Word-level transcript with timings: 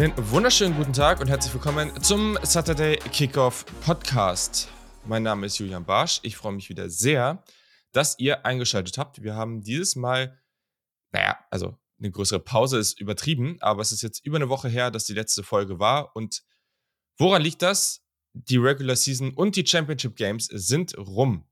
Einen 0.00 0.14
wunderschönen 0.30 0.74
guten 0.78 0.94
Tag 0.94 1.20
und 1.20 1.28
herzlich 1.28 1.52
willkommen 1.52 2.02
zum 2.02 2.38
Saturday 2.42 2.96
Kickoff 3.12 3.66
Podcast. 3.84 4.68
Mein 5.04 5.22
Name 5.22 5.44
ist 5.44 5.58
Julian 5.58 5.84
Barsch. 5.84 6.20
Ich 6.22 6.38
freue 6.38 6.54
mich 6.54 6.70
wieder 6.70 6.88
sehr, 6.88 7.44
dass 7.92 8.18
ihr 8.18 8.46
eingeschaltet 8.46 8.96
habt. 8.96 9.22
Wir 9.22 9.34
haben 9.34 9.60
dieses 9.60 9.96
Mal, 9.96 10.40
naja, 11.12 11.38
also 11.50 11.78
eine 11.98 12.10
größere 12.10 12.40
Pause 12.40 12.78
ist 12.78 12.98
übertrieben, 12.98 13.58
aber 13.60 13.82
es 13.82 13.92
ist 13.92 14.00
jetzt 14.00 14.24
über 14.24 14.36
eine 14.36 14.48
Woche 14.48 14.70
her, 14.70 14.90
dass 14.90 15.04
die 15.04 15.12
letzte 15.12 15.42
Folge 15.42 15.78
war. 15.78 16.16
Und 16.16 16.44
woran 17.18 17.42
liegt 17.42 17.60
das? 17.60 18.02
Die 18.32 18.56
Regular 18.56 18.96
Season 18.96 19.34
und 19.34 19.54
die 19.54 19.66
Championship 19.66 20.16
Games 20.16 20.46
sind 20.46 20.96
rum. 20.96 21.46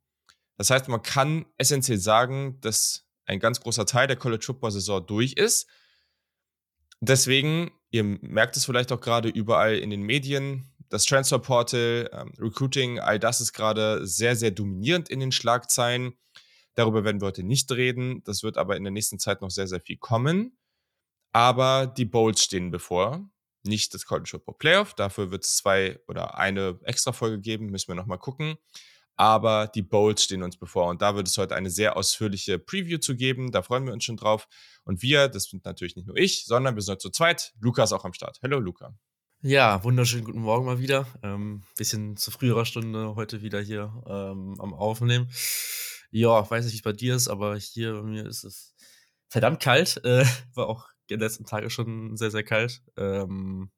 Das 0.57 0.71
heißt, 0.71 0.89
man 0.89 1.03
kann 1.03 1.45
essentiell 1.59 1.99
sagen, 1.99 2.59
dass 2.63 3.07
ein 3.27 3.41
ganz 3.41 3.61
großer 3.61 3.85
Teil 3.85 4.07
der 4.07 4.17
College 4.17 4.47
Football 4.47 4.71
Saison 4.71 5.07
durch 5.07 5.35
ist. 5.35 5.69
Deswegen 7.01 7.73
Ihr 7.91 8.05
merkt 8.05 8.57
es 8.57 8.65
vielleicht 8.65 8.93
auch 8.93 9.01
gerade 9.01 9.29
überall 9.29 9.77
in 9.77 9.91
den 9.91 10.03
Medien. 10.03 10.71
Das 10.89 11.05
Transfer 11.05 11.39
Portal, 11.39 12.11
ähm, 12.13 12.33
Recruiting, 12.39 12.99
all 12.99 13.19
das 13.19 13.41
ist 13.41 13.53
gerade 13.53 14.07
sehr, 14.07 14.37
sehr 14.37 14.51
dominierend 14.51 15.09
in 15.09 15.21
den 15.21 15.33
Schlagzeilen. 15.33 16.15
Darüber 16.75 17.05
werden 17.05 17.21
wir 17.21 17.27
heute 17.27 17.43
nicht 17.43 17.71
reden. 17.73 18.23
Das 18.25 18.43
wird 18.43 18.57
aber 18.57 18.77
in 18.77 18.85
der 18.85 18.93
nächsten 18.93 19.19
Zeit 19.19 19.41
noch 19.41 19.51
sehr, 19.51 19.67
sehr 19.67 19.81
viel 19.81 19.97
kommen. 19.97 20.57
Aber 21.33 21.87
die 21.87 22.05
Bowls 22.05 22.43
stehen 22.43 22.71
bevor. 22.71 23.29
Nicht 23.65 23.93
das 23.93 24.07
College 24.07 24.29
Football 24.31 24.57
Playoff. 24.59 24.95
Dafür 24.95 25.31
wird 25.31 25.45
es 25.45 25.57
zwei 25.57 25.99
oder 26.07 26.39
eine 26.39 26.79
extra 26.85 27.13
Folge 27.13 27.41
geben. 27.41 27.67
Müssen 27.67 27.89
wir 27.89 27.95
nochmal 27.95 28.19
gucken 28.19 28.57
aber 29.19 29.67
die 29.67 29.83
Bowls 29.83 30.23
stehen 30.23 30.45
uns 30.45 30.57
bevor 30.57 30.87
und 30.87 31.03
da 31.03 31.17
wird 31.17 31.27
es 31.27 31.37
heute 31.37 31.57
eine 31.57 31.71
sehr 31.71 31.97
ausführliche 31.97 32.61
Preview 32.61 32.99
zu 32.99 33.17
geben. 33.17 33.51
Da 33.51 33.63
freuen 33.63 33.85
wir 33.85 33.93
uns 33.93 34.05
schon 34.05 34.17
drauf. 34.17 34.47
Und 34.85 35.03
wir, 35.03 35.29
das 35.29 35.45
sind 35.45 35.65
natürlich 35.65 35.97
nicht 35.97 36.07
nur 36.07 36.17
ich, 36.17 36.47
sondern 36.47 36.77
wir 36.77 36.83
sind 36.83 36.93
heute 36.93 37.03
zu 37.03 37.11
zweit. 37.11 37.53
Luca 37.61 37.83
ist 37.83 37.93
auch 37.93 38.05
am 38.05 38.13
Start. 38.13 38.39
Hallo 38.43 38.61
Luca. 38.61 38.95
Ja, 39.43 39.83
wunderschönen 39.83 40.25
guten 40.25 40.41
Morgen 40.41 40.67
mal 40.67 40.79
wieder. 40.79 41.07
Ähm, 41.25 41.65
bisschen 41.77 42.17
zu 42.17 42.31
früherer 42.31 42.65
Stunde 42.65 43.17
heute 43.17 43.43
wieder 43.43 43.61
hier 43.61 43.93
ähm, 44.07 44.55
am 44.61 44.73
Aufnehmen. 44.73 45.29
Ja, 46.11 46.49
weiß 46.49 46.65
nicht, 46.65 46.75
wie 46.75 46.79
es 46.79 46.83
bei 46.83 46.93
dir 46.93 47.17
ist, 47.17 47.27
aber 47.27 47.57
hier 47.57 47.95
bei 47.95 48.03
mir 48.03 48.25
ist 48.25 48.45
es 48.45 48.77
verdammt 49.29 49.61
kalt. 49.61 50.01
Äh, 50.05 50.25
war 50.55 50.69
auch 50.69 50.87
die 51.11 51.17
letzten 51.17 51.45
Tage 51.45 51.71
schon 51.71 52.17
sehr, 52.17 52.31
sehr 52.31 52.45
kalt. 52.45 52.83
Ähm, 52.97 53.73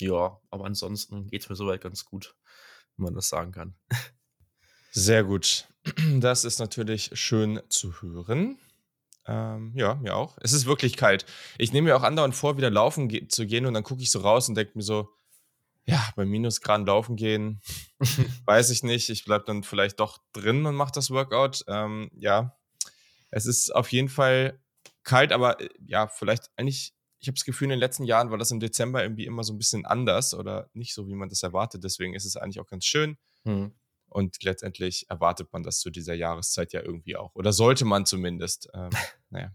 ja, 0.00 0.40
aber 0.50 0.64
ansonsten 0.64 1.26
geht 1.26 1.42
es 1.42 1.50
mir 1.50 1.56
soweit 1.56 1.82
ganz 1.82 2.06
gut, 2.06 2.34
wenn 2.96 3.04
man 3.04 3.14
das 3.14 3.28
sagen 3.28 3.52
kann. 3.52 3.76
Sehr 4.92 5.24
gut. 5.24 5.68
Das 6.20 6.44
ist 6.44 6.60
natürlich 6.60 7.10
schön 7.14 7.60
zu 7.68 8.00
hören. 8.00 8.56
Ähm, 9.26 9.72
ja, 9.74 9.96
mir 9.96 10.14
auch. 10.14 10.36
Es 10.40 10.52
ist 10.52 10.66
wirklich 10.66 10.96
kalt. 10.96 11.24
Ich 11.58 11.72
nehme 11.72 11.88
mir 11.88 11.96
auch 11.96 12.02
andauernd 12.02 12.36
vor, 12.36 12.56
wieder 12.56 12.70
laufen 12.70 13.08
ge 13.08 13.26
zu 13.26 13.46
gehen 13.46 13.66
und 13.66 13.74
dann 13.74 13.82
gucke 13.82 14.02
ich 14.02 14.10
so 14.10 14.20
raus 14.20 14.48
und 14.48 14.54
denke 14.54 14.72
mir 14.74 14.82
so, 14.84 15.08
ja, 15.84 16.08
bei 16.14 16.24
Minusgraden 16.24 16.86
laufen 16.86 17.16
gehen, 17.16 17.60
weiß 18.44 18.70
ich 18.70 18.84
nicht. 18.84 19.08
Ich 19.10 19.24
bleibe 19.24 19.44
dann 19.44 19.64
vielleicht 19.64 19.98
doch 19.98 20.18
drin 20.32 20.66
und 20.66 20.76
mache 20.76 20.92
das 20.94 21.10
Workout. 21.10 21.64
Ähm, 21.66 22.10
ja, 22.14 22.56
es 23.30 23.46
ist 23.46 23.74
auf 23.74 23.90
jeden 23.90 24.08
Fall 24.08 24.60
kalt, 25.02 25.32
aber 25.32 25.60
äh, 25.60 25.68
ja, 25.84 26.06
vielleicht 26.06 26.50
eigentlich, 26.56 26.94
ich 27.18 27.28
habe 27.28 27.34
das 27.34 27.44
Gefühl, 27.44 27.66
in 27.66 27.70
den 27.70 27.80
letzten 27.80 28.04
Jahren 28.04 28.30
war 28.30 28.38
das 28.38 28.50
im 28.50 28.60
Dezember 28.60 29.02
irgendwie 29.02 29.26
immer 29.26 29.42
so 29.42 29.52
ein 29.52 29.58
bisschen 29.58 29.86
anders 29.86 30.34
oder 30.34 30.68
nicht 30.74 30.94
so, 30.94 31.08
wie 31.08 31.14
man 31.14 31.28
das 31.28 31.42
erwartet. 31.42 31.82
Deswegen 31.82 32.14
ist 32.14 32.24
es 32.24 32.36
eigentlich 32.36 32.60
auch 32.60 32.68
ganz 32.68 32.84
schön. 32.84 33.16
Hm. 33.44 33.72
Und 34.12 34.42
letztendlich 34.42 35.08
erwartet 35.08 35.52
man 35.52 35.62
das 35.62 35.80
zu 35.80 35.90
dieser 35.90 36.14
Jahreszeit 36.14 36.72
ja 36.72 36.82
irgendwie 36.82 37.16
auch. 37.16 37.34
Oder 37.34 37.52
sollte 37.52 37.84
man 37.84 38.06
zumindest. 38.06 38.68
Ähm, 38.74 38.90
naja. 39.30 39.52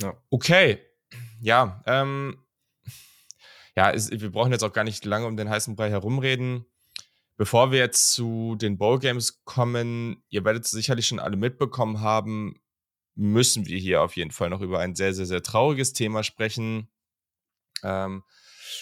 Ja. 0.00 0.14
Okay. 0.30 0.80
Ja, 1.40 1.82
ähm, 1.86 2.38
ja, 3.76 3.90
es, 3.90 4.10
wir 4.10 4.30
brauchen 4.30 4.52
jetzt 4.52 4.64
auch 4.64 4.72
gar 4.72 4.84
nicht 4.84 5.04
lange 5.04 5.26
um 5.26 5.36
den 5.36 5.48
heißen 5.48 5.76
Brei 5.76 5.90
herumreden. 5.90 6.66
Bevor 7.36 7.72
wir 7.72 7.80
jetzt 7.80 8.12
zu 8.12 8.54
den 8.56 8.78
Bowl 8.78 9.00
Games 9.00 9.44
kommen, 9.44 10.22
ihr 10.28 10.44
werdet 10.44 10.64
es 10.64 10.70
sicherlich 10.70 11.08
schon 11.08 11.18
alle 11.18 11.36
mitbekommen 11.36 12.00
haben, 12.00 12.60
müssen 13.16 13.66
wir 13.66 13.78
hier 13.78 14.02
auf 14.02 14.16
jeden 14.16 14.30
Fall 14.30 14.50
noch 14.50 14.60
über 14.60 14.78
ein 14.78 14.94
sehr, 14.94 15.12
sehr, 15.14 15.26
sehr 15.26 15.42
trauriges 15.42 15.92
Thema 15.92 16.22
sprechen. 16.22 16.88
Ähm, 17.82 18.22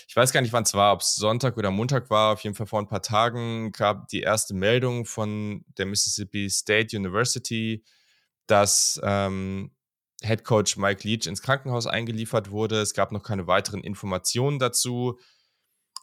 ich 0.09 0.17
weiß 0.17 0.33
gar 0.33 0.41
nicht, 0.41 0.53
wann 0.53 0.65
es 0.65 0.75
war, 0.75 0.93
ob 0.93 1.01
es 1.01 1.15
Sonntag 1.15 1.57
oder 1.57 1.71
Montag 1.71 2.11
war. 2.11 2.33
Auf 2.33 2.41
jeden 2.41 2.55
Fall 2.55 2.67
vor 2.67 2.81
ein 2.81 2.89
paar 2.89 3.03
Tagen 3.03 3.73
gab 3.73 4.09
die 4.09 4.21
erste 4.21 4.55
Meldung 4.55 5.05
von 5.05 5.65
der 5.79 5.87
Mississippi 5.87 6.49
State 6.51 6.97
University, 6.97 7.85
dass 8.47 9.01
ähm, 9.03 9.73
Head 10.23 10.45
Coach 10.45 10.77
Mike 10.77 11.07
Leach 11.07 11.27
ins 11.27 11.43
Krankenhaus 11.43 11.87
eingeliefert 11.87 12.51
wurde. 12.51 12.81
Es 12.81 12.95
gab 12.95 13.13
noch 13.13 13.23
keine 13.23 13.47
weiteren 13.47 13.83
Informationen 13.83 14.59
dazu. 14.59 15.19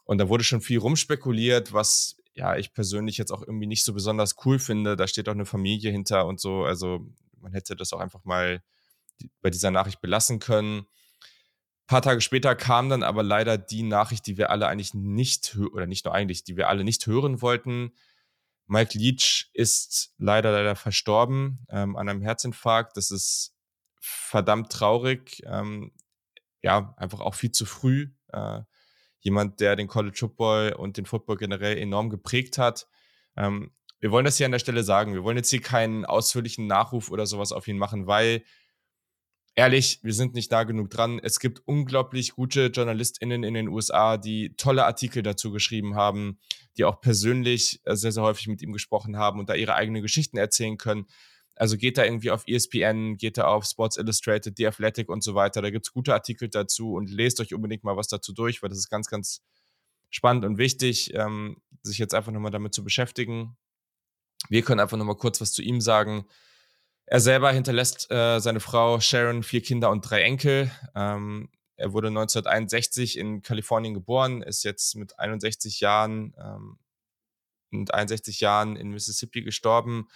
Und 0.04 0.18
da 0.18 0.28
wurde 0.28 0.44
schon 0.44 0.60
viel 0.60 0.78
rumspekuliert, 0.78 1.72
was 1.72 2.16
ja 2.32 2.56
ich 2.56 2.72
persönlich 2.72 3.18
jetzt 3.18 3.32
auch 3.32 3.42
irgendwie 3.42 3.66
nicht 3.66 3.84
so 3.84 3.92
besonders 3.92 4.36
cool 4.44 4.58
finde. 4.58 4.96
Da 4.96 5.06
steht 5.06 5.28
auch 5.28 5.34
eine 5.34 5.46
Familie 5.46 5.90
hinter 5.90 6.26
und 6.26 6.40
so. 6.40 6.64
Also 6.64 7.06
man 7.38 7.52
hätte 7.52 7.76
das 7.76 7.92
auch 7.92 8.00
einfach 8.00 8.24
mal 8.24 8.62
bei 9.42 9.50
dieser 9.50 9.70
Nachricht 9.70 10.00
belassen 10.00 10.38
können 10.38 10.86
paar 11.90 12.02
Tage 12.02 12.20
später 12.20 12.54
kam 12.54 12.88
dann 12.88 13.02
aber 13.02 13.24
leider 13.24 13.58
die 13.58 13.82
Nachricht, 13.82 14.24
die 14.28 14.38
wir 14.38 14.50
alle 14.50 14.68
eigentlich 14.68 14.94
nicht, 14.94 15.58
oder 15.72 15.88
nicht 15.88 16.04
nur 16.04 16.14
eigentlich, 16.14 16.44
die 16.44 16.56
wir 16.56 16.68
alle 16.68 16.84
nicht 16.84 17.04
hören 17.08 17.42
wollten. 17.42 17.90
Mike 18.68 18.96
Leach 18.96 19.50
ist 19.54 20.14
leider, 20.16 20.52
leider 20.52 20.76
verstorben 20.76 21.66
ähm, 21.68 21.96
an 21.96 22.08
einem 22.08 22.22
Herzinfarkt. 22.22 22.96
Das 22.96 23.10
ist 23.10 23.56
verdammt 23.98 24.70
traurig. 24.70 25.42
Ähm, 25.46 25.90
ja, 26.62 26.94
einfach 26.96 27.18
auch 27.18 27.34
viel 27.34 27.50
zu 27.50 27.66
früh. 27.66 28.10
Äh, 28.28 28.60
jemand, 29.18 29.58
der 29.58 29.74
den 29.74 29.88
College 29.88 30.16
Football 30.16 30.74
und 30.74 30.96
den 30.96 31.06
Football 31.06 31.38
generell 31.38 31.76
enorm 31.76 32.08
geprägt 32.08 32.56
hat. 32.56 32.86
Ähm, 33.36 33.72
wir 33.98 34.12
wollen 34.12 34.24
das 34.24 34.36
hier 34.36 34.46
an 34.46 34.52
der 34.52 34.60
Stelle 34.60 34.84
sagen. 34.84 35.12
Wir 35.12 35.24
wollen 35.24 35.38
jetzt 35.38 35.50
hier 35.50 35.60
keinen 35.60 36.04
ausführlichen 36.04 36.68
Nachruf 36.68 37.10
oder 37.10 37.26
sowas 37.26 37.50
auf 37.50 37.66
ihn 37.66 37.78
machen, 37.78 38.06
weil 38.06 38.44
ehrlich, 39.54 40.00
wir 40.02 40.14
sind 40.14 40.34
nicht 40.34 40.50
da 40.52 40.64
genug 40.64 40.90
dran. 40.90 41.20
Es 41.22 41.38
gibt 41.40 41.60
unglaublich 41.66 42.32
gute 42.32 42.66
JournalistInnen 42.66 43.42
in 43.42 43.54
den 43.54 43.68
USA, 43.68 44.16
die 44.16 44.54
tolle 44.56 44.84
Artikel 44.84 45.22
dazu 45.22 45.50
geschrieben 45.50 45.94
haben, 45.94 46.38
die 46.76 46.84
auch 46.84 47.00
persönlich 47.00 47.80
äh, 47.84 47.96
sehr, 47.96 48.12
sehr 48.12 48.22
häufig 48.22 48.48
mit 48.48 48.62
ihm 48.62 48.72
gesprochen 48.72 49.16
haben 49.16 49.40
und 49.40 49.48
da 49.48 49.54
ihre 49.54 49.74
eigenen 49.74 50.02
Geschichten 50.02 50.38
erzählen 50.38 50.78
können. 50.78 51.06
Also 51.56 51.76
geht 51.76 51.98
da 51.98 52.04
irgendwie 52.04 52.30
auf 52.30 52.44
ESPN, 52.46 53.18
geht 53.18 53.36
da 53.36 53.44
auf 53.48 53.66
Sports 53.66 53.98
Illustrated, 53.98 54.54
The 54.56 54.68
Athletic 54.68 55.10
und 55.10 55.22
so 55.22 55.34
weiter. 55.34 55.60
Da 55.60 55.68
gibt 55.70 55.86
es 55.86 55.92
gute 55.92 56.14
Artikel 56.14 56.48
dazu 56.48 56.94
und 56.94 57.10
lest 57.10 57.38
euch 57.40 57.52
unbedingt 57.52 57.84
mal 57.84 57.96
was 57.98 58.08
dazu 58.08 58.32
durch, 58.32 58.62
weil 58.62 58.70
das 58.70 58.78
ist 58.78 58.88
ganz, 58.88 59.08
ganz 59.08 59.42
spannend 60.08 60.44
und 60.44 60.56
wichtig, 60.56 61.12
ähm, 61.14 61.58
sich 61.82 61.98
jetzt 61.98 62.14
einfach 62.14 62.32
nochmal 62.32 62.50
damit 62.50 62.72
zu 62.72 62.82
beschäftigen. 62.82 63.58
Wir 64.48 64.62
können 64.62 64.80
einfach 64.80 64.96
nochmal 64.96 65.16
kurz 65.16 65.40
was 65.40 65.52
zu 65.52 65.62
ihm 65.62 65.80
sagen. 65.80 66.24
Er 67.12 67.18
selber 67.18 67.50
hinterlässt 67.50 68.08
äh, 68.12 68.38
seine 68.38 68.60
Frau 68.60 69.00
Sharon 69.00 69.42
vier 69.42 69.62
Kinder 69.62 69.90
und 69.90 70.08
drei 70.08 70.22
Enkel. 70.22 70.70
Ähm, 70.94 71.50
er 71.74 71.92
wurde 71.92 72.06
1961 72.06 73.18
in 73.18 73.42
Kalifornien 73.42 73.94
geboren, 73.94 74.42
ist 74.42 74.62
jetzt 74.62 74.94
mit 74.94 75.18
61 75.18 75.80
Jahren 75.80 76.36
ähm, 76.38 76.78
und 77.72 77.92
61 77.92 78.38
Jahren 78.38 78.76
in 78.76 78.90
Mississippi 78.90 79.42
gestorben. 79.42 80.06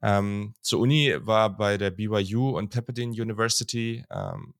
Ähm, 0.00 0.54
zur 0.60 0.78
Uni 0.78 1.16
war 1.18 1.56
bei 1.56 1.78
der 1.78 1.90
BYU 1.90 2.50
und 2.50 2.68
Pepperdine 2.68 3.10
University, 3.10 4.04
ähm, 4.08 4.54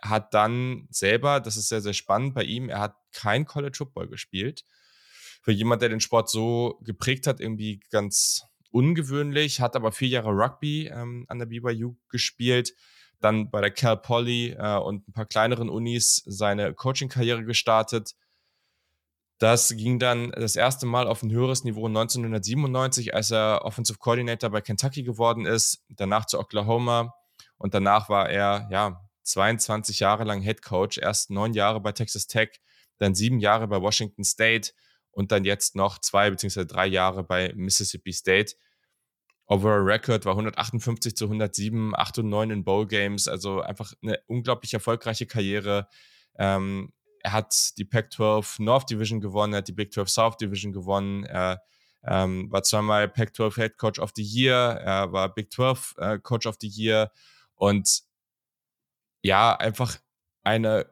hat 0.00 0.32
dann 0.32 0.88
selber, 0.88 1.40
das 1.40 1.58
ist 1.58 1.68
sehr, 1.68 1.82
sehr 1.82 1.92
spannend 1.92 2.34
bei 2.34 2.44
ihm, 2.44 2.70
er 2.70 2.80
hat 2.80 2.96
kein 3.12 3.44
College 3.44 3.76
Football 3.76 4.08
gespielt. 4.08 4.64
Für 5.42 5.52
jemand, 5.52 5.82
der 5.82 5.90
den 5.90 6.00
Sport 6.00 6.30
so 6.30 6.80
geprägt 6.82 7.26
hat, 7.26 7.40
irgendwie 7.40 7.80
ganz 7.90 8.46
ungewöhnlich, 8.76 9.62
hat 9.62 9.74
aber 9.74 9.90
vier 9.90 10.08
Jahre 10.08 10.32
Rugby 10.32 10.88
ähm, 10.88 11.24
an 11.28 11.38
der 11.38 11.46
BYU 11.46 11.96
gespielt, 12.10 12.74
dann 13.20 13.50
bei 13.50 13.62
der 13.62 13.70
Cal 13.70 13.96
Poly 13.96 14.50
äh, 14.50 14.76
und 14.76 15.08
ein 15.08 15.12
paar 15.14 15.24
kleineren 15.24 15.70
Unis 15.70 16.22
seine 16.26 16.74
Coaching-Karriere 16.74 17.44
gestartet. 17.44 18.14
Das 19.38 19.74
ging 19.74 19.98
dann 19.98 20.30
das 20.32 20.56
erste 20.56 20.84
Mal 20.84 21.08
auf 21.08 21.22
ein 21.22 21.30
höheres 21.30 21.64
Niveau 21.64 21.86
1997, 21.86 23.14
als 23.14 23.30
er 23.30 23.64
Offensive 23.64 23.98
Coordinator 23.98 24.50
bei 24.50 24.60
Kentucky 24.60 25.02
geworden 25.02 25.46
ist, 25.46 25.82
danach 25.88 26.26
zu 26.26 26.38
Oklahoma 26.38 27.14
und 27.56 27.72
danach 27.72 28.10
war 28.10 28.28
er 28.28 28.68
ja 28.70 29.00
22 29.22 30.00
Jahre 30.00 30.24
lang 30.24 30.42
Head 30.42 30.62
Coach, 30.62 30.98
erst 30.98 31.30
neun 31.30 31.54
Jahre 31.54 31.80
bei 31.80 31.92
Texas 31.92 32.26
Tech, 32.26 32.60
dann 32.98 33.14
sieben 33.14 33.40
Jahre 33.40 33.68
bei 33.68 33.80
Washington 33.80 34.24
State 34.24 34.72
und 35.12 35.32
dann 35.32 35.46
jetzt 35.46 35.76
noch 35.76 35.98
zwei 35.98 36.28
beziehungsweise 36.28 36.66
drei 36.66 36.86
Jahre 36.86 37.24
bei 37.24 37.52
Mississippi 37.56 38.12
State. 38.12 38.54
Overall 39.46 39.82
Record 39.82 40.24
war 40.24 40.32
158 40.32 41.16
zu 41.16 41.26
107, 41.26 41.94
8 41.94 42.18
und 42.18 42.28
9 42.28 42.50
in 42.50 42.64
Bowl 42.64 42.86
Games, 42.86 43.28
also 43.28 43.60
einfach 43.60 43.92
eine 44.02 44.18
unglaublich 44.26 44.74
erfolgreiche 44.74 45.26
Karriere. 45.26 45.88
Ähm, 46.36 46.92
er 47.22 47.32
hat 47.32 47.76
die 47.78 47.84
Pac-12 47.84 48.62
North 48.62 48.90
Division 48.90 49.20
gewonnen, 49.20 49.52
er 49.52 49.58
hat 49.58 49.68
die 49.68 49.72
Big 49.72 49.92
12 49.92 50.08
South 50.08 50.36
Division 50.36 50.72
gewonnen, 50.72 51.24
er 51.24 51.62
ähm, 52.04 52.50
war 52.50 52.62
zweimal 52.62 53.08
Pac-12 53.08 53.54
Head 53.54 53.78
Coach 53.78 53.98
of 53.98 54.12
the 54.16 54.22
Year, 54.22 54.56
er 54.56 55.12
war 55.12 55.32
Big 55.32 55.52
12 55.52 55.94
äh, 55.98 56.18
Coach 56.18 56.46
of 56.46 56.56
the 56.60 56.68
Year 56.68 57.12
und 57.54 58.02
ja, 59.22 59.56
einfach 59.56 59.96
eine 60.42 60.86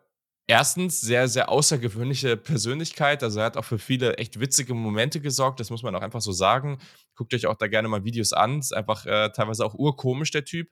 erstens 0.47 1.01
sehr, 1.01 1.29
sehr 1.29 1.49
außergewöhnliche 1.49 2.37
Persönlichkeit. 2.37 3.23
Also 3.23 3.41
er 3.41 3.47
hat 3.47 3.57
auch 3.57 3.65
für 3.65 3.79
viele 3.79 4.17
echt 4.19 4.41
witzige 4.41 4.75
Momente 4.75 5.21
gesorgt, 5.21 5.61
das 5.61 5.71
muss 5.71 5.83
man 5.83 5.95
auch 5.95 6.03
einfach 6.03 6.21
so 6.21 6.33
sagen. 6.33 6.79
Guckt 7.15 7.35
euch 7.35 7.47
auch 7.47 7.57
da 7.57 7.67
gerne 7.67 7.89
mal 7.89 8.05
Videos 8.05 8.33
an. 8.33 8.59
Ist 8.59 8.75
einfach 8.75 9.07
äh, 9.07 9.31
teilweise 9.31 9.65
auch 9.65 9.75
urkomisch, 9.75 10.31
der 10.31 10.45
Typ 10.45 10.69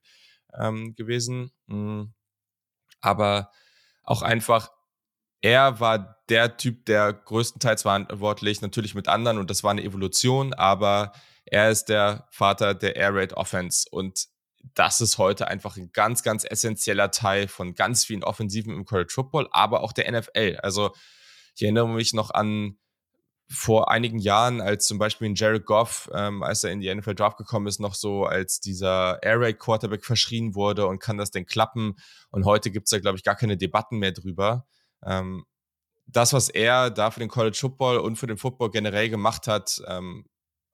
ähm, 0.58 0.94
gewesen. 0.94 1.52
Mhm. 1.66 2.12
Aber 3.00 3.50
auch 4.04 4.22
einfach, 4.22 4.70
er 5.40 5.80
war 5.80 6.22
der 6.28 6.56
Typ, 6.56 6.86
der 6.86 7.12
größtenteils 7.12 7.82
verantwortlich, 7.82 8.60
natürlich 8.60 8.94
mit 8.94 9.08
anderen 9.08 9.38
und 9.38 9.50
das 9.50 9.64
war 9.64 9.70
eine 9.70 9.82
Evolution, 9.82 10.54
aber 10.54 11.12
er 11.44 11.70
ist 11.70 11.86
der 11.86 12.26
Vater 12.30 12.74
der 12.74 12.96
Air 12.96 13.14
Raid 13.14 13.32
Offense 13.34 13.86
und 13.90 14.28
das 14.74 15.00
ist 15.00 15.18
heute 15.18 15.48
einfach 15.48 15.76
ein 15.76 15.90
ganz, 15.92 16.22
ganz 16.22 16.44
essentieller 16.44 17.10
Teil 17.10 17.48
von 17.48 17.74
ganz 17.74 18.04
vielen 18.04 18.24
Offensiven 18.24 18.74
im 18.74 18.84
College 18.84 19.12
Football, 19.12 19.48
aber 19.50 19.82
auch 19.82 19.92
der 19.92 20.10
NFL. 20.10 20.58
Also 20.62 20.92
ich 21.54 21.62
erinnere 21.62 21.88
mich 21.88 22.14
noch 22.14 22.30
an 22.30 22.78
vor 23.48 23.90
einigen 23.90 24.18
Jahren, 24.18 24.60
als 24.62 24.86
zum 24.86 24.98
Beispiel 24.98 25.30
Jared 25.34 25.66
Goff, 25.66 26.10
ähm, 26.14 26.42
als 26.42 26.64
er 26.64 26.72
in 26.72 26.80
die 26.80 26.92
NFL 26.92 27.14
Draft 27.14 27.36
gekommen 27.36 27.66
ist, 27.66 27.80
noch 27.80 27.94
so 27.94 28.24
als 28.24 28.60
dieser 28.60 29.22
Air 29.22 29.40
Raid 29.40 29.58
Quarterback 29.58 30.04
verschrien 30.04 30.54
wurde 30.54 30.86
und 30.86 31.00
kann 31.00 31.18
das 31.18 31.30
denn 31.30 31.44
klappen? 31.44 31.96
Und 32.30 32.46
heute 32.46 32.70
gibt 32.70 32.86
es 32.86 32.90
da, 32.90 32.98
glaube 32.98 33.18
ich, 33.18 33.24
gar 33.24 33.36
keine 33.36 33.58
Debatten 33.58 33.98
mehr 33.98 34.12
drüber. 34.12 34.66
Ähm, 35.04 35.44
das, 36.06 36.32
was 36.32 36.48
er 36.48 36.90
da 36.90 37.10
für 37.10 37.20
den 37.20 37.28
College 37.28 37.56
Football 37.60 37.98
und 37.98 38.16
für 38.16 38.26
den 38.26 38.38
Football 38.38 38.70
generell 38.70 39.10
gemacht 39.10 39.46
hat, 39.46 39.82
ähm, 39.86 40.24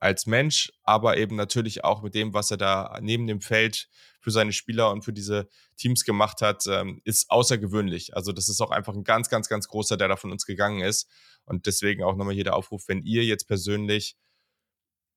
als 0.00 0.26
Mensch, 0.26 0.72
aber 0.84 1.16
eben 1.16 1.36
natürlich 1.36 1.84
auch 1.84 2.02
mit 2.02 2.14
dem, 2.14 2.32
was 2.32 2.50
er 2.50 2.56
da 2.56 2.98
neben 3.00 3.26
dem 3.26 3.40
Feld 3.40 3.88
für 4.20 4.30
seine 4.30 4.52
Spieler 4.52 4.90
und 4.90 5.04
für 5.04 5.12
diese 5.12 5.48
Teams 5.76 6.04
gemacht 6.04 6.40
hat, 6.40 6.66
ähm, 6.68 7.00
ist 7.04 7.30
außergewöhnlich. 7.30 8.16
Also 8.16 8.32
das 8.32 8.48
ist 8.48 8.60
auch 8.60 8.70
einfach 8.70 8.94
ein 8.94 9.04
ganz, 9.04 9.28
ganz, 9.28 9.48
ganz 9.48 9.68
großer, 9.68 9.96
der 9.96 10.08
da 10.08 10.16
von 10.16 10.30
uns 10.30 10.46
gegangen 10.46 10.80
ist. 10.80 11.08
Und 11.44 11.66
deswegen 11.66 12.02
auch 12.02 12.16
nochmal 12.16 12.34
hier 12.34 12.44
der 12.44 12.56
Aufruf, 12.56 12.88
wenn 12.88 13.02
ihr 13.02 13.24
jetzt 13.24 13.46
persönlich 13.46 14.16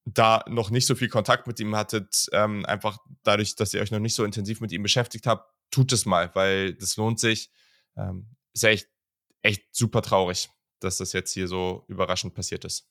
da 0.05 0.43
noch 0.47 0.71
nicht 0.71 0.87
so 0.87 0.95
viel 0.95 1.09
Kontakt 1.09 1.45
mit 1.45 1.59
ihm 1.59 1.75
hattet, 1.75 2.27
ähm, 2.31 2.65
einfach 2.65 2.97
dadurch, 3.23 3.55
dass 3.55 3.73
ihr 3.73 3.81
euch 3.81 3.91
noch 3.91 3.99
nicht 3.99 4.15
so 4.15 4.23
intensiv 4.23 4.61
mit 4.61 4.71
ihm 4.71 4.81
beschäftigt 4.81 5.27
habt, 5.27 5.53
tut 5.69 5.91
es 5.91 6.05
mal, 6.05 6.33
weil 6.33 6.73
das 6.73 6.97
lohnt 6.97 7.19
sich. 7.19 7.51
Ähm, 7.95 8.35
ist 8.53 8.63
echt, 8.63 8.87
echt 9.41 9.75
super 9.75 10.01
traurig, 10.01 10.49
dass 10.79 10.97
das 10.97 11.13
jetzt 11.13 11.33
hier 11.33 11.47
so 11.47 11.85
überraschend 11.87 12.33
passiert 12.33 12.65
ist. 12.65 12.87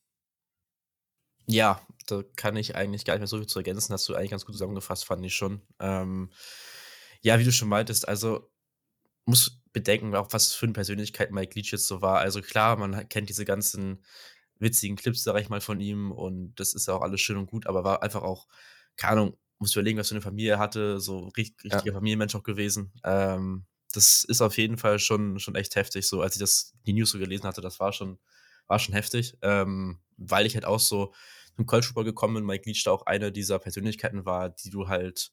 Ja, 1.46 1.80
da 2.06 2.22
kann 2.36 2.56
ich 2.56 2.76
eigentlich 2.76 3.04
gar 3.04 3.14
nicht 3.14 3.20
mehr 3.20 3.26
so 3.26 3.38
viel 3.38 3.46
zu 3.46 3.58
ergänzen. 3.58 3.92
Hast 3.92 4.08
du 4.08 4.14
eigentlich 4.14 4.30
ganz 4.30 4.44
gut 4.44 4.54
zusammengefasst, 4.54 5.04
fand 5.04 5.24
ich 5.24 5.34
schon. 5.34 5.62
Ähm, 5.78 6.30
ja, 7.22 7.38
wie 7.38 7.44
du 7.44 7.52
schon 7.52 7.68
meintest, 7.68 8.08
also 8.08 8.50
muss 9.26 9.60
bedenken, 9.72 10.14
auch 10.14 10.28
was 10.32 10.52
für 10.52 10.66
eine 10.66 10.72
Persönlichkeit 10.72 11.30
Mike 11.30 11.54
Leach 11.54 11.72
jetzt 11.72 11.86
so 11.86 12.02
war. 12.02 12.18
Also 12.18 12.40
klar, 12.40 12.76
man 12.76 13.08
kennt 13.08 13.28
diese 13.28 13.44
ganzen 13.44 14.04
witzigen 14.58 14.96
Clips, 14.96 15.22
sag 15.22 15.40
ich 15.40 15.48
mal, 15.48 15.60
von 15.60 15.80
ihm 15.80 16.12
und 16.12 16.54
das 16.56 16.74
ist 16.74 16.88
ja 16.88 16.94
auch 16.94 17.02
alles 17.02 17.20
schön 17.20 17.36
und 17.36 17.46
gut, 17.46 17.66
aber 17.66 17.84
war 17.84 18.02
einfach 18.02 18.22
auch, 18.22 18.46
keine 18.96 19.12
Ahnung, 19.12 19.36
muss 19.58 19.74
überlegen, 19.74 19.98
was 19.98 20.08
für 20.08 20.14
eine 20.14 20.22
Familie 20.22 20.52
er 20.52 20.58
hatte, 20.58 21.00
so 21.00 21.28
richtig, 21.36 21.64
richtiger 21.64 21.92
ja. 21.92 21.94
Familienmensch 21.94 22.34
auch 22.34 22.42
gewesen. 22.42 22.92
Ähm, 23.04 23.66
das 23.92 24.24
ist 24.24 24.40
auf 24.40 24.56
jeden 24.56 24.78
Fall 24.78 24.98
schon, 24.98 25.38
schon 25.38 25.54
echt 25.54 25.76
heftig. 25.76 26.06
So, 26.06 26.22
als 26.22 26.36
ich 26.36 26.40
das, 26.40 26.74
die 26.86 26.92
News 26.92 27.10
so 27.10 27.18
gelesen 27.18 27.44
hatte, 27.44 27.60
das 27.60 27.80
war 27.80 27.92
schon, 27.92 28.18
war 28.66 28.78
schon 28.78 28.94
heftig, 28.94 29.36
ähm, 29.42 29.98
weil 30.20 30.46
ich 30.46 30.54
halt 30.54 30.64
auch 30.64 30.80
so 30.80 31.12
zum 31.56 31.66
College 31.66 31.86
Football 31.86 32.04
gekommen 32.04 32.34
bin, 32.34 32.44
Mike 32.44 32.64
Leach 32.66 32.84
da 32.84 32.92
auch 32.92 33.06
eine 33.06 33.32
dieser 33.32 33.58
Persönlichkeiten 33.58 34.24
war, 34.24 34.50
die 34.50 34.70
du 34.70 34.88
halt 34.88 35.32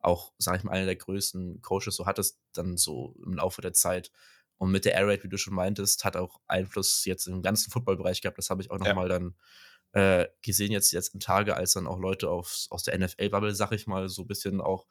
auch, 0.00 0.32
sag 0.38 0.56
ich 0.56 0.64
mal, 0.64 0.72
einer 0.72 0.86
der 0.86 0.96
größten 0.96 1.60
Coaches 1.60 1.96
so 1.96 2.06
hattest, 2.06 2.38
dann 2.52 2.76
so 2.76 3.14
im 3.24 3.34
Laufe 3.34 3.60
der 3.60 3.72
Zeit. 3.72 4.10
Und 4.56 4.70
mit 4.70 4.84
der 4.84 4.94
Air 4.94 5.08
Raid, 5.08 5.24
wie 5.24 5.28
du 5.28 5.38
schon 5.38 5.54
meintest, 5.54 6.04
hat 6.04 6.16
auch 6.16 6.40
Einfluss 6.46 7.04
jetzt 7.04 7.26
im 7.26 7.42
ganzen 7.42 7.70
Footballbereich 7.70 8.20
gehabt. 8.20 8.38
Das 8.38 8.50
habe 8.50 8.62
ich 8.62 8.70
auch 8.70 8.78
nochmal 8.78 9.08
ja. 9.08 9.18
dann 9.18 9.34
äh, 9.92 10.28
gesehen, 10.42 10.72
jetzt 10.72 10.90
die 10.92 10.96
letzten 10.96 11.20
Tage, 11.20 11.56
als 11.56 11.72
dann 11.72 11.86
auch 11.86 11.98
Leute 11.98 12.28
auf, 12.28 12.66
aus 12.70 12.82
der 12.82 12.98
NFL-Bubble, 12.98 13.54
sag 13.54 13.72
ich 13.72 13.86
mal, 13.86 14.08
so 14.08 14.22
ein 14.22 14.28
bisschen 14.28 14.60
auch 14.60 14.86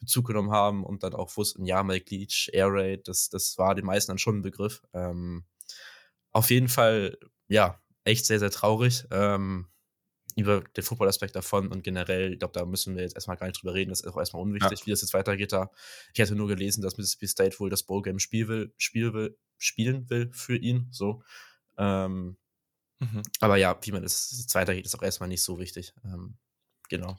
Bezug 0.00 0.26
genommen 0.26 0.50
haben 0.50 0.84
und 0.84 1.04
dann 1.04 1.14
auch 1.14 1.36
wussten, 1.36 1.64
ja, 1.64 1.82
Mike 1.82 2.06
Leach, 2.10 2.50
Air 2.52 2.68
Raid, 2.70 3.08
das, 3.08 3.28
das 3.28 3.56
war 3.58 3.74
den 3.74 3.86
meisten 3.86 4.10
dann 4.10 4.18
schon 4.18 4.38
ein 4.38 4.42
Begriff. 4.42 4.82
Ähm, 4.92 5.44
auf 6.32 6.50
jeden 6.50 6.68
Fall, 6.68 7.18
ja, 7.46 7.80
echt 8.04 8.26
sehr, 8.26 8.38
sehr 8.38 8.50
traurig. 8.50 9.04
Ähm, 9.10 9.66
über 10.36 10.60
den 10.60 10.82
Football-Aspekt 10.82 11.36
davon 11.36 11.68
und 11.68 11.82
generell, 11.82 12.32
ich 12.32 12.38
glaube, 12.38 12.58
da 12.58 12.64
müssen 12.64 12.94
wir 12.96 13.02
jetzt 13.02 13.14
erstmal 13.14 13.36
gar 13.36 13.46
nicht 13.46 13.60
drüber 13.60 13.74
reden. 13.74 13.90
Das 13.90 14.00
ist 14.00 14.06
auch 14.06 14.16
erstmal 14.16 14.42
unwichtig, 14.42 14.80
ja. 14.80 14.86
wie 14.86 14.90
das 14.90 15.02
jetzt 15.02 15.14
weitergeht 15.14 15.52
da. 15.52 15.70
Ich 16.14 16.20
hatte 16.20 16.34
nur 16.34 16.48
gelesen, 16.48 16.82
dass 16.82 16.96
Mississippi 16.96 17.26
State 17.26 17.60
wohl 17.60 17.70
das 17.70 17.82
Bowl-Game 17.82 18.18
spiel 18.18 18.48
will, 18.48 18.72
spiel 18.78 19.12
will, 19.12 19.36
spielen 19.58 20.08
will 20.08 20.30
für 20.32 20.56
ihn. 20.56 20.88
So. 20.90 21.22
Ähm, 21.76 22.36
mhm. 22.98 23.22
Aber 23.40 23.56
ja, 23.56 23.78
wie 23.82 23.92
man 23.92 24.02
das 24.02 24.34
jetzt 24.38 24.54
weitergeht, 24.54 24.86
ist 24.86 24.94
auch 24.94 25.02
erstmal 25.02 25.28
nicht 25.28 25.42
so 25.42 25.58
wichtig. 25.58 25.92
Ähm, 26.04 26.36
genau. 26.88 27.18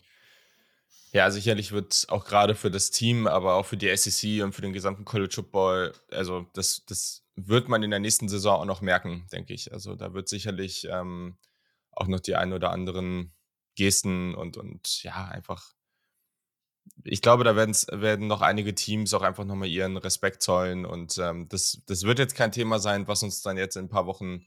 Ja, 1.12 1.29
sicherlich 1.29 1.71
wird 1.71 2.07
auch 2.09 2.25
gerade 2.25 2.56
für 2.56 2.71
das 2.71 2.89
Team, 2.89 3.27
aber 3.27 3.53
auch 3.53 3.68
für 3.68 3.77
die 3.77 3.95
SEC 3.95 4.44
und 4.44 4.53
für 4.53 4.63
den 4.63 4.74
gesamten 4.74 5.06
College 5.06 5.36
Football, 5.36 5.94
also 6.09 6.50
das, 6.53 6.83
das 6.88 7.22
wird 7.35 7.68
man 7.68 7.83
in 7.83 7.89
der 7.89 8.00
nächsten 8.00 8.30
Saison 8.30 8.62
auch 8.62 8.65
noch 8.65 8.81
merken, 8.81 9.25
denke 9.31 9.53
ich. 9.53 9.74
Also 9.74 9.95
da 9.95 10.13
wird 10.13 10.30
sicherlich 10.30 10.88
ähm, 10.89 11.38
auch 11.91 12.07
noch 12.07 12.19
die 12.19 12.35
ein 12.35 12.53
oder 12.53 12.71
anderen 12.71 13.33
Gesten 13.75 14.35
und, 14.35 14.57
und 14.57 15.03
ja, 15.03 15.25
einfach. 15.25 15.74
Ich 17.06 17.21
glaube, 17.21 17.44
da 17.44 17.56
werden 17.56 18.27
noch 18.27 18.41
einige 18.41 18.75
Teams 18.75 19.13
auch 19.13 19.21
einfach 19.21 19.45
nochmal 19.45 19.69
ihren 19.69 19.97
Respekt 19.97 20.44
zollen 20.44 20.85
und 20.85 21.18
ähm, 21.18 21.47
das, 21.47 21.81
das 21.85 22.03
wird 22.03 22.19
jetzt 22.19 22.35
kein 22.35 22.51
Thema 22.51 22.80
sein, 22.80 23.07
was 23.07 23.24
uns 23.24 23.41
dann 23.41 23.57
jetzt 23.57 23.77
in 23.77 23.86
ein 23.86 23.89
paar 23.89 24.06
Wochen, 24.06 24.45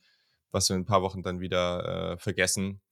was 0.51 0.69
wir 0.69 0.77
in 0.77 0.83
ein 0.83 0.87
paar 0.87 1.03
Wochen 1.03 1.23
dann 1.23 1.41
wieder 1.41 2.13
äh, 2.13 2.19
vergessen. 2.19 2.83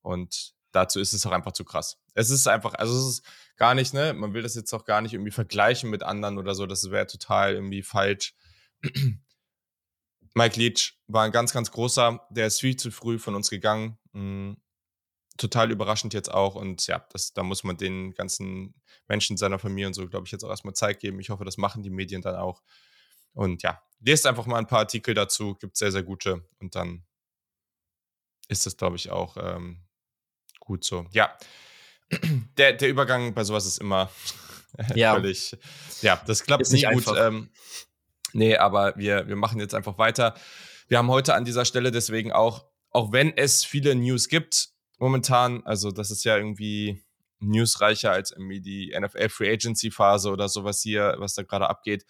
Und 0.00 0.54
dazu 0.72 1.00
ist 1.00 1.12
es 1.12 1.26
auch 1.26 1.32
einfach 1.32 1.52
zu 1.52 1.64
krass. 1.64 1.98
Es 2.14 2.30
ist 2.30 2.46
einfach, 2.48 2.74
also 2.74 2.94
es 2.94 3.18
ist 3.18 3.26
gar 3.56 3.74
nicht, 3.74 3.94
ne, 3.94 4.14
man 4.14 4.32
will 4.34 4.42
das 4.42 4.54
jetzt 4.54 4.72
auch 4.72 4.84
gar 4.84 5.00
nicht 5.00 5.12
irgendwie 5.12 5.30
vergleichen 5.30 5.90
mit 5.90 6.02
anderen 6.02 6.38
oder 6.38 6.54
so, 6.54 6.66
das 6.66 6.90
wäre 6.90 7.06
total 7.06 7.54
irgendwie 7.54 7.82
falsch. 7.82 8.34
Mike 10.34 10.58
Leach 10.58 10.94
war 11.06 11.24
ein 11.24 11.32
ganz, 11.32 11.52
ganz 11.52 11.70
großer, 11.70 12.26
der 12.30 12.48
ist 12.48 12.60
viel 12.60 12.76
zu 12.76 12.90
früh 12.90 13.18
von 13.18 13.34
uns 13.34 13.50
gegangen. 13.50 13.98
Mhm. 14.12 14.56
Total 15.36 15.70
überraschend 15.70 16.14
jetzt 16.14 16.32
auch. 16.32 16.54
Und 16.54 16.86
ja, 16.86 17.06
das, 17.12 17.32
da 17.32 17.42
muss 17.42 17.64
man 17.64 17.76
den 17.76 18.14
ganzen 18.14 18.74
Menschen 19.08 19.36
seiner 19.36 19.58
Familie 19.58 19.88
und 19.88 19.94
so, 19.94 20.08
glaube 20.08 20.26
ich, 20.26 20.32
jetzt 20.32 20.44
auch 20.44 20.50
erstmal 20.50 20.74
Zeit 20.74 21.00
geben. 21.00 21.18
Ich 21.18 21.30
hoffe, 21.30 21.44
das 21.44 21.56
machen 21.56 21.82
die 21.82 21.90
Medien 21.90 22.22
dann 22.22 22.36
auch. 22.36 22.62
Und 23.32 23.62
ja, 23.62 23.82
lest 24.00 24.26
einfach 24.26 24.46
mal 24.46 24.58
ein 24.58 24.66
paar 24.66 24.80
Artikel 24.80 25.14
dazu, 25.14 25.54
gibt 25.56 25.76
sehr, 25.76 25.90
sehr 25.90 26.04
gute. 26.04 26.48
Und 26.60 26.76
dann 26.76 27.04
ist 28.48 28.66
das, 28.66 28.76
glaube 28.76 28.96
ich, 28.96 29.10
auch 29.10 29.36
ähm, 29.36 29.84
gut 30.60 30.84
so. 30.84 31.06
Ja, 31.10 31.36
der, 32.56 32.74
der 32.74 32.88
Übergang 32.88 33.34
bei 33.34 33.44
sowas 33.44 33.66
ist 33.66 33.78
immer 33.78 34.10
ja. 34.94 35.14
völlig, 35.14 35.56
ja, 36.02 36.22
das 36.26 36.44
klappt 36.44 36.62
ist 36.62 36.72
nicht, 36.72 36.88
nicht 36.88 37.04
gut. 37.06 37.16
Ähm, 37.18 37.50
Nee, 38.34 38.56
aber 38.56 38.94
wir, 38.96 39.28
wir 39.28 39.36
machen 39.36 39.60
jetzt 39.60 39.74
einfach 39.74 39.96
weiter. 39.96 40.34
Wir 40.88 40.98
haben 40.98 41.08
heute 41.08 41.34
an 41.34 41.44
dieser 41.44 41.64
Stelle 41.64 41.92
deswegen 41.92 42.32
auch, 42.32 42.66
auch 42.90 43.12
wenn 43.12 43.32
es 43.36 43.64
viele 43.64 43.94
News 43.94 44.28
gibt, 44.28 44.70
momentan, 44.98 45.62
also 45.64 45.92
das 45.92 46.10
ist 46.10 46.24
ja 46.24 46.36
irgendwie 46.36 47.04
newsreicher 47.38 48.10
als 48.10 48.32
irgendwie 48.32 48.60
die 48.60 48.92
NFL 48.98 49.28
Free 49.28 49.52
Agency 49.52 49.92
Phase 49.92 50.30
oder 50.30 50.48
sowas 50.48 50.80
hier, 50.82 51.14
was 51.18 51.34
da 51.34 51.44
gerade 51.44 51.70
abgeht. 51.70 52.04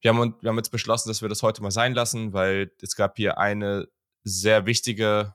Wir 0.00 0.14
haben, 0.14 0.36
wir 0.40 0.48
haben 0.48 0.56
jetzt 0.58 0.70
beschlossen, 0.70 1.08
dass 1.08 1.22
wir 1.22 1.28
das 1.28 1.42
heute 1.42 1.60
mal 1.60 1.72
sein 1.72 1.92
lassen, 1.92 2.32
weil 2.32 2.70
es 2.80 2.94
gab 2.94 3.16
hier 3.16 3.38
eine 3.38 3.88
sehr 4.22 4.64
wichtige 4.64 5.34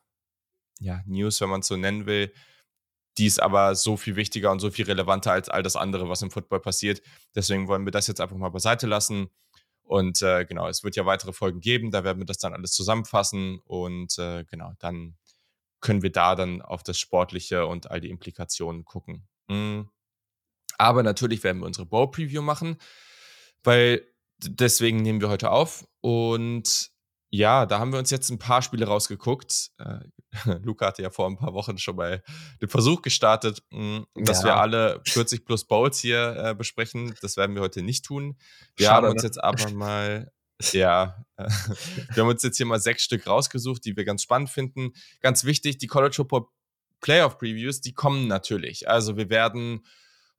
ja, 0.79 1.01
News, 1.05 1.41
wenn 1.41 1.49
man 1.49 1.59
es 1.59 1.67
so 1.67 1.75
nennen 1.75 2.05
will. 2.05 2.33
Die 3.17 3.25
ist 3.25 3.41
aber 3.41 3.75
so 3.75 3.97
viel 3.97 4.15
wichtiger 4.15 4.51
und 4.51 4.59
so 4.59 4.71
viel 4.71 4.85
relevanter 4.85 5.33
als 5.33 5.49
all 5.49 5.63
das 5.63 5.75
andere, 5.75 6.07
was 6.07 6.21
im 6.21 6.31
Football 6.31 6.61
passiert. 6.61 7.01
Deswegen 7.35 7.67
wollen 7.67 7.83
wir 7.83 7.91
das 7.91 8.07
jetzt 8.07 8.21
einfach 8.21 8.37
mal 8.37 8.49
beiseite 8.49 8.87
lassen 8.87 9.29
und 9.87 10.21
äh, 10.21 10.45
genau, 10.45 10.67
es 10.67 10.83
wird 10.83 10.97
ja 10.97 11.05
weitere 11.05 11.31
Folgen 11.31 11.61
geben, 11.61 11.91
da 11.91 12.03
werden 12.03 12.19
wir 12.19 12.25
das 12.25 12.37
dann 12.37 12.53
alles 12.53 12.71
zusammenfassen 12.71 13.59
und 13.65 14.19
äh, 14.19 14.43
genau, 14.43 14.73
dann 14.79 15.15
können 15.79 16.03
wir 16.03 16.11
da 16.11 16.35
dann 16.35 16.61
auf 16.61 16.83
das 16.83 16.99
Sportliche 16.99 17.65
und 17.65 17.89
all 17.89 18.01
die 18.01 18.09
Implikationen 18.09 18.83
gucken. 18.83 19.27
Mhm. 19.47 19.89
Aber 20.77 21.03
natürlich 21.03 21.43
werden 21.43 21.59
wir 21.59 21.65
unsere 21.65 21.85
Bowl-Preview 21.85 22.41
machen, 22.41 22.77
weil 23.63 24.05
deswegen 24.39 25.01
nehmen 25.01 25.21
wir 25.21 25.29
heute 25.29 25.51
auf 25.51 25.87
und 26.01 26.91
ja, 27.37 27.67
da 27.67 27.79
haben 27.79 27.91
wir 27.91 27.99
uns 27.99 28.09
jetzt 28.09 28.31
ein 28.31 28.39
paar 28.39 28.63
Spiele 28.63 28.87
rausgeguckt. 28.87 29.69
Äh, 29.77 29.99
Luca 30.63 30.87
hatte 30.87 31.03
ja 31.03 31.11
vor 31.11 31.27
ein 31.27 31.37
paar 31.37 31.53
Wochen 31.53 31.77
schon 31.77 31.95
mal 31.95 32.23
den 32.61 32.67
Versuch 32.69 33.03
gestartet, 33.03 33.63
mh, 33.69 34.05
hm, 34.15 34.25
dass 34.25 34.39
ja. 34.39 34.45
wir 34.45 34.55
alle 34.57 35.01
40 35.07 35.45
plus 35.45 35.65
Bowls 35.65 35.99
hier 35.99 36.35
äh, 36.35 36.55
besprechen. 36.55 37.15
Das 37.21 37.37
werden 37.37 37.55
wir 37.55 37.61
heute 37.61 37.83
nicht 37.83 38.05
tun. 38.05 38.37
Wir 38.75 38.87
Schade, 38.87 39.07
haben 39.07 39.13
uns 39.13 39.21
ne? 39.21 39.27
jetzt 39.27 39.43
aber 39.43 39.69
mal, 39.73 40.31
ja, 40.71 41.23
äh, 41.37 41.47
wir 42.13 42.23
haben 42.23 42.29
uns 42.29 42.41
jetzt 42.41 42.57
hier 42.57 42.65
mal 42.65 42.81
sechs 42.81 43.03
Stück 43.03 43.27
rausgesucht, 43.27 43.85
die 43.85 43.95
wir 43.95 44.03
ganz 44.03 44.23
spannend 44.23 44.49
finden. 44.49 44.93
Ganz 45.21 45.43
wichtig, 45.43 45.77
die 45.77 45.87
College 45.87 46.15
Football 46.15 46.47
Playoff 47.01 47.37
Previews, 47.37 47.81
die 47.81 47.93
kommen 47.93 48.27
natürlich. 48.27 48.89
Also 48.89 49.15
wir 49.15 49.29
werden 49.29 49.85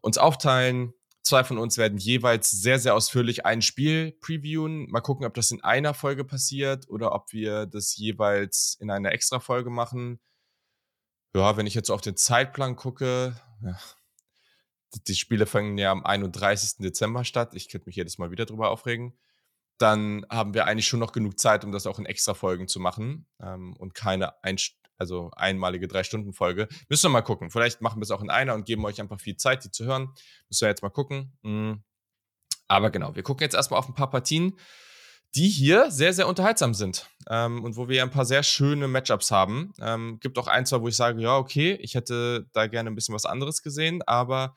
uns 0.01 0.19
aufteilen 0.19 0.95
Zwei 1.29 1.45
von 1.45 1.59
uns 1.59 1.77
werden 1.77 1.99
jeweils 1.99 2.51
sehr, 2.51 2.79
sehr 2.79 2.95
ausführlich 2.95 3.45
ein 3.45 3.61
Spiel 3.61 4.13
previewen. 4.13 4.89
Mal 4.89 5.03
gucken, 5.03 5.27
ob 5.27 5.35
das 5.35 5.51
in 5.51 5.63
einer 5.63 5.93
Folge 5.93 6.25
passiert 6.25 6.89
oder 6.89 7.13
ob 7.13 7.35
wir 7.35 7.67
das 7.67 7.95
jeweils 7.99 8.79
in 8.81 8.91
einer 8.91 9.13
extra 9.13 9.39
Folge 9.39 9.69
machen. 9.69 10.21
Ja, 11.37 11.59
wenn 11.59 11.67
ich 11.67 11.75
jetzt 11.75 11.89
so 11.89 11.95
auf 11.95 12.01
den 12.01 12.17
Zeitplan 12.17 12.77
gucke, 12.77 13.39
ja, 13.63 13.79
die 15.07 15.15
Spiele 15.15 15.45
fangen 15.45 15.77
ja 15.77 15.93
am 15.93 16.03
31. 16.03 16.79
Dezember 16.79 17.25
statt. 17.25 17.53
Ich 17.53 17.69
könnte 17.69 17.89
mich 17.89 17.97
jedes 17.97 18.17
Mal 18.17 18.31
wieder 18.31 18.47
drüber 18.47 18.71
aufregen. 18.71 19.13
Dann 19.77 20.25
haben 20.31 20.55
wir 20.55 20.65
eigentlich 20.65 20.89
schon 20.89 20.99
noch 20.99 21.13
genug 21.13 21.39
Zeit, 21.39 21.63
um 21.63 21.73
das 21.73 21.87
auch 21.87 21.99
in 21.99 22.07
extra 22.07 22.33
Folgen 22.33 22.69
zu 22.69 22.81
machen 22.81 23.27
ähm, 23.39 23.77
und 23.77 23.95
keine 23.95 24.43
Einst 24.43 24.77
also 24.99 25.31
einmalige 25.37 25.89
Drei-Stunden-Folge. 25.89 26.69
Müssen 26.89 27.05
wir 27.05 27.11
mal 27.11 27.23
gucken. 27.23 27.51
Vielleicht 27.51 27.81
machen 27.81 28.01
wir 28.01 28.03
es 28.03 28.11
auch 28.11 28.23
in 28.23 28.31
einer 28.31 28.55
und 28.55 28.67
geben 28.67 28.85
euch 28.85 29.01
einfach 29.01 29.21
viel 29.21 29.37
Zeit, 29.37 29.65
die 29.65 29.71
zu 29.71 29.85
hören. 29.85 30.13
Müssen 30.49 30.63
wir 30.63 30.69
jetzt 30.69 30.83
mal 30.83 30.91
gucken. 30.91 31.33
Mhm. 31.43 31.83
Aber 32.67 32.91
genau, 32.91 33.15
wir 33.15 33.23
gucken 33.23 33.45
jetzt 33.45 33.55
erstmal 33.55 33.79
auf 33.79 33.89
ein 33.89 33.95
paar 33.95 34.11
Partien, 34.11 34.59
die 35.35 35.49
hier 35.49 35.91
sehr, 35.91 36.13
sehr 36.13 36.29
unterhaltsam 36.29 36.75
sind 36.75 37.09
ähm, 37.29 37.65
und 37.65 37.77
wo 37.77 37.89
wir 37.89 38.03
ein 38.03 38.11
paar 38.11 38.25
sehr 38.25 38.43
schöne 38.43 38.89
Matchups 38.89 39.31
haben. 39.31 39.73
Ähm, 39.81 40.19
gibt 40.21 40.39
auch 40.39 40.49
ein, 40.49 40.67
zwei, 40.67 40.81
wo 40.81 40.89
ich 40.89 40.97
sage, 40.97 41.21
ja, 41.21 41.37
okay, 41.37 41.79
ich 41.81 41.95
hätte 41.95 42.49
da 42.53 42.67
gerne 42.67 42.91
ein 42.91 42.95
bisschen 42.95 43.15
was 43.15 43.27
anderes 43.27 43.63
gesehen, 43.63 44.03
aber 44.07 44.55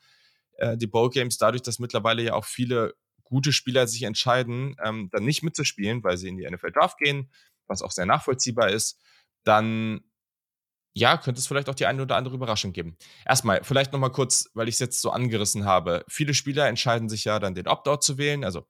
äh, 0.58 0.76
die 0.76 0.86
Bowl 0.86 1.10
Games, 1.10 1.38
dadurch, 1.38 1.62
dass 1.62 1.78
mittlerweile 1.78 2.22
ja 2.22 2.34
auch 2.34 2.44
viele 2.44 2.94
gute 3.24 3.52
Spieler 3.52 3.86
sich 3.86 4.02
entscheiden, 4.02 4.76
ähm, 4.82 5.08
dann 5.12 5.24
nicht 5.24 5.42
mitzuspielen, 5.42 6.02
weil 6.04 6.16
sie 6.16 6.28
in 6.28 6.36
die 6.36 6.48
NFL 6.48 6.72
Draft 6.72 6.98
gehen, 6.98 7.30
was 7.66 7.82
auch 7.82 7.92
sehr 7.92 8.06
nachvollziehbar 8.06 8.70
ist, 8.70 9.00
dann 9.44 10.00
ja, 10.94 11.16
könnte 11.16 11.38
es 11.38 11.46
vielleicht 11.46 11.68
auch 11.68 11.74
die 11.74 11.86
eine 11.86 12.02
oder 12.02 12.16
andere 12.16 12.34
Überraschung 12.34 12.72
geben. 12.72 12.96
Erstmal, 13.24 13.64
vielleicht 13.64 13.92
nochmal 13.92 14.12
kurz, 14.12 14.50
weil 14.54 14.68
ich 14.68 14.74
es 14.74 14.78
jetzt 14.78 15.00
so 15.00 15.10
angerissen 15.10 15.64
habe. 15.64 16.04
Viele 16.08 16.34
Spieler 16.34 16.68
entscheiden 16.68 17.08
sich 17.08 17.24
ja 17.24 17.38
dann 17.38 17.54
den 17.54 17.66
Opt-out 17.66 18.04
zu 18.04 18.18
wählen. 18.18 18.44
Also 18.44 18.66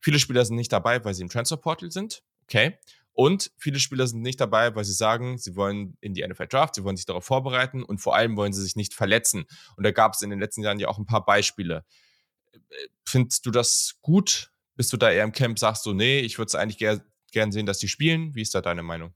viele 0.00 0.18
Spieler 0.18 0.44
sind 0.44 0.56
nicht 0.56 0.72
dabei, 0.72 1.04
weil 1.04 1.14
sie 1.14 1.22
im 1.22 1.28
Transfer 1.28 1.56
Portal 1.56 1.90
sind. 1.90 2.22
Okay. 2.44 2.78
Und 3.12 3.50
viele 3.56 3.80
Spieler 3.80 4.06
sind 4.06 4.20
nicht 4.20 4.40
dabei, 4.40 4.74
weil 4.76 4.84
sie 4.84 4.92
sagen, 4.92 5.38
sie 5.38 5.56
wollen 5.56 5.96
in 6.00 6.12
die 6.12 6.26
NFL 6.26 6.48
Draft, 6.48 6.74
sie 6.74 6.84
wollen 6.84 6.96
sich 6.96 7.06
darauf 7.06 7.24
vorbereiten 7.24 7.82
und 7.82 7.98
vor 7.98 8.14
allem 8.14 8.36
wollen 8.36 8.52
sie 8.52 8.62
sich 8.62 8.76
nicht 8.76 8.92
verletzen. 8.92 9.46
Und 9.76 9.84
da 9.84 9.90
gab 9.90 10.12
es 10.12 10.22
in 10.22 10.28
den 10.28 10.38
letzten 10.38 10.62
Jahren 10.62 10.78
ja 10.78 10.88
auch 10.88 10.98
ein 10.98 11.06
paar 11.06 11.24
Beispiele. 11.24 11.84
Findest 13.04 13.46
du 13.46 13.50
das 13.50 13.96
gut? 14.02 14.52
Bist 14.76 14.92
du 14.92 14.98
da 14.98 15.10
eher 15.10 15.24
im 15.24 15.32
Camp, 15.32 15.58
sagst 15.58 15.86
du, 15.86 15.94
nee, 15.94 16.20
ich 16.20 16.36
würde 16.36 16.48
es 16.48 16.54
eigentlich 16.54 16.78
ger 16.78 17.00
gern 17.32 17.52
sehen, 17.52 17.66
dass 17.66 17.78
die 17.78 17.88
spielen? 17.88 18.34
Wie 18.34 18.42
ist 18.42 18.54
da 18.54 18.60
deine 18.60 18.82
Meinung? 18.82 19.14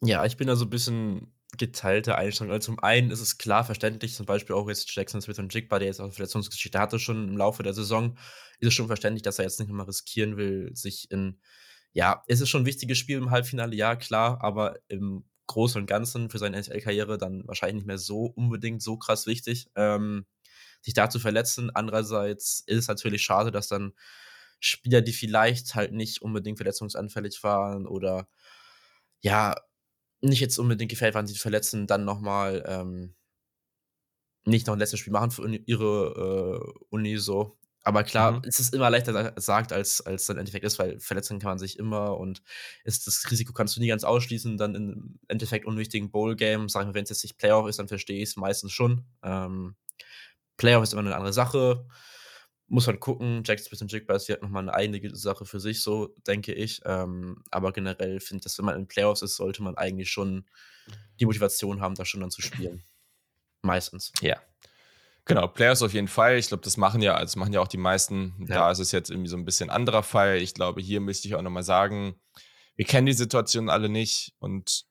Ja, 0.00 0.24
ich 0.24 0.36
bin 0.36 0.48
da 0.48 0.56
so 0.56 0.64
ein 0.64 0.70
bisschen 0.70 1.32
geteilte 1.58 2.16
Einstellung. 2.16 2.52
Also 2.52 2.66
zum 2.72 2.78
einen 2.80 3.10
ist 3.10 3.20
es 3.20 3.38
klar 3.38 3.64
verständlich, 3.64 4.14
zum 4.14 4.26
Beispiel 4.26 4.56
auch 4.56 4.68
jetzt 4.68 4.94
Jackson 4.94 5.20
Smith 5.20 5.38
und 5.38 5.52
Jigba, 5.52 5.78
der 5.78 5.88
jetzt 5.88 6.00
auch 6.00 6.12
Verletzungsgeschichte 6.12 6.78
hatte, 6.78 6.98
schon 6.98 7.28
im 7.28 7.36
Laufe 7.36 7.62
der 7.62 7.74
Saison, 7.74 8.16
ist 8.58 8.68
es 8.68 8.74
schon 8.74 8.86
verständlich, 8.86 9.22
dass 9.22 9.38
er 9.38 9.44
jetzt 9.44 9.60
nicht 9.60 9.70
mehr 9.70 9.86
riskieren 9.86 10.36
will, 10.36 10.70
sich 10.74 11.10
in, 11.10 11.40
ja, 11.92 12.22
es 12.26 12.40
ist 12.40 12.48
schon 12.48 12.62
ein 12.62 12.66
wichtiges 12.66 12.98
Spiel 12.98 13.18
im 13.18 13.30
Halbfinale, 13.30 13.74
ja, 13.76 13.96
klar, 13.96 14.42
aber 14.42 14.78
im 14.88 15.24
Großen 15.46 15.80
und 15.80 15.86
Ganzen 15.86 16.30
für 16.30 16.38
seine 16.38 16.58
NFL-Karriere 16.58 17.18
dann 17.18 17.46
wahrscheinlich 17.46 17.76
nicht 17.76 17.86
mehr 17.86 17.98
so 17.98 18.24
unbedingt 18.24 18.82
so 18.82 18.96
krass 18.96 19.26
wichtig, 19.26 19.68
ähm, 19.76 20.24
sich 20.80 20.94
da 20.94 21.10
zu 21.10 21.18
verletzen. 21.18 21.70
Andererseits 21.74 22.62
ist 22.66 22.78
es 22.78 22.88
natürlich 22.88 23.22
schade, 23.22 23.50
dass 23.50 23.68
dann 23.68 23.92
Spieler, 24.60 25.02
die 25.02 25.12
vielleicht 25.12 25.74
halt 25.74 25.92
nicht 25.92 26.22
unbedingt 26.22 26.58
verletzungsanfällig 26.58 27.42
waren 27.42 27.86
oder 27.86 28.28
ja, 29.20 29.56
nicht 30.22 30.40
jetzt 30.40 30.58
unbedingt 30.58 30.90
gefällt, 30.90 31.14
wann 31.14 31.26
sie 31.26 31.36
verletzen, 31.36 31.86
dann 31.86 32.04
nochmal 32.04 32.64
ähm, 32.66 33.14
nicht 34.44 34.66
noch 34.66 34.74
ein 34.74 34.78
letztes 34.78 35.00
Spiel 35.00 35.12
machen 35.12 35.30
für 35.30 35.48
ihre 35.66 36.60
äh, 36.60 36.84
Uni 36.90 37.18
so. 37.18 37.58
Aber 37.84 38.04
klar, 38.04 38.32
mhm. 38.32 38.42
es 38.44 38.60
ist 38.60 38.74
immer 38.74 38.90
leichter 38.90 39.32
gesagt, 39.32 39.72
als, 39.72 40.00
als 40.00 40.26
dann 40.26 40.36
im 40.36 40.40
Endeffekt 40.40 40.64
ist, 40.64 40.78
weil 40.78 41.00
verletzen 41.00 41.40
kann 41.40 41.50
man 41.50 41.58
sich 41.58 41.78
immer 41.78 42.16
und 42.16 42.42
ist, 42.84 43.08
das 43.08 43.28
Risiko 43.30 43.52
kannst 43.52 43.76
du 43.76 43.80
nie 43.80 43.88
ganz 43.88 44.04
ausschließen. 44.04 44.56
Dann 44.56 44.74
im 44.76 45.18
Endeffekt 45.26 45.66
unwichtigen 45.66 46.10
Bowl-Game, 46.10 46.68
sagen 46.68 46.90
wir, 46.90 46.94
wenn 46.94 47.02
es 47.02 47.10
jetzt 47.10 47.24
nicht 47.24 47.38
Playoff 47.38 47.68
ist, 47.68 47.80
dann 47.80 47.88
verstehe 47.88 48.22
ich 48.22 48.30
es 48.30 48.36
meistens 48.36 48.72
schon. 48.72 49.04
Ähm, 49.24 49.74
Playoff 50.56 50.84
ist 50.84 50.92
immer 50.92 51.02
eine 51.02 51.16
andere 51.16 51.32
Sache 51.32 51.84
muss 52.72 52.86
man 52.86 52.98
gucken. 52.98 53.42
Jack 53.44 53.60
Smith 53.60 53.82
und 53.82 53.92
Jigba 53.92 54.14
ist 54.14 54.28
ja 54.28 54.38
nochmal 54.40 54.62
eine 54.62 54.72
eigene 54.72 55.14
Sache 55.14 55.44
für 55.44 55.60
sich, 55.60 55.82
so 55.82 56.14
denke 56.26 56.54
ich. 56.54 56.80
Ähm, 56.86 57.44
aber 57.50 57.70
generell 57.70 58.18
finde 58.18 58.38
ich, 58.38 58.44
dass 58.44 58.56
wenn 58.56 58.64
man 58.64 58.76
in 58.76 58.88
Playoffs 58.88 59.20
ist, 59.20 59.36
sollte 59.36 59.62
man 59.62 59.76
eigentlich 59.76 60.10
schon 60.10 60.46
die 61.20 61.26
Motivation 61.26 61.82
haben, 61.82 61.94
da 61.94 62.06
schon 62.06 62.22
dann 62.22 62.30
zu 62.30 62.40
spielen. 62.40 62.82
Meistens. 63.60 64.10
Ja. 64.22 64.40
Genau, 65.26 65.48
Playoffs 65.48 65.82
auf 65.82 65.92
jeden 65.92 66.08
Fall. 66.08 66.38
Ich 66.38 66.48
glaube, 66.48 66.64
das 66.64 66.78
machen 66.78 67.02
ja, 67.02 67.14
also 67.14 67.38
machen 67.38 67.52
ja 67.52 67.60
auch 67.60 67.68
die 67.68 67.76
meisten. 67.76 68.34
Ja. 68.48 68.54
Da 68.54 68.70
ist 68.70 68.78
es 68.78 68.90
jetzt 68.90 69.10
irgendwie 69.10 69.28
so 69.28 69.36
ein 69.36 69.44
bisschen 69.44 69.68
anderer 69.68 70.02
Fall. 70.02 70.38
Ich 70.38 70.54
glaube, 70.54 70.80
hier 70.80 71.00
müsste 71.00 71.28
ich 71.28 71.34
auch 71.34 71.42
nochmal 71.42 71.62
sagen, 71.62 72.18
wir 72.74 72.86
kennen 72.86 73.06
die 73.06 73.12
Situation 73.12 73.68
alle 73.68 73.90
nicht 73.90 74.34
und 74.38 74.86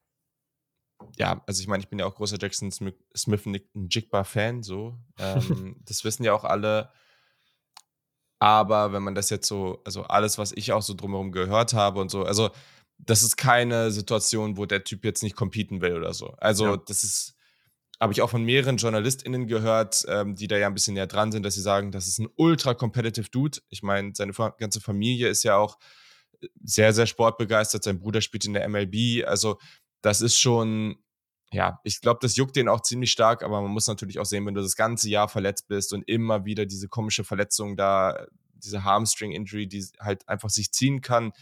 ja, 1.17 1.43
also 1.47 1.59
ich 1.59 1.67
meine, 1.67 1.81
ich 1.81 1.89
bin 1.89 1.97
ja 1.97 2.05
auch 2.05 2.13
großer 2.13 2.37
Jackson 2.39 2.71
Smith 2.71 3.45
und 3.73 3.95
Jigba-Fan, 3.95 4.61
so. 4.61 4.99
Ähm, 5.17 5.77
das 5.83 6.03
wissen 6.03 6.23
ja 6.23 6.33
auch 6.33 6.43
alle. 6.43 6.91
Aber 8.41 8.91
wenn 8.91 9.03
man 9.03 9.13
das 9.13 9.29
jetzt 9.29 9.47
so, 9.47 9.79
also 9.85 10.01
alles, 10.01 10.39
was 10.39 10.51
ich 10.51 10.71
auch 10.71 10.81
so 10.81 10.95
drumherum 10.95 11.31
gehört 11.31 11.73
habe 11.73 12.01
und 12.01 12.09
so, 12.09 12.23
also 12.23 12.49
das 12.97 13.21
ist 13.21 13.37
keine 13.37 13.91
Situation, 13.91 14.57
wo 14.57 14.65
der 14.65 14.83
Typ 14.83 15.05
jetzt 15.05 15.21
nicht 15.21 15.35
competen 15.35 15.79
will 15.79 15.93
oder 15.93 16.11
so. 16.15 16.33
Also 16.39 16.65
ja. 16.65 16.77
das 16.77 17.03
ist, 17.03 17.35
habe 17.99 18.13
ich 18.13 18.21
auch 18.23 18.31
von 18.31 18.43
mehreren 18.43 18.77
JournalistInnen 18.77 19.45
gehört, 19.45 20.05
ähm, 20.07 20.33
die 20.33 20.47
da 20.47 20.57
ja 20.57 20.65
ein 20.65 20.73
bisschen 20.73 20.95
näher 20.95 21.05
dran 21.05 21.31
sind, 21.31 21.43
dass 21.43 21.53
sie 21.53 21.61
sagen, 21.61 21.91
das 21.91 22.07
ist 22.07 22.17
ein 22.17 22.29
ultra 22.35 22.73
competitive 22.73 23.29
Dude. 23.29 23.59
Ich 23.69 23.83
meine, 23.83 24.11
seine 24.15 24.33
ganze 24.57 24.81
Familie 24.81 25.27
ist 25.27 25.43
ja 25.43 25.57
auch 25.57 25.77
sehr, 26.63 26.93
sehr 26.93 27.05
sportbegeistert. 27.05 27.83
Sein 27.83 27.99
Bruder 27.99 28.21
spielt 28.21 28.45
in 28.45 28.53
der 28.53 28.67
MLB. 28.67 29.23
Also 29.27 29.59
das 30.01 30.21
ist 30.21 30.39
schon, 30.39 30.95
ja, 31.53 31.79
ich 31.83 31.99
glaube, 31.99 32.19
das 32.21 32.37
juckt 32.37 32.55
den 32.55 32.69
auch 32.69 32.81
ziemlich 32.81 33.11
stark, 33.11 33.43
aber 33.43 33.61
man 33.61 33.71
muss 33.71 33.87
natürlich 33.87 34.19
auch 34.19 34.25
sehen, 34.25 34.45
wenn 34.45 34.53
du 34.53 34.61
das 34.61 34.75
ganze 34.75 35.09
Jahr 35.09 35.27
verletzt 35.27 35.67
bist 35.67 35.91
und 35.91 36.07
immer 36.07 36.45
wieder 36.45 36.65
diese 36.65 36.87
komische 36.87 37.23
Verletzung 37.23 37.75
da, 37.75 38.25
diese 38.53 38.83
Hamstring-Injury, 38.83 39.67
die 39.67 39.85
halt 39.99 40.27
einfach 40.29 40.49
sich 40.49 40.71
ziehen 40.71 41.01
kann. 41.01 41.33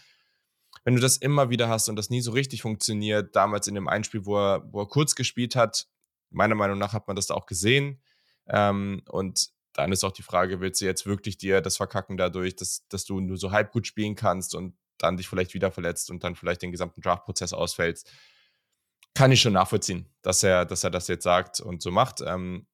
Wenn 0.83 0.95
du 0.95 1.01
das 1.01 1.17
immer 1.17 1.49
wieder 1.49 1.69
hast 1.69 1.89
und 1.89 1.95
das 1.95 2.09
nie 2.09 2.21
so 2.21 2.31
richtig 2.31 2.63
funktioniert, 2.63 3.35
damals 3.35 3.67
in 3.67 3.75
dem 3.75 3.87
Einspiel, 3.87 4.25
wo 4.25 4.37
er, 4.37 4.63
wo 4.71 4.81
er 4.81 4.87
kurz 4.87 5.15
gespielt 5.15 5.55
hat, 5.55 5.87
meiner 6.31 6.55
Meinung 6.55 6.79
nach 6.79 6.93
hat 6.93 7.07
man 7.07 7.15
das 7.15 7.27
da 7.27 7.35
auch 7.35 7.45
gesehen. 7.45 8.01
Ähm, 8.47 9.03
und 9.09 9.49
dann 9.73 9.91
ist 9.91 10.03
auch 10.03 10.11
die 10.11 10.23
Frage, 10.23 10.59
willst 10.59 10.81
du 10.81 10.85
jetzt 10.85 11.05
wirklich 11.05 11.37
dir 11.37 11.61
das 11.61 11.77
verkacken 11.77 12.17
dadurch, 12.17 12.55
dass, 12.55 12.87
dass 12.87 13.05
du 13.05 13.19
nur 13.19 13.37
so 13.37 13.51
halb 13.51 13.71
gut 13.71 13.85
spielen 13.85 14.15
kannst 14.15 14.55
und 14.55 14.75
dann 14.97 15.17
dich 15.17 15.27
vielleicht 15.27 15.53
wieder 15.53 15.71
verletzt 15.71 16.09
und 16.09 16.23
dann 16.23 16.35
vielleicht 16.35 16.63
den 16.63 16.71
gesamten 16.71 17.01
Draftprozess 17.01 17.53
ausfällst? 17.53 18.11
Kann 19.13 19.31
ich 19.31 19.41
schon 19.41 19.53
nachvollziehen, 19.53 20.07
dass 20.21 20.43
er, 20.43 20.65
dass 20.65 20.83
er 20.83 20.91
das 20.91 21.07
jetzt 21.07 21.23
sagt 21.23 21.59
und 21.59 21.81
so 21.81 21.91
macht. 21.91 22.21
Ähm, 22.21 22.67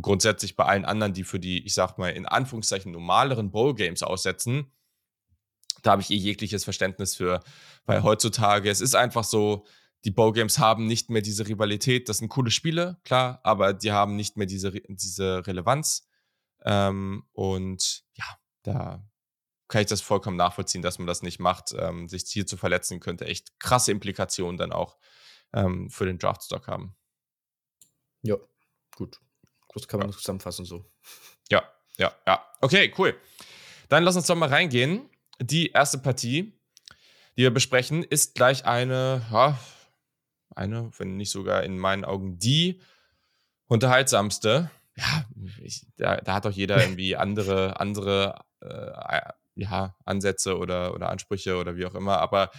grundsätzlich 0.00 0.56
bei 0.56 0.64
allen 0.64 0.84
anderen, 0.84 1.12
die 1.12 1.24
für 1.24 1.38
die, 1.38 1.64
ich 1.64 1.74
sag 1.74 1.98
mal, 1.98 2.10
in 2.10 2.26
Anführungszeichen 2.26 2.92
normaleren 2.92 3.50
Bowl-Games 3.50 4.02
aussetzen, 4.02 4.72
da 5.82 5.92
habe 5.92 6.02
ich 6.02 6.10
eh 6.10 6.16
jegliches 6.16 6.64
Verständnis 6.64 7.16
für, 7.16 7.40
weil 7.84 8.02
heutzutage, 8.02 8.70
es 8.70 8.80
ist 8.80 8.94
einfach 8.94 9.24
so, 9.24 9.66
die 10.04 10.10
Bowl-Games 10.10 10.58
haben 10.58 10.86
nicht 10.86 11.10
mehr 11.10 11.22
diese 11.22 11.46
Rivalität. 11.46 12.08
Das 12.08 12.18
sind 12.18 12.28
coole 12.28 12.50
Spiele, 12.50 12.98
klar, 13.04 13.40
aber 13.44 13.72
die 13.72 13.92
haben 13.92 14.16
nicht 14.16 14.36
mehr 14.36 14.46
diese, 14.46 14.72
diese 14.72 15.46
Relevanz. 15.46 16.08
Ähm, 16.64 17.24
und 17.32 18.04
ja, 18.14 18.24
da 18.62 19.04
kann 19.68 19.80
ich 19.80 19.86
das 19.88 20.00
vollkommen 20.00 20.36
nachvollziehen, 20.36 20.82
dass 20.82 20.98
man 20.98 21.06
das 21.06 21.22
nicht 21.22 21.38
macht. 21.38 21.74
Ähm, 21.78 22.08
sich 22.08 22.24
hier 22.26 22.46
zu 22.46 22.56
verletzen 22.56 23.00
könnte 23.00 23.26
echt 23.26 23.58
krasse 23.58 23.92
Implikationen 23.92 24.56
dann 24.56 24.72
auch 24.72 24.96
ähm, 25.52 25.90
für 25.90 26.06
den 26.06 26.18
Draftstock 26.18 26.66
haben. 26.68 26.94
Ja, 28.22 28.36
gut. 28.96 29.20
Das 29.74 29.88
kann 29.88 30.00
man 30.00 30.10
ja. 30.10 30.16
zusammenfassen 30.16 30.64
so. 30.64 30.84
Ja, 31.50 31.62
ja, 31.98 32.12
ja. 32.26 32.46
Okay, 32.60 32.92
cool. 32.98 33.18
Dann 33.88 34.04
lass 34.04 34.16
uns 34.16 34.26
doch 34.26 34.36
mal 34.36 34.48
reingehen. 34.48 35.08
Die 35.40 35.70
erste 35.70 35.98
Partie, 35.98 36.52
die 37.36 37.42
wir 37.42 37.50
besprechen, 37.52 38.02
ist 38.02 38.34
gleich 38.34 38.64
eine, 38.64 39.26
ja, 39.30 39.58
eine, 40.54 40.90
wenn 40.98 41.16
nicht 41.16 41.30
sogar 41.30 41.62
in 41.64 41.78
meinen 41.78 42.04
Augen 42.04 42.38
die 42.38 42.80
unterhaltsamste. 43.66 44.70
Ja, 44.96 45.24
ich, 45.62 45.86
da, 45.96 46.16
da, 46.16 46.34
hat 46.34 46.44
doch 46.44 46.52
jeder 46.52 46.76
irgendwie 46.82 47.16
andere, 47.16 47.80
andere 47.80 48.44
äh, 48.60 49.20
ja, 49.54 49.96
Ansätze 50.04 50.58
oder, 50.58 50.94
oder 50.94 51.08
Ansprüche 51.08 51.56
oder 51.56 51.76
wie 51.76 51.86
auch 51.86 51.94
immer. 51.94 52.18
Aber 52.18 52.50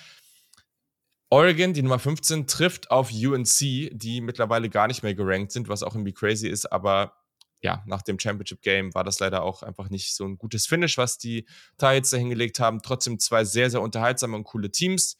Oregon, 1.33 1.73
die 1.73 1.81
Nummer 1.81 1.97
15, 1.97 2.45
trifft 2.45 2.91
auf 2.91 3.11
UNC, 3.11 3.89
die 3.91 4.21
mittlerweile 4.21 4.69
gar 4.69 4.87
nicht 4.87 5.01
mehr 5.01 5.15
gerankt 5.15 5.51
sind, 5.51 5.67
was 5.67 5.81
auch 5.81 5.95
irgendwie 5.95 6.13
crazy 6.13 6.47
ist, 6.47 6.71
aber 6.71 7.15
ja, 7.59 7.81
nach 7.87 8.03
dem 8.03 8.19
Championship 8.19 8.61
Game 8.61 8.93
war 8.93 9.03
das 9.03 9.19
leider 9.19 9.41
auch 9.41 9.63
einfach 9.63 9.89
nicht 9.89 10.13
so 10.13 10.25
ein 10.25 10.37
gutes 10.37 10.67
Finish, 10.67 10.99
was 10.99 11.17
die 11.17 11.47
Tides 11.79 12.11
da 12.11 12.17
hingelegt 12.17 12.59
haben. 12.59 12.83
Trotzdem 12.83 13.17
zwei 13.17 13.45
sehr, 13.45 13.71
sehr 13.71 13.81
unterhaltsame 13.81 14.35
und 14.35 14.43
coole 14.43 14.69
Teams. 14.69 15.17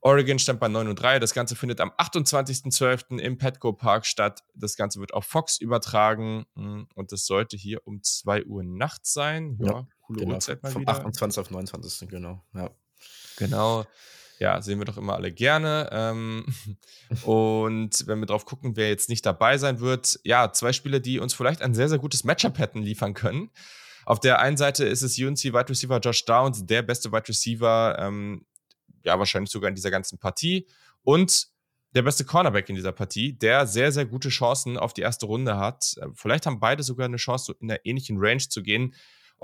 Oregon 0.00 0.38
stand 0.38 0.58
bei 0.58 0.68
9 0.68 0.88
und 0.88 0.96
3. 0.96 1.18
Das 1.18 1.34
Ganze 1.34 1.54
findet 1.54 1.82
am 1.82 1.90
28.12. 1.90 3.18
im 3.18 3.36
Petco 3.36 3.74
Park 3.74 4.06
statt. 4.06 4.42
Das 4.54 4.74
Ganze 4.74 5.00
wird 5.00 5.12
auf 5.12 5.26
Fox 5.26 5.58
übertragen 5.58 6.46
hm, 6.54 6.88
und 6.94 7.12
das 7.12 7.26
sollte 7.26 7.58
hier 7.58 7.86
um 7.86 8.02
2 8.02 8.46
Uhr 8.46 8.62
nachts 8.62 9.12
sein. 9.12 9.58
Ja, 9.60 9.66
ja 9.66 9.86
coole 10.00 10.20
genau. 10.20 10.34
Uhrzeit 10.36 10.62
mal 10.62 10.72
Vom 10.72 10.80
wieder. 10.80 10.92
28 10.92 11.40
auf 11.40 11.50
29. 11.50 12.08
genau. 12.08 12.42
Ja. 12.54 12.70
Genau. 13.36 13.84
Ja, 14.38 14.60
sehen 14.60 14.78
wir 14.78 14.84
doch 14.84 14.96
immer 14.96 15.14
alle 15.14 15.32
gerne. 15.32 15.88
Ähm, 15.92 16.44
und 17.24 18.06
wenn 18.06 18.20
wir 18.20 18.26
drauf 18.26 18.46
gucken, 18.46 18.76
wer 18.76 18.88
jetzt 18.88 19.08
nicht 19.08 19.24
dabei 19.24 19.58
sein 19.58 19.80
wird, 19.80 20.18
ja, 20.24 20.52
zwei 20.52 20.72
Spieler, 20.72 21.00
die 21.00 21.18
uns 21.18 21.34
vielleicht 21.34 21.62
ein 21.62 21.74
sehr, 21.74 21.88
sehr 21.88 21.98
gutes 21.98 22.24
Matchup 22.24 22.58
hätten 22.58 22.82
liefern 22.82 23.14
können. 23.14 23.50
Auf 24.04 24.20
der 24.20 24.40
einen 24.40 24.56
Seite 24.56 24.84
ist 24.84 25.02
es 25.02 25.18
UNC 25.18 25.44
Wide 25.44 25.68
Receiver 25.68 25.98
Josh 25.98 26.24
Downs, 26.24 26.66
der 26.66 26.82
beste 26.82 27.10
Wide 27.12 27.28
Receiver, 27.28 27.96
ähm, 27.98 28.44
ja, 29.04 29.18
wahrscheinlich 29.18 29.50
sogar 29.50 29.68
in 29.68 29.74
dieser 29.74 29.90
ganzen 29.90 30.18
Partie. 30.18 30.66
Und 31.02 31.48
der 31.94 32.02
beste 32.02 32.24
Cornerback 32.24 32.68
in 32.68 32.74
dieser 32.74 32.92
Partie, 32.92 33.32
der 33.38 33.66
sehr, 33.66 33.92
sehr 33.92 34.04
gute 34.04 34.28
Chancen 34.28 34.76
auf 34.76 34.92
die 34.92 35.02
erste 35.02 35.26
Runde 35.26 35.56
hat. 35.56 35.94
Äh, 36.00 36.08
vielleicht 36.14 36.46
haben 36.46 36.60
beide 36.60 36.82
sogar 36.82 37.06
eine 37.06 37.16
Chance, 37.16 37.54
in 37.60 37.68
der 37.68 37.86
ähnlichen 37.86 38.16
Range 38.18 38.46
zu 38.48 38.62
gehen. 38.62 38.94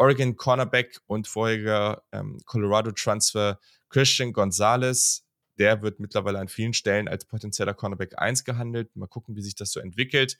Oregon 0.01 0.35
Cornerback 0.35 0.99
und 1.07 1.29
vorheriger 1.29 2.03
ähm, 2.11 2.39
Colorado-Transfer 2.47 3.61
Christian 3.91 4.33
Gonzalez. 4.33 5.27
Der 5.59 5.83
wird 5.83 6.01
mittlerweile 6.01 6.39
an 6.39 6.49
vielen 6.49 6.73
Stellen 6.73 7.07
als 7.07 7.27
potenzieller 7.27 7.75
Cornerback 7.75 8.19
1 8.19 8.45
gehandelt. 8.45 8.97
Mal 8.97 9.09
gucken, 9.09 9.37
wie 9.37 9.43
sich 9.43 9.57
das 9.57 9.73
so 9.73 9.79
entwickelt. 9.79 10.39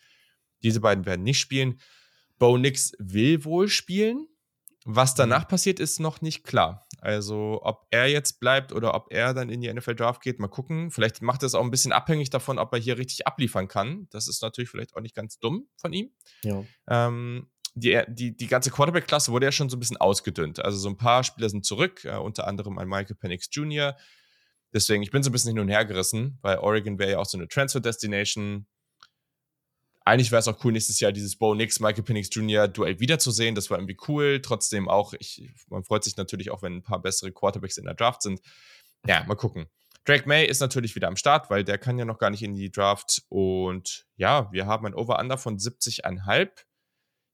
Diese 0.63 0.81
beiden 0.81 1.05
werden 1.05 1.25
nicht 1.25 1.39
spielen. 1.39 1.79
Bo 2.39 2.57
Nix 2.57 2.93
will 2.99 3.45
wohl 3.45 3.69
spielen. 3.69 4.29
Was 4.87 5.15
danach 5.15 5.45
mhm. 5.45 5.49
passiert, 5.49 5.79
ist 5.79 6.01
noch 6.01 6.23
nicht 6.23 6.43
klar. 6.43 6.87
Also, 7.03 7.61
ob 7.63 7.87
er 7.91 8.07
jetzt 8.07 8.41
bleibt 8.41 8.73
oder 8.73 8.95
ob 8.95 9.13
er 9.13 9.35
dann 9.35 9.51
in 9.51 9.61
die 9.61 9.71
NFL 9.71 9.95
Draft 9.95 10.23
geht, 10.23 10.39
mal 10.39 10.49
gucken. 10.49 10.91
Vielleicht 10.91 11.21
macht 11.21 11.43
er 11.43 11.49
es 11.49 11.55
auch 11.55 11.63
ein 11.63 11.71
bisschen 11.71 11.93
abhängig 11.93 12.31
davon, 12.31 12.59
ob 12.59 12.73
er 12.73 12.79
hier 12.79 12.97
richtig 12.97 13.27
abliefern 13.27 13.69
kann. 13.69 14.09
Das 14.11 14.27
ist 14.27 14.41
natürlich 14.41 14.71
vielleicht 14.71 14.97
auch 14.97 15.03
nicht 15.03 15.15
ganz 15.15 15.39
dumm 15.39 15.69
von 15.77 15.93
ihm. 15.93 16.11
Ja. 16.45 16.65
Ähm, 16.89 17.51
die, 17.81 18.01
die, 18.09 18.37
die 18.37 18.47
ganze 18.47 18.71
Quarterback-Klasse 18.71 19.33
wurde 19.33 19.47
ja 19.47 19.53
schon 19.53 19.69
so 19.69 19.77
ein 19.77 19.81
bisschen 19.81 19.97
ausgedünnt. 19.97 20.65
Also, 20.65 20.79
so 20.79 20.89
ein 20.89 20.97
paar 20.97 21.25
Spieler 21.25 21.49
sind 21.49 21.65
zurück, 21.65 22.05
äh, 22.05 22.17
unter 22.17 22.47
anderem 22.47 22.79
ein 22.79 22.89
Michael 22.89 23.17
Penix 23.17 23.49
Jr. 23.51 23.97
Deswegen, 24.73 25.03
ich 25.03 25.11
bin 25.11 25.23
so 25.23 25.31
ein 25.31 25.33
bisschen 25.33 25.53
hin 25.53 25.59
und 25.59 25.69
her 25.69 25.85
gerissen, 25.85 26.39
weil 26.43 26.59
Oregon 26.59 26.99
wäre 26.99 27.13
ja 27.13 27.19
auch 27.19 27.27
so 27.27 27.37
eine 27.37 27.49
Transfer-Destination 27.49 28.67
eigentlich 30.05 30.33
wäre 30.33 30.41
es 30.41 30.49
auch 30.49 30.65
cool, 30.65 30.73
nächstes 30.73 30.99
Jahr 31.01 31.13
dieses 31.13 31.37
Bo 31.37 31.55
Nix, 31.55 31.79
Michael 31.79 32.03
Penix 32.03 32.29
Jr. 32.33 32.69
Duell 32.69 32.99
wiederzusehen. 33.01 33.55
Das 33.55 33.71
war 33.71 33.79
irgendwie 33.79 33.97
cool. 34.09 34.41
Trotzdem 34.43 34.89
auch, 34.89 35.15
ich, 35.19 35.49
man 35.69 35.85
freut 35.85 36.05
sich 36.05 36.17
natürlich 36.17 36.51
auch, 36.51 36.63
wenn 36.63 36.77
ein 36.77 36.83
paar 36.83 37.01
bessere 37.01 37.33
Quarterbacks 37.33 37.77
in 37.77 37.85
der 37.85 37.95
Draft 37.95 38.23
sind. 38.23 38.41
Ja, 39.07 39.25
mal 39.25 39.35
gucken. 39.35 39.67
Drake 40.05 40.27
May 40.27 40.47
ist 40.47 40.61
natürlich 40.61 40.97
wieder 40.97 41.09
am 41.09 41.17
Start, 41.17 41.51
weil 41.51 41.63
der 41.63 41.77
kann 41.77 41.99
ja 41.99 42.07
noch 42.07 42.19
gar 42.19 42.31
nicht 42.31 42.43
in 42.43 42.55
die 42.55 42.71
Draft. 42.71 43.23
Und 43.29 44.07
ja, 44.17 44.51
wir 44.51 44.67
haben 44.67 44.87
ein 44.87 44.95
Over-Under 44.95 45.37
von 45.37 45.59
70,5. 45.59 46.49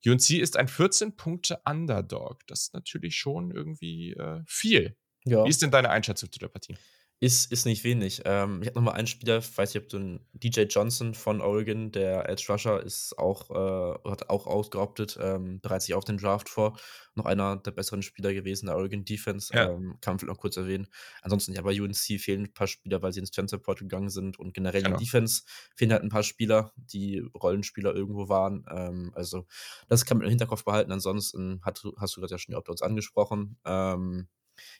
UNC 0.06 0.30
ist 0.30 0.56
ein 0.56 0.68
14-Punkte-Underdog. 0.68 2.46
Das 2.46 2.62
ist 2.62 2.74
natürlich 2.74 3.16
schon 3.16 3.50
irgendwie 3.50 4.12
äh, 4.12 4.42
viel. 4.46 4.96
Ja. 5.24 5.44
Wie 5.44 5.48
ist 5.48 5.62
denn 5.62 5.70
deine 5.70 5.90
Einschätzung 5.90 6.30
zu 6.30 6.38
der 6.38 6.48
Partie? 6.48 6.76
Ist, 7.18 7.50
ist 7.50 7.64
nicht 7.64 7.82
wenig. 7.82 8.22
Ähm, 8.26 8.60
ich 8.60 8.68
habe 8.68 8.78
nochmal 8.78 8.94
einen 8.94 9.06
Spieler, 9.06 9.42
weiß 9.42 9.72
nicht, 9.72 9.82
ob 9.82 9.88
du 9.88 9.96
einen 9.96 10.20
DJ 10.34 10.62
Johnson 10.62 11.14
von 11.14 11.40
Oregon, 11.40 11.90
der 11.90 12.28
Edge 12.28 12.44
Rusher, 12.50 12.82
ist 12.82 13.18
auch, 13.18 13.50
äh, 13.50 14.10
hat 14.10 14.28
auch 14.28 14.46
ausgeoptet, 14.46 15.18
ähm, 15.18 15.58
bereitet 15.62 15.84
sich 15.84 15.94
auf 15.94 16.04
den 16.04 16.18
Draft 16.18 16.50
vor. 16.50 16.78
Noch 17.14 17.24
einer 17.24 17.56
der 17.56 17.70
besseren 17.70 18.02
Spieler 18.02 18.34
gewesen, 18.34 18.66
der 18.66 18.76
Oregon 18.76 19.06
Defense, 19.06 19.50
ja. 19.54 19.70
ähm, 19.70 19.96
kann 20.02 20.12
man 20.12 20.18
vielleicht 20.18 20.34
noch 20.34 20.40
kurz 20.42 20.58
erwähnen. 20.58 20.88
Ansonsten, 21.22 21.54
ja, 21.54 21.62
bei 21.62 21.80
UNC 21.80 22.20
fehlen 22.20 22.44
ein 22.44 22.52
paar 22.52 22.66
Spieler, 22.66 23.00
weil 23.00 23.14
sie 23.14 23.20
ins 23.20 23.30
Transferport 23.30 23.78
gegangen 23.78 24.10
sind 24.10 24.38
und 24.38 24.52
generell 24.52 24.82
genau. 24.82 24.96
in 24.96 25.02
Defense 25.02 25.44
fehlen 25.74 25.92
halt 25.92 26.02
ein 26.02 26.10
paar 26.10 26.22
Spieler, 26.22 26.74
die 26.76 27.24
Rollenspieler 27.34 27.94
irgendwo 27.94 28.28
waren. 28.28 28.66
Ähm, 28.70 29.12
also, 29.14 29.46
das 29.88 30.04
kann 30.04 30.18
man 30.18 30.26
im 30.26 30.30
Hinterkopf 30.30 30.64
behalten. 30.64 30.92
Ansonsten 30.92 31.62
hat, 31.62 31.82
hast 31.96 32.14
du 32.18 32.20
das 32.20 32.30
ja 32.30 32.36
schon 32.36 32.52
die 32.52 32.56
Options 32.56 32.82
angesprochen. 32.82 33.56
Ähm, 33.64 34.28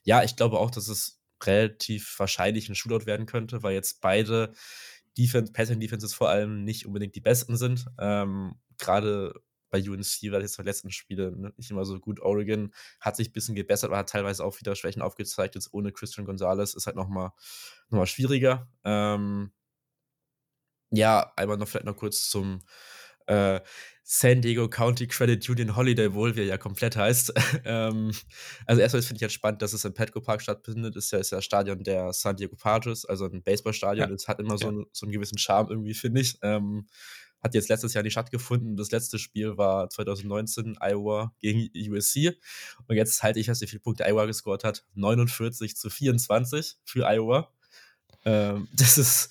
ja, 0.03 0.23
ich 0.23 0.37
glaube 0.37 0.59
auch, 0.59 0.71
dass 0.71 0.89
es 0.89 1.23
relativ 1.42 2.18
wahrscheinlich 2.18 2.68
ein 2.68 2.75
Shootout 2.75 3.07
werden 3.07 3.27
könnte, 3.27 3.62
weil 3.62 3.75
jetzt 3.75 4.01
beide 4.01 4.53
Defense, 5.18 5.53
Pattern 5.53 5.81
Defenses 5.81 6.14
vor 6.14 6.29
allem 6.29 6.64
nicht 6.64 6.87
unbedingt 6.87 7.14
die 7.14 7.20
besten 7.20 7.57
sind. 7.57 7.87
Ähm, 7.99 8.57
Gerade 8.79 9.35
bei 9.70 9.81
UNC 9.81 10.31
war 10.31 10.40
das 10.40 10.51
jetzt 10.51 10.59
die 10.59 10.62
letzten 10.62 10.90
Spiele 10.90 11.33
ne, 11.37 11.53
nicht 11.57 11.70
immer 11.70 11.85
so 11.85 11.99
gut. 11.99 12.20
Oregon 12.20 12.72
hat 13.01 13.16
sich 13.16 13.31
ein 13.31 13.33
bisschen 13.33 13.55
gebessert, 13.55 13.90
aber 13.90 13.99
hat 13.99 14.11
teilweise 14.11 14.44
auch 14.44 14.59
wieder 14.61 14.75
Schwächen 14.77 15.03
aufgezeigt. 15.03 15.55
Jetzt 15.55 15.72
ohne 15.72 15.92
Christian 15.92 16.27
Gonzalez 16.27 16.75
ist 16.75 16.87
halt 16.87 16.96
nochmal 16.96 17.31
noch 17.88 17.99
mal 17.99 18.07
schwieriger. 18.07 18.68
Ähm, 18.85 19.53
ja, 20.90 21.33
einmal 21.37 21.57
noch 21.57 21.68
vielleicht 21.68 21.87
noch 21.87 21.96
kurz 21.96 22.29
zum 22.29 22.62
äh, 23.27 23.61
San 24.09 24.40
Diego 24.40 24.69
County 24.69 25.09
Credit 25.09 25.49
Union 25.49 25.75
Holiday 25.75 26.09
Bowl, 26.09 26.37
wie 26.37 26.42
er 26.42 26.47
ja 26.47 26.59
komplett 26.59 26.95
heißt. 26.95 27.33
ähm, 27.64 28.12
also 28.64 28.81
erstmal 28.81 29.03
finde 29.03 29.16
ich 29.16 29.23
halt 29.23 29.33
spannend, 29.33 29.62
dass 29.62 29.73
es 29.73 29.85
im 29.85 29.95
Petco 29.95 30.21
Park 30.21 30.42
stattfindet. 30.42 30.95
Ist 30.95 31.11
ja, 31.11 31.19
ist 31.19 31.33
ja 31.33 31.42
Stadion 31.42 31.83
der 31.83 32.12
San 32.12 32.37
Diego 32.37 32.55
Padres, 32.55 33.05
also 33.05 33.25
ein 33.25 33.42
Baseballstadion. 33.42 34.12
Es 34.12 34.23
ja. 34.23 34.29
hat 34.29 34.38
immer 34.38 34.53
ja. 34.53 34.59
so, 34.59 34.69
einen, 34.69 34.87
so 34.92 35.07
einen 35.07 35.12
gewissen 35.12 35.38
Charme 35.38 35.71
irgendwie, 35.71 35.95
finde 35.95 36.21
ich. 36.21 36.38
Ähm, 36.42 36.87
hat 37.42 37.55
jetzt 37.55 37.69
letztes 37.69 37.95
Jahr 37.95 38.05
nicht 38.05 38.12
stattgefunden. 38.12 38.77
Das 38.77 38.92
letzte 38.92 39.19
Spiel 39.19 39.59
war 39.59 39.90
2019 39.90 40.79
Iowa 40.81 41.35
gegen 41.40 41.69
USC. 41.75 42.38
Und 42.87 42.95
jetzt 42.95 43.25
halte 43.25 43.40
ich, 43.40 43.49
was 43.49 43.61
wie 43.61 43.66
viele 43.66 43.81
Punkte 43.81 44.05
Iowa 44.07 44.27
gescored 44.27 44.62
hat. 44.62 44.85
49 44.95 45.75
zu 45.75 45.90
24 45.90 46.77
für 46.85 47.09
Iowa. 47.09 47.53
Ähm, 48.25 48.69
das 48.77 48.99
ist 48.99 49.31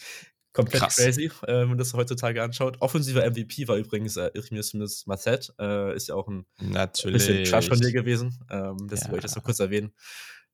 Komplett 0.56 0.84
Krass. 0.84 0.96
crazy, 0.96 1.26
äh, 1.26 1.60
wenn 1.60 1.68
man 1.68 1.78
das 1.78 1.94
heutzutage 1.94 2.42
anschaut. 2.42 2.78
Offensiver 2.80 3.30
MVP 3.30 3.68
war 3.68 3.76
übrigens 3.76 4.16
äh, 4.16 4.32
Irmius 4.34 5.06
Masset. 5.06 5.54
Äh, 5.60 5.94
ist 5.98 6.08
ja 6.08 6.16
auch 6.16 6.30
ein 6.30 6.46
Natürlich. 6.62 7.28
bisschen 7.28 7.44
Crush 7.44 7.68
von 7.68 7.80
dir 7.80 7.92
gewesen. 7.92 8.40
Ähm, 8.50 8.78
deswegen 8.90 9.08
ja. 9.08 9.12
wollte 9.12 9.26
ich 9.26 9.34
das 9.34 9.36
noch 9.36 9.44
kurz 9.44 9.60
erwähnen. 9.60 9.94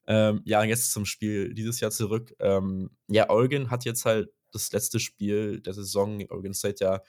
Ähm, 0.07 0.41
ja, 0.43 0.63
jetzt 0.63 0.91
zum 0.91 1.05
Spiel 1.05 1.53
dieses 1.53 1.79
Jahr 1.81 1.91
zurück. 1.91 2.33
Ähm, 2.39 2.89
ja, 3.09 3.29
Oregon 3.29 3.69
hat 3.69 3.85
jetzt 3.85 4.05
halt 4.05 4.29
das 4.51 4.71
letzte 4.71 4.99
Spiel 4.99 5.61
der 5.61 5.73
Saison, 5.73 6.25
Oregon 6.29 6.55
State 6.55 6.83
ja 6.83 7.03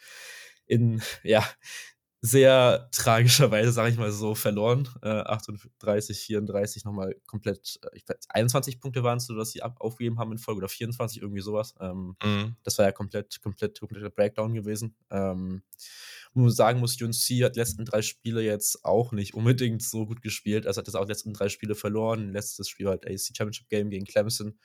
in, 0.67 1.01
ja, 1.23 1.43
sehr 2.25 2.89
tragischerweise, 2.93 3.73
sage 3.73 3.91
ich 3.91 3.99
mal 3.99 4.13
so, 4.13 4.37
verloren. 4.37 4.89
Äh, 5.03 5.09
38, 5.09 6.21
34 6.21 6.85
nochmal 6.85 7.17
komplett, 7.27 7.81
äh, 7.83 7.97
ich 7.97 8.09
weiß, 8.09 8.29
21 8.29 8.79
Punkte 8.79 9.03
waren 9.03 9.19
es, 9.19 9.27
so 9.27 9.35
dass 9.35 9.51
sie 9.51 9.61
ab, 9.61 9.77
aufgegeben 9.81 10.21
haben 10.21 10.31
in 10.31 10.39
Folge 10.39 10.59
oder 10.59 10.69
24, 10.69 11.21
irgendwie 11.21 11.41
sowas. 11.41 11.75
Ähm, 11.81 12.17
mhm. 12.23 12.55
Das 12.63 12.79
war 12.79 12.87
ja 12.87 12.93
komplett, 12.93 13.43
komplett, 13.43 13.81
kompletter 13.81 14.09
Breakdown 14.09 14.55
gewesen. 14.55 14.95
Ähm, 15.11 15.63
wo 16.33 16.43
man 16.43 16.51
sagen 16.51 16.79
muss, 16.79 17.01
UNC 17.03 17.45
hat 17.45 17.57
die 17.57 17.61
letzten 17.61 17.85
drei 17.85 18.03
Spiele 18.03 18.41
jetzt 18.41 18.85
auch 18.85 19.11
nicht 19.11 19.35
unbedingt 19.35 19.83
so 19.83 20.07
gut 20.07 20.23
gespielt. 20.23 20.69
Also 20.69 20.79
hat 20.79 20.87
jetzt 20.87 20.95
auch 20.95 21.05
die 21.05 21.11
letzten 21.11 21.35
drei 21.35 21.49
Spiele 21.49 21.75
verloren. 21.75 22.33
Letztes 22.33 22.69
Spiel 22.69 22.87
war 22.87 22.93
halt 22.93 23.05
AC 23.05 23.37
Championship 23.37 23.69
Game 23.69 23.91
gegen 23.91 24.07
Clemson. 24.07 24.57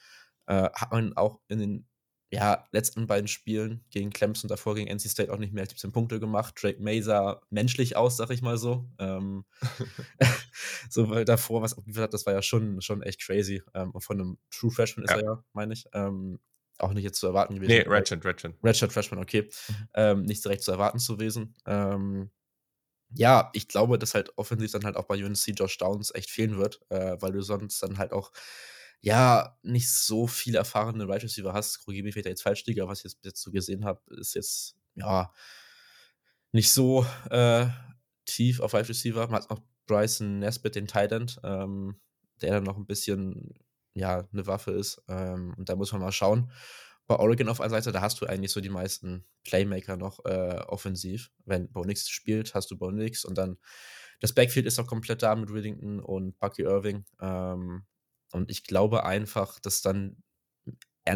Äh, 0.46 0.70
hat 0.74 0.91
man 0.91 1.17
auch 1.17 1.39
in 1.48 1.58
den 1.58 1.88
ja, 2.29 2.65
letzten 2.71 3.07
beiden 3.07 3.27
Spielen 3.27 3.85
gegen 3.89 4.09
Clemson, 4.09 4.49
davor 4.49 4.75
gegen 4.75 4.89
NC 4.89 5.09
State 5.09 5.33
auch 5.33 5.37
nicht 5.37 5.53
mehr 5.53 5.61
als 5.61 5.71
17 5.71 5.91
Punkte 5.93 6.19
gemacht. 6.19 6.55
Drake 6.61 6.81
May 6.81 7.01
sah 7.01 7.41
menschlich 7.49 7.95
aus, 7.95 8.17
sag 8.17 8.31
ich 8.31 8.41
mal 8.41 8.57
so. 8.57 8.89
Ähm, 8.99 9.45
so, 10.89 11.09
weil 11.09 11.23
davor, 11.25 11.61
was 11.61 11.77
abgeliefert 11.77 12.03
hat, 12.03 12.13
das 12.13 12.25
war 12.25 12.33
ja 12.33 12.41
schon, 12.41 12.81
schon 12.81 13.01
echt 13.01 13.21
crazy. 13.21 13.61
Ähm, 13.73 13.91
und 13.91 14.01
von 14.01 14.19
einem 14.19 14.37
True 14.51 14.71
Freshman 14.71 15.05
ist 15.05 15.11
ja. 15.11 15.17
er 15.17 15.23
ja, 15.23 15.43
meine 15.53 15.73
ich. 15.73 15.85
Ähm, 15.93 16.39
auch 16.79 16.93
nicht 16.93 17.03
jetzt 17.03 17.19
zu 17.19 17.27
erwarten 17.27 17.55
gewesen. 17.55 17.71
Nee, 17.71 17.85
Ratchet, 17.87 18.23
Ratchet. 18.23 18.53
Ratchet 18.61 18.93
Freshman, 18.93 19.19
okay. 19.19 19.49
Mhm. 19.67 19.87
Ähm, 19.95 20.21
nicht 20.23 20.43
direkt 20.43 20.63
zu 20.63 20.71
erwarten 20.71 20.99
zu 20.99 21.17
gewesen. 21.17 21.55
Ähm, 21.65 22.29
ja, 23.15 23.49
ich 23.53 23.67
glaube, 23.67 23.97
dass 23.97 24.13
halt 24.13 24.37
offensiv 24.37 24.71
dann 24.71 24.83
halt 24.83 24.97
auch 24.97 25.05
bei 25.05 25.23
UNC 25.23 25.53
Josh 25.55 25.77
Downs 25.77 26.13
echt 26.13 26.29
fehlen 26.29 26.57
wird, 26.57 26.81
äh, 26.89 27.17
weil 27.19 27.31
du 27.31 27.41
sonst 27.41 27.81
dann 27.81 27.97
halt 27.97 28.11
auch 28.11 28.31
ja, 29.01 29.57
nicht 29.62 29.89
so 29.89 30.27
viele 30.27 30.57
erfahrene 30.57 31.07
Wide 31.07 31.23
Receiver 31.23 31.53
hast. 31.53 31.83
Korrigiere 31.86 32.05
mich 32.05 32.13
vielleicht 32.13 32.27
jetzt 32.27 32.43
falsch, 32.43 32.63
Digga, 32.63 32.88
was 32.88 32.99
ich 32.99 33.05
jetzt 33.05 33.21
bis 33.21 33.31
jetzt 33.31 33.41
so 33.41 33.51
gesehen 33.51 33.86
habe, 33.86 34.01
ist 34.15 34.36
jetzt, 34.36 34.75
ja, 34.95 35.31
nicht 36.51 36.71
so 36.71 37.05
äh, 37.29 37.67
tief 38.25 38.60
auf 38.60 38.73
Wide 38.73 38.89
Receiver. 38.89 39.27
Man 39.27 39.41
hat 39.41 39.49
noch 39.49 39.62
Bryson 39.86 40.39
Nesbitt, 40.39 40.75
den 40.75 40.88
Tight 40.88 41.12
ähm, 41.43 41.99
der 42.41 42.51
dann 42.51 42.63
noch 42.63 42.77
ein 42.77 42.86
bisschen, 42.86 43.53
ja, 43.93 44.27
eine 44.31 44.45
Waffe 44.47 44.71
ist. 44.71 45.01
Ähm, 45.07 45.55
und 45.57 45.69
da 45.69 45.75
muss 45.75 45.91
man 45.91 46.01
mal 46.01 46.12
schauen. 46.12 46.51
Bei 47.07 47.15
Oregon 47.15 47.49
auf 47.49 47.62
einer 47.62 47.69
Seite, 47.69 47.91
da 47.91 48.01
hast 48.01 48.19
du 48.21 48.25
eigentlich 48.25 48.51
so 48.51 48.60
die 48.60 48.69
meisten 48.69 49.25
Playmaker 49.43 49.95
noch 49.95 50.23
äh, 50.25 50.60
offensiv. 50.67 51.31
Wenn 51.45 51.71
Bonix 51.71 52.10
spielt, 52.10 52.53
hast 52.53 52.69
du 52.69 52.77
Bonix 52.77 53.23
und 53.23 53.38
dann 53.38 53.57
das 54.19 54.33
Backfield 54.33 54.65
ist 54.65 54.79
auch 54.79 54.88
komplett 54.88 55.23
da 55.23 55.36
mit 55.36 55.53
Willington 55.53 55.99
und 55.99 56.38
Bucky 56.39 56.63
Irving. 56.63 57.05
Ähm, 57.21 57.86
und 58.31 58.51
ich 58.51 58.63
glaube 58.63 59.05
einfach, 59.05 59.59
dass 59.59 59.81
dann 59.81 60.21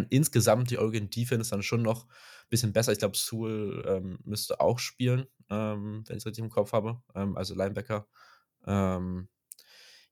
insgesamt 0.10 0.72
die 0.72 0.78
Oregon 0.78 1.10
Defense 1.10 1.52
dann 1.52 1.64
schon 1.64 1.82
noch 1.82 2.06
ein 2.06 2.50
bisschen 2.50 2.74
besser. 2.74 2.92
Ich 2.92 3.00
glaube, 3.00 3.18
Sewell 3.18 3.84
ähm, 3.86 4.20
müsste 4.24 4.62
auch 4.62 4.80
spielen, 4.80 5.28
ähm, 5.50 6.04
wenn 6.08 6.18
ich 6.18 6.22
es 6.22 6.26
richtig 6.26 6.44
im 6.44 6.50
Kopf 6.50 6.72
habe. 6.72 7.02
Ähm, 7.14 7.36
also 7.36 7.54
Linebacker. 7.56 8.08
Ähm, 8.66 9.28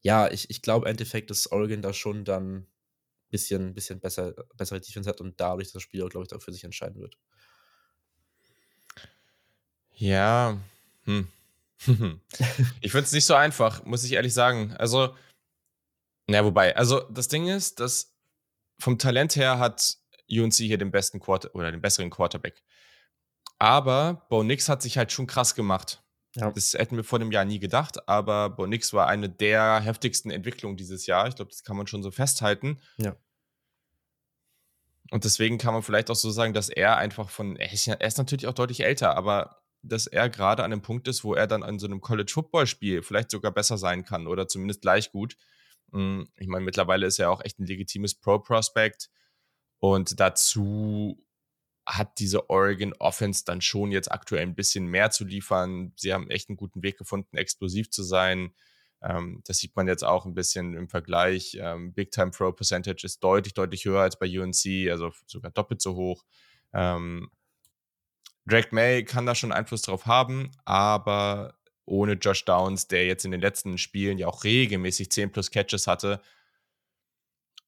ja, 0.01 0.29
ich, 0.29 0.49
ich 0.49 0.61
glaube 0.61 0.85
im 0.85 0.91
Endeffekt, 0.91 1.29
dass 1.29 1.51
Oregon 1.51 1.81
da 1.81 1.93
schon 1.93 2.25
dann 2.25 2.67
bisschen, 3.29 3.73
bisschen 3.73 3.99
besser, 3.99 4.33
bessere 4.55 4.81
Defense 4.81 5.09
hat 5.09 5.21
und 5.21 5.39
dadurch 5.39 5.71
das 5.71 5.81
Spiel, 5.81 6.07
glaube 6.09 6.25
ich, 6.25 6.35
auch 6.35 6.41
für 6.41 6.51
sich 6.51 6.63
entscheiden 6.63 6.99
wird. 6.99 7.17
Ja, 9.93 10.57
hm. 11.03 11.27
ich 12.81 12.91
finde 12.91 13.05
es 13.05 13.11
nicht 13.11 13.25
so 13.25 13.35
einfach, 13.35 13.85
muss 13.85 14.03
ich 14.03 14.13
ehrlich 14.13 14.33
sagen. 14.33 14.73
Also, 14.77 15.15
ja, 16.33 16.45
wobei, 16.45 16.75
also 16.75 17.01
das 17.09 17.27
Ding 17.27 17.47
ist, 17.47 17.79
dass 17.79 18.15
vom 18.79 18.97
Talent 18.97 19.35
her 19.35 19.59
hat 19.59 19.97
UNC 20.29 20.53
hier 20.53 20.77
den 20.77 20.91
besten 20.91 21.19
Quarter 21.19 21.53
oder 21.55 21.71
den 21.71 21.81
besseren 21.81 22.09
Quarterback. 22.09 22.63
Aber 23.57 24.25
Bo 24.29 24.43
Nix 24.43 24.69
hat 24.69 24.81
sich 24.81 24.97
halt 24.97 25.11
schon 25.11 25.27
krass 25.27 25.55
gemacht. 25.55 26.03
Ja. 26.35 26.51
Das 26.51 26.73
hätten 26.73 26.95
wir 26.95 27.03
vor 27.03 27.19
dem 27.19 27.31
Jahr 27.31 27.45
nie 27.45 27.59
gedacht, 27.59 28.07
aber 28.07 28.51
Bo 28.51 28.67
Nix 28.67 28.93
war 28.93 29.07
eine 29.07 29.29
der 29.29 29.81
heftigsten 29.81 30.29
Entwicklungen 30.29 30.77
dieses 30.77 31.07
Jahr. 31.07 31.27
Ich 31.27 31.35
glaube, 31.35 31.51
das 31.51 31.63
kann 31.63 31.75
man 31.75 31.87
schon 31.87 32.03
so 32.03 32.11
festhalten. 32.11 32.79
Ja. 32.97 33.15
Und 35.11 35.25
deswegen 35.25 35.57
kann 35.57 35.73
man 35.73 35.81
vielleicht 35.81 36.11
auch 36.11 36.15
so 36.15 36.29
sagen, 36.29 36.53
dass 36.53 36.69
er 36.69 36.97
einfach 36.97 37.29
von, 37.29 37.55
er 37.55 37.73
ist, 37.73 37.87
er 37.87 37.97
natürlich 37.97 38.45
auch 38.45 38.53
deutlich 38.53 38.81
älter, 38.81 39.17
aber 39.17 39.63
dass 39.81 40.07
er 40.07 40.29
gerade 40.29 40.63
an 40.63 40.71
einem 40.71 40.81
Punkt 40.81 41.07
ist, 41.07 41.23
wo 41.23 41.33
er 41.33 41.47
dann 41.47 41.63
an 41.63 41.79
so 41.79 41.87
einem 41.87 42.01
College-Football-Spiel 42.01 43.01
vielleicht 43.01 43.31
sogar 43.31 43.51
besser 43.51 43.77
sein 43.77 44.05
kann 44.05 44.27
oder 44.27 44.47
zumindest 44.47 44.81
gleich 44.81 45.11
gut. 45.11 45.35
Hm, 45.91 46.29
ich 46.37 46.47
meine, 46.47 46.65
mittlerweile 46.65 47.05
ist 47.07 47.19
er 47.19 47.31
auch 47.31 47.43
echt 47.43 47.59
ein 47.59 47.65
legitimes 47.65 48.15
Pro-Prospect 48.15 49.09
und 49.79 50.19
dazu 50.19 51.23
hat 51.85 52.19
diese 52.19 52.49
Oregon 52.49 52.93
Offense 52.99 53.43
dann 53.45 53.61
schon 53.61 53.91
jetzt 53.91 54.11
aktuell 54.11 54.43
ein 54.43 54.55
bisschen 54.55 54.85
mehr 54.85 55.09
zu 55.11 55.25
liefern. 55.25 55.93
Sie 55.95 56.13
haben 56.13 56.29
echt 56.29 56.49
einen 56.49 56.57
guten 56.57 56.83
Weg 56.83 56.97
gefunden, 56.97 57.35
explosiv 57.35 57.89
zu 57.89 58.03
sein. 58.03 58.53
Ähm, 59.01 59.41
das 59.45 59.57
sieht 59.57 59.75
man 59.75 59.87
jetzt 59.87 60.03
auch 60.03 60.25
ein 60.25 60.33
bisschen 60.35 60.75
im 60.75 60.89
Vergleich. 60.89 61.57
Ähm, 61.59 61.93
Big 61.93 62.11
Time 62.11 62.31
Throw 62.31 62.55
Percentage 62.55 63.05
ist 63.05 63.23
deutlich, 63.23 63.53
deutlich 63.53 63.85
höher 63.85 64.01
als 64.01 64.19
bei 64.19 64.27
UNC, 64.27 64.89
also 64.91 65.11
sogar 65.25 65.51
doppelt 65.51 65.81
so 65.81 65.95
hoch. 65.95 66.25
Ähm, 66.73 67.31
Drake 68.45 68.69
May 68.71 69.03
kann 69.03 69.25
da 69.25 69.35
schon 69.35 69.51
Einfluss 69.51 69.83
drauf 69.83 70.05
haben, 70.05 70.51
aber 70.65 71.58
ohne 71.89 72.13
Josh 72.13 72.45
Downs, 72.45 72.87
der 72.87 73.05
jetzt 73.05 73.25
in 73.25 73.31
den 73.31 73.41
letzten 73.41 73.77
Spielen 73.77 74.17
ja 74.17 74.27
auch 74.27 74.43
regelmäßig 74.43 75.11
10 75.11 75.31
plus 75.31 75.51
Catches 75.51 75.87
hatte, 75.87 76.21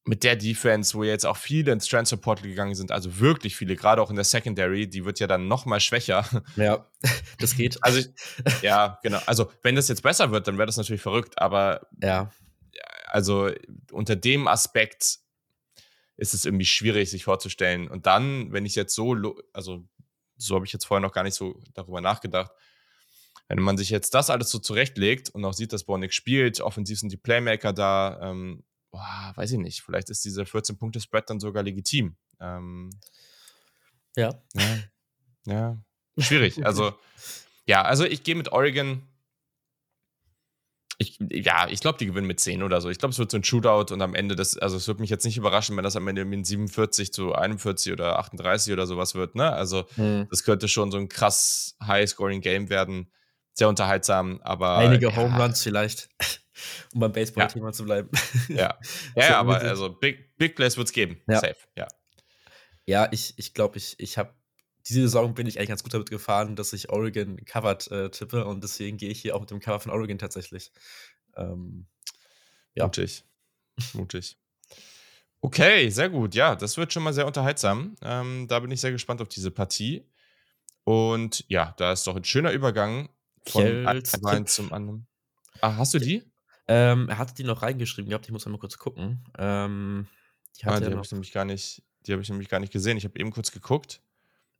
mit 0.04 0.24
der 0.24 0.34
Defense, 0.34 0.94
wo 0.94 1.04
jetzt 1.04 1.24
auch 1.24 1.36
viele 1.36 1.70
ins 1.70 1.86
Transfer 1.86 2.16
Portal 2.16 2.48
gegangen 2.48 2.74
sind, 2.74 2.90
also 2.90 3.20
wirklich 3.20 3.54
viele, 3.54 3.76
gerade 3.76 4.02
auch 4.02 4.10
in 4.10 4.16
der 4.16 4.24
Secondary, 4.24 4.88
die 4.88 5.04
wird 5.04 5.20
ja 5.20 5.28
dann 5.28 5.46
noch 5.46 5.64
mal 5.64 5.78
schwächer. 5.78 6.26
Ja, 6.56 6.88
das 7.38 7.56
geht. 7.56 7.82
Also 7.82 8.08
ja, 8.62 8.98
genau. 9.02 9.20
Also 9.26 9.50
wenn 9.62 9.76
das 9.76 9.88
jetzt 9.88 10.02
besser 10.02 10.32
wird, 10.32 10.48
dann 10.48 10.58
wäre 10.58 10.66
das 10.66 10.76
natürlich 10.76 11.02
verrückt, 11.02 11.38
aber 11.38 11.86
ja, 12.02 12.32
also 13.06 13.50
unter 13.92 14.16
dem 14.16 14.48
Aspekt 14.48 15.18
ist 16.16 16.34
es 16.34 16.44
irgendwie 16.44 16.64
schwierig, 16.64 17.10
sich 17.10 17.24
vorzustellen. 17.24 17.88
Und 17.88 18.06
dann, 18.06 18.52
wenn 18.52 18.66
ich 18.66 18.74
jetzt 18.74 18.94
so, 18.94 19.16
also 19.52 19.84
so 20.36 20.54
habe 20.56 20.66
ich 20.66 20.72
jetzt 20.72 20.84
vorher 20.84 21.00
noch 21.00 21.12
gar 21.12 21.22
nicht 21.22 21.34
so 21.34 21.60
darüber 21.74 22.00
nachgedacht, 22.00 22.52
wenn 23.48 23.60
man 23.60 23.76
sich 23.76 23.90
jetzt 23.90 24.14
das 24.14 24.30
alles 24.30 24.50
so 24.50 24.58
zurechtlegt 24.58 25.30
und 25.30 25.44
auch 25.44 25.52
sieht, 25.52 25.72
dass 25.72 25.84
Bornik 25.84 26.12
spielt, 26.12 26.60
offensiv 26.60 26.98
sind 26.98 27.12
die 27.12 27.16
Playmaker 27.16 27.72
da, 27.72 28.18
ähm, 28.22 28.64
boah, 28.90 29.32
weiß 29.34 29.52
ich 29.52 29.58
nicht, 29.58 29.82
vielleicht 29.82 30.10
ist 30.10 30.24
dieser 30.24 30.44
14-Punkte-Spread 30.44 31.28
dann 31.28 31.40
sogar 31.40 31.62
legitim. 31.62 32.16
Ähm, 32.40 32.90
ja. 34.16 34.34
ja. 34.54 34.78
Ja, 35.46 35.78
schwierig. 36.18 36.64
Also, 36.64 36.94
ja, 37.66 37.82
also 37.82 38.04
ich 38.04 38.22
gehe 38.22 38.34
mit 38.34 38.52
Oregon. 38.52 39.02
Ich, 40.98 41.18
ja, 41.30 41.66
ich 41.68 41.80
glaube, 41.80 41.98
die 41.98 42.06
gewinnen 42.06 42.28
mit 42.28 42.38
10 42.38 42.62
oder 42.62 42.80
so. 42.80 42.88
Ich 42.88 42.98
glaube, 42.98 43.12
es 43.12 43.18
wird 43.18 43.30
so 43.30 43.36
ein 43.36 43.42
Shootout 43.42 43.92
und 43.92 44.02
am 44.02 44.14
Ende 44.14 44.36
das, 44.36 44.56
also 44.56 44.76
es 44.76 44.86
würde 44.86 45.00
mich 45.00 45.10
jetzt 45.10 45.24
nicht 45.24 45.36
überraschen, 45.36 45.76
wenn 45.76 45.82
das 45.82 45.96
am 45.96 46.06
Ende 46.06 46.24
mit 46.24 46.46
47 46.46 47.12
zu 47.12 47.34
41 47.34 47.92
oder 47.92 48.20
38 48.20 48.72
oder 48.72 48.86
sowas 48.86 49.14
wird, 49.16 49.34
ne? 49.34 49.52
Also, 49.52 49.84
hm. 49.96 50.28
das 50.30 50.44
könnte 50.44 50.68
schon 50.68 50.92
so 50.92 50.98
ein 50.98 51.08
krass 51.08 51.76
High-Scoring-Game 51.84 52.70
werden. 52.70 53.10
Sehr 53.54 53.68
unterhaltsam, 53.68 54.40
aber. 54.42 54.78
Einige 54.78 55.08
ja. 55.08 55.16
Home 55.16 55.38
Runs 55.38 55.62
vielleicht 55.62 56.08
um 56.94 57.00
beim 57.00 57.12
Baseball-Thema 57.12 57.68
ja. 57.68 57.72
zu 57.72 57.84
bleiben. 57.84 58.10
Ja, 58.48 58.56
ja, 58.56 58.78
ja 59.28 59.38
aber 59.38 59.60
also 59.60 59.90
Big, 59.90 60.36
Big 60.36 60.54
Plays 60.54 60.76
wird 60.76 60.88
es 60.88 60.92
geben. 60.92 61.20
Ja. 61.28 61.40
Safe, 61.40 61.56
ja. 61.76 61.88
Ja, 62.84 63.08
ich, 63.12 63.34
ich 63.36 63.54
glaube, 63.54 63.78
ich, 63.78 63.98
ich 63.98 64.18
habe 64.18 64.34
diese 64.88 65.02
Saison 65.02 65.34
bin 65.34 65.46
ich 65.46 65.58
eigentlich 65.58 65.68
ganz 65.68 65.84
gut 65.84 65.94
damit 65.94 66.10
gefahren, 66.10 66.56
dass 66.56 66.72
ich 66.72 66.90
Oregon 66.90 67.36
covered 67.44 67.88
äh, 67.92 68.10
tippe 68.10 68.44
und 68.44 68.64
deswegen 68.64 68.96
gehe 68.96 69.10
ich 69.10 69.20
hier 69.20 69.36
auch 69.36 69.40
mit 69.40 69.50
dem 69.50 69.60
Cover 69.60 69.78
von 69.78 69.92
Oregon 69.92 70.18
tatsächlich. 70.18 70.72
Ähm, 71.36 71.86
ja. 72.74 72.84
Mutig. 72.84 73.24
Mutig. 73.92 74.36
Okay, 75.40 75.88
sehr 75.90 76.08
gut. 76.10 76.34
Ja, 76.34 76.56
das 76.56 76.76
wird 76.76 76.92
schon 76.92 77.04
mal 77.04 77.12
sehr 77.12 77.26
unterhaltsam. 77.26 77.94
Ähm, 78.02 78.46
da 78.48 78.58
bin 78.58 78.70
ich 78.72 78.80
sehr 78.80 78.90
gespannt 78.92 79.20
auf 79.20 79.28
diese 79.28 79.52
Partie. 79.52 80.04
Und 80.84 81.44
ja, 81.48 81.74
da 81.76 81.92
ist 81.92 82.06
doch 82.08 82.16
ein 82.16 82.24
schöner 82.24 82.50
Übergang 82.50 83.08
von 83.46 84.26
einem 84.26 84.46
zum 84.46 84.72
anderen. 84.72 85.06
Ah, 85.60 85.76
hast 85.76 85.94
du 85.94 85.98
die? 85.98 86.24
Ähm, 86.68 87.08
er 87.08 87.18
hatte 87.18 87.34
die 87.34 87.44
noch 87.44 87.62
reingeschrieben 87.62 88.08
gehabt, 88.08 88.26
ich 88.26 88.32
muss 88.32 88.46
mal 88.46 88.58
kurz 88.58 88.78
gucken. 88.78 89.24
Ähm, 89.38 90.06
die 90.58 90.66
ah, 90.66 90.78
die 90.78 90.86
habe 90.86 91.00
ich 91.02 91.12
nämlich 91.12 91.32
gar 91.32 91.44
nicht, 91.44 91.82
die 92.06 92.12
habe 92.12 92.22
ich 92.22 92.28
nämlich 92.28 92.48
gar 92.48 92.60
nicht 92.60 92.72
gesehen. 92.72 92.96
Ich 92.96 93.04
habe 93.04 93.18
eben 93.18 93.30
kurz 93.30 93.52
geguckt. 93.52 94.00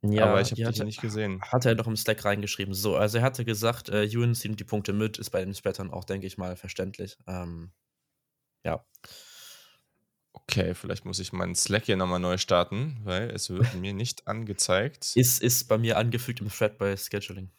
Ja, 0.01 0.25
aber 0.25 0.41
ich 0.41 0.51
habe 0.51 0.61
die, 0.61 0.79
die 0.79 0.83
nicht 0.83 1.01
gesehen. 1.01 1.41
Hat 1.41 1.65
er 1.65 1.75
noch 1.75 1.87
im 1.87 1.95
Slack 1.95 2.25
reingeschrieben. 2.25 2.73
So, 2.73 2.97
also 2.97 3.19
er 3.19 3.23
hatte 3.23 3.45
gesagt, 3.45 3.87
äh, 3.87 4.03
Ewan 4.03 4.35
nimmt 4.43 4.59
die 4.59 4.65
Punkte 4.65 4.91
mit, 4.91 5.17
ist 5.17 5.29
bei 5.29 5.43
den 5.43 5.53
Splattern 5.53 5.91
auch, 5.91 6.03
denke 6.03 6.27
ich 6.27 6.37
mal, 6.37 6.57
verständlich. 6.57 7.17
Ähm, 7.25 7.71
ja. 8.65 8.85
Okay, 10.33 10.73
vielleicht 10.73 11.05
muss 11.05 11.19
ich 11.19 11.31
meinen 11.31 11.55
Slack 11.55 11.85
hier 11.85 11.95
nochmal 11.95 12.19
neu 12.19 12.37
starten, 12.37 12.99
weil 13.03 13.29
es 13.29 13.49
wird 13.49 13.75
mir 13.75 13.93
nicht 13.93 14.27
angezeigt. 14.27 15.15
Ist, 15.15 15.41
ist 15.41 15.69
bei 15.69 15.77
mir 15.77 15.97
angefügt 15.97 16.41
im 16.41 16.49
Thread 16.49 16.77
bei 16.77 16.97
Scheduling. 16.97 17.49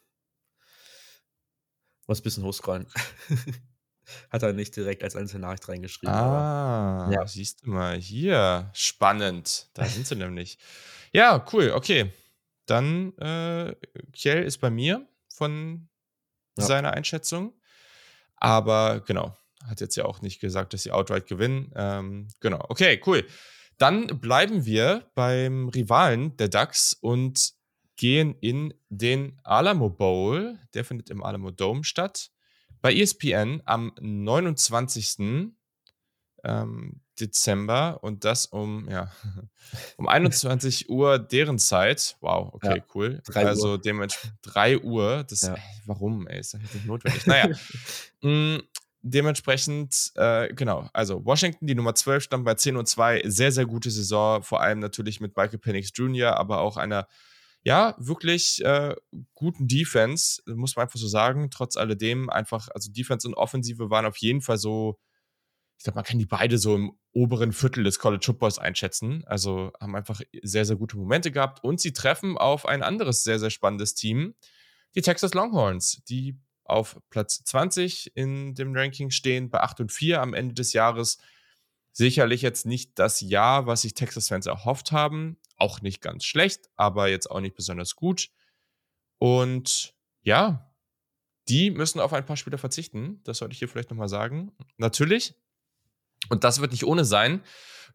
Muss 2.07 2.21
ein 2.21 2.23
bisschen 2.23 2.45
hochscrollen. 2.45 2.87
Hat 4.31 4.43
er 4.43 4.53
nicht 4.53 4.77
direkt 4.77 5.03
als 5.03 5.17
einzelne 5.17 5.47
Nachricht 5.47 5.69
reingeschrieben. 5.69 6.15
Ah, 6.15 7.11
ja. 7.11 7.27
siehst 7.27 7.65
du 7.65 7.71
mal 7.71 7.99
hier. 7.99 8.71
Spannend. 8.75 9.69
Da 9.75 9.87
sind 9.87 10.07
sie 10.07 10.17
nämlich. 10.17 10.59
Ja, 11.13 11.45
cool, 11.53 11.71
okay. 11.71 12.13
Dann, 12.67 13.17
äh, 13.19 13.75
Kjell 14.13 14.45
ist 14.45 14.59
bei 14.59 14.71
mir 14.71 15.07
von 15.29 15.89
ja. 16.59 16.65
seiner 16.65 16.93
Einschätzung. 16.93 17.55
Aber 18.37 19.01
genau, 19.01 19.37
hat 19.67 19.81
jetzt 19.81 19.97
ja 19.97 20.05
auch 20.05 20.21
nicht 20.21 20.41
gesagt, 20.41 20.75
dass 20.75 20.83
sie 20.83 20.93
outright 20.93 21.27
gewinnen. 21.27 21.73
Ähm, 21.75 22.29
genau, 22.41 22.65
okay, 22.69 23.01
cool. 23.07 23.27
Dann 23.79 24.07
bleiben 24.21 24.67
wir 24.67 25.11
beim 25.15 25.69
Rivalen 25.69 26.37
der 26.37 26.49
Ducks 26.49 26.93
und 26.95 27.55
gehen 27.97 28.35
in 28.41 28.75
den 28.89 29.41
Alamo 29.45 29.91
Bowl. 29.91 30.59
Der 30.75 30.85
findet 30.85 31.11
im 31.11 31.23
Alamo 31.23 31.51
Dome 31.51 31.85
statt. 31.85 32.31
Bei 32.81 32.95
ESPN 32.95 33.63
am 33.65 33.93
29. 34.01 35.53
Ähm, 36.45 37.01
Dezember 37.21 38.03
und 38.03 38.25
das 38.25 38.47
um, 38.47 38.89
ja, 38.89 39.11
um 39.97 40.09
21 40.09 40.89
Uhr 40.89 41.19
deren 41.19 41.59
Zeit. 41.59 42.17
Wow, 42.21 42.53
okay, 42.55 42.79
ja, 42.79 42.85
cool. 42.95 43.23
Also 43.35 43.77
dementsprechend 43.77 44.39
3 44.43 44.79
Uhr. 44.81 45.25
Das, 45.25 45.43
ja. 45.43 45.55
ey, 45.55 45.63
warum, 45.87 46.27
ey, 46.27 46.41
ist 46.41 46.55
doch 46.55 46.59
nicht 46.59 46.87
notwendig. 46.87 47.27
naja. 47.27 47.49
mm, 48.23 48.63
dementsprechend, 49.03 50.13
äh, 50.17 50.53
genau, 50.55 50.89
also 50.93 51.25
Washington, 51.25 51.67
die 51.67 51.75
Nummer 51.75 51.95
12, 51.95 52.25
stand 52.25 52.45
bei 52.45 52.55
10 52.55 52.77
und 52.77 52.87
2. 52.87 53.23
Sehr, 53.27 53.53
sehr 53.53 53.67
gute 53.67 53.91
Saison, 53.91 54.43
vor 54.43 54.61
allem 54.61 54.81
natürlich 54.81 55.21
mit 55.21 55.37
Michael 55.37 55.59
Penix 55.59 55.93
Jr., 55.95 56.37
aber 56.37 56.61
auch 56.61 56.77
einer 56.77 57.07
ja, 57.65 57.97
wirklich 57.99 58.63
äh, 58.63 58.95
guten 59.35 59.67
Defense, 59.67 60.43
muss 60.47 60.77
man 60.77 60.85
einfach 60.85 60.99
so 60.99 61.09
sagen. 61.09 61.51
Trotz 61.51 61.77
alledem 61.77 62.29
einfach, 62.29 62.69
also 62.75 62.93
Defense 62.93 63.27
und 63.27 63.35
Offensive 63.35 63.89
waren 63.89 64.05
auf 64.05 64.19
jeden 64.19 64.43
Fall 64.43 64.59
so, 64.59 64.99
ich 65.79 65.85
glaube, 65.85 65.97
man 65.97 66.05
kann 66.05 66.19
die 66.19 66.27
beide 66.27 66.59
so 66.59 66.75
im 66.75 66.93
oberen 67.13 67.53
Viertel 67.53 67.83
des 67.85 67.99
College 67.99 68.25
Footballs 68.27 68.59
einschätzen. 68.59 69.25
Also 69.27 69.73
haben 69.81 69.97
einfach 69.97 70.21
sehr, 70.43 70.67
sehr 70.67 70.77
gute 70.77 70.99
Momente 70.99 71.33
gehabt 71.33 71.65
und 71.65 71.81
sie 71.81 71.95
treffen 71.95 72.37
auf 72.37 72.67
ein 72.67 72.83
anderes 72.83 73.25
sehr, 73.25 73.39
sehr 73.39 73.51
spannendes 73.51 73.95
Team, 73.95 74.35
die 74.95 75.03
Texas 75.03 75.33
Longhorns, 75.33 76.03
die 76.09 76.39
auf 76.65 77.01
Platz 77.09 77.45
20 77.45 78.15
in 78.15 78.55
dem 78.55 78.77
Ranking 78.77 79.11
stehen, 79.11 79.49
bei 79.49 79.61
8 79.61 79.81
und 79.81 79.93
4 79.93 80.21
am 80.21 80.35
Ende 80.35 80.55
des 80.55 80.75
Jahres. 80.75 81.19
Sicherlich 81.97 82.43
jetzt 82.43 82.67
nicht 82.67 82.99
das 82.99 83.21
Jahr, 83.21 83.67
was 83.67 83.83
sich 83.83 83.95
Texas-Fans 83.95 84.47
erhofft 84.47 84.91
haben, 84.91 85.39
auch 85.57 85.81
nicht 85.81 86.03
ganz 86.03 86.25
schlecht, 86.25 86.69
aber 86.75 87.09
jetzt 87.09 87.31
auch 87.31 87.41
nicht 87.41 87.55
besonders 87.55 87.95
gut. 87.95 88.31
Und 89.19 89.95
ja, 90.23 90.75
die 91.49 91.71
müssen 91.71 92.01
auf 92.01 92.13
ein 92.13 92.27
paar 92.27 92.37
Spieler 92.37 92.59
verzichten. 92.59 93.21
Das 93.23 93.39
sollte 93.39 93.53
ich 93.53 93.61
hier 93.61 93.69
vielleicht 93.69 93.91
nochmal 93.91 94.09
sagen. 94.09 94.51
Natürlich, 94.77 95.35
und 96.31 96.43
das 96.43 96.61
wird 96.61 96.73
nicht 96.73 96.85
ohne 96.85 97.05
sein. 97.05 97.43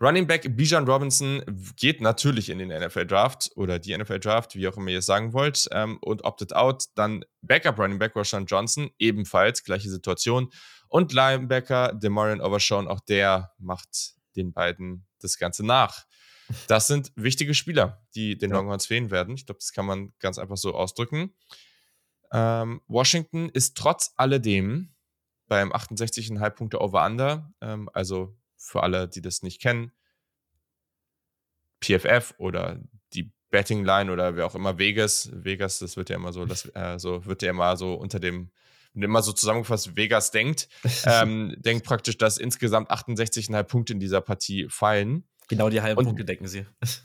Running 0.01 0.27
Back 0.27 0.55
Bijan 0.55 0.87
Robinson 0.87 1.43
geht 1.75 1.99
natürlich 1.99 2.49
in 2.49 2.59
den 2.59 2.69
NFL 2.69 3.05
Draft 3.05 3.51
oder 3.55 3.79
die 3.79 3.97
NFL 3.97 4.19
Draft, 4.19 4.55
wie 4.55 4.65
auch 4.67 4.77
immer 4.77 4.91
ihr 4.91 4.99
es 4.99 5.05
sagen 5.05 5.33
wollt, 5.33 5.67
ähm, 5.73 5.97
und 5.99 6.23
opted 6.23 6.53
out. 6.53 6.85
Dann 6.95 7.25
Backup 7.41 7.77
Running 7.77 7.99
Back 7.99 8.15
Roshan 8.15 8.45
Johnson, 8.45 8.91
ebenfalls 8.97 9.63
gleiche 9.63 9.89
Situation. 9.89 10.51
Und 10.89 11.13
Linebacker 11.13 11.93
Demarion 11.93 12.41
Overshawn, 12.41 12.87
auch 12.87 12.99
der 12.99 13.53
macht 13.57 14.15
den 14.35 14.53
beiden 14.53 15.07
das 15.19 15.37
Ganze 15.37 15.65
nach. 15.65 16.05
Das 16.67 16.87
sind 16.87 17.11
wichtige 17.15 17.53
Spieler, 17.53 18.03
die 18.15 18.37
den 18.37 18.49
ja. 18.49 18.57
Longhorns 18.57 18.87
fehlen 18.87 19.11
werden. 19.11 19.35
Ich 19.35 19.45
glaube, 19.45 19.59
das 19.59 19.71
kann 19.71 19.85
man 19.85 20.13
ganz 20.19 20.39
einfach 20.39 20.57
so 20.57 20.73
ausdrücken. 20.73 21.35
Ähm, 22.31 22.81
Washington 22.87 23.49
ist 23.49 23.77
trotz 23.77 24.13
alledem 24.17 24.95
beim 25.47 25.71
68,5 25.71 26.49
Punkte 26.51 26.81
Over-Under, 26.81 27.51
ähm, 27.61 27.89
also 27.93 28.35
für 28.57 28.83
alle, 28.83 29.07
die 29.07 29.21
das 29.21 29.43
nicht 29.43 29.61
kennen, 29.61 29.91
PFF 31.81 32.33
oder 32.37 32.79
die 33.13 33.31
Betting 33.49 33.83
Line 33.83 34.11
oder 34.11 34.35
wer 34.35 34.45
auch 34.45 34.55
immer 34.55 34.77
Vegas, 34.77 35.29
Vegas, 35.33 35.79
das 35.79 35.97
wird 35.97 36.09
ja 36.09 36.15
immer 36.15 36.33
so, 36.33 36.45
das 36.45 36.65
äh, 36.75 36.99
so 36.99 37.25
wird 37.25 37.41
ja 37.41 37.51
immer 37.51 37.77
so 37.77 37.93
unter 37.93 38.19
dem 38.19 38.51
immer 38.93 39.21
so 39.21 39.31
zusammengefasst, 39.31 39.95
Vegas 39.95 40.31
denkt, 40.31 40.67
ähm, 41.05 41.55
denkt 41.59 41.85
praktisch, 41.85 42.17
dass 42.17 42.37
insgesamt 42.37 42.91
68,5 42.91 43.63
Punkte 43.63 43.93
in 43.93 43.99
dieser 43.99 44.21
Partie 44.21 44.67
fallen. 44.69 45.23
Genau 45.47 45.69
die 45.69 45.81
halben 45.81 45.99
und, 45.99 46.05
Punkte 46.05 46.25
denken 46.25 46.47
sie. 46.47 46.65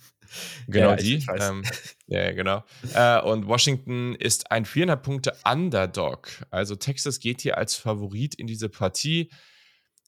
Genau 0.67 0.91
ja, 0.91 0.97
die. 0.97 1.27
Ähm, 1.39 1.63
ja, 2.07 2.33
genau. 2.33 2.65
Äh, 2.95 3.21
und 3.21 3.47
Washington 3.47 4.15
ist 4.15 4.51
ein 4.51 4.65
400 4.65 5.03
Punkte 5.03 5.37
Underdog. 5.45 6.29
Also 6.51 6.77
Texas 6.77 7.21
geht 7.21 7.43
hier 7.43 7.59
als 7.59 7.75
Favorit 7.77 8.35
in 8.35 8.47
diese 8.47 8.69
Partie. 8.69 9.31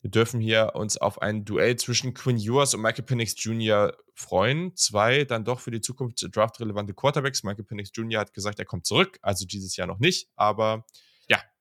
Wir 0.00 0.10
dürfen 0.10 0.40
hier 0.40 0.72
uns 0.74 0.96
auf 0.96 1.20
ein 1.20 1.44
Duell 1.44 1.76
zwischen 1.76 2.14
Quinn 2.14 2.38
Ewers 2.38 2.74
und 2.74 2.82
Michael 2.82 3.04
Penix 3.04 3.34
Jr. 3.38 3.96
freuen. 4.14 4.74
Zwei 4.76 5.24
dann 5.24 5.44
doch 5.44 5.60
für 5.60 5.70
die 5.70 5.80
Zukunft 5.80 6.24
draftrelevante 6.30 6.94
Quarterbacks. 6.94 7.42
Michael 7.42 7.64
Penix 7.64 7.90
Jr. 7.94 8.20
hat 8.20 8.32
gesagt, 8.32 8.58
er 8.58 8.66
kommt 8.66 8.86
zurück, 8.86 9.18
also 9.22 9.46
dieses 9.46 9.76
Jahr 9.76 9.86
noch 9.86 9.98
nicht. 9.98 10.28
Aber 10.36 10.84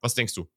was 0.05 0.13
denkst 0.15 0.35
du? 0.35 0.47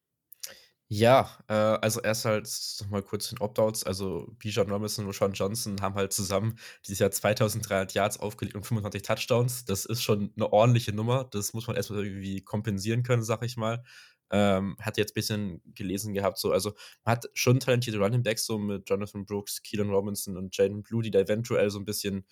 Ja, 0.90 1.28
äh, 1.48 1.52
also 1.52 2.00
erst 2.00 2.24
halt 2.24 2.48
nochmal 2.80 3.02
kurz 3.02 3.28
den 3.28 3.38
Opt-outs. 3.40 3.84
Also 3.84 4.26
Bijan 4.38 4.70
Robinson 4.70 5.04
und 5.04 5.14
Sean 5.14 5.32
Johnson 5.34 5.82
haben 5.82 5.94
halt 5.96 6.14
zusammen 6.14 6.58
dieses 6.86 6.98
Jahr 7.00 7.10
2300 7.10 7.92
Yards 7.92 8.18
aufgelegt 8.20 8.56
und 8.56 8.64
25 8.64 9.02
Touchdowns. 9.02 9.66
Das 9.66 9.84
ist 9.84 10.02
schon 10.02 10.32
eine 10.36 10.50
ordentliche 10.50 10.94
Nummer. 10.94 11.24
Das 11.24 11.52
muss 11.52 11.66
man 11.66 11.76
erstmal 11.76 12.06
irgendwie 12.06 12.40
kompensieren 12.42 13.02
können, 13.02 13.22
sag 13.22 13.42
ich 13.44 13.58
mal. 13.58 13.84
Ähm, 14.30 14.76
hat 14.80 14.96
jetzt 14.96 15.10
ein 15.12 15.14
bisschen 15.14 15.62
gelesen 15.74 16.12
gehabt, 16.14 16.38
so, 16.38 16.52
also 16.52 16.74
man 17.04 17.12
hat 17.12 17.30
schon 17.32 17.60
talentierte 17.60 17.98
Running 17.98 18.22
Backs, 18.22 18.44
so 18.44 18.58
mit 18.58 18.88
Jonathan 18.88 19.24
Brooks, 19.24 19.62
Keelan 19.62 19.88
Robinson 19.88 20.36
und 20.36 20.54
Jaden 20.54 20.82
Blue, 20.82 21.02
die 21.02 21.10
da 21.10 21.20
eventuell 21.20 21.70
so 21.70 21.78
ein 21.78 21.86
bisschen, 21.86 22.26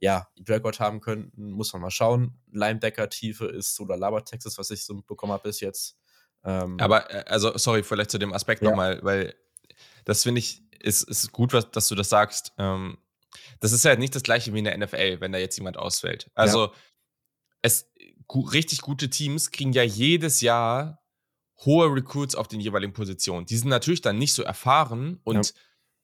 ja, 0.00 0.26
Dragouts 0.40 0.80
haben 0.80 1.00
könnten, 1.00 1.52
muss 1.52 1.72
man 1.72 1.82
mal 1.82 1.90
schauen. 1.90 2.40
Linebacker-Tiefe 2.52 3.46
ist 3.46 3.78
oder 3.80 3.96
Laber 3.96 4.24
Texas, 4.24 4.58
was 4.58 4.70
ich 4.70 4.84
so 4.84 5.02
bekommen 5.02 5.32
habe 5.32 5.44
bis 5.44 5.60
jetzt. 5.60 5.96
Ähm, 6.46 6.78
Aber, 6.80 7.12
äh, 7.12 7.24
also, 7.26 7.58
sorry, 7.58 7.82
vielleicht 7.82 8.10
zu 8.10 8.18
dem 8.18 8.32
Aspekt 8.32 8.62
ja. 8.62 8.70
nochmal, 8.70 9.00
weil 9.02 9.34
das 10.04 10.22
finde 10.22 10.38
ich, 10.38 10.62
ist, 10.80 11.02
ist 11.02 11.32
gut, 11.32 11.52
was, 11.52 11.70
dass 11.72 11.88
du 11.88 11.94
das 11.94 12.08
sagst. 12.08 12.52
Ähm, 12.56 12.96
das 13.60 13.72
ist 13.72 13.84
halt 13.84 13.98
nicht 13.98 14.14
das 14.14 14.22
gleiche 14.22 14.54
wie 14.54 14.60
in 14.60 14.64
der 14.64 14.78
NFL, 14.78 15.20
wenn 15.20 15.32
da 15.32 15.38
jetzt 15.38 15.58
jemand 15.58 15.76
ausfällt. 15.76 16.30
Also, 16.34 16.66
ja. 16.66 16.72
es, 17.62 17.90
richtig 18.34 18.80
gute 18.80 19.10
Teams 19.10 19.50
kriegen 19.50 19.72
ja 19.72 19.82
jedes 19.82 20.40
Jahr 20.40 21.02
hohe 21.64 21.92
Recruits 21.92 22.34
auf 22.34 22.48
den 22.48 22.60
jeweiligen 22.60 22.92
Positionen. 22.92 23.46
Die 23.46 23.56
sind 23.56 23.68
natürlich 23.68 24.02
dann 24.02 24.18
nicht 24.18 24.34
so 24.34 24.42
erfahren 24.42 25.20
und 25.24 25.48
ja. 25.48 25.60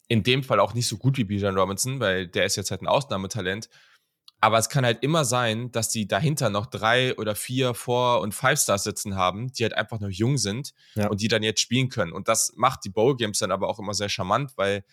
in 0.08 0.22
dem 0.22 0.42
Fall 0.42 0.60
auch 0.60 0.74
nicht 0.74 0.88
so 0.88 0.96
gut 0.96 1.18
wie 1.18 1.24
Bijan 1.24 1.58
Robinson, 1.58 2.00
weil 2.00 2.26
der 2.26 2.46
ist 2.46 2.56
jetzt 2.56 2.70
halt 2.70 2.82
ein 2.82 2.86
Ausnahmetalent. 2.86 3.68
Aber 4.42 4.58
es 4.58 4.68
kann 4.68 4.84
halt 4.84 5.04
immer 5.04 5.24
sein, 5.24 5.70
dass 5.70 5.88
die 5.88 6.08
dahinter 6.08 6.50
noch 6.50 6.66
drei 6.66 7.16
oder 7.16 7.36
vier 7.36 7.74
Four- 7.74 8.20
und 8.20 8.34
Five-Stars 8.34 8.82
sitzen 8.82 9.14
haben, 9.14 9.52
die 9.52 9.62
halt 9.62 9.74
einfach 9.74 10.00
noch 10.00 10.08
jung 10.08 10.36
sind 10.36 10.74
ja. 10.96 11.06
und 11.06 11.20
die 11.20 11.28
dann 11.28 11.44
jetzt 11.44 11.60
spielen 11.60 11.90
können. 11.90 12.12
Und 12.12 12.26
das 12.26 12.52
macht 12.56 12.84
die 12.84 12.90
Bowl-Games 12.90 13.38
dann 13.38 13.52
aber 13.52 13.68
auch 13.68 13.78
immer 13.78 13.94
sehr 13.94 14.08
charmant, 14.08 14.50
weil 14.56 14.84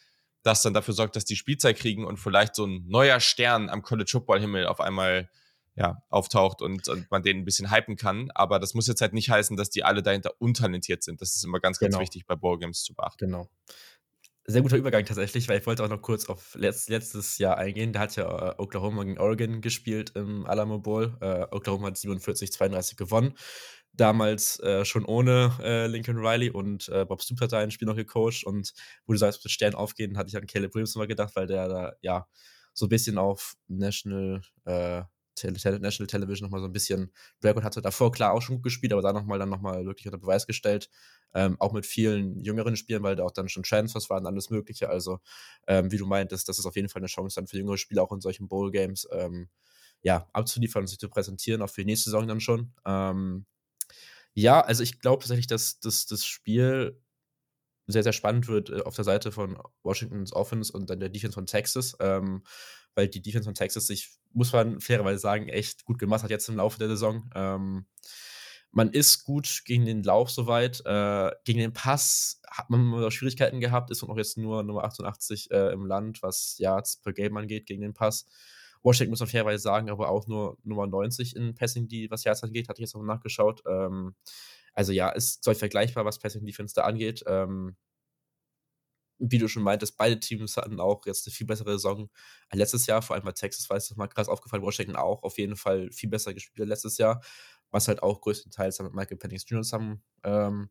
das 0.43 0.61
dann 0.61 0.75
dafür 0.75 0.93
sorgt, 0.93 1.15
dass 1.15 1.25
die 1.25 1.35
Spielzeit 1.35 1.79
kriegen 1.79 2.05
und 2.05 2.17
vielleicht 2.17 2.53
so 2.53 2.63
ein 2.67 2.85
neuer 2.87 3.19
Stern 3.19 3.69
am 3.69 3.81
College-Football-Himmel 3.81 4.67
auf 4.67 4.79
einmal 4.79 5.31
ja, 5.75 6.03
auftaucht 6.09 6.61
und, 6.61 6.87
und, 6.87 7.09
man 7.09 7.23
den 7.23 7.37
ein 7.37 7.45
bisschen 7.45 7.71
hypen 7.71 7.95
kann. 7.95 8.29
Aber 8.35 8.59
das 8.59 8.75
muss 8.75 8.85
jetzt 8.85 9.01
halt 9.01 9.13
nicht 9.13 9.31
heißen, 9.31 9.57
dass 9.57 9.71
die 9.71 9.83
alle 9.83 10.03
dahinter 10.03 10.33
untalentiert 10.37 11.01
sind. 11.01 11.21
Das 11.21 11.35
ist 11.35 11.43
immer 11.43 11.59
ganz, 11.59 11.79
ganz 11.79 11.93
genau. 11.93 12.03
wichtig 12.03 12.27
bei 12.27 12.35
Bowl-Games 12.35 12.83
zu 12.83 12.93
beachten. 12.93 13.25
Genau 13.25 13.49
sehr 14.49 14.61
guter 14.61 14.77
Übergang 14.77 15.05
tatsächlich, 15.05 15.47
weil 15.47 15.59
ich 15.59 15.65
wollte 15.67 15.83
auch 15.83 15.89
noch 15.89 16.01
kurz 16.01 16.25
auf 16.25 16.55
letzt, 16.55 16.89
letztes 16.89 17.37
Jahr 17.37 17.57
eingehen. 17.57 17.93
Da 17.93 17.99
hat 17.99 18.15
ja 18.15 18.51
äh, 18.51 18.55
Oklahoma 18.57 19.03
gegen 19.03 19.19
Oregon 19.19 19.61
gespielt 19.61 20.11
im 20.15 20.45
Alamo 20.45 20.79
Bowl. 20.79 21.15
Äh, 21.21 21.45
Oklahoma 21.51 21.87
hat 21.87 21.95
47-32 21.95 22.95
gewonnen. 22.95 23.33
Damals 23.93 24.59
äh, 24.61 24.85
schon 24.85 25.05
ohne 25.05 25.57
äh, 25.61 25.87
Lincoln 25.87 26.17
Riley 26.17 26.49
und 26.49 26.89
äh, 26.89 27.05
Bob 27.05 27.21
Stoops 27.21 27.41
hat 27.41 27.51
da 27.51 27.59
ein 27.59 27.71
Spiel 27.71 27.87
noch 27.87 27.95
gecoacht. 27.95 28.43
Und 28.43 28.73
wo 29.05 29.13
du 29.13 29.19
sagst, 29.19 29.43
mit 29.43 29.51
Stern 29.51 29.75
aufgehen, 29.75 30.17
hatte 30.17 30.29
ich 30.29 30.37
an 30.37 30.47
Caleb 30.47 30.73
Williams 30.73 30.95
mal 30.95 31.07
gedacht, 31.07 31.35
weil 31.35 31.47
der 31.47 31.67
da 31.67 31.93
ja 32.01 32.27
so 32.73 32.85
ein 32.85 32.89
bisschen 32.89 33.17
auf 33.17 33.55
National 33.67 34.41
äh, 34.65 35.03
National 35.43 36.07
Television 36.07 36.45
nochmal 36.45 36.61
so 36.61 36.67
ein 36.67 36.73
bisschen 36.73 37.11
Breakout 37.41 37.63
hatte. 37.63 37.81
Davor 37.81 38.11
klar 38.11 38.33
auch 38.33 38.41
schon 38.41 38.55
gut 38.55 38.63
gespielt, 38.63 38.93
aber 38.93 39.01
da 39.01 39.13
nochmal 39.13 39.39
dann 39.39 39.49
nochmal 39.49 39.85
wirklich 39.85 40.05
unter 40.07 40.17
Beweis 40.17 40.47
gestellt. 40.47 40.89
Ähm, 41.33 41.57
auch 41.59 41.73
mit 41.73 41.85
vielen 41.85 42.43
jüngeren 42.43 42.75
Spielern, 42.75 43.03
weil 43.03 43.15
da 43.15 43.23
auch 43.23 43.31
dann 43.31 43.49
schon 43.49 43.63
Transfers 43.63 44.09
waren, 44.09 44.25
alles 44.25 44.49
Mögliche. 44.49 44.89
Also, 44.89 45.19
ähm, 45.67 45.91
wie 45.91 45.97
du 45.97 46.05
meintest, 46.05 46.49
das 46.49 46.59
ist 46.59 46.65
auf 46.65 46.75
jeden 46.75 46.89
Fall 46.89 47.01
eine 47.01 47.07
Chance 47.07 47.35
dann 47.35 47.47
für 47.47 47.57
jüngere 47.57 47.77
Spieler 47.77 48.03
auch 48.03 48.11
in 48.11 48.21
solchen 48.21 48.47
Bowl-Games, 48.47 49.07
ähm, 49.11 49.49
ja, 50.01 50.27
abzuliefern 50.33 50.83
und 50.83 50.87
sich 50.87 50.99
zu 50.99 51.09
präsentieren, 51.09 51.61
auch 51.61 51.69
für 51.69 51.81
die 51.81 51.85
nächste 51.85 52.09
Saison 52.09 52.27
dann 52.27 52.39
schon. 52.39 52.73
Ähm, 52.85 53.45
ja, 54.33 54.61
also 54.61 54.83
ich 54.83 54.99
glaube 54.99 55.21
tatsächlich, 55.21 55.47
dass, 55.47 55.79
dass 55.79 56.05
das 56.05 56.25
Spiel 56.25 56.99
sehr, 57.87 58.03
sehr 58.03 58.13
spannend 58.13 58.47
wird 58.47 58.69
äh, 58.69 58.81
auf 58.81 58.95
der 58.95 59.05
Seite 59.05 59.31
von 59.31 59.57
Washingtons 59.83 60.33
Offense 60.33 60.71
und 60.71 60.89
dann 60.89 60.99
der 60.99 61.09
Defense 61.09 61.33
von 61.33 61.45
Texas, 61.45 61.95
ähm, 61.99 62.43
weil 62.99 63.07
die 63.07 63.21
Defense 63.21 63.45
von 63.45 63.53
Texas 63.53 63.87
sich, 63.87 64.09
muss 64.33 64.51
man 64.51 64.81
fairerweise 64.81 65.19
sagen, 65.19 65.47
echt 65.47 65.85
gut 65.85 65.99
gemacht 65.99 66.21
hat 66.21 66.31
jetzt 66.31 66.49
im 66.49 66.57
Laufe 66.57 66.77
der 66.77 66.89
Saison. 66.89 67.29
Ähm, 67.33 67.85
man 68.71 68.91
ist 68.91 69.23
gut 69.23 69.61
gegen 69.63 69.85
den 69.85 70.03
Lauf 70.03 70.29
soweit. 70.29 70.81
Äh, 70.85 71.31
gegen 71.45 71.59
den 71.59 71.71
Pass 71.71 72.41
hat 72.45 72.69
man 72.69 73.09
Schwierigkeiten 73.09 73.61
gehabt, 73.61 73.89
ist 73.89 74.03
auch 74.03 74.17
jetzt 74.17 74.37
nur 74.37 74.63
Nummer 74.63 74.83
88 74.83 75.49
äh, 75.51 75.71
im 75.71 75.85
Land, 75.85 76.21
was 76.21 76.57
Yards 76.57 76.97
per 76.97 77.13
Game 77.13 77.37
angeht 77.37 77.67
gegen 77.67 77.81
den 77.81 77.93
Pass. 77.93 78.25
Washington 78.83 79.11
muss 79.11 79.21
man 79.21 79.29
fairerweise 79.29 79.63
sagen, 79.63 79.89
aber 79.89 80.09
auch 80.09 80.27
nur 80.27 80.57
Nummer 80.63 80.85
90 80.85 81.37
in 81.37 81.55
Passing, 81.55 81.87
die 81.87 82.11
was 82.11 82.25
Yards 82.25 82.43
angeht, 82.43 82.67
hatte 82.67 82.81
ich 82.81 82.87
jetzt 82.87 82.95
noch 82.95 83.03
nachgeschaut. 83.03 83.63
Ähm, 83.65 84.13
also 84.73 84.91
ja, 84.91 85.09
ist 85.09 85.43
solch 85.45 85.57
vergleichbar, 85.57 86.03
was 86.03 86.19
Passing 86.19 86.45
Defense 86.45 86.75
da 86.75 86.83
angeht. 86.83 87.23
Ähm, 87.27 87.77
wie 89.19 89.37
du 89.37 89.47
schon 89.47 89.63
meintest, 89.63 89.97
beide 89.97 90.19
Teams 90.19 90.57
hatten 90.57 90.79
auch 90.79 91.05
jetzt 91.05 91.27
eine 91.27 91.33
viel 91.33 91.45
bessere 91.45 91.71
Saison 91.73 92.09
als 92.49 92.59
letztes 92.59 92.85
Jahr, 92.87 93.01
vor 93.01 93.15
allem 93.15 93.25
bei 93.25 93.31
Texas 93.33 93.69
war 93.69 93.77
es 93.77 93.95
mal 93.95 94.07
krass 94.07 94.29
aufgefallen, 94.29 94.63
Washington 94.63 94.95
auch 94.95 95.23
auf 95.23 95.37
jeden 95.37 95.55
Fall 95.55 95.91
viel 95.91 96.09
besser 96.09 96.33
gespielt 96.33 96.61
als 96.61 96.69
letztes 96.69 96.97
Jahr 96.97 97.21
was 97.71 97.87
halt 97.87 98.03
auch 98.03 98.21
größtenteils 98.21 98.79
mit 98.79 98.93
Michael 98.93 99.17
Penix 99.17 99.43
Jr. 99.47 99.63
Zusammen, 99.63 100.03
ähm, 100.23 100.69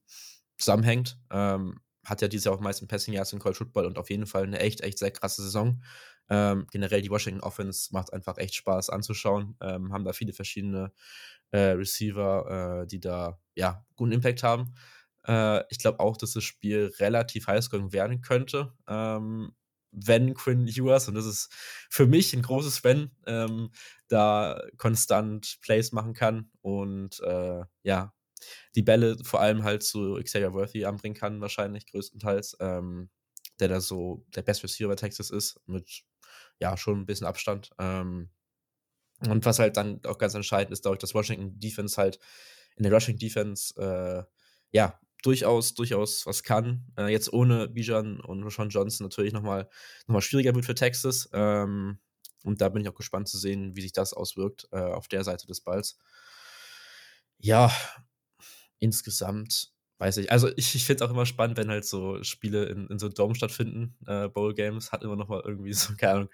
zusammenhängt. 0.56 1.18
Ähm, 1.30 1.80
hat 2.04 2.22
ja 2.22 2.28
dieses 2.28 2.44
Jahr 2.44 2.54
auch 2.54 2.60
meisten 2.60 2.88
Passing 2.88 3.14
Yards 3.14 3.32
in 3.32 3.38
College 3.38 3.58
Football 3.58 3.86
und 3.86 3.98
auf 3.98 4.08
jeden 4.08 4.26
Fall 4.26 4.44
eine 4.44 4.60
echt, 4.60 4.80
echt 4.80 4.98
sehr 4.98 5.10
krasse 5.10 5.42
Saison. 5.42 5.82
Ähm, 6.30 6.66
generell 6.70 7.02
die 7.02 7.10
Washington 7.10 7.42
Offense 7.42 7.90
macht 7.92 8.12
einfach 8.12 8.38
echt 8.38 8.54
Spaß 8.54 8.90
anzuschauen. 8.90 9.56
Ähm, 9.60 9.92
haben 9.92 10.04
da 10.04 10.12
viele 10.12 10.32
verschiedene 10.32 10.92
äh, 11.50 11.70
Receiver, 11.70 12.82
äh, 12.82 12.86
die 12.86 13.00
da 13.00 13.38
ja 13.54 13.84
guten 13.96 14.12
Impact 14.12 14.42
haben. 14.42 14.74
Äh, 15.28 15.64
ich 15.70 15.78
glaube 15.78 16.00
auch, 16.00 16.16
dass 16.16 16.32
das 16.32 16.44
Spiel 16.44 16.92
relativ 16.98 17.46
highscoring 17.46 17.92
werden 17.92 18.22
könnte. 18.22 18.72
Ähm, 18.88 19.52
wenn 19.90 20.34
Quinn 20.34 20.66
Ewers, 20.66 21.08
und 21.08 21.14
das 21.14 21.26
ist 21.26 21.50
für 21.90 22.06
mich 22.06 22.34
ein 22.34 22.42
großes 22.42 22.84
Wenn, 22.84 23.10
ähm, 23.26 23.70
da 24.08 24.62
konstant 24.76 25.58
Plays 25.62 25.92
machen 25.92 26.14
kann 26.14 26.50
und 26.60 27.20
äh, 27.20 27.62
ja, 27.82 28.12
die 28.74 28.82
Bälle 28.82 29.16
vor 29.24 29.40
allem 29.40 29.64
halt 29.64 29.82
zu 29.82 30.18
Xavier 30.22 30.52
Worthy 30.52 30.84
anbringen 30.84 31.14
kann, 31.14 31.40
wahrscheinlich 31.40 31.86
größtenteils, 31.86 32.56
ähm, 32.60 33.10
der 33.60 33.68
da 33.68 33.80
so 33.80 34.24
der 34.36 34.42
beste 34.42 34.64
Receiver 34.64 34.96
Texas 34.96 35.30
ist, 35.30 35.60
mit 35.66 36.04
ja, 36.60 36.76
schon 36.76 37.00
ein 37.00 37.06
bisschen 37.06 37.26
Abstand. 37.26 37.70
Ähm, 37.78 38.30
und 39.26 39.44
was 39.44 39.58
halt 39.58 39.76
dann 39.76 40.00
auch 40.04 40.18
ganz 40.18 40.34
entscheidend 40.34 40.72
ist, 40.72 40.84
dadurch, 40.84 41.00
dass 41.00 41.14
Washington 41.14 41.58
Defense 41.58 41.96
halt 41.96 42.20
in 42.76 42.84
der 42.84 42.92
Rushing 42.92 43.18
Defense 43.18 43.74
äh, 43.80 44.22
ja 44.70 45.00
durchaus, 45.22 45.74
durchaus 45.74 46.26
was 46.26 46.42
kann. 46.42 46.84
Äh, 46.96 47.08
jetzt 47.08 47.32
ohne 47.32 47.68
Bijan 47.68 48.20
und 48.20 48.48
Sean 48.50 48.68
Johnson 48.68 49.06
natürlich 49.06 49.32
nochmal 49.32 49.68
noch 50.06 50.14
mal 50.14 50.20
schwieriger 50.20 50.54
wird 50.54 50.64
für 50.64 50.74
Texas. 50.74 51.28
Ähm, 51.32 51.98
und 52.44 52.60
da 52.60 52.68
bin 52.68 52.82
ich 52.82 52.88
auch 52.88 52.94
gespannt 52.94 53.28
zu 53.28 53.38
sehen, 53.38 53.76
wie 53.76 53.82
sich 53.82 53.92
das 53.92 54.12
auswirkt 54.12 54.68
äh, 54.72 54.78
auf 54.78 55.08
der 55.08 55.24
Seite 55.24 55.46
des 55.46 55.60
Balls. 55.60 55.98
Ja, 57.38 57.72
insgesamt 58.78 59.72
weiß 59.98 60.18
ich. 60.18 60.30
Also 60.30 60.48
ich, 60.56 60.74
ich 60.74 60.84
finde 60.84 61.02
es 61.02 61.08
auch 61.08 61.12
immer 61.12 61.26
spannend, 61.26 61.56
wenn 61.56 61.68
halt 61.68 61.84
so 61.84 62.22
Spiele 62.22 62.66
in, 62.66 62.86
in 62.86 62.98
so 62.98 63.08
Dome 63.08 63.34
stattfinden. 63.34 63.96
Äh, 64.06 64.28
Bowl 64.28 64.54
Games 64.54 64.92
hat 64.92 65.02
immer 65.02 65.16
noch 65.16 65.28
mal 65.28 65.42
irgendwie 65.44 65.72
so, 65.72 65.94
keine 65.98 66.12
Ahnung, 66.12 66.30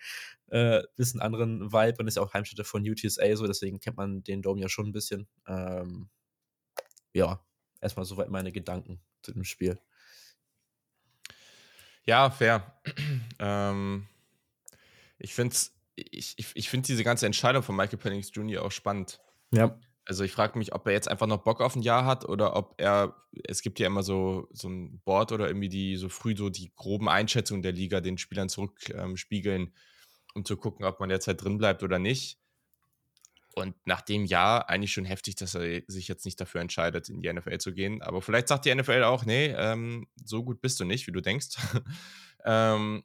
äh, 0.49 0.83
bisschen 0.97 1.20
anderen 1.20 1.73
Vibe 1.73 1.97
und 1.99 2.09
ist 2.09 2.16
ja 2.16 2.23
auch 2.23 2.35
Heimstätte 2.35 2.64
von 2.64 2.88
UTSA 2.88 3.37
so, 3.37 3.47
deswegen 3.47 3.81
kennt 3.81 3.97
man 3.97 4.23
den 4.23 4.42
Dome 4.42 4.61
ja 4.61 4.68
schon 4.68 4.87
ein 4.88 4.92
bisschen. 4.92 5.27
Ähm, 5.49 6.09
ja, 7.14 7.40
erstmal 7.85 8.05
soweit 8.05 8.31
meine 8.31 8.51
Gedanken 8.51 9.01
zu 9.23 9.33
dem 9.33 9.44
Spiel. 9.44 9.79
Ja, 12.07 12.31
fair. 12.31 12.81
ähm, 13.38 14.07
Ich 15.18 15.35
finde 15.35 15.57
ich, 15.97 16.35
ich, 16.37 16.49
ich 16.55 16.68
find 16.68 16.88
diese 16.88 17.05
ganze 17.05 17.27
Entscheidung 17.27 17.62
von 17.62 17.77
Michael 17.77 17.99
Penix 17.99 18.31
Jr. 18.35 18.64
auch 18.64 18.73
spannend. 18.73 19.20
Ja. 19.53 19.79
Also 20.07 20.25
ich 20.25 20.33
frage 20.33 20.59
mich, 20.59 20.75
ob 20.75 20.87
er 20.87 20.92
jetzt 20.92 21.09
einfach 21.09 21.27
noch 21.27 21.44
Bock 21.44 21.61
auf 21.62 21.77
ein 21.77 21.83
Jahr 21.83 22.05
hat 22.05 22.29
oder 22.29 22.57
ob 22.57 22.75
er, 22.77 23.14
es 23.44 23.62
gibt 23.62 23.79
ja 23.79 23.87
immer 23.87 24.03
so, 24.03 24.49
so 24.53 24.68
ein 24.68 25.01
Board 25.05 25.33
oder 25.33 25.47
irgendwie 25.47 25.70
die 25.70 25.97
so 25.97 26.11
früh 26.11 26.37
so 26.37 26.51
die 26.51 26.73
groben 26.75 27.09
Einschätzungen 27.09 27.62
der 27.62 27.73
Liga 27.73 28.01
den 28.01 28.18
Spielern 28.18 28.51
zurückspiegeln, 28.51 29.62
ähm, 29.62 29.73
um 30.35 30.44
zu 30.44 30.59
gucken, 30.59 30.85
ob 30.85 31.01
man 31.01 31.11
halt 31.11 31.42
drin 31.42 31.57
bleibt 31.57 31.83
oder 31.83 31.99
nicht. 31.99 32.38
Und 33.54 33.74
nach 33.86 34.00
dem 34.00 34.24
Jahr 34.24 34.68
eigentlich 34.68 34.92
schon 34.92 35.04
heftig, 35.04 35.36
dass 35.36 35.54
er 35.54 35.82
sich 35.86 36.08
jetzt 36.08 36.24
nicht 36.24 36.40
dafür 36.40 36.60
entscheidet, 36.60 37.08
in 37.08 37.20
die 37.20 37.32
NFL 37.32 37.58
zu 37.58 37.72
gehen. 37.72 38.02
Aber 38.02 38.20
vielleicht 38.20 38.48
sagt 38.48 38.64
die 38.64 38.74
NFL 38.74 39.04
auch, 39.04 39.24
nee, 39.24 39.54
ähm, 39.56 40.08
so 40.24 40.42
gut 40.44 40.60
bist 40.60 40.80
du 40.80 40.84
nicht, 40.84 41.06
wie 41.06 41.12
du 41.12 41.20
denkst. 41.20 41.56
ähm, 42.44 43.04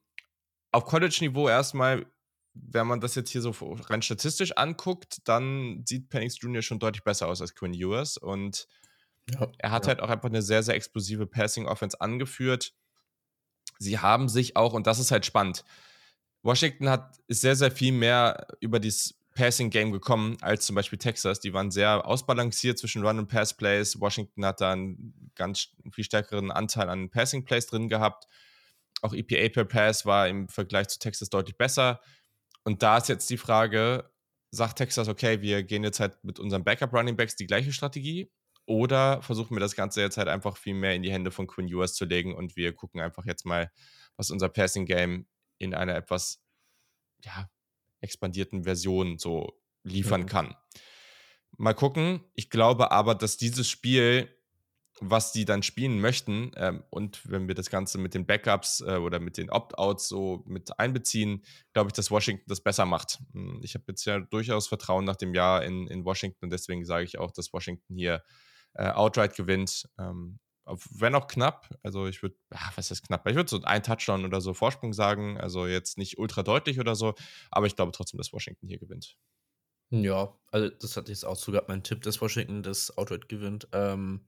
auf 0.72 0.86
College-Niveau 0.86 1.48
erstmal 1.48 2.06
wenn 2.54 2.88
man 2.88 3.00
das 3.00 3.16
jetzt 3.16 3.30
hier 3.30 3.42
so 3.42 3.52
rein 3.90 4.02
statistisch 4.02 4.58
anguckt, 4.58 5.20
dann 5.26 5.84
sieht 5.86 6.10
Penix 6.10 6.38
Jr. 6.40 6.62
schon 6.62 6.80
deutlich 6.80 7.04
besser 7.04 7.28
aus 7.28 7.42
als 7.42 7.56
Quinn 7.56 7.74
Ewers. 7.74 8.18
Und 8.18 8.68
ja, 9.32 9.48
er 9.58 9.72
hat 9.72 9.84
ja. 9.84 9.90
halt 9.90 10.02
auch 10.02 10.10
einfach 10.10 10.30
eine 10.30 10.42
sehr, 10.42 10.64
sehr 10.64 10.76
explosive 10.76 11.28
Passing-Offense 11.28 12.00
angeführt. 12.02 12.74
Sie 13.78 14.00
haben 14.00 14.30
sich 14.30 14.56
auch, 14.56 14.74
und 14.74 14.88
das 14.88 15.00
ist 15.00 15.12
halt 15.12 15.26
spannend, 15.26 15.64
Washington 16.42 16.90
hat, 16.90 17.18
sehr, 17.28 17.56
sehr 17.56 17.72
viel 17.72 17.92
mehr 17.92 18.48
über 18.60 18.80
dieses 18.80 19.19
Passing-Game 19.40 19.94
gekommen 19.94 20.36
als 20.42 20.66
zum 20.66 20.76
Beispiel 20.76 21.00
Texas. 21.00 21.40
Die 21.40 21.54
waren 21.54 21.72
sehr 21.72 22.06
ausbalanciert 22.06 22.78
zwischen 22.78 23.06
Run- 23.06 23.20
und 23.20 23.30
Pass-Plays. 23.30 24.02
Washington 24.02 24.46
hat 24.46 24.60
da 24.60 24.74
einen 24.74 25.32
ganz 25.34 25.70
viel 25.94 26.04
stärkeren 26.04 26.52
Anteil 26.52 26.90
an 26.90 27.10
Passing-Plays 27.10 27.68
drin 27.68 27.88
gehabt. 27.88 28.28
Auch 29.02 29.14
EPA 29.14 29.48
per 29.48 29.64
Pass 29.64 30.06
war 30.06 30.28
im 30.28 30.50
Vergleich 30.50 30.90
zu 30.90 31.00
Texas 31.00 31.30
deutlich 31.30 31.58
besser. 31.58 32.02
Und 32.66 32.84
da 32.84 32.98
ist 32.98 33.08
jetzt 33.08 33.30
die 33.30 33.38
Frage, 33.38 34.12
sagt 34.52 34.78
Texas, 34.78 35.08
okay, 35.08 35.42
wir 35.42 35.64
gehen 35.64 35.86
jetzt 35.86 36.02
halt 36.02 36.22
mit 36.22 36.38
unseren 36.38 36.66
Backup-Running 36.66 37.16
Backs 37.16 37.38
die 37.38 37.48
gleiche 37.48 37.72
Strategie 37.72 38.30
oder 38.66 39.22
versuchen 39.22 39.56
wir 39.56 39.62
das 39.62 39.76
Ganze 39.78 40.02
jetzt 40.02 40.18
halt 40.18 40.28
einfach 40.28 40.58
viel 40.58 40.74
mehr 40.74 40.96
in 40.96 41.02
die 41.02 41.14
Hände 41.14 41.32
von 41.32 41.48
Quinn 41.48 41.70
Ewers 41.70 41.94
zu 41.94 42.04
legen 42.04 42.36
und 42.36 42.58
wir 42.58 42.74
gucken 42.74 43.00
einfach 43.00 43.26
jetzt 43.26 43.46
mal, 43.46 43.72
was 44.18 44.32
unser 44.32 44.50
Passing-Game 44.50 45.28
in 45.60 45.74
einer 45.74 45.96
etwas 45.96 46.44
ja, 47.24 47.50
expandierten 48.02 48.64
Version 48.64 49.18
so 49.18 49.54
liefern 49.84 50.22
mhm. 50.22 50.28
kann. 50.28 50.56
Mal 51.58 51.74
gucken. 51.74 52.22
Ich 52.36 52.50
glaube 52.50 52.92
aber, 52.92 53.16
dass 53.16 53.38
dieses 53.38 53.70
Spiel 53.70 54.30
was 55.02 55.32
die 55.32 55.46
dann 55.46 55.64
spielen 55.64 56.00
möchten. 56.00 56.52
Ähm, 56.56 56.84
und 56.90 57.22
wenn 57.30 57.48
wir 57.48 57.56
das 57.56 57.70
Ganze 57.70 57.98
mit 57.98 58.14
den 58.14 58.26
Backups 58.26 58.82
äh, 58.82 58.98
oder 58.98 59.20
mit 59.20 59.38
den 59.38 59.50
Opt-outs 59.50 60.08
so 60.08 60.44
mit 60.46 60.78
einbeziehen, 60.80 61.44
glaube 61.74 61.90
ich, 61.90 61.94
dass 61.94 62.12
Washington 62.12 62.46
das 62.48 62.62
besser 62.62 62.86
macht. 62.86 63.20
Hm, 63.34 63.62
ich 63.64 63.76
habe 63.76 63.86
jetzt 63.88 64.06
ja 64.06 64.20
durchaus 64.20 64.68
Vertrauen 64.68 65.06
nach 65.06 65.16
dem 65.16 65.34
Jahr 65.34 65.64
in, 65.64 65.88
in 65.88 66.06
Washington 66.06 66.46
und 66.46 66.50
deswegen 66.52 66.86
sage 66.86 67.06
ich 67.06 67.18
auch, 67.18 67.32
dass 67.32 67.54
Washington 67.54 67.96
hier 67.96 68.24
äh, 68.74 68.90
outright 68.90 69.36
gewinnt. 69.36 69.88
Ähm, 69.98 70.40
wenn 70.92 71.16
auch 71.16 71.28
knapp, 71.28 71.70
also 71.84 72.08
ich 72.08 72.22
würde, 72.22 72.36
was 72.76 72.92
ist 72.92 73.04
knapp? 73.04 73.28
Ich 73.28 73.36
würde 73.36 73.50
so 73.50 73.62
ein 73.64 73.84
Touchdown 73.84 74.26
oder 74.26 74.42
so 74.42 74.54
Vorsprung 74.54 74.94
sagen, 74.94 75.40
also 75.40 75.66
jetzt 75.68 75.98
nicht 75.98 76.18
ultra 76.18 76.44
deutlich 76.44 76.80
oder 76.80 76.96
so, 76.96 77.16
aber 77.52 77.68
ich 77.68 77.76
glaube 77.76 77.92
trotzdem, 77.92 78.18
dass 78.18 78.34
Washington 78.34 78.68
hier 78.68 78.80
gewinnt. 78.80 79.18
Ja, 79.92 80.36
also 80.52 80.70
das 80.70 80.96
hatte 80.96 81.12
ich 81.12 81.18
jetzt 81.18 81.26
auch 81.26 81.36
sogar 81.36 81.64
mein 81.68 81.82
Tipp, 81.82 82.04
dass 82.04 82.22
Washington 82.22 82.62
das 82.62 82.96
Outright 82.96 83.28
gewinnt. 83.28 83.68
Ähm, 83.72 84.22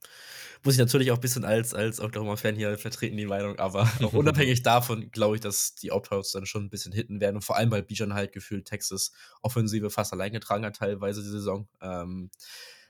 muss 0.63 0.73
ich 0.73 0.79
natürlich 0.79 1.11
auch 1.11 1.17
ein 1.17 1.21
bisschen 1.21 1.45
als, 1.45 1.75
als 1.75 1.99
Oklahoma-Fan 1.99 2.55
hier 2.55 2.79
vertreten, 2.79 3.15
die 3.15 3.27
Meinung, 3.27 3.59
aber 3.59 3.81
auch 4.01 4.13
unabhängig 4.13 4.63
davon 4.63 5.11
glaube 5.11 5.35
ich, 5.35 5.41
dass 5.41 5.75
die 5.75 5.91
Outrights 5.91 6.31
dann 6.31 6.47
schon 6.47 6.63
ein 6.65 6.69
bisschen 6.71 6.93
hitten 6.93 7.21
werden. 7.21 7.35
Und 7.35 7.43
vor 7.43 7.57
allem, 7.57 7.69
weil 7.69 7.83
Bijan 7.83 8.15
halt 8.15 8.31
gefühlt 8.31 8.65
Texas 8.65 9.11
Offensive 9.43 9.91
fast 9.91 10.13
allein 10.13 10.31
getragen 10.31 10.65
hat, 10.65 10.77
teilweise 10.77 11.21
die 11.21 11.29
Saison. 11.29 11.67
Ähm, 11.79 12.31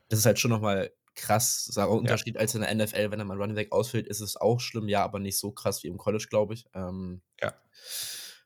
das 0.07 0.19
ist 0.19 0.25
halt 0.25 0.39
schon 0.39 0.51
nochmal 0.51 0.91
krass, 1.15 1.69
Unterschied 1.77 2.35
ja. 2.35 2.41
als 2.41 2.55
in 2.55 2.61
der 2.61 2.73
NFL, 2.73 3.11
wenn 3.11 3.19
er 3.19 3.25
mal 3.25 3.37
Running 3.37 3.55
Back 3.55 3.71
ausfällt, 3.71 4.07
ist 4.07 4.21
es 4.21 4.37
auch 4.37 4.59
schlimm, 4.59 4.87
ja, 4.87 5.03
aber 5.03 5.19
nicht 5.19 5.37
so 5.37 5.51
krass 5.51 5.83
wie 5.83 5.87
im 5.87 5.97
College, 5.97 6.27
glaube 6.29 6.53
ich. 6.53 6.65
Ähm, 6.73 7.21
ja. 7.41 7.53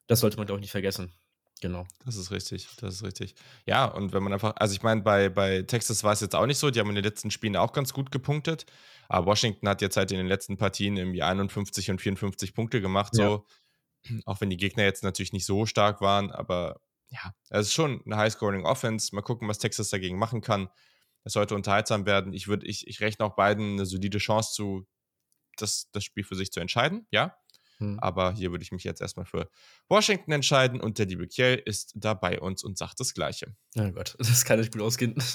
Das 0.07 0.19
sollte 0.19 0.37
man, 0.37 0.45
glaube 0.45 0.59
ich, 0.59 0.63
nicht 0.63 0.71
vergessen. 0.71 1.13
Genau. 1.61 1.85
Das 2.05 2.17
ist 2.17 2.31
richtig, 2.31 2.67
das 2.81 2.95
ist 2.95 3.03
richtig. 3.03 3.35
Ja, 3.65 3.85
und 3.85 4.13
wenn 4.13 4.23
man 4.23 4.33
einfach, 4.33 4.53
also 4.57 4.73
ich 4.73 4.83
meine, 4.83 5.01
bei, 5.01 5.29
bei 5.29 5.61
Texas 5.61 6.03
war 6.03 6.11
es 6.11 6.19
jetzt 6.19 6.35
auch 6.35 6.45
nicht 6.45 6.57
so, 6.57 6.69
die 6.69 6.79
haben 6.79 6.89
in 6.89 6.95
den 6.95 7.03
letzten 7.03 7.31
Spielen 7.31 7.55
auch 7.55 7.71
ganz 7.71 7.93
gut 7.93 8.11
gepunktet, 8.11 8.65
aber 9.07 9.27
Washington 9.27 9.67
hat 9.69 9.81
jetzt 9.81 9.95
halt 9.95 10.11
in 10.11 10.17
den 10.17 10.27
letzten 10.27 10.57
Partien 10.57 10.97
irgendwie 10.97 11.23
51 11.23 11.91
und 11.91 12.01
54 12.01 12.53
Punkte 12.53 12.81
gemacht, 12.81 13.13
ja. 13.17 13.25
so, 13.25 13.45
auch 14.25 14.41
wenn 14.41 14.49
die 14.49 14.57
Gegner 14.57 14.83
jetzt 14.83 15.03
natürlich 15.03 15.33
nicht 15.33 15.45
so 15.45 15.65
stark 15.65 16.01
waren, 16.01 16.29
aber 16.31 16.81
ja, 17.09 17.33
es 17.49 17.67
ist 17.67 17.73
schon 17.73 18.01
eine 18.05 18.17
High-Scoring-Offense. 18.17 19.15
Mal 19.15 19.21
gucken, 19.21 19.47
was 19.47 19.59
Texas 19.59 19.89
dagegen 19.89 20.17
machen 20.17 20.41
kann. 20.41 20.69
Es 21.25 21.33
sollte 21.33 21.55
unterhaltsam 21.55 22.05
werden. 22.05 22.33
Ich 22.33 22.47
würde, 22.47 22.65
ich, 22.65 22.87
ich 22.87 23.01
rechne 23.01 23.25
auch 23.25 23.35
beiden 23.35 23.73
eine 23.73 23.85
solide 23.85 24.19
Chance 24.19 24.53
zu, 24.53 24.87
das, 25.57 25.89
das 25.91 26.03
Spiel 26.03 26.23
für 26.23 26.35
sich 26.35 26.51
zu 26.51 26.59
entscheiden, 26.59 27.07
ja. 27.11 27.35
Hm. 27.79 27.99
Aber 27.99 28.31
hier 28.31 28.51
würde 28.51 28.63
ich 28.63 28.71
mich 28.71 28.85
jetzt 28.85 29.01
erstmal 29.01 29.25
für 29.25 29.49
Washington 29.89 30.31
entscheiden 30.31 30.79
und 30.79 30.97
der 30.97 31.07
liebe 31.07 31.27
Kiel 31.27 31.61
ist 31.65 31.91
da 31.95 32.13
bei 32.13 32.39
uns 32.39 32.63
und 32.63 32.77
sagt 32.77 32.99
das 32.99 33.13
Gleiche. 33.13 33.55
Oh 33.77 33.91
Gott, 33.91 34.15
das 34.19 34.45
kann 34.45 34.59
nicht 34.59 34.71
gut 34.71 34.81
ausgehen. 34.81 35.15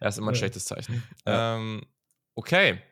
Das 0.00 0.16
ist 0.16 0.18
immer 0.18 0.32
ein 0.32 0.34
schlechtes 0.34 0.64
Zeichen. 0.64 1.00
Ja. 1.24 1.54
Ähm, 1.54 1.82
okay. 2.34 2.82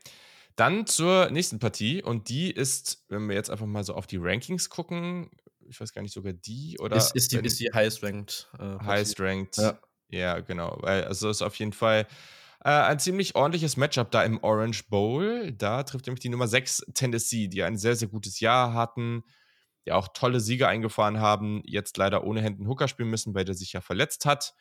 Dann 0.55 0.87
zur 0.87 1.29
nächsten 1.31 1.59
Partie 1.59 2.05
und 2.05 2.29
die 2.29 2.53
ist, 2.53 3.05
wenn 3.09 3.29
wir 3.29 3.35
jetzt 3.35 3.51
einfach 3.51 3.67
mal 3.67 3.83
so 3.83 3.95
auf 3.95 4.07
die 4.07 4.19
Rankings 4.19 4.71
gucken, 4.71 5.29
ich 5.59 5.81
weiß 5.81 5.93
gar 5.93 6.03
nicht 6.03 6.13
sogar 6.13 6.33
die 6.33 6.79
oder. 6.79 6.97
Ist, 6.97 7.17
ist 7.17 7.33
die, 7.33 7.39
ist 7.39 7.59
die 7.59 7.69
highest 7.73 8.05
ranked. 8.05 8.49
Äh, 8.61 8.79
highest 8.85 9.19
ranked. 9.19 9.57
Ja. 9.57 9.81
Ja, 10.11 10.41
genau. 10.41 10.71
Also 10.83 11.31
ist 11.31 11.43
auf 11.43 11.57
jeden 11.57 11.73
Fall 11.73 12.07
äh, 12.65 12.71
ein 12.71 12.99
ziemlich 12.99 13.35
ordentliches 13.35 13.77
Matchup 13.77 14.11
da 14.11 14.23
im 14.23 14.43
Orange 14.43 14.85
Bowl. 14.89 15.53
Da 15.53 15.83
trifft 15.83 16.07
nämlich 16.07 16.21
die 16.21 16.29
Nummer 16.29 16.49
6 16.49 16.87
Tennessee, 16.95 17.49
die 17.49 17.63
ein 17.63 17.79
sehr, 17.79 17.97
sehr 17.97 18.09
gutes 18.09 18.41
Jahr 18.41 18.75
hatten, 18.75 19.25
die 19.87 19.93
auch 19.93 20.09
tolle 20.09 20.41
Siege 20.41 20.69
eingefahren 20.69 21.21
haben, 21.21 21.63
jetzt 21.65 21.97
leider 21.97 22.25
ohne 22.25 22.43
Händen 22.43 22.69
Hooker 22.69 22.89
spielen 22.89 23.11
müssen, 23.11 23.35
weil 23.35 23.45
der 23.45 23.55
sich 23.55 23.73
ja 23.73 23.81
verletzt 23.81 24.27
hat. 24.27 24.55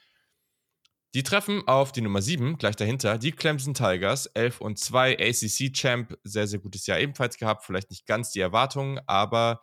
Die 1.15 1.23
treffen 1.23 1.67
auf 1.67 1.91
die 1.91 2.01
Nummer 2.01 2.21
7, 2.21 2.59
gleich 2.59 2.75
dahinter, 2.75 3.17
die 3.17 3.31
Clemson 3.31 3.73
Tigers, 3.73 4.27
11 4.27 4.61
und 4.61 4.77
2, 4.77 5.17
ACC-Champ, 5.17 6.15
sehr, 6.23 6.47
sehr 6.47 6.59
gutes 6.59 6.85
Jahr 6.85 6.99
ebenfalls 6.99 7.37
gehabt, 7.37 7.65
vielleicht 7.65 7.89
nicht 7.89 8.05
ganz 8.05 8.31
die 8.31 8.41
Erwartungen, 8.41 8.99
aber 9.07 9.61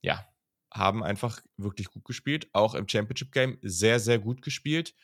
ja, 0.00 0.26
haben 0.74 1.04
einfach 1.04 1.40
wirklich 1.56 1.88
gut 1.90 2.04
gespielt, 2.04 2.48
auch 2.52 2.74
im 2.74 2.88
Championship-Game 2.88 3.58
sehr, 3.62 4.00
sehr 4.00 4.18
gut 4.18 4.42
gespielt. 4.42 4.94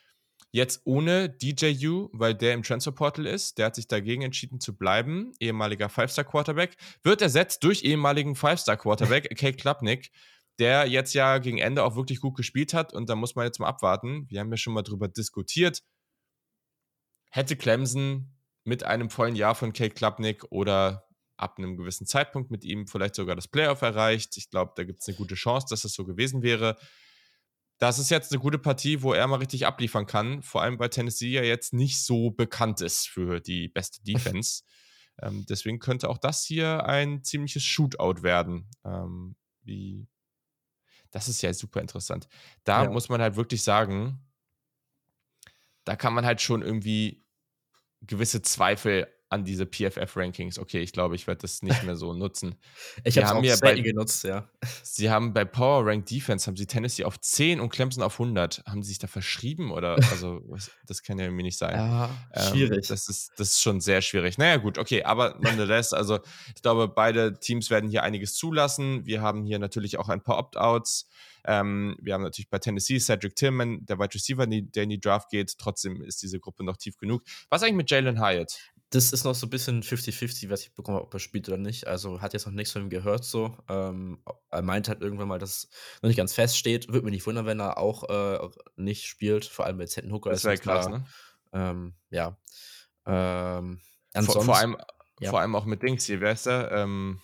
Jetzt 0.52 0.83
ohne 0.85 1.28
DJU, 1.28 2.09
weil 2.12 2.35
der 2.35 2.54
im 2.54 2.62
Transferportal 2.62 3.26
ist. 3.26 3.59
Der 3.59 3.66
hat 3.66 3.76
sich 3.76 3.87
dagegen 3.87 4.22
entschieden 4.22 4.59
zu 4.59 4.76
bleiben. 4.76 5.33
Ehemaliger 5.38 5.88
Five-Star-Quarterback. 5.88 6.76
Wird 7.04 7.22
ersetzt 7.22 7.62
durch 7.62 7.85
ehemaligen 7.85 8.35
Five-Star-Quarterback, 8.35 9.37
Kate 9.38 9.56
Klapnick, 9.56 10.11
der 10.59 10.87
jetzt 10.87 11.14
ja 11.14 11.38
gegen 11.38 11.59
Ende 11.59 11.85
auch 11.85 11.94
wirklich 11.94 12.20
gut 12.20 12.37
gespielt 12.37 12.74
hat. 12.74 12.92
Und 12.92 13.09
da 13.09 13.14
muss 13.14 13.37
man 13.37 13.44
jetzt 13.44 13.61
mal 13.61 13.68
abwarten. 13.68 14.26
Wir 14.28 14.40
haben 14.40 14.50
ja 14.50 14.56
schon 14.56 14.74
mal 14.74 14.83
drüber 14.83 15.06
diskutiert. 15.06 15.83
Hätte 17.30 17.54
Clemson 17.54 18.35
mit 18.64 18.83
einem 18.83 19.09
vollen 19.09 19.37
Jahr 19.37 19.54
von 19.54 19.72
Kate 19.72 19.94
Klapnick 19.94 20.44
oder 20.50 21.06
ab 21.40 21.59
einem 21.59 21.76
gewissen 21.76 22.07
Zeitpunkt 22.07 22.50
mit 22.50 22.64
ihm 22.64 22.87
vielleicht 22.87 23.14
sogar 23.14 23.37
das 23.37 23.48
Playoff 23.48 23.83
erreicht. 23.83 24.37
Ich 24.37 24.50
glaube, 24.50 24.72
da 24.76 24.85
gibt 24.85 25.00
es 25.00 25.09
eine 25.09 25.16
gute 25.16 25.35
Chance, 25.35 25.66
dass 25.70 25.83
das 25.83 25.92
so 25.92 26.05
gewesen 26.05 26.42
wäre 26.42 26.76
das 27.81 27.98
ist 27.98 28.11
jetzt 28.11 28.31
eine 28.31 28.40
gute 28.40 28.59
Partie, 28.59 29.03
wo 29.03 29.14
er 29.14 29.26
mal 29.26 29.38
richtig 29.38 29.66
abliefern 29.66 30.05
kann. 30.05 30.42
Vor 30.42 30.62
allem, 30.62 30.79
weil 30.79 30.90
Tennessee 30.90 31.31
ja 31.31 31.42
jetzt 31.42 31.72
nicht 31.72 32.05
so 32.05 32.31
bekannt 32.31 32.83
ist 32.83 33.09
für 33.09 33.40
die 33.40 33.68
beste 33.68 34.03
Defense. 34.05 34.62
ähm, 35.20 35.47
deswegen 35.49 35.80
könnte 35.80 36.11
auch 36.11 36.18
das 36.18 36.45
hier 36.45 36.84
ein 36.84 37.24
ziemliches 37.24 37.64
Shootout 37.64 38.22
werden. 38.22 38.70
Ähm, 38.84 39.34
wie 39.62 40.07
das 41.11 41.26
ist 41.26 41.43
ja 41.43 41.53
super 41.55 41.80
interessant. 41.80 42.28
Da 42.64 42.84
ja. 42.84 42.91
muss 42.91 43.09
man 43.09 43.20
halt 43.20 43.34
wirklich 43.34 43.62
sagen, 43.62 44.20
da 45.84 45.97
kann 45.97 46.12
man 46.12 46.26
halt 46.26 46.41
schon 46.41 46.62
irgendwie 46.62 47.24
gewisse 48.03 48.43
Zweifel 48.43 49.09
an 49.31 49.45
diese 49.45 49.64
PFF-Rankings. 49.64 50.59
Okay, 50.59 50.81
ich 50.81 50.93
glaube, 50.93 51.14
ich 51.14 51.26
werde 51.28 51.43
das 51.43 51.62
nicht 51.62 51.85
mehr 51.85 51.95
so 51.95 52.12
nutzen. 52.14 52.57
ich 53.05 53.16
habe 53.16 53.47
es 53.47 53.57
auch 53.57 53.61
bei, 53.61 53.81
genutzt, 53.81 54.24
ja. 54.24 54.49
Sie 54.83 55.09
haben 55.09 55.33
bei 55.33 55.45
Power 55.45 55.87
Rank 55.87 56.07
Defense 56.07 56.47
haben 56.47 56.57
sie 56.57 56.66
Tennessee 56.66 57.05
auf 57.05 57.18
10 57.18 57.61
und 57.61 57.70
Clemson 57.70 58.03
auf 58.03 58.20
100. 58.20 58.64
Haben 58.66 58.83
sie 58.83 58.89
sich 58.89 58.99
da 58.99 59.07
verschrieben 59.07 59.70
oder 59.70 59.95
also 60.11 60.43
das 60.87 61.03
kann 61.03 61.18
ja 61.18 61.26
irgendwie 61.26 61.45
nicht 61.45 61.59
sein. 61.59 61.76
Ja, 61.76 62.11
ähm, 62.35 62.53
schwierig. 62.53 62.89
Das 62.89 63.09
ist 63.09 63.31
das 63.37 63.51
ist 63.51 63.62
schon 63.62 63.81
sehr 63.81 64.03
schwierig. 64.03 64.37
Naja, 64.37 64.57
gut, 64.57 64.78
okay, 64.78 65.05
aber 65.05 65.39
nonetheless, 65.41 65.93
also 65.93 66.18
ich 66.55 66.62
glaube, 66.62 66.89
beide 66.89 67.39
Teams 67.39 67.70
werden 67.70 67.89
hier 67.89 68.03
einiges 68.03 68.35
zulassen. 68.35 69.07
Wir 69.07 69.22
haben 69.22 69.45
hier 69.47 69.61
natürlich 69.61 69.97
auch 69.99 70.09
ein 70.09 70.22
paar 70.22 70.39
Opt-outs. 70.39 71.09
Ähm, 71.45 71.97
wir 72.01 72.14
haben 72.14 72.22
natürlich 72.22 72.51
bei 72.51 72.59
Tennessee 72.59 72.99
Cedric 72.99 73.37
Tillman, 73.37 73.87
der 73.87 73.99
Wide 73.99 74.14
Receiver, 74.14 74.47
der 74.47 74.83
in 74.83 74.91
die 74.91 75.01
Draft 75.01 75.31
geht. 75.31 75.57
Trotzdem 75.57 76.03
ist 76.03 76.22
diese 76.22 76.41
Gruppe 76.41 76.64
noch 76.64 76.76
tief 76.76 76.99
genug. 76.99 77.22
Was 77.49 77.62
eigentlich 77.62 77.76
mit 77.76 77.91
Jalen 77.91 78.20
Hyatt? 78.20 78.59
Das 78.93 79.12
ist 79.12 79.22
noch 79.22 79.36
so 79.36 79.47
'n 79.47 79.51
bisschen 79.51 79.84
50-50, 79.84 80.51
was 80.51 80.62
ich 80.62 80.74
bekommen 80.74 80.97
habe, 80.97 81.07
ob 81.07 81.14
er 81.14 81.20
spielt 81.20 81.49
oder 81.49 81.59
nicht. 81.59 81.86
Also, 81.86 82.20
hat 82.20 82.32
jetzt 82.32 82.47
noch 82.47 82.53
nix 82.53 82.72
von 82.72 82.82
ihm 82.82 82.91
gehört 82.91 83.24
so. 83.24 83.57
Ähm, 83.68 84.20
er 84.51 84.62
meinte 84.62 84.91
halt 84.91 85.01
irgendwann 85.01 85.28
mal, 85.28 85.38
dass 85.38 85.51
es 85.64 85.68
noch 86.03 86.09
nicht 86.09 86.16
ganz 86.16 86.34
feststeht. 86.34 86.88
Würde 86.88 87.03
mich 87.05 87.12
nicht 87.14 87.26
wundern, 87.26 87.47
wenn 87.47 87.61
er 87.61 87.78
auch, 87.78 88.03
äh, 88.11 88.49
nicht 88.76 89.05
spielt, 89.07 89.45
vor 89.45 89.64
allem 89.66 89.78
wenn's 89.78 89.97
Hendon 89.97 90.12
Hooker 90.14 90.32
Das 90.32 90.45
ist 90.45 90.45
wäre 90.45 90.59
krass, 90.59 90.86
zwar 90.86 90.88
ne? 90.88 91.05
ähm, 91.53 91.95
ja. 92.11 92.36
Ähm, 93.07 93.80
Vor 94.18 94.41
vor 94.41 94.57
allem 94.57 94.76
ja. 95.20 95.30
vor 95.30 95.41
allem 95.41 95.55
auch 95.57 95.64
mit 95.66 95.82
Dings 95.82 96.05
hier, 96.07 96.20
wie 96.20 96.26
heißt 96.26 96.47
der? 96.47 96.70
Ähm, 96.72 97.20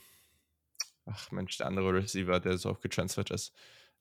ach 1.06 1.30
Mensch, 1.32 1.56
der 1.58 1.66
andere 1.66 1.94
Receiver, 1.94 2.40
der 2.40 2.58
so 2.58 2.70
oft 2.70 2.82
getransfert 2.82 3.30
ist. 3.30 3.54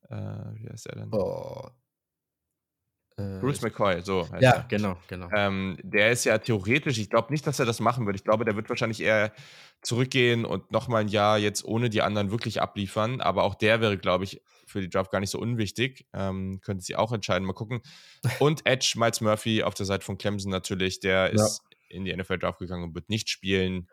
Äh, 0.09 0.15
wie 0.17 0.69
heißt 0.69 0.87
der 0.87 0.95
denn? 0.95 1.13
Oh. 1.13 1.75
Äh, 3.19 3.23
Bruce 3.41 3.61
McCoy, 3.61 4.01
so 4.01 4.29
heißt 4.31 4.53
ja, 4.53 4.53
er. 4.55 4.69
genau, 4.69 5.03
genau. 5.07 5.35
Ähm, 5.35 5.77
der 5.83 6.11
ist 6.11 6.25
ja 6.25 6.37
theoretisch 6.39 6.99
ich 6.99 7.09
glaube 7.09 7.31
nicht, 7.33 7.47
dass 7.47 7.59
er 7.59 7.65
das 7.65 7.79
machen 7.81 8.05
wird. 8.07 8.15
Ich 8.17 8.23
glaube, 8.25 8.45
der 8.45 8.55
wird 8.55 8.69
wahrscheinlich 8.69 9.01
eher 9.01 9.33
zurückgehen 9.81 10.45
und 10.45 10.71
noch 10.71 10.87
mal 10.89 11.01
'n 11.03 11.09
Jahr 11.09 11.37
jetzt 11.39 11.65
ohne 11.65 11.89
die 11.89 12.01
anderen 12.03 12.31
wirklich 12.31 12.61
abliefern, 12.61 13.21
aber 13.21 13.43
auch 13.43 13.55
der 13.55 13.81
wäre, 13.81 13.97
glaube 13.97 14.25
ich, 14.25 14.41
für 14.67 14.81
die 14.81 14.89
Draft 14.89 15.11
gar 15.11 15.19
nicht 15.21 15.31
so 15.31 15.39
unwichtig. 15.39 16.07
Ähm, 16.13 16.59
könnten 16.63 16.81
sie 16.83 16.95
auch 16.97 17.11
entscheiden, 17.13 17.45
mal 17.47 17.53
gucken. 17.53 17.81
Und 18.39 18.65
Edge, 18.67 18.93
Myles 18.97 19.21
Murphy 19.21 19.63
auf 19.63 19.75
der 19.75 19.85
Seite 19.87 20.05
von 20.05 20.17
Clemson 20.19 20.51
natürlich, 20.51 20.99
der 21.01 21.31
Ja. 21.31 21.47
ist 21.49 21.63
in 21.89 22.05
die 22.05 22.15
NFL 22.15 22.39
Draft 22.39 22.59
gegangen 22.59 22.83
und 22.85 22.95
wird 22.95 23.09
nicht 23.09 23.29
spielen. 23.29 23.89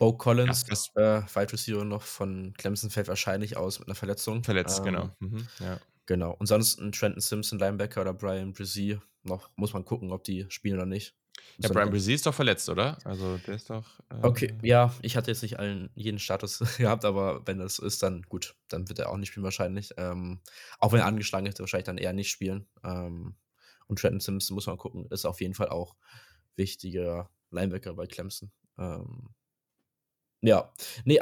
Bo 0.00 0.16
Ja, 0.46 0.54
Collins, 0.56 0.64
das 0.68 0.88
äh, 0.96 1.22
Wide 1.22 1.52
Receiver 1.52 1.84
noch 1.84 2.02
von 2.02 2.54
Clemson, 2.56 2.90
fällt 2.90 3.08
wahrscheinlich 3.08 3.56
aus 3.56 3.78
mit 3.78 3.88
'ner 3.88 3.94
Verletzung. 3.94 4.42
verletzt, 4.44 4.82
genau. 4.82 5.08
Ähm, 5.08 5.16
Mhm, 5.20 5.50
ja. 5.58 5.80
Genau. 6.06 6.36
Ansonsten 6.40 6.92
Trenton 6.92 7.20
Simpson, 7.20 7.58
Linebacker 7.58 8.00
oder 8.00 8.14
Bryan 8.14 8.52
Bresee 8.52 8.98
noch 9.22 9.50
muss 9.56 9.72
man 9.72 9.84
gucken, 9.84 10.10
ob 10.12 10.24
die 10.24 10.46
spielen 10.48 10.76
oder 10.76 10.86
nicht. 10.86 11.16
Ja, 11.58 11.68
dann 11.68 11.90
Bresee 11.90 12.14
ist 12.14 12.26
doch 12.26 12.34
verletzt, 12.34 12.68
oder? 12.68 12.98
Also, 13.04 13.38
der 13.38 13.54
ist 13.54 13.70
doch, 13.70 14.00
Okay, 14.20 14.54
äh 14.62 14.68
ja, 14.68 14.94
ich 15.02 15.16
hatte 15.16 15.30
jetzt 15.30 15.42
nicht 15.42 15.58
allen 15.58 15.90
jeden 15.94 16.18
Status 16.18 16.58
gehabt, 16.78 17.04
aber 17.04 17.46
wenn 17.46 17.58
das 17.58 17.76
so 17.76 17.86
ist, 17.86 18.02
dann 18.02 18.22
gut, 18.22 18.54
dann 18.68 18.88
wird 18.88 18.98
er 18.98 19.10
auch 19.10 19.16
nicht 19.16 19.28
spielen 19.30 19.44
wahrscheinlich. 19.44 19.90
Ähm, 19.96 20.40
auch 20.78 20.92
wenn 20.92 21.00
er 21.00 21.06
angeschlagen 21.06 21.46
er 21.46 21.58
wahrscheinlich 21.58 21.86
dann 21.86 21.98
eher 21.98 22.12
nicht 22.12 22.30
spielen. 22.30 22.66
Ähm, 22.84 23.36
und 23.86 23.98
Trenton 23.98 24.20
Simpson 24.20 24.54
muss 24.54 24.66
man 24.66 24.76
gucken, 24.76 25.06
ist 25.10 25.24
auf 25.24 25.40
jeden 25.40 25.54
Fall 25.54 25.68
auch 25.68 25.96
wichtiger 26.56 27.30
Linebacker 27.50 27.94
bei 27.94 28.06
Clemson. 28.06 28.52
Ähm, 28.78 29.34
ja, 30.40 30.72
ne, 31.04 31.20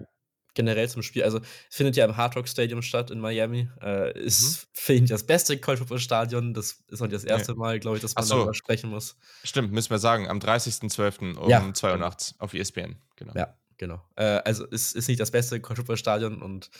Ja. 0.00 0.06
Generell 0.54 0.88
zum 0.88 1.02
Spiel 1.02 1.22
also, 1.24 1.38
es 1.70 1.76
findet 1.76 1.96
ja 1.96 2.04
im 2.04 2.16
Hard 2.16 2.36
Rock 2.36 2.48
Stadium 2.48 2.80
statt 2.82 3.10
in 3.10 3.18
Miami. 3.20 3.68
Äh, 3.80 4.10
Mhm. 4.14 4.20
ist, 4.26 4.68
finde 4.72 5.04
ich, 5.04 5.10
das 5.10 5.24
beste 5.24 5.58
College-Football-Stadion. 5.58 6.54
Das 6.54 6.82
ist 6.88 7.00
auch 7.00 7.06
nicht 7.06 7.14
das 7.14 7.24
erste 7.24 7.54
Mal, 7.54 7.78
glaube 7.80 7.96
ich, 7.96 8.02
dass 8.02 8.14
man 8.14 8.28
darüber 8.28 8.46
so. 8.46 8.52
sprechen 8.54 8.90
muss. 8.90 9.16
Stimmt, 9.42 9.72
müssen 9.72 9.90
wir 9.90 9.98
sagen, 9.98 10.28
am 10.28 10.38
30.12. 10.38 11.36
um 11.36 11.50
Ja, 11.50 11.60
2:00 11.60 11.92
genau. 11.94 12.06
nachts 12.06 12.34
auf 12.38 12.54
ESPN, 12.54 12.96
genau. 13.16 13.32
Ja, 13.34 13.56
genau. 13.78 14.00
Äh, 14.16 14.40
also, 14.44 14.66
es 14.70 14.92
ist 14.92 15.08
nicht 15.08 15.20
das 15.20 15.30
beste 15.30 15.60
College-Football-Stadion 15.60 16.40
und 16.42 16.70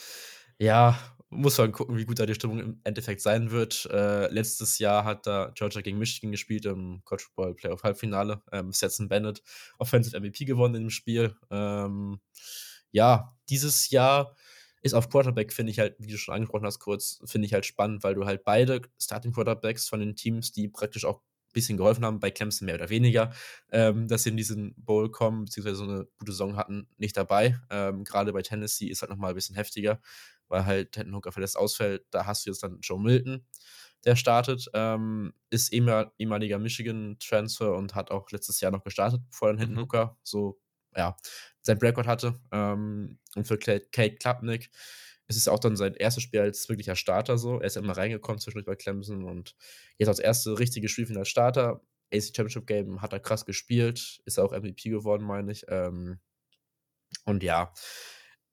ja, 0.59 0.99
muss 1.31 1.59
man 1.59 1.73
gucken, 1.73 1.97
wie 1.97 2.05
gut 2.05 2.21
da 2.21 2.27
die 2.27 2.35
Stimmung 2.35 2.61
im 2.61 2.81
Endeffekt 2.85 3.21
sein 3.21 3.51
wird. 3.51 3.89
Äh, 3.91 4.29
letztes 4.33 4.79
Jahr 4.79 5.05
hat 5.05 5.27
da 5.27 5.51
Georgia 5.57 5.81
gegen 5.81 5.99
Michigan 5.99 6.31
gespielt 6.31 6.65
im 6.65 7.03
College 7.05 7.25
Football 7.25 7.55
Playoff 7.57 7.83
Halbfinale. 7.83 8.41
Ähm, 8.53 8.73
Stetson 8.73 9.09
Bennett 9.09 9.43
Offensive 9.79 10.17
MVP 10.21 10.45
gewonnen 10.45 10.77
in 10.77 10.83
dem 10.85 10.91
Spiel. 10.91 11.35
Ähm, 11.51 12.21
ja, 12.95 13.37
dieses 13.51 13.91
Jahr 13.91 14.37
ist 14.83 14.95
auf 14.95 15.11
Quarterback, 15.11 15.53
finde 15.53 15.73
ich 15.73 15.81
halt, 15.81 15.97
wie 16.01 16.09
du 16.13 16.19
schon 16.19 16.35
angesprochen 16.37 16.67
hast 16.67 16.81
kurz, 16.81 17.21
finde 17.27 17.47
ich 17.49 17.55
halt 17.55 17.67
spannend, 17.67 18.05
weil 18.05 18.15
du 18.17 18.27
halt 18.27 18.45
beide 18.45 18.83
Starting 19.01 19.33
Quarterbacks 19.35 19.89
von 19.89 20.01
den 20.01 20.17
Teams, 20.17 20.53
die 20.53 20.69
praktisch 20.69 21.05
auch 21.07 21.23
bisschen 21.55 21.79
geholfen 21.79 22.05
haben, 22.07 22.21
bei 22.21 22.31
Clemson 22.33 22.67
mehr 22.67 22.77
oder 22.77 22.91
weniger, 22.91 23.33
ähm, 23.73 24.09
dass 24.09 24.25
sie 24.25 24.31
in 24.31 24.39
diesen 24.39 24.75
Bowl 24.79 25.11
kommen, 25.13 25.47
beziehungsweise 25.47 25.77
so 25.79 25.87
'ne 25.87 26.09
gute 26.19 26.33
Saison 26.33 26.57
hatten, 26.57 26.89
nicht 26.99 27.17
dabei. 27.19 27.61
Ähm, 27.71 28.05
grade 28.05 28.33
bei 28.35 28.43
Tennessee 28.43 28.89
ist 28.89 29.03
halt 29.03 29.11
noch 29.11 29.19
mal 29.19 29.31
'n 29.33 29.37
bisschen 29.37 29.57
heftiger, 29.57 30.01
weil 30.49 30.67
halt 30.67 30.97
Hendon 30.97 31.17
Hooker 31.17 31.33
verletzt 31.33 31.59
ausfällt. 31.59 32.07
Da 32.13 32.27
hast 32.27 32.47
du 32.47 32.51
jetzt 32.53 32.63
dann 32.65 32.81
Joe 32.83 33.01
Milton, 33.01 33.47
der 34.07 34.17
startet, 34.17 34.69
ähm, 34.75 35.35
ist 35.51 35.73
ehemal 35.73 36.13
ehemaliger 36.19 36.59
Michigan-Transfer 36.61 37.75
und 37.77 37.95
hat 37.97 38.11
auch 38.13 38.31
letztes 38.33 38.61
Jahr 38.63 38.73
noch 38.73 38.85
gestartet, 38.85 39.23
bevor 39.31 39.49
dann 39.49 39.59
Hendon 39.59 39.77
Mhm. 39.79 39.83
Hooker 39.85 40.19
so, 40.25 40.61
ja, 40.97 41.17
seinen 41.63 41.79
Breakout 41.79 42.07
hatte. 42.07 42.41
Ähm, 42.53 43.19
und 43.35 43.47
für 43.47 43.59
Cade 43.59 44.17
Klubnik 44.17 44.71
ist 45.27 45.37
es 45.37 45.49
auch 45.49 45.59
dann 45.59 45.77
sein 45.77 45.95
erstes 45.95 46.23
Spiel 46.23 46.41
als 46.41 46.69
wirklicher 46.69 46.97
Starter 46.97 47.39
so. 47.39 47.59
Er 47.61 47.67
ist 47.67 47.77
immer 47.77 47.97
reingekommen 47.97 48.41
zwischendurch 48.41 48.67
bei 48.67 48.77
Clemson 48.77 49.25
und 49.25 49.57
jetzt 49.99 50.09
das 50.09 50.19
erste 50.19 50.59
richtige 50.59 50.89
Spiel 50.89 51.07
für 51.07 51.13
ihn 51.13 51.19
als 51.19 51.29
Starter. 51.29 51.81
ACC 52.13 52.37
Championship 52.37 52.67
Game 52.67 53.01
hat 53.03 53.13
er 53.13 53.21
krass 53.21 53.47
gespielt, 53.47 54.21
ist 54.25 54.39
auch 54.39 54.53
MVP 54.53 54.91
geworden, 54.91 55.25
meine 55.25 55.53
ich. 55.53 55.65
Ähm, 55.69 56.21
und 57.25 57.43
ja, 57.43 57.73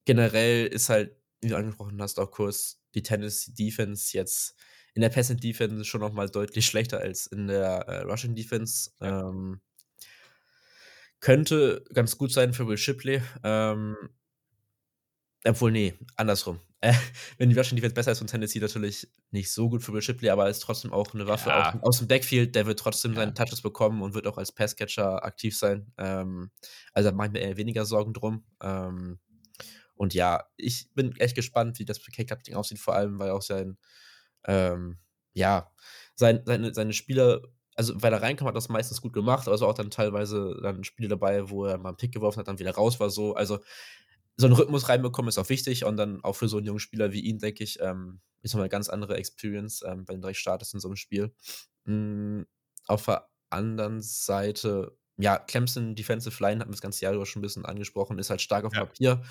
generell 0.05 0.67
ist 0.67 0.89
halt, 0.89 1.15
wie 1.41 1.49
du 1.49 1.57
angesprochen 1.57 2.01
hast, 2.01 2.19
auch 2.19 2.31
kurz 2.31 2.81
die 2.95 3.03
Tennessee 3.03 3.51
Defense 3.53 4.15
jetzt 4.15 4.55
in 4.93 5.01
der 5.01 5.09
Passing 5.09 5.37
Defense 5.37 5.85
schon 5.85 6.01
noch 6.01 6.13
mal 6.13 6.29
deutlich 6.29 6.65
schlechter 6.65 6.99
als 6.99 7.27
in 7.27 7.47
der, 7.47 7.87
äh, 7.87 8.01
Rushing 8.01 8.35
Defense. 8.35 8.91
Ja. 8.99 9.29
Ähm 9.29 9.61
könnte 11.21 11.83
ganz 11.93 12.17
gut 12.17 12.31
sein 12.33 12.53
für 12.53 12.67
Will 12.67 12.77
Shipley. 12.77 13.21
Ähm 13.43 13.95
obwohl, 15.45 15.71
ne, 15.71 15.93
andersrum. 16.17 16.59
Äh, 16.81 16.93
wenn 17.37 17.49
die 17.49 17.55
Rushing 17.57 17.75
Defense 17.75 17.93
besser 17.95 18.11
ist 18.11 18.19
von 18.19 18.27
Tennessee, 18.27 18.59
natürlich 18.59 19.07
nicht 19.31 19.51
so 19.51 19.69
gut 19.69 19.83
für 19.83 19.93
Will 19.93 20.01
Shipley, 20.01 20.29
aber 20.29 20.43
er 20.45 20.49
ist 20.51 20.59
trotzdem 20.59 20.93
auch 20.93 21.13
'ne 21.13 21.27
Waffe 21.27 21.49
Ja. 21.49 21.53
aus'm 21.53 21.81
aus'm 21.81 22.07
Backfield. 22.07 22.55
Der 22.55 22.65
wird 22.65 22.79
trotzdem 22.79 23.15
seine 23.15 23.33
Ja. 23.33 23.33
Touches 23.33 23.61
bekommen 23.61 24.01
und 24.01 24.13
wird 24.13 24.27
auch 24.27 24.37
als 24.37 24.51
Passcatcher 24.51 25.23
aktiv 25.25 25.57
sein. 25.57 25.91
Ähm, 25.97 26.51
also, 26.93 27.09
da 27.09 27.15
mache 27.15 27.27
ich 27.27 27.33
mir 27.33 27.39
eher 27.39 27.57
weniger 27.57 27.85
Sorgen 27.85 28.13
drum. 28.13 28.45
Ähm, 28.61 29.19
und 29.95 30.13
ja, 30.15 30.45
ich 30.57 30.89
bin 30.95 31.15
echt 31.17 31.35
gespannt, 31.35 31.79
wie 31.79 31.85
das 31.85 31.99
für 31.99 32.11
Klubnik 32.11 32.55
aussieht, 32.55 32.79
vor 32.79 32.95
allem, 32.95 33.19
weil 33.19 33.31
auch 33.31 33.41
sein, 33.43 33.77
ähm, 34.45 34.99
ja, 35.33 35.71
sein 36.15 36.41
seine 36.45 36.73
seine 36.73 36.93
Spieler 36.93 37.41
also, 37.75 37.93
weil 38.01 38.13
er 38.13 38.21
reinkam, 38.21 38.47
hat 38.47 38.55
er's 38.55 38.69
meistens 38.69 39.01
gut 39.01 39.13
gemacht, 39.13 39.47
aber 39.47 39.55
es 39.55 39.61
war 39.61 39.69
auch 39.69 39.73
dann 39.75 39.91
teilweise 39.91 40.59
dann 40.63 40.83
Spiele 40.83 41.09
dabei, 41.09 41.49
wo 41.49 41.65
er 41.65 41.77
mal 41.77 41.89
'n 41.91 41.97
Pick 41.97 42.11
geworfen 42.13 42.39
hat, 42.39 42.47
dann 42.47 42.59
wieder 42.59 42.73
raus 42.75 42.99
war 42.99 43.09
so. 43.09 43.35
Also, 43.35 43.59
so 44.37 44.47
'n 44.47 44.53
Rhythmus 44.53 44.89
reinbekommen 44.89 45.29
ist 45.29 45.39
auch 45.39 45.49
wichtig 45.49 45.85
und 45.85 45.97
dann 45.97 46.23
auch 46.23 46.35
für 46.35 46.47
so 46.49 46.57
'n 46.59 46.65
jungen 46.65 46.79
Spieler 46.79 47.13
wie 47.13 47.21
ihn, 47.21 47.39
denke 47.39 47.63
ich, 47.65 47.79
ähm, 47.81 48.21
ist 48.43 48.53
noch 48.53 48.59
mal 48.59 48.65
'ne 48.65 48.69
ganz 48.69 48.89
andere 48.89 49.17
Experience, 49.17 49.83
ähm, 49.87 50.05
wenn 50.07 50.17
du 50.17 50.21
direkt 50.23 50.39
startest 50.39 50.73
in 50.75 50.79
so 50.81 50.89
'nem 50.89 50.97
Spiel. 50.97 51.33
Hm, 51.85 52.45
auf 52.87 53.05
der 53.07 53.29
anderen 53.51 54.01
Seite, 54.03 54.97
ja, 55.17 55.37
Clemson 55.39 55.95
Defensive 55.95 56.41
Line 56.43 56.61
hatten 56.61 56.69
wir 56.71 56.73
das 56.75 56.81
ganze 56.81 57.03
Jahr 57.05 57.13
über 57.15 57.25
schon 57.27 57.41
'n 57.41 57.43
bisschen 57.43 57.65
angesprochen, 57.65 58.19
ist 58.19 58.29
halt 58.31 58.41
stark 58.41 58.65
auf 58.65 58.73
Ja. 58.73 58.79
Papier. 58.79 59.23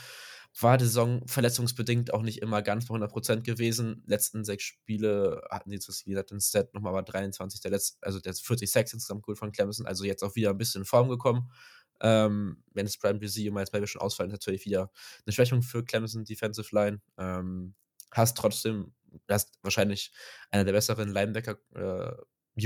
War 0.58 0.76
die 0.78 0.84
Saison 0.84 1.22
verletzungsbedingt 1.28 2.12
auch 2.12 2.22
nicht 2.22 2.38
immer 2.42 2.60
ganz 2.62 2.86
bei 2.86 2.92
100 2.94 3.12
% 3.12 3.44
gewesen. 3.44 4.02
Letzten 4.06 4.44
6 4.44 4.64
Spiele 4.64 5.42
hatten 5.50 5.70
sie 5.70 5.76
jetzt, 5.76 6.06
wie 6.06 6.10
gesagt, 6.10 6.32
den 6.32 6.40
Stat 6.40 6.74
noch 6.74 6.80
mal 6.82 6.90
bei 6.92 7.02
23, 7.02 7.60
der 7.60 7.70
letz 7.70 7.98
also, 8.00 8.18
der 8.18 8.32
hat 8.32 8.40
40 8.40 8.70
Sacks 8.70 8.92
insgesamt 8.92 9.22
geholt 9.22 9.38
von 9.38 9.52
Clemson, 9.52 9.86
also, 9.86 10.04
jetzt 10.04 10.22
auch 10.24 10.34
wieder 10.34 10.50
'n 10.50 10.58
bisschen 10.58 10.82
in 10.82 10.86
Form 10.86 11.08
gekommen. 11.08 11.50
Ähm, 12.02 12.62
wenn 12.72 12.86
es 12.86 12.98
Bryan 12.98 13.18
Bresee 13.20 13.48
und 13.48 13.54
Miles 13.54 13.72
Murphy 13.72 13.86
schon 13.86 14.00
ausfallen, 14.02 14.30
natürlich 14.32 14.64
wieder 14.64 14.90
'ne 15.26 15.32
Schwächung 15.32 15.62
für 15.62 15.84
Clemson 15.84 16.24
Defensive 16.24 16.74
Line. 16.74 17.00
Ähm, 17.16 17.74
hast 18.12 18.36
trotzdem 18.36 18.92
hast 19.28 19.52
wahrscheinlich 19.62 20.12
einer 20.50 20.64
der 20.64 20.72
besseren 20.72 21.10
Linebacker, 21.12 21.58
äh, 21.74 22.12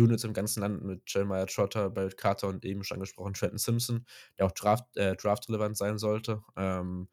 Units 0.01 0.25
im 0.25 0.33
ganzen 0.33 0.61
Land 0.61 0.83
mit 0.85 1.03
Jeremiah 1.07 1.47
Trotter, 1.47 1.91
Barrett 1.91 2.17
Carter 2.17 2.49
und 2.49 2.65
eben 2.65 2.83
schon 2.85 2.97
angesprochen 2.97 3.35
Trenton 3.35 3.59
Simpson, 3.59 4.07
der 4.39 4.47
auch 4.47 4.53
Draft 4.53 4.97
äh, 4.97 5.15
Draft-relevant 5.17 5.77
sein 5.77 5.99
sollte. 5.99 6.43
Ähm, 6.57 7.09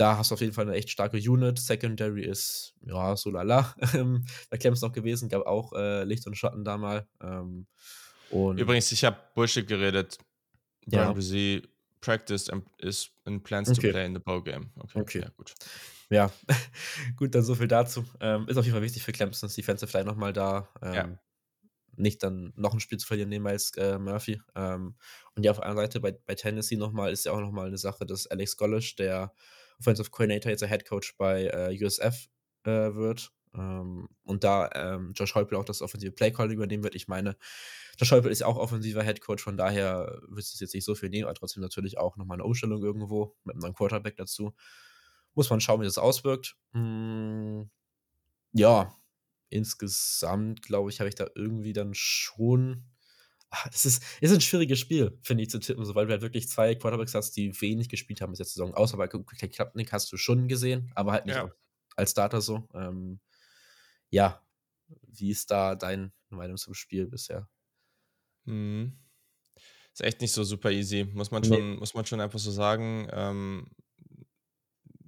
da 0.00 0.18
hast 0.18 0.30
du 0.30 0.34
auf 0.34 0.40
jeden 0.42 0.52
Fall 0.54 0.66
'ne 0.66 0.74
echt 0.74 0.90
starke 0.90 1.18
Unit. 1.18 1.58
Secondary 1.60 2.24
ist, 2.24 2.74
ja, 2.86 3.16
so 3.16 3.30
lala, 3.30 3.74
ähm, 3.94 4.24
bei 4.50 4.58
Clemson 4.58 4.88
noch 4.90 4.94
gewesen, 4.94 5.28
gab 5.28 5.46
auch, 5.46 5.72
äh, 5.74 6.04
Licht 6.04 6.26
und 6.26 6.36
Schatten 6.36 6.64
da 6.64 6.78
mal. 6.78 7.08
Ähm, 7.22 7.66
und 8.28 8.70
Übrigens, 8.70 8.92
ich 8.92 9.04
habe 9.04 9.18
Bullshit 9.34 9.66
geredet. 9.66 10.18
Ja. 10.86 11.14
Bresee 11.14 11.62
practiced 12.00 12.50
and 12.52 12.66
is 12.78 13.10
and 13.26 13.44
plans 13.44 13.72
to 13.74 13.82
Okay. 13.82 13.92
play 13.92 14.04
in 14.06 14.14
the 14.14 14.20
bowl 14.20 14.42
game. 14.42 14.72
Okay, 14.78 14.96
Okay. 14.96 15.22
ja 15.22 15.28
gut. 15.30 15.56
Ja, 16.10 16.32
gut, 17.16 17.34
dann 17.34 17.42
so 17.44 17.54
viel 17.56 17.68
dazu. 17.68 18.04
Ähm, 18.20 18.48
ist 18.48 18.56
auf 18.58 18.64
jeden 18.66 18.74
Fall 18.76 18.82
wichtig 18.84 19.04
für 19.04 19.12
Clemsons 19.12 19.54
Defensive 19.56 19.92
Line 19.96 20.06
noch 20.10 20.16
mal 20.16 20.32
da, 20.32 20.68
ähm, 20.82 21.18
Ja. 21.18 21.20
nicht 21.96 22.22
dann 22.24 22.52
noch 22.56 22.74
'n 22.74 22.80
Spiel 22.80 22.98
zu 22.98 23.06
verlieren 23.06 23.30
neben 23.30 23.44
Miles, 23.44 23.72
äh, 23.76 23.98
Murphy. 23.98 24.40
Ähm, 24.56 24.96
und 25.36 25.44
ja, 25.44 25.52
auf 25.52 25.58
der 25.58 25.66
anderen 25.66 25.86
Seite 25.86 26.00
bei 26.00 26.12
bei 26.26 26.34
Tennessee 26.36 26.76
noch 26.76 26.92
mal 26.92 27.12
ist 27.12 27.24
ja 27.26 27.32
auch 27.32 27.40
noch 27.40 27.52
mal 27.52 27.70
'ne 27.70 27.78
Sache, 27.78 28.06
dass 28.06 28.26
Alex 28.28 28.56
Golesh, 28.56 28.96
der 28.96 29.34
Offensive 29.80 30.10
Coordinator, 30.10 30.50
jetzt 30.50 30.60
der 30.62 30.68
Head 30.70 30.86
Coach 30.86 31.16
bei, 31.18 31.46
äh, 31.46 31.78
USF, 31.84 32.28
äh, 32.64 32.94
wird. 32.94 33.32
Ähm, 33.54 34.08
und 34.24 34.44
da, 34.44 34.70
ähm, 34.74 35.12
Josh 35.16 35.34
Heupel 35.34 35.58
auch 35.58 35.64
das 35.64 35.82
offensive 35.82 36.12
Play 36.12 36.30
Calling 36.32 36.54
übernehmen 36.56 36.84
wird. 36.84 36.94
Ich 36.94 37.08
meine, 37.08 37.36
Josh 37.98 38.12
Heupel 38.12 38.30
ist 38.32 38.42
auch 38.44 38.56
offensiver 38.58 39.02
Head 39.04 39.20
Coach, 39.22 39.42
von 39.42 39.56
daher 39.56 40.20
wird 40.28 40.44
es 40.44 40.60
jetzt 40.60 40.74
nicht 40.74 40.84
so 40.84 40.94
viel 40.94 41.10
nehmen, 41.10 41.24
aber 41.26 41.34
trotzdem 41.34 41.62
natürlich 41.62 41.98
auch 41.98 42.16
noch 42.16 42.26
mal 42.26 42.36
'ne 42.36 42.44
Umstellung 42.44 42.82
irgendwo 42.84 43.36
mit 43.44 43.56
'nem 43.56 43.62
neuen 43.62 43.74
Quarterback 43.74 44.16
dazu. 44.16 44.54
Muss 45.34 45.50
man 45.50 45.60
schauen, 45.60 45.80
wie 45.80 45.84
das 45.86 45.98
auswirkt. 45.98 46.56
Hm, 46.72 47.70
ja, 48.52 48.96
insgesamt, 49.50 50.62
glaube 50.62 50.90
ich, 50.90 51.00
habe 51.00 51.08
ich 51.10 51.16
da 51.16 51.28
irgendwie 51.36 51.72
dann 51.74 51.94
schon 51.94 52.84
Ah, 53.50 53.68
das 53.68 53.84
ist, 53.84 54.02
ist 54.20 54.32
ein 54.32 54.40
schwieriges 54.40 54.78
Spiel, 54.78 55.18
finde 55.22 55.42
ich, 55.42 55.50
zu 55.50 55.58
tippen, 55.58 55.84
so, 55.84 55.94
weil 55.96 56.06
du 56.06 56.12
halt 56.12 56.22
wirklich 56.22 56.48
zwei 56.48 56.76
Quarterbacks 56.76 57.14
hast, 57.14 57.32
die 57.36 57.60
wenig 57.60 57.88
gespielt 57.88 58.20
haben 58.20 58.30
bis 58.30 58.38
jetzt 58.38 58.54
Saison. 58.54 58.74
Außer 58.74 58.96
bei 58.96 59.08
Klapnick 59.08 59.92
hast 59.92 60.12
du 60.12 60.16
schon 60.16 60.46
gesehen, 60.46 60.92
aber 60.94 61.12
halt 61.12 61.26
nicht 61.26 61.34
ja. 61.34 61.50
als 61.96 62.12
Starter 62.12 62.40
so. 62.40 62.68
Ähm, 62.74 63.20
ja, 64.08 64.40
wie 65.08 65.30
ist 65.30 65.50
da 65.50 65.74
deine 65.74 66.12
Meinung 66.28 66.56
zum 66.56 66.74
Spiel 66.74 67.06
bisher? 67.06 67.48
Mhm. 68.44 68.96
Ist 69.92 70.02
echt 70.02 70.20
nicht 70.20 70.32
so 70.32 70.44
super 70.44 70.70
easy, 70.70 71.04
muss 71.04 71.32
man 71.32 71.42
schon, 71.42 71.72
nee. 71.72 71.76
muss 71.76 71.94
man 71.94 72.06
schon 72.06 72.20
einfach 72.20 72.38
so 72.38 72.52
sagen. 72.52 73.08
Ähm, 73.10 73.66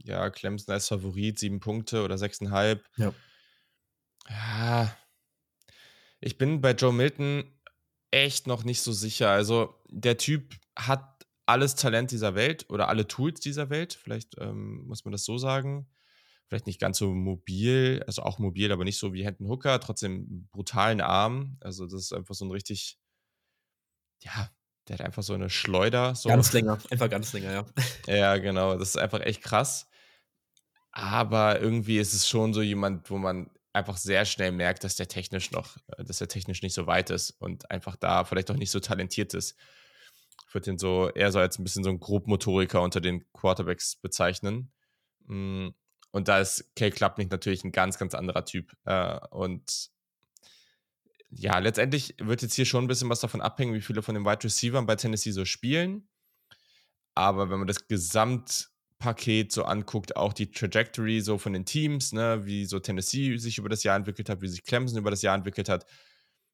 ja, 0.04 0.30
Clemson 0.30 0.72
als 0.72 0.88
Favorit, 0.88 1.38
sieben 1.38 1.60
Punkte 1.60 2.02
oder 2.02 2.18
sechseinhalb. 2.18 2.84
Ja. 2.96 3.14
Ja. 4.28 4.96
Ich 6.20 6.38
bin 6.38 6.60
bei 6.60 6.72
Joe 6.72 6.92
Milton 6.92 7.44
echt 8.12 8.46
noch 8.46 8.62
nicht 8.62 8.82
so 8.82 8.92
sicher. 8.92 9.30
Also, 9.30 9.74
der 9.88 10.16
Typ 10.16 10.54
hat 10.76 11.26
alles 11.46 11.74
Talent 11.74 12.12
dieser 12.12 12.34
Welt 12.36 12.66
oder 12.68 12.88
alle 12.88 13.08
Tools 13.08 13.40
dieser 13.40 13.68
Welt. 13.70 13.94
Vielleicht 13.94 14.38
ähm, 14.38 14.86
muss 14.86 15.04
man 15.04 15.12
das 15.12 15.24
so 15.24 15.38
sagen. 15.38 15.88
Vielleicht 16.46 16.66
nicht 16.66 16.80
ganz 16.80 16.98
so 16.98 17.10
mobil, 17.10 18.04
also 18.06 18.22
auch 18.22 18.38
mobil, 18.38 18.70
aber 18.70 18.84
nicht 18.84 18.98
so 18.98 19.12
wie 19.14 19.24
Hendon 19.24 19.48
Hooker, 19.48 19.80
trotzdem 19.80 20.48
brutalen 20.52 21.00
Arm. 21.00 21.56
Also, 21.60 21.86
das 21.86 22.02
ist 22.02 22.12
einfach 22.12 22.34
so 22.34 22.44
ein 22.44 22.50
richtig, 22.52 22.98
ja, 24.20 24.50
der 24.88 24.98
hat 24.98 25.06
einfach 25.06 25.22
so 25.22 25.32
eine 25.34 25.50
Schleuder. 25.50 26.14
So. 26.14 26.28
Ganz 26.28 26.52
länger, 26.52 26.78
einfach 26.90 27.08
ganz 27.08 27.32
länger, 27.32 27.52
ja. 27.52 27.66
Ja, 28.06 28.36
genau. 28.36 28.76
Das 28.76 28.90
ist 28.90 28.98
einfach 28.98 29.20
echt 29.20 29.42
krass. 29.42 29.88
Aber 30.90 31.60
irgendwie 31.60 31.98
ist 31.98 32.12
es 32.12 32.28
schon 32.28 32.52
so 32.52 32.60
jemand, 32.60 33.10
wo 33.10 33.16
man 33.16 33.50
einfach 33.72 33.96
sehr 33.96 34.24
schnell 34.24 34.52
merkt, 34.52 34.84
dass 34.84 34.96
der 34.96 35.08
technisch 35.08 35.50
noch, 35.50 35.76
äh, 35.96 36.04
dass 36.04 36.20
er 36.20 36.28
technisch 36.28 36.62
nicht 36.62 36.74
so 36.74 36.86
weit 36.86 37.10
ist 37.10 37.30
und 37.30 37.70
einfach 37.70 37.96
da 37.96 38.24
vielleicht 38.24 38.50
auch 38.50 38.56
nicht 38.56 38.70
so 38.70 38.80
talentiert 38.80 39.34
ist. 39.34 39.56
Ich 40.48 40.54
würde 40.54 40.70
ihn 40.70 40.78
so 40.78 41.08
eher 41.10 41.32
so 41.32 41.38
als 41.38 41.58
ein 41.58 41.64
bisschen 41.64 41.84
so 41.84 41.90
ein 41.90 42.00
Grobmotoriker 42.00 42.82
unter 42.82 43.00
den 43.00 43.24
Quarterbacks 43.32 43.96
bezeichnen. 43.96 44.70
Mm, 45.26 45.68
und 46.10 46.28
da 46.28 46.40
ist 46.40 46.74
Kay 46.76 46.90
Klapnik 46.90 47.30
natürlich 47.30 47.64
ein 47.64 47.72
ganz, 47.72 47.98
ganz 47.98 48.14
anderer 48.14 48.44
Typ. 48.44 48.72
Äh, 48.84 49.18
und 49.30 49.90
ja, 51.30 51.58
letztendlich 51.58 52.14
wird 52.18 52.42
jetzt 52.42 52.54
hier 52.54 52.66
schon 52.66 52.84
ein 52.84 52.88
bisschen 52.88 53.08
was 53.08 53.20
davon 53.20 53.40
abhängen, 53.40 53.72
wie 53.72 53.80
viele 53.80 54.02
von 54.02 54.14
den 54.14 54.26
Wide 54.26 54.44
Receivers 54.44 54.84
bei 54.84 54.96
Tennessee 54.96 55.30
so 55.30 55.46
spielen. 55.46 56.08
Aber 57.14 57.48
wenn 57.50 57.58
man 57.58 57.68
das 57.68 57.88
Gesamt 57.88 58.71
Paket 59.02 59.50
so 59.50 59.64
anguckt, 59.64 60.14
auch 60.14 60.32
die 60.32 60.52
Trajectory 60.52 61.20
so 61.20 61.36
von 61.36 61.52
den 61.52 61.64
Teams, 61.64 62.12
ne, 62.12 62.46
wie 62.46 62.64
so 62.66 62.78
Tennessee 62.78 63.36
sich 63.36 63.58
über 63.58 63.68
das 63.68 63.82
Jahr 63.82 63.96
entwickelt 63.96 64.28
hat, 64.28 64.40
wie 64.42 64.48
sich 64.48 64.62
Clemson 64.62 64.98
über 64.98 65.10
das 65.10 65.22
Jahr 65.22 65.34
entwickelt 65.34 65.68
hat. 65.68 65.86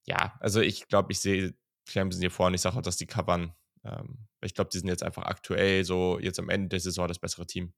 Ja, 0.07 0.35
also 0.41 0.63
ich 0.63 0.89
glaube, 0.89 1.13
ich 1.13 1.21
sehe 1.21 1.55
Clemson 1.87 2.23
hier 2.23 2.31
vorne. 2.31 2.57
Ich 2.57 2.63
sage 2.63 2.79
auch, 2.79 2.83
dass 2.83 2.97
die 2.97 3.07
covern. 3.07 3.53
Ähm, 3.85 4.27
ich 4.41 4.55
glaube, 4.55 4.71
die 4.73 4.79
sind 4.79 4.89
jetzt 4.89 5.03
einfach 5.03 5.25
aktuell 5.25 5.85
so 5.85 6.19
jetzt 6.19 6.39
am 6.39 6.49
Ende 6.49 6.71
der 6.71 6.81
Saison 6.81 7.07
das 7.07 7.19
bessere 7.19 7.47
Team. 7.47 7.75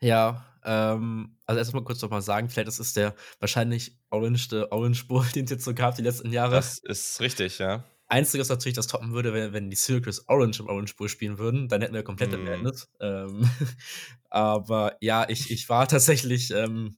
Ja, 0.00 0.44
ähm, 0.64 1.38
also 1.46 1.58
erstmal 1.58 1.84
kurz 1.84 2.02
nochmal 2.02 2.22
sagen, 2.22 2.48
vielleicht 2.48 2.66
das 2.66 2.80
ist 2.80 2.96
der 2.96 3.14
wahrscheinlich 3.38 3.96
orangeste 4.10 4.72
Orange 4.72 5.06
Bowl, 5.06 5.24
den 5.34 5.44
es 5.44 5.50
jetzt 5.52 5.64
so 5.64 5.74
gab 5.74 5.94
die 5.94 6.02
letzten 6.02 6.32
Jahre. 6.32 6.56
Das 6.56 6.78
ist 6.78 7.20
richtig, 7.20 7.60
ja. 7.60 7.84
Einziges 8.08 8.48
natürlich, 8.48 8.74
das 8.74 8.86
toppen 8.86 9.12
würde, 9.12 9.34
wenn, 9.34 9.52
wenn 9.52 9.70
die 9.70 9.76
Syracuse 9.76 10.22
Orange 10.26 10.60
im 10.60 10.68
Orange 10.68 10.96
Bowl 10.96 11.08
spielen 11.08 11.38
würden, 11.38 11.68
dann 11.68 11.82
hätten 11.82 11.94
wir 11.94 12.02
komplett 12.02 12.32
mm. 12.32 12.42
Madness. 12.42 12.90
Ähm, 13.00 13.48
aber 14.30 14.96
ja, 15.00 15.28
ich, 15.28 15.50
ich 15.50 15.68
war 15.68 15.86
tatsächlich 15.86 16.50
ähm, 16.50 16.96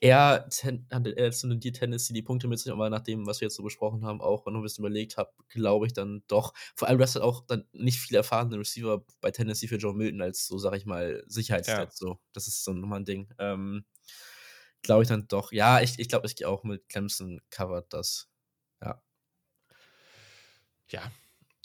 eher, 0.00 0.48
ten, 0.50 0.86
eher 0.90 1.30
tendiert 1.30 1.76
Tennessee 1.76 2.12
die 2.12 2.22
Punkte 2.22 2.48
mit 2.48 2.58
sich, 2.58 2.72
aber 2.72 2.90
nach 2.90 3.02
dem, 3.02 3.24
was 3.24 3.40
wir 3.40 3.46
jetzt 3.46 3.54
so 3.54 3.62
besprochen 3.62 4.04
haben, 4.04 4.20
auch 4.20 4.44
noch 4.46 4.54
ein 4.54 4.62
bisschen 4.62 4.84
überlegt 4.84 5.16
habe, 5.16 5.30
glaube 5.48 5.86
ich 5.86 5.92
dann 5.92 6.24
doch. 6.26 6.54
Vor 6.74 6.88
allem, 6.88 6.98
du 6.98 7.04
hast 7.04 7.14
halt 7.14 7.24
auch 7.24 7.46
dann 7.46 7.64
nicht 7.72 8.00
viel 8.00 8.16
erfahrene 8.16 8.58
Receiver 8.58 9.04
bei 9.20 9.30
Tennessee 9.30 9.68
für 9.68 9.76
Joe 9.76 9.94
Milton 9.94 10.22
als 10.22 10.44
so, 10.46 10.58
sag 10.58 10.74
ich 10.74 10.86
mal, 10.86 11.22
Sicherheitsnetz. 11.28 12.00
Ja. 12.00 12.08
So. 12.08 12.20
Das 12.32 12.48
ist 12.48 12.64
so 12.64 12.72
nochmal 12.72 13.00
ein 13.00 13.04
Ding. 13.04 13.28
Ähm, 13.38 13.84
glaube 14.82 15.02
ich 15.02 15.08
dann 15.08 15.28
doch. 15.28 15.52
Ja, 15.52 15.80
ich, 15.80 16.00
ich 16.00 16.08
glaube, 16.08 16.26
ich 16.26 16.34
gehe 16.34 16.48
auch 16.48 16.64
mit 16.64 16.88
Clemson 16.88 17.40
covered 17.50 17.92
das. 17.92 18.28
Ja 18.82 19.00
ja, 20.90 21.10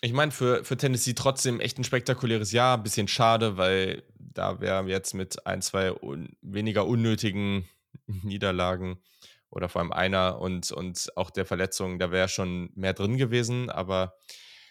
ich 0.02 0.14
meine, 0.14 0.32
für, 0.32 0.64
für 0.64 0.78
Tennessee 0.78 1.14
trotzdem 1.14 1.60
echt 1.60 1.80
ein 1.80 1.84
spektakuläres 1.84 2.52
Jahr. 2.52 2.78
Ein 2.78 2.84
bisschen 2.84 3.08
schade, 3.08 3.58
weil 3.58 4.04
da 4.20 4.60
wären 4.60 4.88
wir 4.88 4.94
jetzt 4.94 5.14
mit 5.14 5.48
ein, 5.48 5.62
zwei 5.62 5.92
un 5.92 6.36
weniger 6.42 6.86
unnötigen 6.86 7.68
Niederlagen 8.06 9.02
oder 9.50 9.70
vor 9.70 9.82
allem 9.82 9.92
einer 9.92 10.40
und, 10.40 10.72
und 10.72 11.12
auch 11.16 11.32
der 11.32 11.46
Verletzung, 11.46 11.98
da 11.98 12.12
wäre 12.12 12.28
schon 12.28 12.70
mehr 12.76 12.94
drin 12.94 13.18
gewesen. 13.18 13.70
Aber 13.70 14.16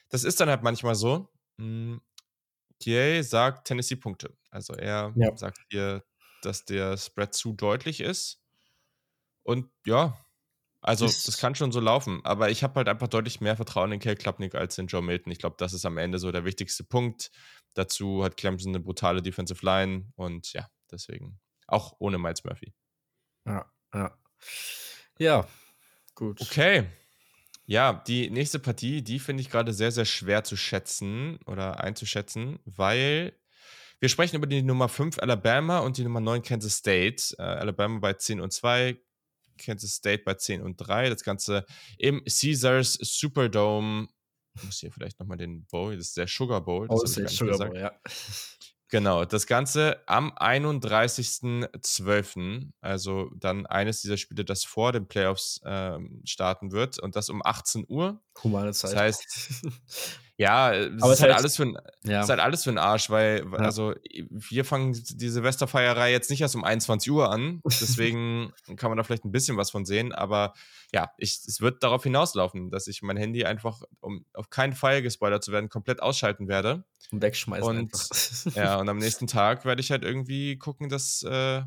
das 0.08 0.24
ist 0.24 0.40
dann 0.40 0.48
halt 0.48 0.62
manchmal 0.62 0.94
so. 0.94 1.30
Hm, 1.58 2.00
Kiei 2.80 3.22
sagt 3.22 3.66
Tennessee 3.66 3.96
Punkte. 3.96 4.36
Also 4.50 4.74
er 4.74 5.12
ja. 5.16 5.36
sagt 5.36 5.58
hier, 5.70 6.04
dass 6.42 6.64
der 6.64 6.96
Spread 6.96 7.34
zu 7.34 7.54
deutlich 7.54 8.00
ist. 8.00 8.40
Und 9.42 9.70
ja, 9.86 10.23
also, 10.86 11.06
das 11.06 11.38
kann 11.38 11.54
schon 11.54 11.72
so 11.72 11.80
laufen, 11.80 12.20
aber 12.24 12.50
ich 12.50 12.62
habe 12.62 12.74
halt 12.74 12.88
einfach 12.88 13.08
deutlich 13.08 13.40
mehr 13.40 13.56
Vertrauen 13.56 13.90
in 13.92 14.00
Kel 14.00 14.16
Klapnik 14.16 14.54
als 14.54 14.76
in 14.76 14.86
Joe 14.86 15.00
Milton. 15.00 15.32
Ich 15.32 15.38
glaube, 15.38 15.56
das 15.58 15.72
ist 15.72 15.86
am 15.86 15.96
Ende 15.96 16.18
so 16.18 16.30
der 16.30 16.44
wichtigste 16.44 16.84
Punkt. 16.84 17.30
Dazu 17.72 18.22
hat 18.22 18.36
Clemson 18.36 18.72
eine 18.74 18.80
brutale 18.80 19.22
Defensive 19.22 19.64
Line 19.64 20.12
und 20.14 20.52
ja, 20.52 20.68
deswegen 20.90 21.40
auch 21.66 21.94
ohne 22.00 22.18
Miles 22.18 22.44
Murphy. 22.44 22.74
Ja, 23.46 23.64
ja. 23.94 24.18
Ja, 25.18 25.48
gut. 26.14 26.42
Okay. 26.42 26.86
Ja, 27.64 28.04
die 28.06 28.28
nächste 28.28 28.58
Partie, 28.58 29.00
die 29.00 29.18
finde 29.18 29.40
ich 29.40 29.48
gerade 29.48 29.72
sehr, 29.72 29.90
sehr 29.90 30.04
schwer 30.04 30.44
zu 30.44 30.54
schätzen 30.54 31.38
oder 31.46 31.80
einzuschätzen, 31.80 32.58
weil 32.66 33.32
wir 34.00 34.10
sprechen 34.10 34.36
über 34.36 34.46
die 34.46 34.62
Nummer 34.62 34.90
5 34.90 35.18
Alabama 35.18 35.78
und 35.78 35.96
die 35.96 36.04
Nummer 36.04 36.20
9 36.20 36.42
Kansas 36.42 36.76
State. 36.76 37.34
Äh, 37.38 37.42
Alabama 37.42 38.00
bei 38.00 38.12
10 38.12 38.42
und 38.42 38.52
2, 38.52 38.98
Kansas 39.58 39.92
State 39.92 40.22
bei 40.24 40.34
10 40.34 40.62
und 40.62 40.76
3. 40.76 41.10
Das 41.10 41.22
Ganze 41.22 41.64
im 41.98 42.22
Caesars 42.24 42.98
Superdome. 43.00 44.08
Ich 44.56 44.64
muss 44.64 44.78
hier 44.78 44.92
vielleicht 44.92 45.18
nochmal 45.18 45.38
den 45.38 45.66
Bowl, 45.66 45.96
das 45.96 46.08
ist 46.08 46.16
der 46.16 46.28
Sugar 46.28 46.64
Bowl. 46.64 46.86
Das 46.88 47.00
oh, 47.00 47.04
ist 47.04 47.16
der 47.16 47.28
Sugar 47.28 47.58
Bowl, 47.58 47.76
ja. 47.76 47.92
Genau, 48.94 49.24
das 49.24 49.48
Ganze 49.48 49.98
am 50.06 50.30
31.12., 50.32 52.68
also 52.80 53.28
dann 53.34 53.66
eines 53.66 54.02
dieser 54.02 54.16
Spiele, 54.16 54.44
das 54.44 54.62
vor 54.62 54.92
den 54.92 55.08
Playoffs 55.08 55.60
ähm, 55.64 56.22
starten 56.24 56.70
wird 56.70 57.00
und 57.00 57.16
das 57.16 57.28
um 57.28 57.44
18 57.44 57.86
Uhr. 57.88 58.22
Humane 58.44 58.72
Zeit. 58.72 58.92
Das 58.92 59.00
heißt, 59.00 59.64
Ja, 60.36 60.72
es 60.72 61.00
Aber 61.00 61.12
ist, 61.12 61.22
halt 61.22 61.32
alles 61.32 61.54
für 61.56 61.62
ein, 61.62 61.78
ja. 62.02 62.22
ist 62.22 62.28
halt 62.28 62.40
alles 62.40 62.64
für 62.64 62.70
den 62.70 62.78
Arsch, 62.78 63.08
weil, 63.08 63.46
ja. 63.52 63.58
also, 63.58 63.94
wir 64.30 64.64
fangen 64.64 64.92
die 64.92 65.28
Silvesterfeierei 65.28 66.10
jetzt 66.10 66.28
nicht 66.28 66.40
erst 66.40 66.56
um 66.56 66.64
21 66.64 67.10
Uhr 67.12 67.30
an. 67.30 67.60
Deswegen 67.80 68.52
kann 68.76 68.90
man 68.90 68.96
da 68.96 69.04
vielleicht 69.04 69.24
ein 69.24 69.30
bisschen 69.30 69.56
was 69.56 69.70
von 69.70 69.84
sehen. 69.84 70.12
Aber 70.12 70.54
ja, 70.92 71.12
ich, 71.18 71.40
es 71.46 71.60
wird 71.60 71.84
darauf 71.84 72.02
hinauslaufen, 72.02 72.70
dass 72.70 72.88
ich 72.88 73.02
mein 73.02 73.16
Handy 73.16 73.44
einfach, 73.44 73.82
um 74.00 74.24
auf 74.32 74.50
keinen 74.50 74.72
Fall 74.72 75.02
gespoilert 75.02 75.44
zu 75.44 75.52
werden, 75.52 75.68
komplett 75.68 76.02
ausschalten 76.02 76.48
werde. 76.48 76.84
Und 77.12 77.22
wegschmeißen. 77.22 77.78
Und, 77.78 78.54
ja, 78.56 78.76
und 78.80 78.88
am 78.88 78.98
nächsten 78.98 79.28
Tag 79.28 79.64
werde 79.64 79.80
ich 79.80 79.92
halt 79.92 80.02
irgendwie 80.02 80.58
gucken, 80.58 80.88
dass. 80.88 81.22
Äh, 81.22 81.62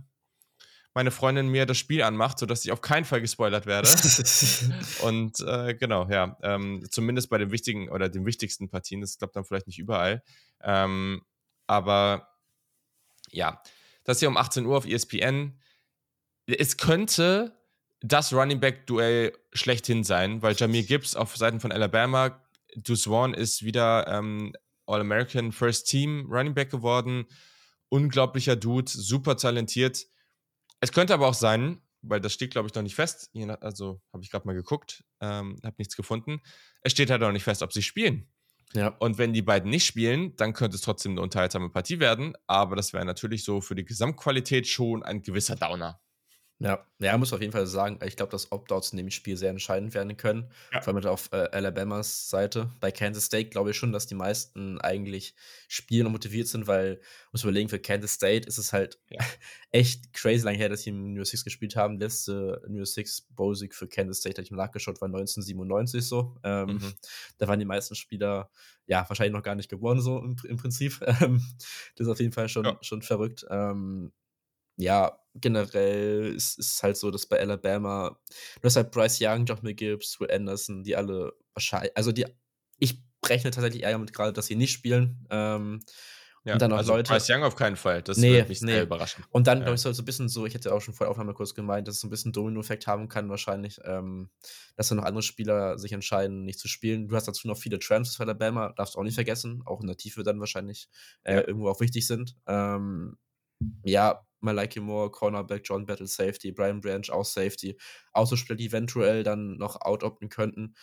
meine 0.97 1.11
Freundin 1.11 1.49
mir 1.49 1.67
das 1.67 1.77
Spiel 1.77 2.01
anmacht, 2.01 2.39
sodass 2.39 2.65
ich 2.65 2.71
auf 2.71 2.81
keinen 2.81 3.05
Fall 3.05 3.21
gespoilert 3.21 3.67
werde. 3.67 3.87
und 5.03 5.39
äh, 5.41 5.75
genau, 5.75 6.09
ja, 6.09 6.35
ähm, 6.41 6.87
zumindest 6.89 7.29
bei 7.29 7.37
den 7.37 7.51
wichtigen 7.51 7.89
oder 7.89 8.09
den 8.09 8.25
wichtigsten 8.25 8.67
Partien, 8.67 9.01
das 9.01 9.19
klappt 9.19 9.35
dann 9.35 9.45
vielleicht 9.45 9.67
nicht 9.67 9.77
überall. 9.77 10.23
Ähm, 10.63 11.21
aber 11.67 12.29
ja, 13.29 13.61
das 14.05 14.17
hier 14.17 14.27
um 14.27 14.37
18 14.37 14.65
Uhr 14.65 14.75
auf 14.75 14.87
ESPN. 14.87 15.61
Es 16.47 16.77
könnte 16.77 17.55
das 18.01 18.33
Running 18.33 18.59
Back 18.59 18.87
Duell 18.87 19.37
schlechthin 19.53 20.03
sein, 20.03 20.41
weil 20.41 20.55
Jamir 20.55 20.81
Gibbs 20.81 21.15
auf 21.15 21.37
Seiten 21.37 21.59
von 21.59 21.71
Alabama, 21.71 22.41
Vaughn 22.83 23.35
ist 23.35 23.63
wieder 23.63 24.07
ähm, 24.07 24.51
All-American 24.87 25.51
First 25.51 25.89
Team 25.89 26.25
Running 26.27 26.55
Back 26.55 26.71
geworden. 26.71 27.27
Unglaublicher 27.89 28.55
Dude, 28.55 28.89
super 28.91 29.37
talentiert. 29.37 30.07
Es 30.79 30.91
könnte 30.91 31.13
aber 31.13 31.27
auch 31.27 31.33
sein, 31.33 31.81
weil 32.01 32.21
das 32.21 32.33
steht, 32.33 32.51
glaube 32.51 32.67
ich, 32.67 32.75
noch 32.75 32.83
nicht 32.83 32.95
fest. 32.95 33.31
Also 33.61 34.01
habe 34.13 34.23
ich 34.23 34.31
gerade 34.31 34.45
mal 34.45 34.53
geguckt, 34.53 35.03
ähm, 35.21 35.57
habe 35.63 35.75
nichts 35.77 35.95
gefunden. 35.95 36.41
Es 36.81 36.91
steht 36.91 37.09
halt 37.09 37.21
noch 37.21 37.31
nicht 37.31 37.43
fest, 37.43 37.63
ob 37.63 37.73
sie 37.73 37.81
spielen. 37.81 38.29
Ja. 38.73 38.89
Und 38.99 39.17
wenn 39.17 39.33
die 39.33 39.41
beiden 39.41 39.69
nicht 39.69 39.85
spielen, 39.85 40.35
dann 40.35 40.53
könnte 40.53 40.75
es 40.75 40.81
trotzdem 40.81 41.13
eine 41.13 41.21
unterhaltsame 41.21 41.69
Partie 41.69 41.99
werden. 41.99 42.33
Aber 42.47 42.75
das 42.75 42.93
wäre 42.93 43.05
natürlich 43.05 43.43
so 43.43 43.61
für 43.61 43.75
die 43.75 43.85
Gesamtqualität 43.85 44.67
schon 44.67 45.03
ein 45.03 45.21
gewisser 45.21 45.55
Downer. 45.55 45.99
Ja, 46.59 46.83
ja, 46.97 47.15
muss 47.19 47.33
auf 47.33 47.41
jeden 47.41 47.53
Fall 47.53 47.67
sagen, 47.67 47.99
ich 48.03 48.15
glaube, 48.15 48.31
dass 48.31 48.51
Opt-outs 48.51 48.91
in 48.91 48.97
dem 48.97 49.11
Spiel 49.11 49.37
sehr 49.37 49.51
entscheidend 49.51 49.93
werden 49.93 50.17
können. 50.17 50.49
Ja. 50.73 50.81
Vor 50.81 50.87
allem 50.87 50.95
halt 51.03 51.05
auf 51.05 51.29
äh, 51.31 51.35
Alabamas 51.51 52.29
Seite. 52.31 52.71
Bei 52.79 52.91
Kansas 52.91 53.25
State 53.25 53.49
glaube 53.49 53.69
ich 53.69 53.77
schon, 53.77 53.91
dass 53.91 54.07
die 54.07 54.15
meisten 54.15 54.81
eigentlich 54.81 55.35
spielen 55.67 56.07
und 56.07 56.13
motiviert 56.13 56.47
sind, 56.47 56.65
weil, 56.65 56.99
muss 57.31 57.43
überlegen, 57.43 57.69
für 57.69 57.77
Kansas 57.77 58.13
State 58.13 58.47
ist 58.47 58.57
es 58.57 58.73
halt 58.73 58.99
Ja. 59.09 59.19
echt 59.71 60.13
crazy 60.13 60.43
lange 60.45 60.57
her, 60.57 60.69
dass 60.69 60.81
sie 60.81 60.89
im 60.89 61.11
New 61.13 61.17
Year 61.17 61.25
Six 61.25 61.43
gespielt 61.43 61.75
haben. 61.75 61.99
Letzte 61.99 62.59
New 62.67 62.77
Year 62.77 62.85
Six 62.87 63.21
Bowl-Sieg 63.35 63.75
für 63.75 63.87
Kansas 63.87 64.17
State, 64.17 64.33
hatte 64.37 64.41
ich 64.43 64.51
mal 64.51 64.57
nachgeschaut, 64.57 64.99
war 64.99 65.09
1997 65.09 66.03
so. 66.07 66.37
Ähm, 66.43 66.67
Mhm. 66.69 66.93
Da 67.37 67.47
waren 67.47 67.59
die 67.59 67.65
meisten 67.65 67.93
Spieler 67.93 68.49
ja 68.87 69.05
wahrscheinlich 69.07 69.33
noch 69.33 69.43
gar 69.43 69.53
nicht 69.55 69.69
geboren, 69.69 70.01
so 70.01 70.17
im, 70.19 70.35
im 70.47 70.57
Prinzip. 70.57 70.99
Ähm, 71.21 71.41
das 71.95 72.07
ist 72.07 72.11
auf 72.11 72.19
jeden 72.19 72.31
Fall 72.33 72.49
schon, 72.49 72.65
Ja. 72.65 72.77
schon 72.81 73.03
verrückt. 73.03 73.45
Ähm, 73.49 74.11
ja, 74.77 75.19
generell 75.35 76.33
ist 76.35 76.59
es 76.59 76.83
halt 76.83 76.97
so, 76.97 77.11
dass 77.11 77.27
bei 77.27 77.39
Alabama 77.39 78.19
du 78.61 78.65
hast 78.65 78.75
halt 78.77 78.91
Bryce 78.91 79.19
Young, 79.21 79.45
Josh 79.45 79.59
Gibbs, 79.63 80.19
Will 80.19 80.31
Anderson, 80.31 80.83
die 80.83 80.95
alle 80.95 81.33
wahrscheinlich 81.53 81.95
also, 81.97 82.11
die 82.13 82.25
ich 82.79 83.03
rechne 83.25 83.51
tatsächlich 83.51 83.83
eher 83.83 83.91
damit 83.91 84.13
gerade, 84.13 84.33
dass 84.33 84.47
sie 84.47 84.55
nicht 84.55 84.71
spielen. 84.73 85.27
Ähm, 85.31 85.81
Ja, 86.45 86.57
und 86.57 86.61
dann 86.61 86.73
auch 86.73 86.81
also 86.81 86.93
Leute 86.93 87.07
Bryce 87.07 87.29
Young 87.29 87.43
auf 87.43 87.55
keinen 87.55 87.75
Fall. 87.75 88.01
Das 88.01 88.25
Ne, 88.25 88.29
würde 88.29 88.47
mich 88.47 88.61
ne. 88.61 88.71
sehr 88.71 88.83
überraschen. 88.83 89.25
und 89.31 89.47
dann, 89.47 89.59
Ja. 89.59 89.65
glaube 89.65 89.75
ich, 89.75 89.81
soll 89.81 89.91
es 89.91 89.97
so 89.97 90.03
'n 90.03 90.05
bisschen 90.05 90.29
so 90.29 90.45
ich 90.47 90.55
hatte 90.55 90.69
ja 90.69 90.75
auch 90.75 90.81
schon 90.81 90.93
vor 90.95 91.05
der 91.05 91.11
Aufnahme 91.11 91.33
kurz 91.35 91.53
gemeint, 91.55 91.87
dass 91.87 91.95
es 91.95 92.01
so 92.01 92.07
'n 92.07 92.09
bisschen 92.09 92.31
Dominoeffekt 92.33 92.87
haben 92.87 93.09
kann 93.09 93.29
wahrscheinlich, 93.29 93.79
ähm, 93.85 94.31
dass 94.75 94.87
dann 94.89 94.97
noch 94.97 95.05
andere 95.05 95.21
Spieler 95.23 95.77
sich 95.77 95.91
entscheiden, 95.93 96.43
nicht 96.45 96.59
zu 96.59 96.67
spielen. 96.67 97.07
Du 97.09 97.15
hast 97.15 97.27
dazu 97.27 97.47
noch 97.47 97.57
viele 97.57 97.79
Transfers 97.79 98.15
für 98.17 98.23
Alabama, 98.23 98.73
darfst 98.75 98.95
du 98.95 98.99
auch 98.99 99.03
nicht 99.03 99.15
vergessen, 99.15 99.61
auch 99.65 99.81
in 99.81 99.87
der 99.87 99.97
Tiefe 99.97 100.23
dann 100.23 100.39
wahrscheinlich, 100.39 100.89
äh, 101.23 101.35
Ja. 101.35 101.41
irgendwo 101.41 101.69
auch 101.69 101.79
wichtig 101.81 102.07
sind. 102.07 102.35
Ähm, 102.47 103.17
ja, 103.85 104.26
Malachi 104.41 104.79
Moore, 104.79 105.11
Cornerback, 105.11 105.61
John 105.65 105.85
Battle, 105.85 106.07
Safety, 106.07 106.51
Brian 106.51 106.81
Branch, 106.81 107.09
auch 107.11 107.25
Safety. 107.25 107.77
Auch 108.13 108.27
so 108.27 108.35
Spieler, 108.35 108.57
die 108.57 108.67
eventuell 108.67 109.23
dann 109.23 109.57
noch 109.57 109.81
out-opten 109.81 110.29
könnten. 110.29 110.75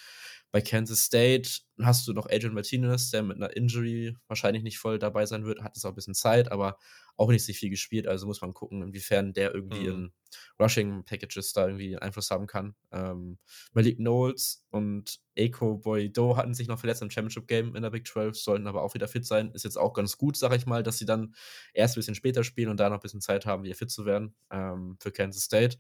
Bei 0.55 0.61
Kansas 0.61 1.01
State 1.01 1.63
hast 1.83 2.07
du 2.07 2.13
noch 2.13 2.27
Adrian 2.31 2.55
Martinez, 2.55 3.11
der 3.11 3.25
mit 3.25 3.39
'ner 3.39 3.57
Injury 3.57 4.17
wahrscheinlich 4.29 4.63
nicht 4.63 4.79
voll 4.79 5.01
dabei 5.01 5.27
sein 5.27 5.45
wird, 5.45 5.61
hat 5.65 5.75
jetzt 5.75 5.85
auch 5.85 5.91
'n 5.91 5.97
bisschen 5.97 6.15
Zeit, 6.15 6.53
aber 6.53 6.79
auch 7.17 7.29
nicht 7.31 7.45
so 7.45 7.53
viel 7.53 7.71
gespielt, 7.71 8.07
also 8.07 8.29
muss 8.29 8.41
man 8.41 8.55
gucken, 8.55 8.81
inwiefern 8.83 9.33
der 9.33 9.53
irgendwie 9.53 9.87
Mhm. 9.87 9.87
in 9.87 10.13
Rushing 10.61 11.05
Packages 11.05 11.53
da 11.55 11.67
irgendwie 11.67 11.97
Einfluss 11.99 12.31
haben 12.31 12.47
kann. 12.47 12.77
Ähm, 12.93 13.39
Malik 13.73 13.97
Knowles 13.97 14.65
und 14.71 15.19
Eko 15.35 15.79
Boy-Do 15.79 16.37
hatten 16.37 16.55
sich 16.55 16.69
noch 16.69 16.79
verletzt 16.79 17.03
im 17.03 17.11
Championship 17.11 17.49
Game 17.49 17.75
in 17.75 17.83
der 17.83 17.91
Big 17.91 18.07
12, 18.07 18.37
sollten 18.37 18.69
aber 18.69 18.83
auch 18.83 18.95
wieder 18.95 19.09
fit 19.09 19.27
sein. 19.27 19.51
Ist 19.55 19.65
jetzt 19.65 19.77
auch 19.77 19.93
ganz 19.93 20.17
gut, 20.19 20.37
sage 20.37 20.55
ich 20.55 20.67
mal, 20.67 20.85
dass 20.85 20.99
sie 20.99 21.07
dann 21.07 21.35
erst 21.73 21.97
'n 21.97 21.99
bisschen 22.01 22.15
später 22.15 22.45
spielen 22.45 22.69
und 22.71 22.79
da 22.79 22.89
noch 22.91 22.99
'n 22.99 23.03
bisschen 23.03 23.21
Zeit 23.21 23.45
haben, 23.45 23.65
wieder 23.65 23.75
fit 23.75 23.91
zu 23.91 24.07
werden, 24.07 24.37
ähm, 24.53 24.97
für 25.01 25.11
Kansas 25.11 25.43
State. 25.43 25.79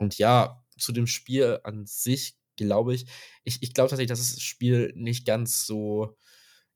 Und 0.00 0.16
ja, 0.18 0.64
zu 0.78 0.92
dem 0.92 1.06
Spiel 1.06 1.60
an 1.62 1.84
sich 1.86 2.39
glaube 2.66 2.94
ich 2.94 3.06
ich 3.44 3.62
ich 3.62 3.74
glaube 3.74 3.90
tatsächlich, 3.90 4.10
dass 4.10 4.20
das 4.34 4.42
Spiel 4.42 4.92
nicht 4.96 5.26
ganz 5.26 5.66
so, 5.66 6.16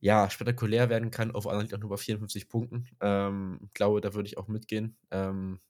ja, 0.01 0.31
spektakulär 0.31 0.91
werden 0.91 1.11
kann, 1.11 1.31
auf 1.33 1.47
Anhieb 1.49 1.73
auch 1.75 1.79
nur 1.79 1.91
bei 1.91 1.97
54 1.99 2.49
Punkten. 2.49 2.89
Ähm, 3.01 3.71
glaube, 3.75 4.01
da 4.01 4.15
würde 4.15 4.29
ich 4.29 4.39
auch 4.39 4.49
mitgehen. 4.49 4.99
Ähm, 5.11 5.61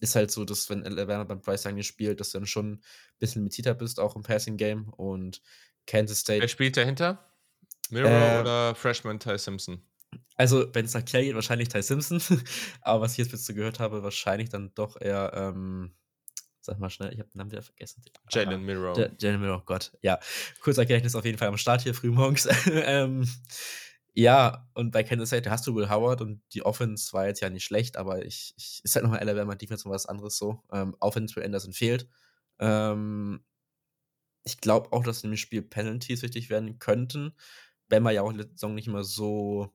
ist 0.00 0.16
halt 0.16 0.30
so, 0.32 0.44
dass 0.44 0.68
wenn 0.70 0.84
Alabama 0.84 1.24
beim 1.24 1.42
Young 1.46 1.74
nicht 1.76 1.86
spielt, 1.86 2.20
dass 2.20 2.30
du 2.32 2.38
dann 2.38 2.46
schon 2.46 2.74
'n 2.76 2.82
bisschen 3.20 3.42
limitierter 3.42 3.74
bist, 3.74 4.00
auch 4.00 4.16
im 4.16 4.22
Passing 4.22 4.56
Game 4.56 4.88
und 4.90 5.42
Kansas 5.86 6.20
Wer 6.38 6.46
State 6.46 6.48
spielt 6.48 6.76
dahinter? 6.76 7.18
Milrow 7.90 8.38
Äh 8.38 8.40
oder 8.40 8.74
Freshman 8.76 9.18
Ty 9.20 9.38
Simpson? 9.38 9.82
Also, 10.36 10.66
wenn's 10.74 10.94
nach 10.94 11.04
Clay 11.04 11.24
geht, 11.26 11.34
wahrscheinlich 11.34 11.68
Ty 11.68 11.82
Simpson, 11.82 12.20
aber 12.80 13.02
was 13.02 13.12
ich 13.12 13.18
jetzt 13.18 13.30
bis 13.30 13.46
so 13.46 13.54
gehört 13.54 13.80
habe, 13.80 14.02
wahrscheinlich 14.02 14.48
dann 14.48 14.74
doch 14.74 15.00
eher, 15.00 15.32
ähm 15.34 15.94
sag 16.64 16.78
mal 16.78 16.90
schnell, 16.90 17.12
ich 17.12 17.18
habe 17.18 17.28
den 17.30 17.38
Namen 17.38 17.50
wieder 17.50 17.62
vergessen. 17.62 18.02
Jalen. 18.30 18.50
Ja 18.98 19.08
Jalen 19.18 19.40
Milrow, 19.40 19.64
Gott, 19.64 19.92
ja. 20.00 20.18
Kurzer 20.60 20.84
Gedächtnis 20.84 21.14
auf 21.14 21.24
jeden 21.24 21.38
Fall 21.38 21.48
am 21.48 21.58
Start 21.58 21.82
hier 21.82 21.94
frühmorgens. 21.94 22.48
Ähm, 22.66 23.28
ja, 24.14 24.68
und 24.74 24.92
bei 24.92 25.02
Kansas 25.02 25.28
State 25.28 25.50
hast 25.50 25.66
du 25.66 25.74
Will 25.74 25.90
Howard 25.90 26.20
und 26.20 26.40
die 26.52 26.64
Offense 26.64 27.12
war 27.12 27.26
jetzt 27.26 27.40
ja 27.40 27.50
nicht 27.50 27.64
schlecht, 27.64 27.96
aber 27.96 28.24
ich 28.24 28.54
ich 28.56 28.80
ist 28.84 28.94
halt 28.94 29.04
noch 29.04 29.10
mal 29.10 29.18
Alabama 29.18 29.56
Defense 29.56 29.86
und 29.86 29.92
was 29.92 30.06
anderes 30.06 30.38
so. 30.38 30.62
Ähm, 30.72 30.96
wenn 31.00 31.34
Will 31.34 31.44
Anderson 31.44 31.72
fehlt. 31.72 32.08
Ähm, 32.60 33.44
ich 34.44 34.60
glaube 34.60 34.92
auch, 34.92 35.02
dass 35.02 35.24
in 35.24 35.30
dem 35.30 35.36
Spiel 35.36 35.62
Penalties 35.62 36.22
wichtig 36.22 36.50
werden 36.50 36.78
könnten. 36.78 37.34
Bama 37.88 38.10
ja 38.10 38.22
auch 38.22 38.30
in 38.30 38.38
der 38.38 38.48
Saison 38.48 38.74
nicht 38.74 38.86
immer 38.86 39.04
so, 39.04 39.74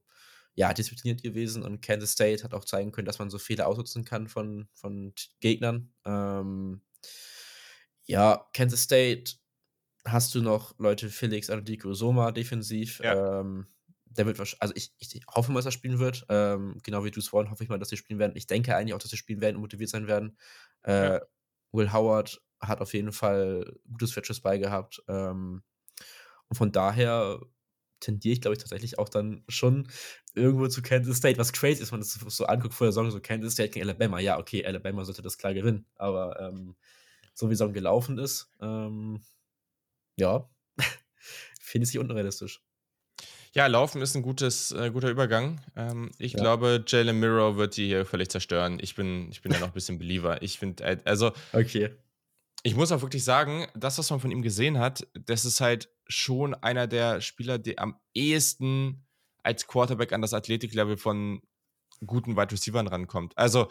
ja, 0.60 0.74
diszipliniert 0.74 1.24
gewesen 1.24 1.64
und 1.64 1.82
Kansas 1.82 2.12
State 2.12 2.44
hat 2.44 2.54
auch 2.54 2.66
zeigen 2.66 2.92
können, 2.92 3.06
dass 3.06 3.20
man 3.20 3.30
so 3.30 3.40
Fehler 3.40 3.68
ausnutzen 3.68 4.04
kann 4.06 4.28
von 4.28 4.68
von 4.74 5.14
Gegnern. 5.40 5.94
Ähm, 6.06 6.82
ja, 8.06 8.48
Kansas 8.54 8.82
State 8.84 9.34
hast 10.06 10.36
du 10.36 10.42
noch 10.42 10.78
Leute 10.80 11.10
Felix 11.10 11.50
Anudike-Uzomah 11.50 12.32
defensiv. 12.32 13.02
Ja. 13.04 13.20
Ähm, 13.42 13.68
der 14.06 14.26
wird 14.28 14.40
wahrsch 14.40 14.58
also 14.60 14.74
ich 14.78 14.94
ich 15.00 15.22
hoffe 15.34 15.52
mal, 15.52 15.60
dass 15.60 15.68
er 15.68 15.72
spielen 15.74 16.00
wird. 16.00 16.26
Ähm, 16.30 16.80
genau 16.84 17.04
wie 17.06 17.12
du's 17.12 17.30
vorhin 17.30 17.52
hoffe 17.52 17.64
ich 17.64 17.70
mal, 17.70 17.80
dass 17.80 17.90
sie 17.90 17.98
spielen 17.98 18.20
werden. 18.20 18.34
Ich 18.38 18.48
denke 18.48 18.76
eigentlich 18.76 18.94
auch, 18.96 19.00
dass 19.00 19.12
sie 19.12 19.18
spielen 19.18 19.42
werden 19.42 19.58
und 19.58 19.64
motiviert 19.64 19.90
sein 19.92 20.08
werden. 20.08 20.38
Äh, 20.84 21.20
Ja. 21.20 21.20
Will 21.74 21.94
Howard 21.94 22.42
hat 22.62 22.82
auf 22.82 22.94
jeden 22.94 23.14
Fall 23.14 23.80
gutes 23.92 24.14
Fetches 24.14 24.42
bei 24.42 24.58
gehabt. 24.60 25.04
Ähm, 25.10 25.64
und 26.50 26.58
von 26.58 26.72
daher 26.72 27.42
tendiere 28.00 28.34
ich, 28.34 28.42
glaube 28.42 28.54
ich, 28.56 28.60
tatsächlich 28.60 29.00
auch 29.00 29.10
dann 29.10 29.44
schon 29.50 29.88
irgendwo 30.36 30.68
zu 30.68 30.82
Kansas 30.82 31.18
State, 31.18 31.38
was 31.40 31.54
crazy 31.54 31.82
ist, 31.84 31.92
wenn 31.92 32.00
man 32.00 32.08
das 32.08 32.14
so 32.36 32.46
anguckt 32.46 32.74
vor 32.74 32.86
der 32.88 32.92
Saison, 32.94 33.12
so 33.12 33.20
Kansas 33.22 33.54
State 33.54 33.72
gegen 33.72 33.86
Alabama. 33.86 34.20
Ja, 34.20 34.40
okay, 34.40 34.66
Alabama 34.66 35.04
sollte 35.06 35.22
das 35.22 35.38
klar 35.38 35.54
gewinnen, 35.54 35.86
aber, 35.96 36.40
ähm, 36.40 36.76
so 37.36 37.50
wie 37.50 37.56
Saison 37.56 37.74
gelaufen 37.74 38.18
ist, 38.20 38.52
ähm, 38.62 39.22
ja, 40.18 40.50
finde 41.62 41.84
ich 41.86 41.90
es 41.90 41.94
nicht 41.96 42.00
unrealistisch. 42.04 42.64
Ja, 43.54 43.66
Laufen 43.68 44.02
ist 44.02 44.16
'n 44.16 44.22
gutes 44.22 44.72
äh, 44.72 44.92
guter 44.92 45.10
Übergang. 45.10 45.60
Ähm, 45.76 46.12
ich 46.20 46.36
Ja. 46.36 46.50
glaube, 46.50 46.84
Jalen 46.88 47.20
Milrow 47.20 47.56
wird 47.58 47.78
die 47.78 47.88
hier 47.88 48.06
völlig 48.06 48.30
zerstören. 48.30 48.78
Ich 48.82 48.96
bin 48.96 49.30
ich 49.32 49.42
bin 49.42 49.52
ja 49.54 49.60
noch 49.60 49.70
'n 49.70 49.74
bisschen 49.74 49.98
Believer. 49.98 50.42
Ich 50.42 50.60
finde, 50.60 50.84
äh 50.84 50.98
also 51.06 51.32
Okay. 51.54 52.00
ich 52.64 52.76
muss 52.76 52.92
auch 52.92 53.02
wirklich 53.02 53.24
sagen, 53.24 53.68
das, 53.76 53.98
was 53.98 54.10
man 54.10 54.20
von 54.20 54.32
ihm 54.32 54.42
gesehen 54.42 54.80
hat, 54.80 55.08
das 55.14 55.46
ist 55.46 55.62
halt 55.62 55.90
schon 56.10 56.56
einer 56.56 56.88
der 56.88 57.22
Spieler, 57.22 57.60
der 57.60 57.80
am 57.82 58.00
ehesten 58.16 59.08
als 59.44 59.68
Quarterback 59.68 60.14
an 60.14 60.22
das 60.24 60.34
Athletiklevel 60.36 60.98
von 60.98 61.42
guten 62.06 62.38
Wide 62.38 62.52
Receivern 62.54 62.88
rankommt. 62.88 63.38
Also, 63.38 63.70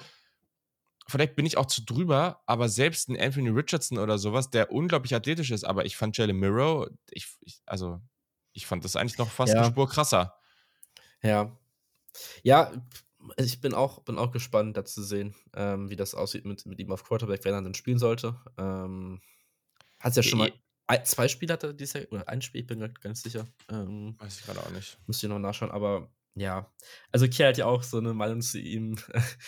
vielleicht 1.09 1.36
bin 1.36 1.47
ich 1.47 1.59
auch 1.59 1.66
zu 1.66 1.84
drüber, 1.84 2.43
aber 2.47 2.68
selbst 2.70 3.09
'n 3.11 3.18
Anthony 3.20 3.51
Richardson 3.51 3.99
oder 3.99 4.18
so 4.18 4.32
was, 4.34 4.51
der 4.51 4.72
unglaublich 4.72 5.14
athletisch 5.14 5.51
ist, 5.53 5.64
aber 5.64 5.86
ich 5.86 5.97
fand 5.99 6.16
Jalen 6.18 6.39
Milrow 6.39 6.89
ich 7.11 7.28
ich 7.43 7.61
also, 7.66 8.01
ich 8.55 8.66
fand 8.66 8.84
das 8.84 8.97
eigentlich 8.97 9.18
noch 9.18 9.32
fast 9.32 9.57
Ja. 9.57 9.64
Spur 9.64 9.89
krasser. 9.89 10.34
Ja. 11.22 11.57
Ja, 12.45 12.72
ich 13.39 13.61
bin 13.61 13.74
auch 13.74 14.01
bin 14.05 14.18
auch 14.18 14.32
gespannt, 14.32 14.76
da 14.76 14.84
zu 14.84 15.03
sehen, 15.03 15.34
ähm, 15.55 15.91
wie 15.91 15.97
das 15.97 16.14
aussieht 16.14 16.45
mit 16.47 16.66
mit 16.66 16.80
ihm 16.80 16.93
auf 16.93 17.05
Quarterback, 17.05 17.45
wenn 17.45 17.55
er 17.55 17.62
dann 17.62 17.74
spielen 17.74 17.99
sollte. 17.99 18.36
Ähm, 18.59 19.20
hat's 20.01 20.16
ja 20.16 20.24
schon 20.24 20.41
mal 20.41 20.51
Ei 20.91 20.99
2 21.05 21.28
Spiele 21.28 21.53
hat 21.53 21.62
er 21.64 21.74
dieses 21.74 21.93
Jahr 21.93 22.05
oder 22.11 22.28
1 22.28 22.41
Spiel, 22.41 22.62
ich 22.62 22.66
bin 22.66 22.78
nicht 22.78 23.16
sicher. 23.16 23.47
Ähm, 23.70 24.16
Weiß 24.18 24.39
ich 24.41 24.47
grade 24.47 24.61
auch 24.64 24.70
nicht. 24.70 24.99
müsste 25.07 25.26
ich 25.26 25.30
noch 25.30 25.39
nachschauen, 25.39 25.70
aber 25.70 26.11
ja. 26.34 26.72
Also, 27.12 27.28
Kier 27.28 27.49
hat 27.49 27.59
ja 27.59 27.66
auch 27.66 27.82
so 27.82 28.01
'ne 28.01 28.14
Meinung 28.14 28.41
zu 28.41 28.59
ihm. 28.59 28.97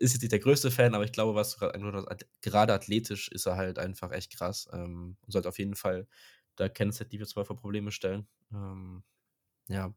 Ist 0.00 0.14
jetzt 0.14 0.22
nicht 0.22 0.32
der 0.32 0.40
größte 0.40 0.70
Fan, 0.72 0.94
aber 0.94 1.04
ich 1.04 1.12
glaube, 1.12 1.34
was 1.36 1.52
du 1.52 1.58
grad 1.60 1.74
angedeutet 1.74 2.08
hast, 2.10 2.26
gerade 2.42 2.72
athletisch 2.74 3.28
ist 3.28 3.46
er 3.46 3.56
halt 3.56 3.78
einfach 3.78 4.12
echt 4.12 4.36
krass, 4.36 4.68
ähm, 4.72 5.16
und 5.22 5.32
sollte 5.32 5.48
auf 5.48 5.58
jeden 5.58 5.76
Fall 5.76 6.08
da 6.56 6.68
Kansas 6.68 7.08
Defense 7.08 7.34
mal 7.36 7.44
vor 7.44 7.56
Probleme 7.56 7.92
stellen. 7.92 8.26
Ähm, 8.52 9.04
ja. 9.68 9.94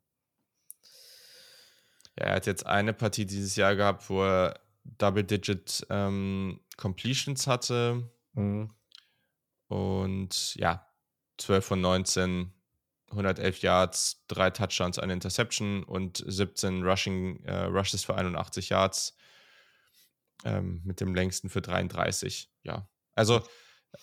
Ja, 2.17 2.25
er 2.27 2.35
hat 2.35 2.45
jetzt 2.47 2.65
eine 2.65 2.93
Partie 2.93 3.25
dieses 3.25 3.55
Jahr 3.55 3.75
gehabt, 3.75 4.09
wo 4.09 4.23
er 4.23 4.59
Double 4.97 5.23
Digit, 5.23 5.85
ähm, 5.89 6.61
Completions 6.77 7.47
hatte. 7.47 8.09
Mhm. 8.33 8.74
Und 9.67 10.55
ja, 10.55 10.87
12 11.37 11.65
von 11.65 11.81
19, 11.81 12.53
111 13.11 13.61
Yards, 13.61 14.23
3 14.27 14.51
Touchdowns, 14.51 14.99
eine 14.99 15.13
Interception 15.13 15.83
und 15.83 16.23
17 16.25 16.83
Rushing 16.83 17.43
äh, 17.45 17.63
Rushes 17.65 18.03
für 18.03 18.15
81 18.15 18.69
Yards. 18.69 19.15
Ähm, 20.43 20.81
mit 20.83 20.99
dem 21.01 21.15
längsten 21.15 21.49
für 21.49 21.61
33, 21.61 22.51
ja. 22.63 22.87
Also, 23.15 23.41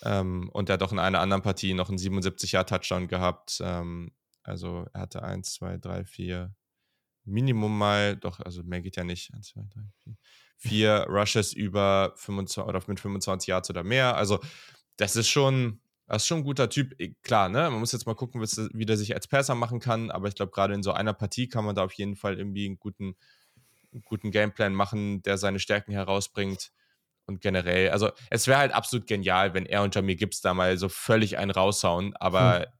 ähm, 0.03 0.49
und 0.51 0.69
er 0.69 0.73
hat 0.73 0.83
auch 0.83 0.91
in 0.91 0.99
einer 0.99 1.21
anderen 1.21 1.43
Partie 1.43 1.73
noch 1.73 1.89
'n 1.89 1.97
77 1.97 2.51
Yard 2.53 2.69
Touchdown 2.69 3.07
gehabt. 3.07 3.61
Ähm, 3.63 4.11
also, 4.43 4.85
er 4.93 5.01
hatte 5.01 5.23
1, 5.23 5.53
2, 5.53 5.77
3, 5.77 6.05
4 6.05 6.53
Minimum 7.25 7.77
mal 7.77 8.17
doch, 8.17 8.39
also 8.41 8.63
mehr 8.63 8.81
geht 8.81 8.97
ja 8.97 9.03
nicht. 9.05 9.33
1, 9.33 9.49
2, 9.49 9.61
3, 9.73 9.81
4 10.03 10.15
4 10.57 11.05
Rushes 11.09 11.53
über 11.53 12.13
25 12.17 12.63
oder 12.69 12.81
mit 12.87 12.99
25 12.99 13.47
Yards 13.47 13.69
oder 13.69 13.83
mehr. 13.83 14.17
Also, 14.17 14.39
das 14.97 15.15
ist 15.15 15.29
schon 15.29 15.79
das 16.07 16.23
ist 16.23 16.27
schon 16.27 16.39
'n 16.39 16.43
guter 16.43 16.69
Typ. 16.69 16.93
E 16.99 17.13
klar, 17.23 17.49
ne, 17.49 17.69
man 17.71 17.79
muss 17.79 17.91
jetzt 17.93 18.05
mal 18.05 18.13
gucken, 18.15 18.41
wie 18.41 18.85
der 18.85 18.97
sich 18.97 19.15
als 19.15 19.27
Passer 19.27 19.55
machen 19.55 19.79
kann, 19.79 20.11
aber 20.11 20.27
ich 20.27 20.35
glaube, 20.35 20.51
grade 20.51 20.73
in 20.73 20.83
so 20.83 20.91
einer 20.91 21.13
Partie 21.13 21.47
kann 21.49 21.65
man 21.65 21.75
da 21.75 21.83
auf 21.85 21.93
jeden 21.93 22.15
Fall 22.15 22.37
irgendwie 22.37 22.65
'n 22.67 22.77
guten 22.77 23.15
'n 23.93 24.01
guten 24.05 24.31
Gameplan 24.31 24.73
machen, 24.73 25.21
der 25.23 25.37
seine 25.37 25.59
Stärken 25.59 25.91
herausbringt. 25.93 26.71
und 27.27 27.41
generell, 27.41 27.89
also 27.91 28.11
es 28.31 28.47
wäre 28.47 28.59
halt 28.59 28.73
absolut 28.73 29.07
genial, 29.07 29.53
wenn 29.55 29.65
er 29.67 29.83
und 29.83 29.95
Jamir 29.95 30.15
Gibbs 30.17 30.41
da 30.41 30.53
mal 30.53 30.77
so 30.77 30.89
völlig 30.89 31.37
einen 31.39 31.51
raushauen, 31.51 32.15
aber 32.17 32.67
hm. 32.67 32.73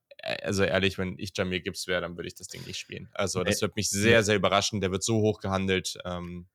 also 0.43 0.64
ehrlich, 0.64 0.97
wenn 0.97 1.18
ich 1.20 1.34
Jamir 1.38 1.61
Gibbs 1.61 1.88
wäre, 1.88 2.01
dann 2.01 2.18
würde 2.18 2.28
ich 2.28 2.36
das 2.36 2.49
Ding 2.49 2.64
nicht 2.66 2.80
spielen. 2.80 3.09
Also 3.14 3.43
das 3.43 3.61
wird 3.61 3.76
mich 3.76 3.89
sehr, 3.89 4.24
sehr 4.24 4.36
überraschen. 4.38 4.82
Der 4.82 4.91
wird 4.91 5.03
so 5.03 5.18
hoch 5.22 5.39
gehandelt. 5.41 5.97
Ähm, 6.05 6.47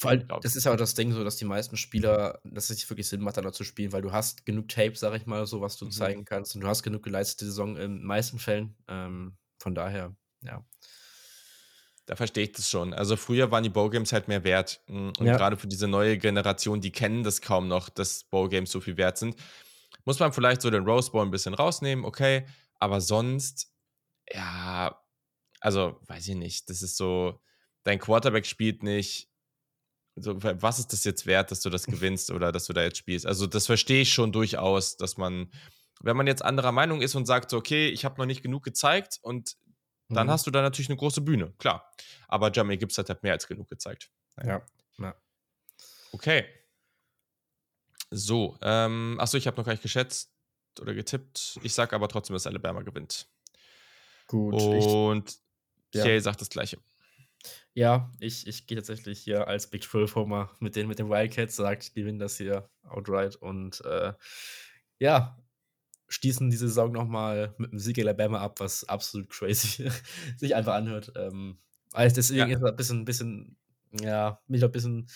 Vor 0.00 0.10
allem, 0.10 0.26
das 0.42 0.56
ist 0.56 0.64
ja 0.64 0.72
auch 0.72 0.76
das 0.76 0.94
Ding 0.94 1.12
so, 1.12 1.22
dass 1.22 1.36
die 1.36 1.44
meisten 1.44 1.76
Spieler, 1.76 2.40
dass 2.44 2.70
es 2.70 2.76
nicht 2.76 2.90
wirklich 2.90 3.08
Sinn 3.08 3.20
macht, 3.20 3.36
da 3.36 3.52
zu 3.52 3.64
spielen, 3.64 3.92
weil 3.92 4.02
du 4.02 4.12
hast 4.12 4.46
genug 4.46 4.68
Tape, 4.68 4.96
sag 4.96 5.14
ich 5.14 5.26
mal, 5.26 5.46
so 5.46 5.60
was 5.60 5.76
du 5.76 5.86
mhm. 5.86 5.90
zeigen 5.90 6.24
kannst 6.24 6.54
und 6.54 6.62
du 6.62 6.66
hast 6.66 6.82
genug 6.82 7.02
geleistete 7.02 7.46
Saison 7.46 7.76
in 7.76 7.98
den 7.98 8.04
meisten 8.04 8.38
Fällen. 8.38 8.74
Ähm, 8.88 9.36
von 9.58 9.74
daher, 9.74 10.14
ja. 10.42 10.64
Da 12.06 12.14
verstehe 12.14 12.44
ich 12.44 12.52
das 12.52 12.70
schon. 12.70 12.94
Also 12.94 13.16
früher 13.16 13.50
waren 13.50 13.64
die 13.64 13.68
Bowgames 13.68 14.12
halt 14.12 14.28
mehr 14.28 14.44
wert. 14.44 14.80
Mm, 14.86 15.10
und 15.18 15.26
ja. 15.26 15.36
gerade 15.36 15.56
für 15.56 15.66
diese 15.66 15.88
neue 15.88 16.18
Generation, 16.18 16.80
die 16.80 16.92
kennen 16.92 17.24
das 17.24 17.40
kaum 17.40 17.66
noch, 17.66 17.88
dass 17.88 18.24
Bowgames 18.24 18.70
so 18.70 18.80
viel 18.80 18.96
wert 18.96 19.18
sind. 19.18 19.36
Muss 20.04 20.20
man 20.20 20.32
vielleicht 20.32 20.62
so 20.62 20.70
den 20.70 20.84
Rose 20.84 21.10
Bowl 21.10 21.24
ein 21.24 21.32
bisschen 21.32 21.54
rausnehmen, 21.54 22.04
okay. 22.04 22.46
Aber 22.78 23.00
sonst, 23.00 23.72
ja, 24.32 25.02
also 25.60 25.98
weiß 26.06 26.28
ich 26.28 26.36
nicht. 26.36 26.70
Das 26.70 26.80
ist 26.80 26.96
so, 26.96 27.40
dein 27.82 27.98
Quarterback 27.98 28.46
spielt 28.46 28.84
nicht. 28.84 29.28
So, 30.16 30.42
was 30.42 30.78
ist 30.78 30.92
das 30.92 31.04
jetzt 31.04 31.26
wert, 31.26 31.50
dass 31.50 31.60
du 31.60 31.68
das 31.68 31.86
gewinnst 31.86 32.30
oder 32.30 32.50
dass 32.50 32.64
du 32.66 32.72
da 32.72 32.82
jetzt 32.82 32.96
spielst? 32.96 33.26
Also, 33.26 33.46
das 33.46 33.66
verstehe 33.66 34.02
ich 34.02 34.12
schon 34.12 34.32
durchaus, 34.32 34.96
dass 34.96 35.18
man, 35.18 35.50
wenn 36.00 36.16
man 36.16 36.26
jetzt 36.26 36.42
anderer 36.42 36.72
Meinung 36.72 37.02
ist 37.02 37.14
und 37.14 37.26
sagt, 37.26 37.50
so, 37.50 37.58
okay, 37.58 37.88
ich 37.88 38.04
habe 38.04 38.18
noch 38.18 38.26
nicht 38.26 38.42
genug 38.42 38.62
gezeigt 38.64 39.18
und 39.20 39.56
dann 40.08 40.28
mhm. 40.28 40.30
hast 40.30 40.46
du 40.46 40.50
da 40.50 40.62
natürlich 40.62 40.88
eine 40.88 40.96
große 40.96 41.20
Bühne, 41.20 41.52
klar. 41.58 41.90
Aber 42.28 42.50
Jamie 42.52 42.78
Gibbs 42.78 42.96
hat 42.96 43.08
halt 43.08 43.22
mehr 43.22 43.32
als 43.32 43.46
genug 43.46 43.68
gezeigt. 43.68 44.10
Ja. 44.42 44.62
ja. 44.98 45.14
Okay. 46.12 46.46
So, 48.10 48.56
ähm, 48.62 49.16
achso, 49.20 49.36
ich 49.36 49.46
habe 49.46 49.56
noch 49.56 49.64
gar 49.64 49.72
nicht 49.72 49.82
geschätzt 49.82 50.30
oder 50.80 50.94
getippt. 50.94 51.58
Ich 51.62 51.74
sage 51.74 51.94
aber 51.96 52.08
trotzdem, 52.08 52.34
dass 52.34 52.46
Alabama 52.46 52.82
gewinnt. 52.82 53.26
Gut. 54.28 54.54
Und 54.54 55.38
ich, 55.90 56.04
Jay 56.04 56.14
ja. 56.14 56.20
sagt 56.20 56.40
das 56.40 56.48
Gleiche. 56.48 56.78
Ja, 57.76 58.10
ich, 58.20 58.46
ich 58.46 58.66
gehe 58.66 58.78
tatsächlich 58.78 59.20
hier 59.20 59.48
als 59.48 59.66
Big 59.66 59.82
12 59.82 60.14
Homer 60.14 60.50
mit 60.60 60.76
den, 60.76 60.88
mit 60.88 60.98
den 60.98 61.10
Wildcats, 61.10 61.56
sagt, 61.56 61.94
die 61.94 62.00
gewinnen 62.00 62.18
das 62.18 62.38
hier 62.38 62.70
outright. 62.84 63.36
Und 63.36 63.84
äh, 63.84 64.14
ja, 64.98 65.36
schließen 66.08 66.48
die 66.48 66.56
Saison 66.56 66.90
nochmal 66.90 67.54
mit 67.58 67.72
einem 67.72 67.78
Sieg 67.78 67.98
Alabama 67.98 68.40
ab, 68.40 68.60
was 68.60 68.84
absolut 68.84 69.28
crazy 69.28 69.90
sich 70.38 70.54
einfach 70.54 70.72
anhört. 70.72 71.12
Ähm, 71.16 71.58
also 71.92 72.14
deswegen 72.14 72.48
ja. 72.48 72.56
ist 72.56 72.62
es 72.62 72.70
ein 72.70 72.76
bisschen, 72.76 73.04
bisschen, 73.04 73.56
ja, 74.00 74.40
mich 74.46 74.64
ein 74.64 74.72
bisschen 74.72 75.10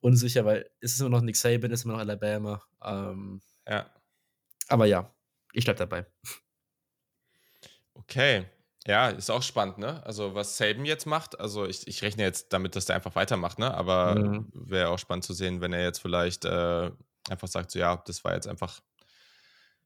unsicher, 0.00 0.44
weil 0.44 0.68
es 0.80 0.94
ist 0.94 1.00
immer 1.00 1.10
noch 1.10 1.20
Nick 1.20 1.36
Saban, 1.36 1.70
ist 1.70 1.84
immer 1.84 1.92
noch 1.92 2.00
Alabama. 2.00 2.60
Ähm, 2.82 3.40
ja. 3.68 3.88
Aber 4.66 4.86
ja, 4.86 5.14
ich 5.52 5.62
bleib 5.62 5.76
dabei. 5.76 6.06
Okay. 7.94 8.46
Ja, 8.86 9.08
ist 9.08 9.30
auch 9.30 9.42
spannend, 9.42 9.78
ne? 9.78 10.02
Also, 10.06 10.34
was 10.34 10.56
Saban 10.56 10.86
jetzt 10.86 11.06
macht, 11.06 11.38
also 11.38 11.66
ich, 11.66 11.86
ich 11.86 12.02
rechne 12.02 12.22
jetzt 12.22 12.52
damit, 12.52 12.76
dass 12.76 12.86
der 12.86 12.96
einfach 12.96 13.14
weitermacht, 13.14 13.58
ne? 13.58 13.72
Aber 13.74 14.14
mhm. 14.14 14.48
wäre 14.54 14.88
auch 14.88 14.98
spannend 14.98 15.24
zu 15.24 15.34
sehen, 15.34 15.60
wenn 15.60 15.72
er 15.72 15.82
jetzt 15.82 16.00
vielleicht 16.00 16.44
äh, 16.46 16.90
einfach 17.28 17.48
sagt, 17.48 17.70
so 17.72 17.78
ja, 17.78 18.02
das 18.06 18.24
war 18.24 18.34
jetzt 18.34 18.48
einfach 18.48 18.80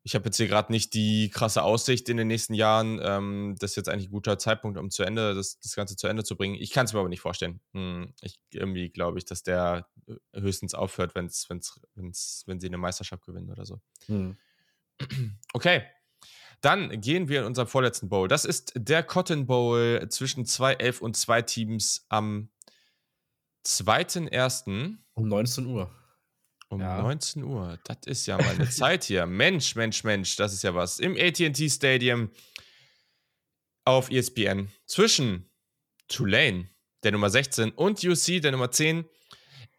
ich 0.06 0.14
habe 0.14 0.26
jetzt 0.26 0.36
hier 0.36 0.48
gerade 0.48 0.70
nicht 0.70 0.92
die 0.92 1.30
krasse 1.30 1.62
Aussicht 1.62 2.10
in 2.10 2.18
den 2.18 2.28
nächsten 2.28 2.52
Jahren. 2.52 3.00
Ähm, 3.02 3.56
das 3.58 3.70
ist 3.70 3.76
jetzt 3.76 3.88
eigentlich 3.88 4.08
ein 4.08 4.12
guter 4.12 4.38
Zeitpunkt, 4.38 4.78
um 4.78 4.90
zu 4.90 5.02
Ende, 5.02 5.34
das, 5.34 5.58
das 5.60 5.74
Ganze 5.74 5.96
zu 5.96 6.06
Ende 6.06 6.22
zu 6.24 6.36
bringen. 6.36 6.56
Ich 6.56 6.72
kann 6.72 6.84
es 6.84 6.92
mir 6.92 7.00
aber 7.00 7.08
nicht 7.08 7.22
vorstellen. 7.22 7.60
Hm, 7.72 8.12
ich, 8.20 8.38
irgendwie 8.50 8.90
glaube 8.90 9.16
ich, 9.16 9.24
dass 9.24 9.42
der 9.42 9.88
äh, 10.06 10.40
höchstens 10.42 10.74
aufhört, 10.74 11.14
wenn's, 11.14 11.48
wenn's, 11.48 11.80
wenn's, 11.94 12.44
wenn 12.46 12.60
sie 12.60 12.66
eine 12.66 12.76
Meisterschaft 12.76 13.24
gewinnen 13.24 13.50
oder 13.50 13.64
so. 13.64 13.80
Hm. 14.06 14.36
Okay. 15.54 15.84
Dann 16.64 16.98
gehen 17.02 17.28
wir 17.28 17.40
in 17.40 17.46
unserem 17.46 17.68
vorletzten 17.68 18.08
Bowl. 18.08 18.26
Das 18.26 18.46
ist 18.46 18.72
der 18.74 19.02
Cotton 19.02 19.46
Bowl 19.46 20.08
zwischen 20.08 20.46
2-11 20.46 21.00
und 21.00 21.14
zwei 21.14 21.42
Teams 21.42 22.06
am 22.08 22.48
2.1. 23.66 24.96
Um 25.12 25.28
19 25.28 25.66
Uhr. 25.66 25.94
Um 26.70 26.80
ja. 26.80 27.02
19 27.02 27.42
Uhr. 27.44 27.78
Das 27.84 27.98
ist 28.06 28.24
ja 28.24 28.38
mal 28.38 28.48
eine 28.48 28.70
Zeit 28.70 29.04
hier. 29.04 29.26
Mensch, 29.26 29.74
Mensch, 29.74 30.04
Mensch, 30.04 30.36
das 30.36 30.54
ist 30.54 30.62
ja 30.62 30.74
was. 30.74 31.00
Im 31.00 31.14
ATT 31.18 31.70
Stadium 31.70 32.30
auf 33.84 34.10
ESPN 34.10 34.72
zwischen 34.86 35.50
Tulane, 36.08 36.70
der 37.02 37.12
Nummer 37.12 37.28
16, 37.28 37.72
und 37.72 38.02
UC, 38.02 38.40
der 38.40 38.52
Nummer 38.52 38.70
10. 38.70 39.04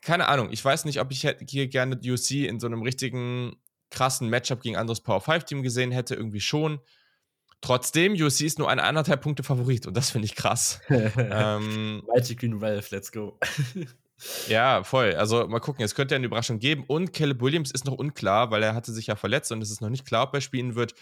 Keine 0.01 0.27
Ahnung, 0.27 0.51
ich 0.51 0.63
weiß 0.63 0.85
nicht, 0.85 0.99
ob 1.01 1.11
ich 1.11 1.27
hier 1.49 1.67
gerne 1.67 1.95
UC 1.95 2.29
in 2.45 2.59
so 2.59 2.67
einem 2.67 2.83
richtigen 2.83 3.55
krassen 3.95 4.29
Matchup 4.29 4.61
gegen 4.61 4.75
anderes 4.75 5.01
Power 5.01 5.21
5 5.21 5.45
Team 5.45 5.63
gesehen 5.63 5.91
hätte. 5.91 6.15
Irgendwie 6.15 6.41
schon. 6.41 6.79
Trotzdem, 7.61 8.13
UC 8.13 8.41
ist 8.41 8.59
nur 8.59 8.69
eine 8.69 8.83
anderthalb 8.83 9.21
Punkte 9.21 9.41
Favorit 9.41 9.87
und 9.87 9.97
das 9.97 10.11
finde 10.11 10.25
ich 10.25 10.35
krass. 10.35 10.81
ähm, 10.89 12.03
Mighty 12.13 12.35
Green 12.35 12.59
Ralph, 12.59 12.91
let's 12.91 13.11
go. 13.11 13.39
Ja, 14.47 14.83
voll. 14.83 15.13
Also 15.15 15.45
mal 15.47 15.59
gucken, 15.59 15.83
es 15.83 15.93
könnte 15.93 16.15
ja 16.15 16.17
eine 16.17 16.25
Überraschung 16.27 16.59
geben. 16.59 16.85
Und 16.87 17.11
Caleb 17.11 17.41
Williams 17.41 17.71
ist 17.71 17.83
noch 17.83 17.93
unklar, 17.95 18.49
weil 18.49 18.63
er 18.63 18.73
hatte 18.73 18.93
sich 18.93 19.07
ja 19.07 19.17
verletzt 19.17 19.51
und 19.51 19.61
es 19.61 19.69
ist 19.69 19.81
noch 19.81 19.89
nicht 19.89 20.05
klar, 20.05 20.27
ob 20.27 20.33
er 20.33 20.39
spielen 20.39 20.75
wird. 20.75 20.93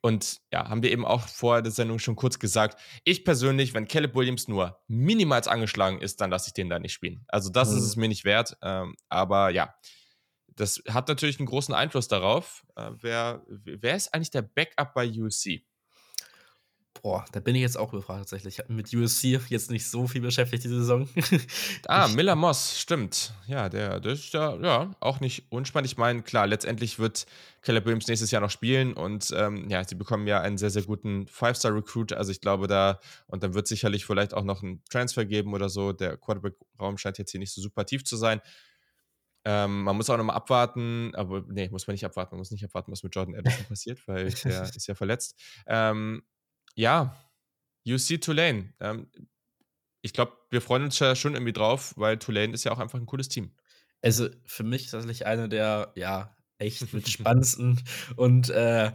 Und 0.00 0.40
ja, 0.52 0.68
haben 0.68 0.82
wir 0.82 0.90
eben 0.90 1.04
auch 1.04 1.28
vor 1.28 1.62
der 1.62 1.72
Sendung 1.72 1.98
schon 1.98 2.16
kurz 2.16 2.38
gesagt. 2.38 2.80
Ich 3.04 3.24
persönlich, 3.24 3.72
wenn 3.72 3.88
Caleb 3.88 4.14
Williams 4.14 4.48
nur 4.48 4.78
minimals 4.86 5.48
angeschlagen 5.48 6.00
ist, 6.00 6.20
dann 6.20 6.30
lasse 6.30 6.48
ich 6.48 6.54
den 6.54 6.68
da 6.68 6.78
nicht 6.78 6.92
spielen. 6.92 7.24
Also 7.28 7.50
das 7.50 7.70
mhm. 7.70 7.78
ist 7.78 7.84
es 7.84 7.96
mir 7.96 8.08
nicht 8.08 8.24
wert. 8.24 8.56
Ähm, 8.62 8.96
aber 9.08 9.50
ja, 9.50 9.74
das 10.56 10.82
hat 10.88 11.08
natürlich 11.08 11.38
einen 11.38 11.46
großen 11.46 11.74
Einfluss 11.74 12.08
darauf. 12.08 12.64
Äh, 12.76 12.90
wer, 13.00 13.42
wer 13.48 13.96
ist 13.96 14.14
eigentlich 14.14 14.30
der 14.30 14.42
Backup 14.42 14.94
bei 14.94 15.08
UC? 15.08 15.62
Boah, 17.02 17.24
da 17.32 17.40
bin 17.40 17.54
ich 17.54 17.60
jetzt 17.60 17.76
auch 17.76 17.92
überfragt 17.92 18.20
tatsächlich. 18.20 18.54
Ich 18.54 18.58
habe 18.60 18.72
mit 18.72 18.94
USC 18.94 19.38
jetzt 19.50 19.70
nicht 19.70 19.86
so 19.86 20.06
viel 20.06 20.22
beschäftigt 20.22 20.64
diese 20.64 20.76
Saison. 20.76 21.08
ah, 21.86 22.08
Miller 22.08 22.36
Moss, 22.36 22.78
stimmt. 22.80 23.34
Ja, 23.46 23.68
der, 23.68 24.00
der 24.00 24.12
ist 24.12 24.32
ja, 24.32 24.56
ja 24.56 24.90
auch 25.00 25.20
nicht 25.20 25.50
unspannend. 25.50 25.90
Ich 25.90 25.98
meine, 25.98 26.22
klar, 26.22 26.46
letztendlich 26.46 26.98
wird 26.98 27.26
Caleb 27.62 27.84
Williams 27.84 28.06
nächstes 28.06 28.30
Jahr 28.30 28.40
noch 28.40 28.50
spielen 28.50 28.94
und 28.94 29.34
ähm, 29.36 29.68
ja, 29.68 29.86
sie 29.86 29.96
bekommen 29.96 30.26
ja 30.26 30.40
einen 30.40 30.56
sehr, 30.56 30.70
sehr 30.70 30.84
guten 30.84 31.26
Five-Star-Recruit. 31.26 32.12
Also 32.14 32.30
ich 32.30 32.40
glaube 32.40 32.68
da, 32.68 33.00
und 33.26 33.42
dann 33.42 33.54
wird 33.54 33.66
sicherlich 33.66 34.06
vielleicht 34.06 34.32
auch 34.32 34.44
noch 34.44 34.62
einen 34.62 34.82
Transfer 34.88 35.26
geben 35.26 35.52
oder 35.52 35.68
so. 35.68 35.92
Der 35.92 36.16
Quarterback-Raum 36.16 36.96
scheint 36.96 37.18
jetzt 37.18 37.32
hier 37.32 37.40
nicht 37.40 37.52
so 37.52 37.60
super 37.60 37.84
tief 37.84 38.04
zu 38.04 38.16
sein. 38.16 38.40
Ähm, 39.44 39.82
man 39.82 39.96
muss 39.96 40.08
auch 40.08 40.16
nochmal 40.16 40.36
abwarten, 40.36 41.14
aber 41.14 41.44
nee, 41.48 41.68
muss 41.68 41.86
man 41.86 41.94
nicht 41.94 42.04
abwarten. 42.04 42.34
Man 42.34 42.40
muss 42.40 42.50
nicht 42.50 42.64
abwarten, 42.64 42.90
was 42.92 43.02
mit 43.02 43.14
Jordan 43.14 43.36
Addison 43.36 43.66
passiert, 43.66 44.06
weil 44.08 44.30
der 44.30 44.62
ist 44.76 44.86
ja 44.86 44.94
verletzt. 44.94 45.38
Ähm, 45.66 46.22
ja, 46.74 47.14
UC 47.86 48.20
Tulane. 48.20 48.72
Ähm, 48.80 49.10
ich 50.02 50.12
glaube, 50.12 50.32
wir 50.50 50.60
freuen 50.60 50.84
uns 50.84 50.98
ja 50.98 51.14
schon 51.14 51.34
irgendwie 51.34 51.52
drauf, 51.52 51.94
weil 51.96 52.18
Tulane 52.18 52.52
ist 52.52 52.64
ja 52.64 52.72
auch 52.72 52.78
einfach 52.78 52.98
ein 52.98 53.06
cooles 53.06 53.28
Team. 53.28 53.54
Also 54.02 54.28
für 54.44 54.64
mich 54.64 54.84
ist 54.84 54.92
das 54.94 55.02
tatsächlich 55.02 55.26
einer 55.26 55.48
der, 55.48 55.92
ja, 55.94 56.36
echt 56.58 56.92
mit 56.92 57.08
spannendsten 57.08 57.82
und 58.16 58.50
äh, 58.50 58.92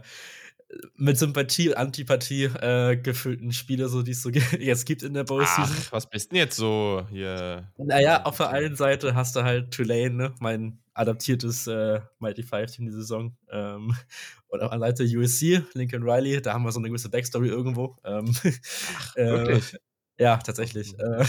mit 0.96 1.18
Sympathie 1.18 1.68
und 1.68 1.76
Antipathie 1.76 2.44
äh, 2.44 2.96
gefüllten 2.96 3.52
Spiele, 3.52 3.88
so 3.88 4.02
die 4.02 4.12
es 4.12 4.22
so 4.22 4.30
jetzt 4.58 4.86
gibt 4.86 5.02
in 5.02 5.14
der 5.14 5.24
Bowl 5.24 5.44
Season. 5.44 5.76
Ach, 5.86 5.92
was 5.92 6.08
bist 6.08 6.30
denn 6.30 6.38
jetzt 6.38 6.56
so 6.56 7.06
hier? 7.10 7.70
Naja, 7.78 8.22
auf 8.24 8.36
der 8.36 8.50
einen 8.50 8.76
Seite 8.76 9.14
hast 9.14 9.36
du 9.36 9.42
halt 9.42 9.72
Tulane, 9.72 10.10
ne? 10.10 10.34
mein 10.40 10.78
adaptiertes 10.94 11.66
äh, 11.66 12.00
Mighty 12.18 12.42
Five 12.42 12.70
Team 12.70 12.86
die 12.86 12.92
Saison. 12.92 13.36
Ähm, 13.50 13.94
und 14.48 14.62
auf 14.62 14.70
der 14.70 14.78
Seite 14.78 15.04
USC, 15.04 15.62
Lincoln 15.74 16.02
Riley, 16.02 16.40
da 16.40 16.54
haben 16.54 16.64
wir 16.64 16.72
so 16.72 16.78
eine 16.78 16.88
gewisse 16.88 17.10
Backstory 17.10 17.48
irgendwo. 17.48 17.96
Ähm, 18.04 18.32
Ach, 18.96 19.16
äh, 19.16 19.30
wirklich? 19.30 19.76
ja, 20.18 20.36
tatsächlich. 20.36 20.98
Äh, 20.98 21.24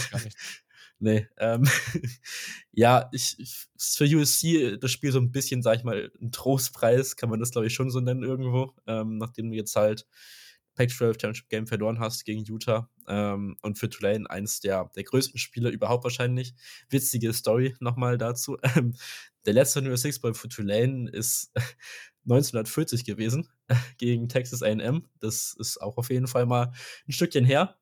nee, 1.02 1.26
ähm, 1.38 1.64
ja, 2.72 3.08
ich, 3.12 3.36
ich, 3.38 3.66
für 3.78 4.04
USC 4.04 4.78
das 4.78 4.90
Spiel 4.90 5.12
so 5.12 5.18
ein 5.18 5.32
bisschen, 5.32 5.62
sag 5.62 5.76
ich 5.78 5.84
mal, 5.84 6.10
ein 6.20 6.32
Trostpreis, 6.32 7.16
kann 7.16 7.28
man 7.30 7.40
das 7.40 7.50
glaube 7.50 7.66
ich 7.66 7.74
schon 7.74 7.90
so 7.90 8.00
nennen 8.00 8.22
irgendwo, 8.22 8.72
ähm, 8.86 9.18
nachdem 9.18 9.50
du 9.50 9.56
jetzt 9.56 9.76
halt 9.76 10.06
Pac-12 10.74 11.20
Championship 11.20 11.48
Game 11.48 11.66
verloren 11.66 11.98
hast 11.98 12.24
gegen 12.24 12.44
Utah. 12.44 12.88
Ähm, 13.06 13.56
und 13.62 13.78
für 13.78 13.90
Tulane 13.90 14.28
eins 14.30 14.60
der, 14.60 14.90
der 14.96 15.04
größten 15.04 15.38
Spiele 15.38 15.68
überhaupt 15.70 16.04
wahrscheinlich. 16.04 16.54
Witzige 16.88 17.32
Story 17.32 17.74
nochmal 17.80 18.18
dazu. 18.18 18.56
Ähm, 18.76 18.94
der 19.44 19.54
letzte 19.54 19.82
New 19.82 19.94
Six 19.96 20.20
Ball 20.20 20.34
für 20.34 20.48
Tulane 20.48 21.10
ist 21.10 21.50
1940 22.24 23.04
gewesen 23.04 23.48
gegen 23.98 24.28
Texas 24.28 24.62
AM. 24.62 25.08
Das 25.20 25.54
ist 25.58 25.78
auch 25.82 25.98
auf 25.98 26.10
jeden 26.10 26.28
Fall 26.28 26.46
mal 26.46 26.72
ein 27.08 27.12
Stückchen 27.12 27.44
her. 27.44 27.76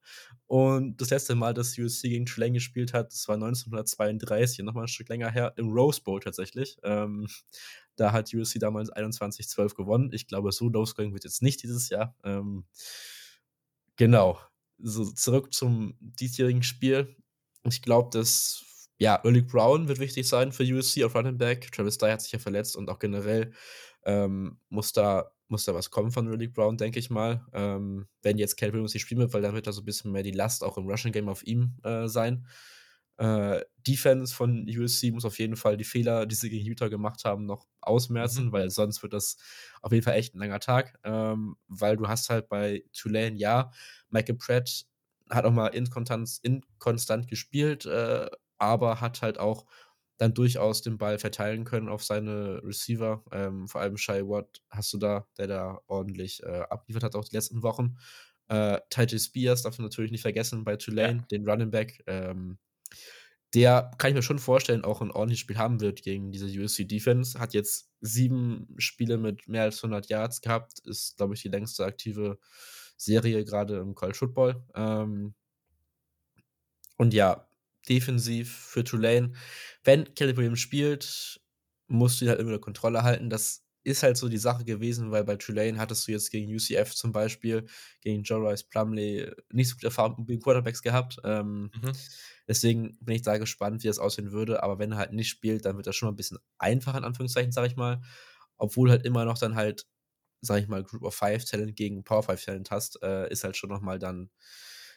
Und 0.50 1.00
das 1.00 1.10
letzte 1.10 1.36
Mal, 1.36 1.54
dass 1.54 1.78
USC 1.78 2.08
gegen 2.08 2.26
Tulane 2.26 2.54
gespielt 2.54 2.92
hat, 2.92 3.12
das 3.12 3.28
war 3.28 3.36
1932, 3.36 4.64
nochmal 4.64 4.86
ein 4.86 4.88
Stück 4.88 5.08
länger 5.08 5.30
her, 5.30 5.54
im 5.56 5.68
Rose 5.70 6.02
Bowl 6.02 6.18
tatsächlich. 6.18 6.76
Ähm, 6.82 7.28
da 7.96 8.10
hat 8.10 8.34
USC 8.34 8.58
damals 8.58 8.92
21-12 8.92 9.76
gewonnen. 9.76 10.10
Ich 10.12 10.26
glaube, 10.26 10.50
so 10.50 10.68
low-scoring 10.68 11.12
wird 11.12 11.22
jetzt 11.22 11.40
nicht 11.40 11.62
dieses 11.62 11.88
Jahr. 11.88 12.16
Ähm, 12.24 12.64
genau. 13.94 14.40
So, 14.78 15.04
zurück 15.12 15.54
zum 15.54 15.94
diesjährigen 16.00 16.64
Spiel. 16.64 17.14
Ich 17.62 17.80
glaube, 17.80 18.10
dass 18.12 18.64
ja, 18.98 19.20
Ulrich 19.22 19.46
Brown 19.46 19.86
wird 19.86 20.00
wichtig 20.00 20.26
sein 20.26 20.50
für 20.50 20.64
USC 20.64 21.04
auf 21.04 21.14
Running 21.14 21.38
Back. 21.38 21.70
Travis 21.70 21.96
Dye 21.96 22.10
hat 22.10 22.22
sich 22.22 22.32
ja 22.32 22.40
verletzt 22.40 22.74
und 22.74 22.90
auch 22.90 22.98
generell 22.98 23.52
ähm, 24.04 24.58
muss, 24.68 24.92
da, 24.92 25.30
muss 25.50 25.64
da 25.64 25.74
was 25.74 25.90
kommen 25.90 26.12
von 26.12 26.28
Ulrich 26.28 26.52
Brown, 26.52 26.76
denke 26.76 26.98
ich 26.98 27.10
mal. 27.10 27.46
Ähm, 27.52 28.06
wenn 28.22 28.38
jetzt 28.38 28.56
Calvin 28.56 28.74
Williams 28.74 28.94
nicht 28.94 29.02
spielen 29.02 29.20
wird, 29.20 29.32
weil 29.32 29.42
dann 29.42 29.54
wird 29.54 29.66
da 29.66 29.72
so 29.72 29.82
ein 29.82 29.84
bisschen 29.84 30.12
mehr 30.12 30.22
die 30.22 30.30
Last 30.30 30.64
auch 30.64 30.78
im 30.78 30.86
Rushing 30.86 31.12
Game 31.12 31.28
auf 31.28 31.46
ihm 31.46 31.76
äh, 31.82 32.08
sein. 32.08 32.46
Äh, 33.20 33.60
Defense 33.86 34.34
von 34.34 34.66
USC 34.66 35.10
muss 35.10 35.26
auf 35.26 35.38
jeden 35.38 35.56
Fall 35.56 35.76
die 35.76 35.84
Fehler, 35.84 36.24
die 36.24 36.34
sie 36.34 36.48
gegen 36.48 36.64
Utah 36.64 36.88
gemacht 36.88 37.24
haben, 37.24 37.44
noch 37.44 37.66
ausmerzen, 37.80 38.46
mhm. 38.46 38.52
weil 38.52 38.70
sonst 38.70 39.02
wird 39.02 39.12
das 39.12 39.36
auf 39.82 39.92
jeden 39.92 40.04
Fall 40.04 40.14
echt 40.14 40.34
ein 40.34 40.38
langer 40.38 40.60
Tag. 40.60 40.98
Ähm, 41.04 41.56
weil 41.68 41.96
du 41.98 42.08
hast 42.08 42.30
halt 42.30 42.48
bei 42.48 42.84
Tulane, 42.92 43.36
ja, 43.36 43.70
Michael 44.08 44.36
Pratt 44.36 44.86
hat 45.28 45.44
auch 45.44 45.52
mal 45.52 45.68
inkonstant, 45.68 46.38
inkonstant 46.42 47.28
gespielt, 47.28 47.84
äh, 47.86 48.28
aber 48.56 49.00
hat 49.00 49.22
halt 49.22 49.38
auch 49.38 49.66
dann 50.20 50.34
durchaus 50.34 50.82
den 50.82 50.98
Ball 50.98 51.18
verteilen 51.18 51.64
können 51.64 51.88
auf 51.88 52.04
seine 52.04 52.62
Receiver. 52.62 53.24
Ähm, 53.32 53.66
vor 53.68 53.80
allem 53.80 53.96
Shai 53.96 54.20
Watt 54.28 54.60
hast 54.68 54.92
du 54.92 54.98
da, 54.98 55.26
der 55.38 55.46
da 55.46 55.80
ordentlich 55.86 56.42
äh, 56.42 56.60
abliefert 56.68 57.02
hat, 57.02 57.14
auch 57.16 57.24
die 57.24 57.34
letzten 57.34 57.62
Wochen. 57.62 57.96
Äh, 58.48 58.80
Titus 58.90 59.24
Spears 59.24 59.62
darf 59.62 59.78
man 59.78 59.86
natürlich 59.86 60.10
nicht 60.10 60.20
vergessen 60.20 60.62
bei 60.62 60.76
Tulane, 60.76 61.20
ja. 61.20 61.26
den 61.30 61.48
Running 61.48 61.70
Back. 61.70 62.04
Ähm, 62.06 62.58
der 63.54 63.92
kann 63.96 64.10
ich 64.10 64.14
mir 64.14 64.22
schon 64.22 64.38
vorstellen, 64.38 64.84
auch 64.84 65.00
ein 65.00 65.10
ordentliches 65.10 65.40
Spiel 65.40 65.56
haben 65.56 65.80
wird 65.80 66.02
gegen 66.02 66.32
diese 66.32 66.46
USC 66.46 66.84
Defense. 66.84 67.40
Hat 67.40 67.54
jetzt 67.54 67.90
sieben 68.02 68.74
Spiele 68.76 69.16
mit 69.16 69.48
mehr 69.48 69.62
als 69.62 69.82
100 69.82 70.10
Yards 70.10 70.42
gehabt, 70.42 70.80
ist, 70.80 71.16
glaube 71.16 71.32
ich, 71.32 71.40
die 71.40 71.48
längste 71.48 71.86
aktive 71.86 72.38
Serie 72.98 73.42
gerade 73.46 73.78
im 73.78 73.94
College 73.94 74.18
Football. 74.18 74.62
Ähm, 74.74 75.34
und 76.98 77.14
ja, 77.14 77.49
defensiv 77.88 78.54
für 78.54 78.84
Tulane, 78.84 79.32
wenn 79.84 80.14
Kelly 80.14 80.36
Williams 80.36 80.60
spielt, 80.60 81.40
musst 81.86 82.20
du 82.20 82.24
ihn 82.24 82.28
halt 82.28 82.40
immer 82.40 82.50
unter 82.50 82.60
Kontrolle 82.60 83.02
halten. 83.02 83.30
Das 83.30 83.64
ist 83.82 84.02
halt 84.02 84.16
so 84.16 84.28
die 84.28 84.38
Sache 84.38 84.64
gewesen, 84.64 85.10
weil 85.10 85.24
bei 85.24 85.36
Tulane 85.36 85.78
hattest 85.78 86.06
du 86.06 86.12
jetzt 86.12 86.30
gegen 86.30 86.54
UCF 86.54 86.94
zum 86.94 87.12
Beispiel, 87.12 87.66
gegen 88.02 88.22
Joe 88.22 88.48
Rice 88.48 88.64
Plumley 88.64 89.30
nicht 89.50 89.70
so 89.70 89.76
gute 89.76 89.86
Erfahrungen 89.86 90.26
mit 90.28 90.42
Quarterbacks 90.42 90.82
gehabt. 90.82 91.16
Ähm, 91.24 91.70
mhm. 91.74 91.92
Deswegen 92.46 92.98
bin 93.00 93.16
ich 93.16 93.22
da 93.22 93.38
gespannt, 93.38 93.82
wie 93.82 93.88
das 93.88 93.98
aussehen 93.98 94.32
würde. 94.32 94.62
Aber 94.62 94.78
wenn 94.78 94.92
er 94.92 94.98
halt 94.98 95.12
nicht 95.12 95.28
spielt, 95.28 95.64
dann 95.64 95.76
wird 95.76 95.86
das 95.86 95.96
schon 95.96 96.08
mal 96.08 96.12
ein 96.12 96.16
bisschen 96.16 96.38
einfacher, 96.58 96.98
in 96.98 97.04
Anführungszeichen, 97.04 97.52
sag 97.52 97.66
ich 97.66 97.76
mal. 97.76 98.02
Obwohl 98.56 98.90
halt 98.90 99.06
immer 99.06 99.24
noch 99.24 99.38
dann 99.38 99.54
halt, 99.54 99.86
sag 100.42 100.60
ich 100.60 100.68
mal, 100.68 100.84
Group 100.84 101.02
of 101.02 101.14
Five 101.14 101.44
Talent 101.46 101.76
gegen 101.76 102.04
Power 102.04 102.22
Five 102.22 102.44
Talent 102.44 102.70
hast, 102.70 103.02
äh, 103.02 103.30
ist 103.30 103.44
halt 103.44 103.56
schon 103.56 103.70
nochmal 103.70 103.98
dann 103.98 104.30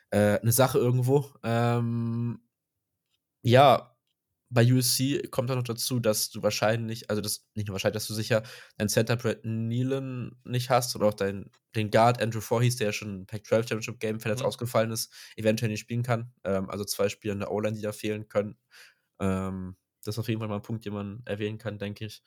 äh, 0.09 0.39
eine 0.39 0.51
Sache 0.51 0.77
irgendwo. 0.77 1.31
Ähm, 1.43 2.41
ja, 3.43 3.95
bei 4.49 4.71
USC 4.71 5.29
kommt 5.31 5.49
auch 5.49 5.55
noch 5.55 5.63
dazu, 5.63 5.99
dass 5.99 6.29
du 6.29 6.43
wahrscheinlich, 6.43 7.09
also 7.09 7.21
das 7.21 7.47
nicht 7.55 7.67
nur 7.67 7.73
wahrscheinlich, 7.73 7.95
dass 7.95 8.07
du 8.07 8.13
sicher 8.13 8.43
dein 8.77 8.87
Center 8.87 9.15
Brett 9.15 9.43
Nealon 9.43 10.35
nicht 10.43 10.69
hast 10.69 10.95
oder 10.95 11.07
auch 11.07 11.13
dein, 11.15 11.49
den 11.75 11.89
Guard 11.89 12.21
Andrew 12.21 12.39
Voorhees, 12.39 12.75
der 12.75 12.87
ja 12.87 12.93
schon 12.93 13.21
im 13.21 13.25
Pac-12 13.25 13.67
Championship 13.67 13.99
Game 13.99 14.19
verletzt 14.19 14.43
mhm. 14.43 14.47
ausgefallen 14.47 14.91
ist, 14.91 15.11
eventuell 15.35 15.71
nicht 15.71 15.79
spielen 15.79 16.03
kann. 16.03 16.31
Ähm, 16.43 16.69
also 16.69 16.85
zwei 16.85 17.09
Spieler 17.09 17.33
in 17.33 17.39
der 17.39 17.51
O-Line, 17.51 17.75
die 17.75 17.81
da 17.81 17.91
fehlen 17.91 18.27
können. 18.27 18.55
Ähm, 19.19 19.75
das 20.03 20.15
ist 20.15 20.19
auf 20.19 20.27
jeden 20.27 20.39
Fall 20.39 20.49
mal 20.49 20.57
ein 20.57 20.61
Punkt, 20.61 20.85
den 20.85 20.93
man 20.93 21.23
erwähnen 21.25 21.57
kann, 21.57 21.79
denke 21.79 22.05
ich. 22.05 22.21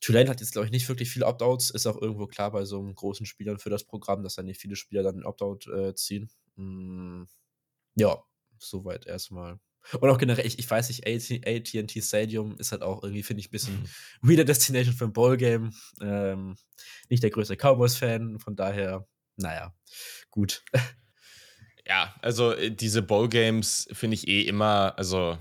Tulane 0.00 0.28
hat 0.28 0.40
jetzt, 0.40 0.52
glaube 0.52 0.66
ich, 0.66 0.72
nicht 0.72 0.88
wirklich 0.88 1.10
viele 1.10 1.26
Opt-outs. 1.26 1.70
Ist 1.70 1.86
auch 1.86 2.00
irgendwo 2.00 2.26
klar 2.26 2.50
bei 2.50 2.64
so 2.64 2.78
einem 2.78 2.94
großen 2.94 3.26
Spielern 3.26 3.58
für 3.58 3.70
das 3.70 3.84
Programm, 3.84 4.22
dass 4.22 4.34
da 4.34 4.42
nicht 4.42 4.60
viele 4.60 4.76
Spieler 4.76 5.02
dann 5.02 5.24
Opt-out 5.24 5.66
äh, 5.68 5.94
ziehen. 5.94 6.30
Mm, 6.56 7.24
ja, 7.96 8.22
soweit 8.58 9.06
erstmal. 9.06 9.58
Und 9.98 10.08
auch 10.08 10.18
generell, 10.18 10.46
ich, 10.46 10.58
ich 10.58 10.70
weiß 10.70 10.88
nicht, 10.88 11.06
AT&T 11.06 12.00
Stadium 12.02 12.56
ist 12.58 12.72
halt 12.72 12.82
auch 12.82 13.02
irgendwie, 13.02 13.22
finde 13.22 13.40
ich, 13.40 13.48
ein 13.48 13.52
bisschen 13.52 13.82
mhm. 13.82 14.28
weirder 14.28 14.44
Destination 14.44 14.94
für 14.94 15.04
ein 15.04 15.12
Ballgame. 15.12 15.70
Ähm, 16.00 16.56
nicht 17.08 17.22
der 17.22 17.30
größte 17.30 17.56
Cowboys-Fan, 17.56 18.38
von 18.38 18.56
daher, 18.56 19.06
naja, 19.36 19.74
gut. 20.30 20.64
Ja, 21.84 22.14
also 22.22 22.52
äh, 22.52 22.70
diese 22.70 23.02
Ballgames 23.02 23.88
finde 23.92 24.14
ich 24.14 24.28
eh 24.28 24.42
immer, 24.42 24.94
also 24.96 25.36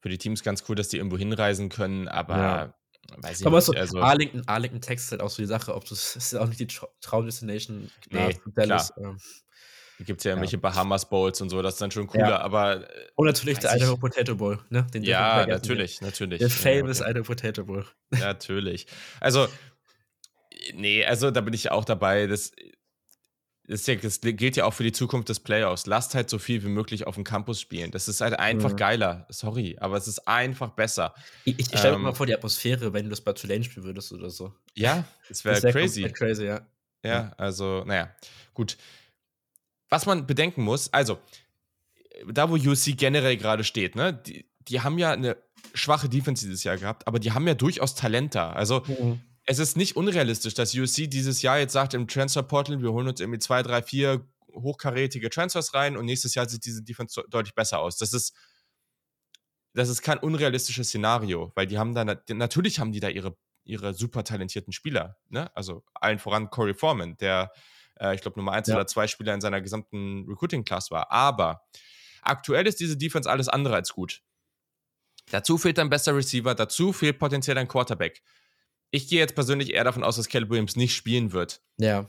für 0.00 0.08
die 0.08 0.18
Teams 0.18 0.42
ganz 0.42 0.62
cool, 0.68 0.76
dass 0.76 0.88
die 0.88 0.98
irgendwo 0.98 1.18
hinreisen 1.18 1.70
können, 1.70 2.06
aber 2.06 2.36
ja. 2.36 2.74
weiß 3.16 3.40
ich 3.40 3.46
aber 3.46 3.56
nicht. 3.56 3.66
So, 3.66 3.72
also, 3.72 3.98
Arlington, 4.00 4.42
Arlington, 4.46 4.80
Texas 4.80 5.06
ist 5.06 5.10
halt 5.10 5.22
auch 5.22 5.30
so 5.30 5.42
die 5.42 5.48
Sache, 5.48 5.74
ob 5.74 5.86
du, 5.86 5.94
es 5.94 6.14
ist 6.16 6.34
auch 6.36 6.46
nicht 6.46 6.60
die 6.60 6.68
Traum-Destination 7.00 7.90
nee, 8.10 8.38
Dallas. 8.54 8.92
Ähm, 8.96 9.18
Gibt 10.00 10.20
es 10.20 10.24
ja 10.24 10.32
irgendwelche 10.32 10.56
ja. 10.56 10.60
Bahamas 10.60 11.08
Bowls 11.08 11.40
und 11.40 11.50
so, 11.50 11.62
das 11.62 11.74
ist 11.74 11.80
dann 11.80 11.90
schon 11.92 12.08
cooler, 12.08 12.30
ja. 12.30 12.40
aber. 12.40 12.82
Äh, 12.82 13.06
und 13.14 13.26
natürlich 13.26 13.58
der 13.60 13.76
Idaho 13.76 13.96
Potato 13.96 14.34
Bowl, 14.34 14.58
ne? 14.68 14.86
Den 14.92 15.04
ja, 15.04 15.46
natürlich, 15.46 16.00
natürlich. 16.00 16.40
Der 16.40 16.50
famous 16.50 16.98
ja, 16.98 17.04
okay. 17.04 17.12
Idaho 17.12 17.24
Potato 17.24 17.64
Bowl. 17.64 17.86
Natürlich. 18.10 18.86
Also, 19.20 19.46
nee, 20.74 21.04
also 21.04 21.30
da 21.30 21.40
bin 21.42 21.54
ich 21.54 21.70
auch 21.70 21.84
dabei. 21.84 22.26
Das, 22.26 22.50
das, 23.68 23.86
ja, 23.86 23.94
das, 23.94 24.20
gilt 24.20 24.56
ja 24.56 24.64
auch 24.64 24.74
für 24.74 24.82
die 24.82 24.90
Zukunft 24.90 25.28
des 25.28 25.38
Playoffs. 25.38 25.86
Lasst 25.86 26.16
halt 26.16 26.28
so 26.28 26.40
viel 26.40 26.64
wie 26.64 26.68
möglich 26.68 27.06
auf 27.06 27.14
dem 27.14 27.22
Campus 27.22 27.60
spielen. 27.60 27.92
Das 27.92 28.08
ist 28.08 28.20
halt 28.20 28.36
einfach 28.36 28.72
mhm. 28.72 28.76
geiler. 28.76 29.26
Sorry, 29.30 29.76
aber 29.78 29.96
es 29.96 30.08
ist 30.08 30.26
einfach 30.26 30.70
besser. 30.70 31.14
Ich, 31.44 31.60
ich, 31.60 31.66
stelle 31.66 31.94
ähm, 31.94 32.00
mir 32.00 32.08
mal 32.08 32.14
vor 32.14 32.26
die 32.26 32.34
Atmosphäre, 32.34 32.92
wenn 32.92 33.04
du 33.04 33.10
das 33.10 33.20
bei 33.20 33.32
Tulane 33.32 33.62
spielen 33.62 33.86
würdest 33.86 34.12
oder 34.12 34.28
so. 34.28 34.52
Ja, 34.74 35.04
das 35.28 35.44
wäre 35.44 35.60
crazy. 35.70 36.02
crazy, 36.10 36.46
ja. 36.46 36.66
Ja, 37.04 37.32
also, 37.36 37.84
naja, 37.84 38.10
gut 38.54 38.76
was 39.94 40.06
man 40.06 40.26
bedenken 40.26 40.64
muss, 40.64 40.92
also, 40.92 41.20
da 42.26 42.50
wo 42.50 42.54
USC 42.54 42.96
generell 42.96 43.36
gerade 43.36 43.62
steht, 43.62 43.94
ne, 43.94 44.12
die, 44.12 44.44
die, 44.58 44.80
haben 44.80 44.98
ja 44.98 45.12
eine 45.12 45.36
schwache 45.72 46.08
Defense 46.08 46.44
dieses 46.44 46.64
Jahr 46.64 46.76
gehabt, 46.76 47.06
aber 47.06 47.20
die 47.20 47.30
haben 47.30 47.46
ja 47.46 47.54
durchaus 47.54 47.94
Talent 47.94 48.34
da. 48.34 48.52
Also, 48.52 48.82
mhm. 48.88 49.20
es 49.44 49.60
ist 49.60 49.76
nicht 49.76 49.94
unrealistisch, 49.94 50.54
dass 50.54 50.74
USC 50.74 51.06
dieses 51.06 51.42
Jahr 51.42 51.58
jetzt 51.58 51.72
sagt 51.72 51.94
im 51.94 52.08
Transfer 52.08 52.42
Portal, 52.42 52.82
wir 52.82 52.90
holen 52.90 53.06
uns 53.06 53.20
irgendwie 53.20 53.38
zwei, 53.38 53.62
drei, 53.62 53.82
vier 53.82 54.26
hochkarätige 54.52 55.30
Transfers 55.30 55.74
rein 55.74 55.96
und 55.96 56.06
nächstes 56.06 56.34
Jahr 56.34 56.48
sieht 56.48 56.64
diese 56.64 56.82
Defense 56.82 57.22
deutlich 57.30 57.54
besser 57.54 57.78
aus. 57.78 57.96
Das 57.96 58.12
ist, 58.12 58.34
das 59.74 59.88
ist 59.88 60.02
kein 60.02 60.18
unrealistisches 60.18 60.88
Szenario, 60.88 61.52
weil 61.54 61.68
die 61.68 61.78
haben 61.78 61.94
da, 61.94 62.04
natürlich 62.04 62.80
haben 62.80 62.90
die 62.90 63.00
da 63.00 63.10
ihre, 63.10 63.36
ihre 63.62 63.94
super 63.94 64.24
talentierten 64.24 64.72
Spieler, 64.72 65.18
ne? 65.28 65.54
Also 65.56 65.84
allen 65.94 66.18
voran 66.18 66.50
Corey 66.50 66.74
Foreman, 66.74 67.16
der 67.18 67.52
äh, 68.04 68.14
ich 68.14 68.20
glaube, 68.20 68.38
Nummer 68.38 68.52
eins 68.52 68.68
ja. 68.68 68.74
oder 68.74 68.86
zwei 68.86 69.06
Spieler 69.06 69.34
in 69.34 69.40
seiner 69.40 69.60
gesamten 69.60 70.26
Recruiting-Class 70.28 70.90
war. 70.90 71.10
Aber 71.10 71.64
aktuell 72.22 72.66
ist 72.66 72.80
diese 72.80 72.96
Defense 72.96 73.30
alles 73.30 73.48
andere 73.48 73.74
als 73.74 73.92
gut. 73.92 74.22
Dazu 75.30 75.56
fehlt 75.56 75.78
ein 75.78 75.90
bester 75.90 76.14
Receiver, 76.14 76.54
dazu 76.54 76.92
fehlt 76.92 77.18
potenziell 77.18 77.56
ein 77.56 77.68
Quarterback. 77.68 78.22
Ich 78.90 79.08
gehe 79.08 79.18
jetzt 79.18 79.34
persönlich 79.34 79.72
eher 79.72 79.84
davon 79.84 80.04
aus, 80.04 80.16
dass 80.16 80.28
Caleb 80.28 80.50
Williams 80.50 80.76
nicht 80.76 80.94
spielen 80.94 81.32
wird. 81.32 81.62
Ja. 81.78 82.06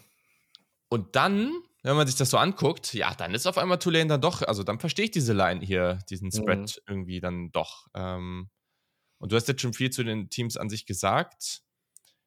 Und 0.90 1.16
dann, 1.16 1.52
wenn 1.82 1.96
man 1.96 2.06
sich 2.06 2.18
das 2.18 2.30
so 2.30 2.38
anguckt, 2.38 2.94
ja, 2.94 3.16
dann 3.16 3.34
ist 3.34 3.48
auf 3.48 3.58
einmal 3.58 3.80
Tulane 3.80 4.08
dann 4.08 4.22
doch, 4.22 4.42
also 4.42 4.64
dann 4.64 4.80
verstehe 4.80 5.06
ich 5.06 5.12
diese 5.12 5.34
Line 5.34 5.66
hier, 5.66 6.00
diesen 6.10 6.32
Spread 6.32 6.60
mhm. 6.60 6.84
irgendwie 6.88 7.20
dann 7.22 7.52
doch. 7.52 7.88
Ähm, 7.96 8.50
und 9.18 9.32
du 9.32 9.36
hast 9.36 9.48
jetzt 9.48 9.62
schon 9.62 9.74
viel 9.74 9.90
zu 9.90 10.04
den 10.04 10.30
Teams 10.30 10.58
an 10.58 10.70
sich 10.70 10.86
gesagt 10.86 11.65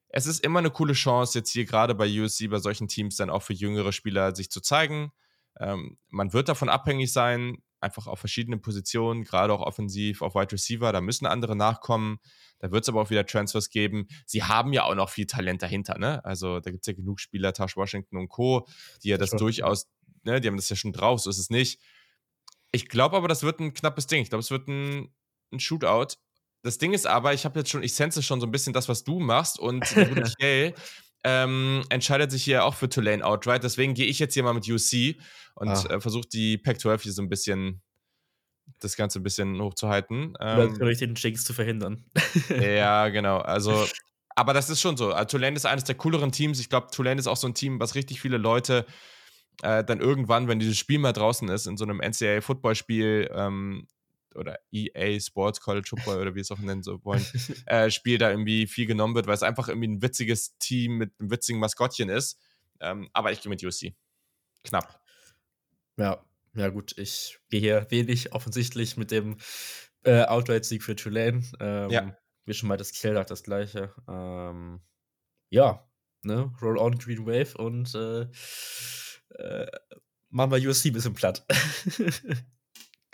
es 0.09 0.27
ist 0.27 0.45
immer 0.45 0.59
eine 0.59 0.71
coole 0.71 0.95
Chance, 0.95 1.39
jetzt 1.39 1.53
hier 1.53 1.65
gerade 1.65 1.95
bei 1.95 2.09
USC, 2.09 2.49
bei 2.49 2.59
solchen 2.59 2.89
Teams 2.89 3.17
dann 3.17 3.31
auch 3.31 3.43
für 3.43 3.53
jüngere 3.53 3.93
Spieler 3.93 4.35
sich 4.35 4.51
zu 4.51 4.61
zeigen. 4.61 5.13
Ähm, 5.59 5.99
man 6.09 6.33
wird 6.33 6.49
davon 6.49 6.69
abhängig 6.69 7.13
sein, 7.13 7.59
einfach 7.81 8.07
auf 8.07 8.19
verschiedenen 8.19 8.61
Positionen, 8.61 9.25
gerade 9.25 9.53
auch 9.53 9.61
offensiv, 9.61 10.23
auf 10.23 10.35
Wide 10.35 10.53
Receiver, 10.53 10.93
da 10.93 11.01
müssen 11.01 11.27
andere 11.27 11.57
nachkommen. 11.57 12.19
Da 12.59 12.73
wird 12.73 12.83
es 12.85 12.89
aber 12.89 13.03
auch 13.03 13.11
wieder 13.11 13.25
Transfers 13.25 13.71
geben. 13.71 14.09
Sie 14.27 14.43
haben 14.43 14.73
ja 14.73 14.85
auch 14.85 14.95
noch 14.95 15.11
viel 15.11 15.27
Talent 15.27 15.63
dahinter, 15.63 15.97
ne? 15.99 16.25
Also 16.25 16.59
da 16.59 16.71
gibt 16.71 16.83
es 16.83 16.87
ja 16.89 16.93
genug 16.93 17.21
Spieler, 17.21 17.53
Tash 17.53 17.77
Washington 17.77 18.17
und 18.17 18.29
Co., 18.29 18.67
die 19.03 19.11
ja 19.11 19.19
das 19.19 19.31
durchaus, 19.31 19.89
ne, 20.25 20.41
die 20.41 20.49
haben 20.49 20.57
das 20.57 20.69
ja 20.69 20.77
schon 20.77 20.93
drauf, 20.93 21.21
so 21.21 21.31
ist 21.31 21.39
es 21.39 21.51
nicht. 21.51 21.81
Ich 22.73 22.89
glaube 22.89 23.17
aber, 23.17 23.29
das 23.29 23.43
wird 23.43 23.61
ein 23.61 23.75
knappes 23.75 24.07
Ding. 24.07 24.23
Ich 24.23 24.29
glaube, 24.29 24.41
es 24.41 24.51
wird 24.51 24.69
ein, 24.69 25.15
ein 25.53 25.61
Shootout. 25.61 26.17
Das 26.63 26.79
Ding 26.79 26.93
ist 26.93 27.07
aber, 27.07 27.35
ich 27.35 27.45
habe 27.45 27.61
jetzt 27.61 27.71
schon, 27.71 27.83
ich 27.83 27.95
sense 27.95 28.23
schon 28.23 28.41
so 28.41 28.47
ein 28.47 28.51
bisschen 28.51 28.73
das, 28.73 28.89
was 28.89 29.05
du 29.05 29.21
machst 29.21 29.59
und 29.59 29.85
Michael 29.97 30.75
ähm, 31.25 31.85
entscheidet 31.89 32.31
sich 32.31 32.45
hier 32.45 32.65
auch 32.65 32.75
für 32.75 32.89
Tulane 32.89 33.25
outright. 33.25 33.63
Deswegen 33.63 33.95
gehe 33.95 34.07
ich 34.07 34.19
jetzt 34.19 34.35
hier 34.35 34.43
mal 34.43 34.55
mit 34.55 34.69
UC 34.69 35.17
und 35.55 35.69
ah. 35.69 35.85
äh, 35.91 36.01
versuche 36.01 36.29
die 36.29 36.59
Pac-12 36.59 37.03
hier 37.03 37.13
so 37.13 37.23
ein 37.23 37.29
bisschen 37.29 37.83
das 38.81 38.97
Ganze 38.97 39.19
ein 39.19 39.23
bisschen 39.23 39.61
hochzuhalten. 39.61 40.35
Ähm, 40.41 40.73
Natürlich 40.73 40.99
den 40.99 41.15
Jinx 41.15 41.45
zu 41.45 41.55
verhindern. 41.55 42.05
ja, 42.49 43.09
genau. 43.09 43.39
Also, 43.39 43.87
aber 44.35 44.53
das 44.53 44.71
ist 44.71 44.81
schon 44.81 44.97
so. 44.97 45.13
Also, 45.13 45.39
Tulane 45.39 45.57
ist 45.57 45.67
eines 45.67 45.85
der 45.85 45.95
cooleren 45.95 46.33
Teams. 46.33 46.61
Ich 46.61 46.69
glaube, 46.69 46.89
Tulane 46.93 47.19
ist 47.19 47.27
auch 47.27 47.37
so 47.37 47.47
ein 47.47 47.55
Team, 47.55 47.81
was 47.81 47.95
richtig 47.95 48.21
viele 48.21 48.37
Leute 48.37 48.85
äh, 49.63 49.83
dann 49.85 50.01
irgendwann, 50.01 50.49
wenn 50.49 50.59
dieses 50.59 50.79
Spiel 50.79 50.99
mal 50.99 51.13
draußen 51.13 51.49
ist, 51.49 51.67
in 51.67 51.77
so 51.77 51.85
einem 51.85 52.01
NCAA-Footballspiel, 52.01 53.31
ähm, 53.35 53.89
oder 54.39 54.59
EA 54.73 55.21
Sports 55.21 55.61
College 55.61 55.89
Football 55.89 56.21
oder 56.21 56.35
wie 56.35 56.41
es 56.41 56.51
auch 56.51 56.59
nennen 56.59 56.83
so 56.83 57.05
wollen, 57.05 57.25
äh, 57.67 57.91
Spiel 57.91 58.19
da 58.19 58.31
irgendwie 58.31 58.67
viel 58.67 58.87
genommen 58.87 59.15
wird, 59.15 59.27
weil 59.27 59.35
es 59.35 59.43
einfach 59.43 59.69
irgendwie 59.69 59.89
ein 59.89 60.03
witziges 60.03 60.57
Team 60.59 60.97
mit 60.97 61.13
einem 61.19 61.31
witzigen 61.31 61.61
Maskottchen 61.61 62.09
ist. 62.09 62.41
Ähm, 62.81 63.09
aber 63.13 63.33
ich 63.33 63.41
gehe 63.43 63.51
mit 63.51 63.63
USC. 63.63 63.95
Knapp. 64.65 65.01
Ja, 65.97 66.25
Ja, 66.55 66.69
gut, 66.69 66.97
ich 66.97 67.39
gehe 67.51 67.61
hier 67.61 67.87
wenig 67.91 68.33
offensichtlich 68.33 68.97
mit 68.97 69.11
dem 69.11 69.37
äh, 70.05 70.25
Outright-Sieg 70.25 70.83
für 70.83 70.97
Tulane. 70.97 71.43
Ähm, 71.61 71.91
Ja. 71.91 72.17
Wie 72.45 72.55
schon 72.55 72.69
mal 72.69 72.79
das 72.79 72.93
Kill 72.93 73.13
das 73.13 73.43
gleiche. 73.43 73.93
Ähm, 74.09 74.81
ja, 75.51 75.87
ne? 76.23 76.51
Roll 76.63 76.79
on 76.79 76.97
Green 76.99 77.27
Wave 77.27 77.57
und 77.59 77.95
äh, 77.95 78.23
äh, 79.35 79.67
machen 80.31 80.51
wir 80.51 80.69
USC 80.69 80.89
ein 80.89 80.95
bisschen 80.95 81.15
platt. 81.15 81.45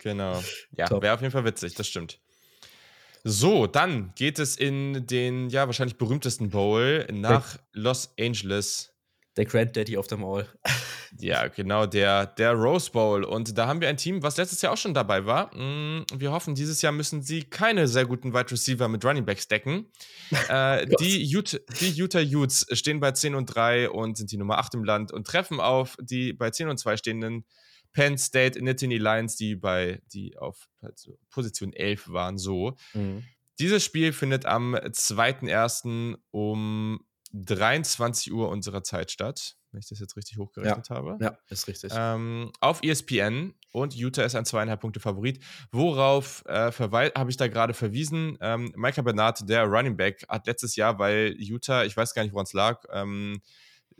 Genau. 0.05 0.39
Ja, 0.77 0.87
wäre 1.01 1.15
auf 1.15 1.21
jeden 1.21 1.31
Fall 1.31 1.45
witzig, 1.45 1.73
das 1.73 1.87
stimmt. 1.87 2.19
So, 3.23 3.65
dann 3.65 4.13
geht 4.13 4.37
es 4.37 4.55
in 4.55 5.07
den 5.07 5.49
ja 5.49 5.65
wahrscheinlich 5.65 5.97
berühmtesten 5.97 6.51
Bowl 6.51 7.07
nach 7.11 7.57
Los 7.73 8.13
Angeles. 8.19 8.93
Der 9.35 9.45
Granddaddy 9.45 9.97
auf 9.97 10.05
dem 10.05 10.23
All. 10.23 10.47
Ja, 11.19 11.47
genau, 11.47 11.85
der, 11.85 12.25
der 12.25 12.51
Rose 12.51 12.91
Bowl. 12.91 13.23
Und 13.23 13.57
da 13.57 13.67
haben 13.67 13.79
wir 13.79 13.87
ein 13.87 13.95
Team, 13.95 14.21
was 14.21 14.35
letztes 14.35 14.61
Jahr 14.61 14.73
auch 14.73 14.77
schon 14.77 14.93
dabei 14.93 15.25
war. 15.25 15.55
Mm, 15.55 16.05
Wir 16.13 16.33
hoffen, 16.33 16.55
dieses 16.55 16.81
Jahr 16.81 16.91
müssen 16.91 17.21
sie 17.21 17.43
keine 17.43 17.87
sehr 17.87 18.05
guten 18.05 18.33
Wide 18.33 18.51
Receiver 18.51 18.89
mit 18.89 19.05
Running 19.05 19.23
Backs 19.23 19.47
decken. 19.47 19.85
äh, 20.49 20.85
die, 20.99 21.23
Utah, 21.23 21.59
die 21.79 21.91
Utah 21.91 22.19
Utes 22.19 22.67
stehen 22.73 22.99
bei 22.99 23.11
10 23.11 23.33
und 23.33 23.45
3 23.45 23.91
und 23.91 24.17
sind 24.17 24.31
die 24.31 24.37
Nummer 24.37 24.57
8 24.57 24.73
im 24.73 24.83
Land 24.83 25.13
und 25.13 25.25
treffen 25.25 25.61
auf 25.61 25.95
die 26.01 26.33
bei 26.33 26.49
10 26.49 26.67
und 26.67 26.79
2 26.79 26.97
stehenden 26.97 27.45
Penn 27.95 28.17
State 28.17 28.61
Nittany 28.61 28.97
Lions, 28.97 29.37
die 29.37 29.55
bei 29.55 30.01
die 30.13 30.37
auf 30.37 30.67
also 30.81 31.17
Position 31.31 31.73
11 31.73 32.11
waren. 32.11 32.37
So. 32.37 32.75
Mhm. 32.93 33.23
Dieses 33.57 33.83
Spiel 33.85 34.11
findet 34.11 34.45
am 34.45 34.75
2.1. 34.75 36.17
um 36.31 36.99
23 37.31 38.33
Uhr 38.33 38.49
unserer 38.49 38.83
Zeit 38.83 39.11
statt, 39.11 39.55
wenn 39.71 39.79
ich 39.79 39.87
das 39.87 39.99
jetzt 39.99 40.17
richtig 40.17 40.37
hochgerechnet 40.37 40.89
habe. 40.89 41.17
Ja, 41.21 41.37
ist 41.49 41.67
richtig. 41.67 41.93
Ähm, 41.95 42.51
auf 42.59 42.83
ESPN 42.83 43.53
und 43.71 43.95
Utah 43.95 44.23
ist 44.23 44.35
ein 44.35 44.45
zweieinhalb 44.45 44.81
Punkte 44.81 44.99
Favorit. 44.99 45.41
Worauf 45.71 46.43
äh, 46.47 46.71
habe 46.71 47.29
ich 47.29 47.37
da 47.37 47.47
gerade 47.47 47.73
verwiesen? 47.73 48.37
Ähm, 48.41 48.73
Micah 48.75 49.01
Bernard, 49.01 49.49
der 49.49 49.63
Running 49.63 49.95
Back, 49.95 50.25
hat 50.27 50.47
letztes 50.47 50.75
Jahr, 50.75 50.99
weil 50.99 51.33
Utah, 51.37 51.85
ich 51.85 51.95
weiß 51.95 52.13
gar 52.13 52.23
nicht, 52.23 52.33
woran 52.33 52.45
es 52.45 52.53
lag, 52.53 52.83
ähm, 52.91 53.41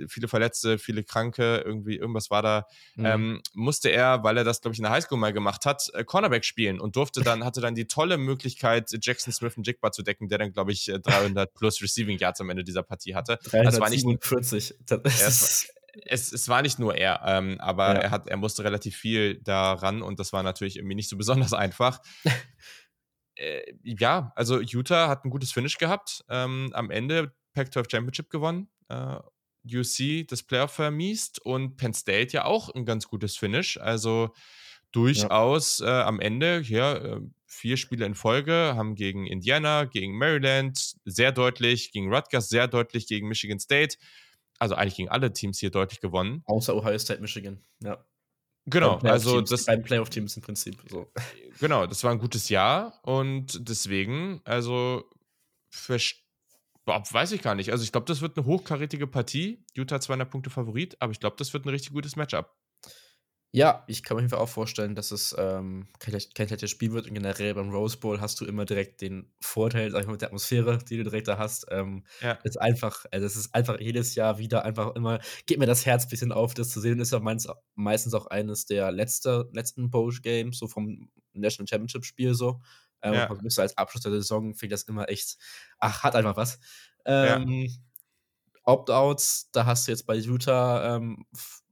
viele 0.08 0.28
Verletzte, 0.28 0.78
viele 0.78 1.04
Kranke, 1.04 1.58
irgendwie 1.66 1.96
irgendwas 1.98 2.30
war 2.30 2.42
da, 2.42 2.66
Mhm. 2.96 3.06
ähm, 3.06 3.42
musste 3.54 3.90
er, 3.90 4.24
weil 4.24 4.38
er 4.38 4.44
das, 4.44 4.62
glaube 4.62 4.74
ich, 4.74 4.80
in 4.80 4.84
der 4.84 4.92
Highschool 4.92 5.18
mal 5.18 5.34
gemacht 5.34 5.66
hat, 5.66 5.84
äh, 5.94 6.04
Cornerback 6.04 6.46
spielen 6.46 6.80
und 6.80 6.96
durfte 6.96 7.22
dann, 7.22 7.44
hatte 7.46 7.62
dann 7.62 7.76
die 7.76 7.88
tolle 7.88 8.18
Möglichkeit, 8.18 8.90
Jackson 9.02 9.32
Smith 9.34 9.58
und 9.58 9.66
Jigba 9.68 9.92
zu 9.92 10.04
decken, 10.04 10.28
der 10.28 10.38
dann, 10.38 10.52
glaube 10.52 10.72
ich, 10.72 10.90
äh, 10.90 11.00
300 11.00 11.54
plus 11.54 11.82
Receiving 11.82 12.18
Yards 12.20 12.42
am 12.42 12.50
Ende 12.50 12.64
dieser 12.64 12.84
Partie 12.84 13.16
hatte. 13.16 13.40
Das 13.44 13.80
war 13.80 13.90
nicht, 13.90 14.06
347. 14.06 14.76
Das 15.04 15.68
es, 16.08 16.34
es 16.34 16.50
war 16.50 16.62
nicht 16.62 16.78
nur 16.78 16.96
er, 16.98 17.22
ähm, 17.26 17.56
aber 17.62 17.94
Ja. 17.96 18.00
er, 18.02 18.12
hat, 18.12 18.28
er 18.28 18.36
musste 18.36 18.66
relativ 18.66 18.98
viel 18.98 19.40
daran 19.42 20.02
und 20.02 20.20
das 20.20 20.34
war 20.34 20.44
natürlich 20.44 20.76
irgendwie 20.76 20.96
nicht 20.96 21.08
so 21.10 21.16
besonders 21.16 21.54
einfach. 21.54 22.02
äh, 23.36 23.62
ja, 23.84 24.32
also 24.36 24.60
Utah 24.60 25.08
hat 25.08 25.26
ein 25.26 25.30
gutes 25.30 25.52
Finish 25.52 25.78
gehabt. 25.78 26.24
Ähm, 26.30 26.72
am 26.74 26.92
Ende 26.92 27.34
Pac-12 27.54 27.90
Championship 27.92 28.30
gewonnen. 28.30 28.70
Äh, 28.90 29.18
UC 29.66 30.28
das 30.28 30.44
Playoff 30.44 30.72
vermiest 30.72 31.40
und 31.40 31.78
Penn 31.78 31.94
State 31.94 32.34
ja 32.34 32.46
auch 32.46 32.70
ein 32.74 32.86
ganz 32.86 33.08
gutes 33.08 33.38
Finish. 33.38 33.78
Also 33.78 34.34
durchaus 34.92 35.82
äh, 35.82 35.86
am 35.86 36.20
Ende 36.20 36.62
hier 36.62 37.22
äh, 37.22 37.22
vier 37.46 37.78
Spiele 37.78 38.06
in 38.06 38.16
Folge, 38.16 38.74
haben 38.76 38.96
gegen 38.96 39.26
Indiana, 39.28 39.86
gegen 39.86 40.18
Maryland 40.18 40.96
sehr 41.06 41.32
deutlich, 41.32 41.92
gegen 41.92 42.14
Rutgers 42.14 42.50
sehr 42.50 42.68
deutlich, 42.68 43.08
gegen 43.08 43.28
Michigan 43.28 43.60
State, 43.60 43.98
also 44.60 44.76
eigentlich 44.76 44.96
gegen 44.96 45.10
alle 45.10 45.34
Teams 45.34 45.60
hier 45.60 45.72
deutlich 45.72 46.00
gewonnen. 46.00 46.44
außer 46.46 46.76
Ohio 46.76 46.98
State, 46.98 47.22
Michigan. 47.22 47.60
Ja. 47.84 48.04
Genau, 48.68 48.98
also 48.98 49.42
das, 49.42 49.66
beiden 49.66 49.84
Playoff-Teams 49.84 50.38
im 50.38 50.42
Prinzip. 50.42 50.78
So. 50.90 51.12
genau, 51.60 51.86
das 51.86 52.04
war 52.04 52.12
ein 52.12 52.18
gutes 52.18 52.50
Jahr 52.50 53.00
und 53.04 53.60
deswegen, 53.70 54.42
also 54.44 55.04
verst- 55.72 56.16
boah, 56.16 56.25
weiß 56.86 57.32
ich 57.32 57.42
gar 57.42 57.56
nicht. 57.56 57.72
Also 57.72 57.84
ich 57.84 57.92
glaube, 57.92 58.06
das 58.08 58.22
wird 58.22 58.38
eine 58.38 58.46
hochkarätige 58.46 59.08
Partie. 59.08 59.64
Utah 59.74 60.00
200 60.00 60.30
Punkte 60.30 60.50
Favorit, 60.50 60.96
aber 61.00 61.12
ich 61.12 61.20
glaube, 61.20 61.36
das 61.38 61.54
wird 61.54 61.66
ein 61.66 61.70
richtig 61.70 61.94
gutes 61.94 62.16
Matchup. 62.16 62.56
Ja, 63.52 63.86
ich 63.88 64.04
kann 64.04 64.16
mir 64.16 64.20
auf 64.20 64.24
jeden 64.24 64.30
Fall 64.32 64.40
auch 64.40 64.50
vorstellen, 64.50 64.96
dass 64.96 65.12
es 65.12 65.34
ähm, 65.40 65.88
kein, 66.00 66.14
kein 66.36 66.50
leichtes 66.50 66.70
Spiel 66.70 66.92
wird. 66.92 67.08
Und 67.08 67.14
generell 67.14 67.54
beim 67.54 67.70
Rose 67.70 67.96
Bowl 67.98 68.20
hast 68.20 68.42
du 68.42 68.46
immer 68.46 68.66
direkt 68.66 69.00
den 69.00 69.32
Vorteil, 69.40 69.92
sag 69.92 70.02
ich 70.02 70.08
mal, 70.08 70.12
mit 70.12 70.22
der 70.22 70.28
Atmosphäre, 70.28 70.78
die 70.80 70.98
du 70.98 71.04
direkt 71.06 71.30
da 71.30 71.38
hast. 71.38 71.66
Ähm, 71.72 72.04
Ja. 72.20 72.38
ist 72.44 72.60
einfach, 72.60 73.06
also 73.12 73.26
es 73.26 73.38
ist 73.38 73.56
einfach 73.56 73.80
jedes 73.80 74.14
Jahr 74.16 74.40
wieder 74.40 74.66
einfach 74.66 74.94
immer, 74.96 75.20
geht 75.46 75.58
mir 75.58 75.68
das 75.68 75.86
Herz 75.86 76.04
ein 76.06 76.10
bisschen 76.10 76.34
auf, 76.34 76.54
das 76.54 76.70
zu 76.70 76.82
sehen. 76.82 77.00
Ist 77.00 77.14
ja 77.14 77.20
meins, 77.22 77.48
meistens 77.76 78.14
auch 78.14 78.28
eines 78.28 78.66
der 78.66 78.92
letzte, 78.92 79.48
letzten 79.54 79.90
Bowl-Games, 79.90 80.58
so 80.60 80.68
vom 80.68 81.10
National 81.32 81.68
Championship-Spiel 81.70 82.34
so. 82.34 82.60
Ähm, 83.06 83.14
Ja. 83.14 83.30
als 83.58 83.78
Abschluss 83.78 84.04
der 84.04 84.12
Saison 84.12 84.54
finde 84.54 84.76
ich 84.76 84.82
das 84.82 84.88
immer 84.90 85.10
echt, 85.10 85.38
ach, 85.80 86.04
hat 86.04 86.16
einfach 86.16 86.38
was. 86.38 86.60
Ja. 87.06 87.38
Ähm, 87.38 87.70
Opt-outs, 88.64 89.50
da 89.52 89.66
hast 89.66 89.88
du 89.88 89.92
jetzt 89.92 90.08
bei 90.08 90.16
Utah 90.16 90.96
ähm, 90.96 91.26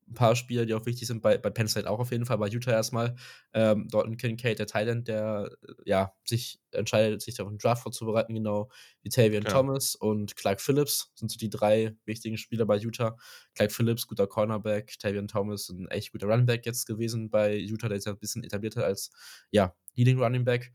ein 0.07 0.13
paar 0.13 0.35
Spieler, 0.35 0.65
die 0.65 0.73
auch 0.75 0.85
wichtig 0.85 1.07
sind, 1.07 1.21
bei, 1.23 1.37
bei 1.39 1.49
Penn 1.49 1.67
State 1.67 1.89
auch 1.89 1.99
auf 1.99 2.11
jeden 2.11 2.25
Fall, 2.25 2.37
bei 2.37 2.47
Utah 2.47 2.71
erstmal. 2.71 3.15
Ähm, 3.53 3.87
Dalton 3.89 4.17
Kincaid, 4.17 4.59
der 4.59 4.67
Thailand, 4.67 5.07
der 5.07 5.49
äh, 5.67 5.73
ja, 5.85 6.13
sich 6.23 6.59
entscheidet, 6.71 7.21
sich 7.23 7.41
auf 7.41 7.47
den 7.47 7.57
Draft 7.57 7.83
vorzubereiten, 7.83 8.35
genau 8.35 8.69
wie 9.01 9.09
Tavian 9.09 9.43
Genau. 9.43 9.55
Thomas 9.57 9.95
und 9.95 10.35
Clark 10.35 10.61
Phillips 10.61 11.11
sind 11.15 11.31
so 11.31 11.37
die 11.37 11.49
drei 11.49 11.95
wichtigen 12.05 12.37
Spieler 12.37 12.65
bei 12.65 12.77
Utah. 12.77 13.17
Clark 13.55 13.71
Phillips, 13.71 14.05
guter 14.05 14.27
Cornerback, 14.27 14.97
Tavian 14.99 15.27
Thomas, 15.27 15.69
ein 15.69 15.87
echt 15.87 16.11
guter 16.11 16.27
Runback 16.27 16.65
jetzt 16.65 16.85
gewesen 16.85 17.29
bei 17.29 17.55
Utah, 17.55 17.89
der 17.89 17.99
sich 17.99 18.11
ein 18.11 18.19
bisschen 18.19 18.43
etabliert 18.43 18.75
hat 18.75 18.83
als 18.83 19.09
ja, 19.49 19.73
Leading 19.95 20.19
Running 20.19 20.43
Back. 20.45 20.71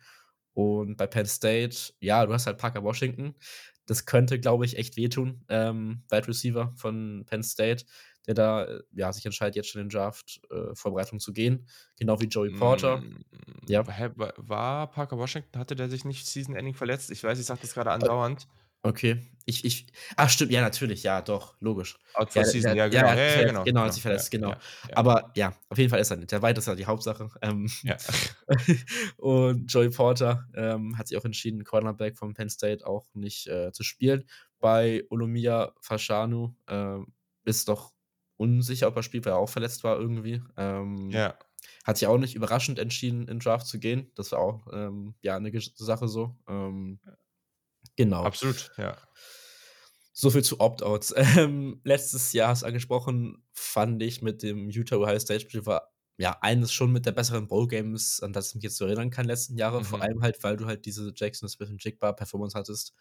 Und 0.58 0.96
bei 0.96 1.06
Penn 1.06 1.24
State, 1.24 1.92
ja, 2.00 2.26
du 2.26 2.32
hast 2.32 2.48
halt 2.48 2.58
Parker 2.58 2.82
Washington. 2.82 3.36
Das 3.86 4.06
könnte, 4.06 4.40
glaube 4.40 4.64
ich, 4.64 4.76
echt 4.76 4.96
wehtun. 4.96 5.44
Ähm, 5.48 6.02
Wide 6.10 6.26
Receiver 6.26 6.72
von 6.74 7.24
Penn 7.26 7.44
State, 7.44 7.84
der 8.26 8.34
da 8.34 8.64
äh, 8.64 8.82
ja, 8.90 9.12
sich 9.12 9.24
entscheidet, 9.24 9.54
jetzt 9.54 9.68
schon 9.68 9.82
in 9.82 9.88
Draft-Vorbereitung 9.88 11.20
zu 11.20 11.32
gehen. 11.32 11.68
Genau 11.96 12.20
wie 12.20 12.24
Joey 12.26 12.50
Porter. 12.50 12.96
Mm, 12.96 13.24
Ja. 13.68 13.84
War 13.86 14.90
Parker 14.90 15.16
Washington, 15.16 15.60
hatte 15.60 15.76
der 15.76 15.88
sich 15.88 16.04
nicht 16.04 16.26
Season-Ending 16.26 16.74
verletzt? 16.74 17.12
Ich 17.12 17.22
weiß, 17.22 17.38
ich 17.38 17.46
sage 17.46 17.60
das 17.62 17.74
gerade 17.74 17.92
andauernd. 17.92 18.48
Okay. 18.82 19.20
Ich, 19.48 19.64
ich. 19.64 19.86
Ach, 20.14 20.28
stimmt, 20.28 20.52
ja, 20.52 20.60
natürlich, 20.60 21.02
ja, 21.02 21.22
doch, 21.22 21.56
logisch. 21.60 21.98
Out 22.12 22.30
for 22.30 22.42
Ja, 22.42 22.48
Season, 22.48 22.76
ja, 22.76 22.88
genau. 22.88 23.06
ja, 23.06 23.14
Ja, 23.14 23.16
ja, 23.16 23.30
verletzt, 23.30 23.46
genau, 23.48 23.64
genau, 23.64 23.80
hat 23.80 23.94
sich 23.94 24.02
verletzt, 24.02 24.32
ja, 24.32 24.38
genau. 24.38 24.50
ja, 24.50 24.60
ja. 24.90 24.96
Aber 24.96 25.32
ja, 25.36 25.54
auf 25.70 25.78
jeden 25.78 25.88
Fall 25.88 26.00
ist 26.00 26.10
er 26.10 26.18
nicht. 26.18 26.30
Der 26.32 26.42
Weit 26.42 26.58
ist 26.58 26.66
ja 26.66 26.74
die 26.74 26.86
Hauptsache. 26.86 27.30
Ähm, 27.40 27.70
und 29.16 29.72
Joey 29.72 29.88
Porter 29.88 30.44
ähm, 30.54 30.98
hat 30.98 31.08
sich 31.08 31.16
auch 31.16 31.24
entschieden, 31.24 31.64
Cornerback 31.64 32.18
von 32.18 32.34
Penn 32.34 32.50
State 32.50 32.86
auch 32.86 33.06
nicht 33.14 33.46
äh, 33.46 33.72
zu 33.72 33.84
spielen. 33.84 34.24
Bei 34.58 35.02
Olumia 35.08 35.72
Fashanu 35.80 36.54
ähm, 36.68 37.06
ist 37.44 37.68
doch 37.68 37.92
unsicher, 38.36 38.88
ob 38.88 38.96
er 38.96 39.02
spielt, 39.02 39.24
weil 39.24 39.32
er 39.32 39.38
auch 39.38 39.48
verletzt 39.48 39.82
war 39.82 39.98
irgendwie. 39.98 40.42
Ähm, 40.58 41.10
ja. 41.10 41.34
Hat 41.84 41.96
sich 41.96 42.06
auch 42.06 42.18
nicht 42.18 42.34
überraschend 42.34 42.78
entschieden, 42.78 43.28
in 43.28 43.38
Draft 43.38 43.66
zu 43.66 43.78
gehen. 43.78 44.10
Das 44.14 44.32
war 44.32 44.40
auch 44.40 44.66
ähm, 44.72 45.14
ja 45.22 45.36
eine 45.36 45.50
Sache 45.60 46.08
so. 46.08 46.36
Ähm, 46.48 47.00
genau. 47.98 48.22
absolut, 48.22 48.70
ja. 48.78 48.96
So 50.12 50.30
viel 50.30 50.42
zu 50.42 50.58
Opt-outs. 50.60 51.14
Ähm, 51.38 51.80
letztes 51.84 52.32
Jahr 52.32 52.48
hast 52.48 52.62
du 52.62 52.66
angesprochen, 52.66 53.44
fand 53.52 54.02
ich 54.02 54.22
mit 54.22 54.42
dem 54.42 54.70
Utah 54.70 54.96
Ohio 54.96 55.18
State 55.18 55.40
Spiel 55.40 55.66
war 55.66 55.92
ja 56.16 56.36
eines 56.40 56.72
schon 56.72 56.90
mit 56.90 57.06
der 57.06 57.12
besseren 57.12 57.46
Bowl 57.46 57.68
Games, 57.68 58.20
an 58.22 58.32
das 58.32 58.48
ich 58.48 58.54
mich 58.56 58.64
jetzt 58.64 58.76
so 58.78 58.86
erinnern 58.86 59.10
kann 59.10 59.26
letzten 59.26 59.56
Jahre. 59.56 59.84
Vor 59.84 59.98
Mhm. 59.98 60.02
allem 60.02 60.22
halt, 60.22 60.42
weil 60.42 60.56
du 60.56 60.66
halt 60.66 60.84
diese 60.86 61.12
Jackson 61.14 61.48
Smith 61.48 61.68
und 61.70 61.84
Jigba 61.84 62.12
Performance 62.12 62.58
hattest. 62.58 62.92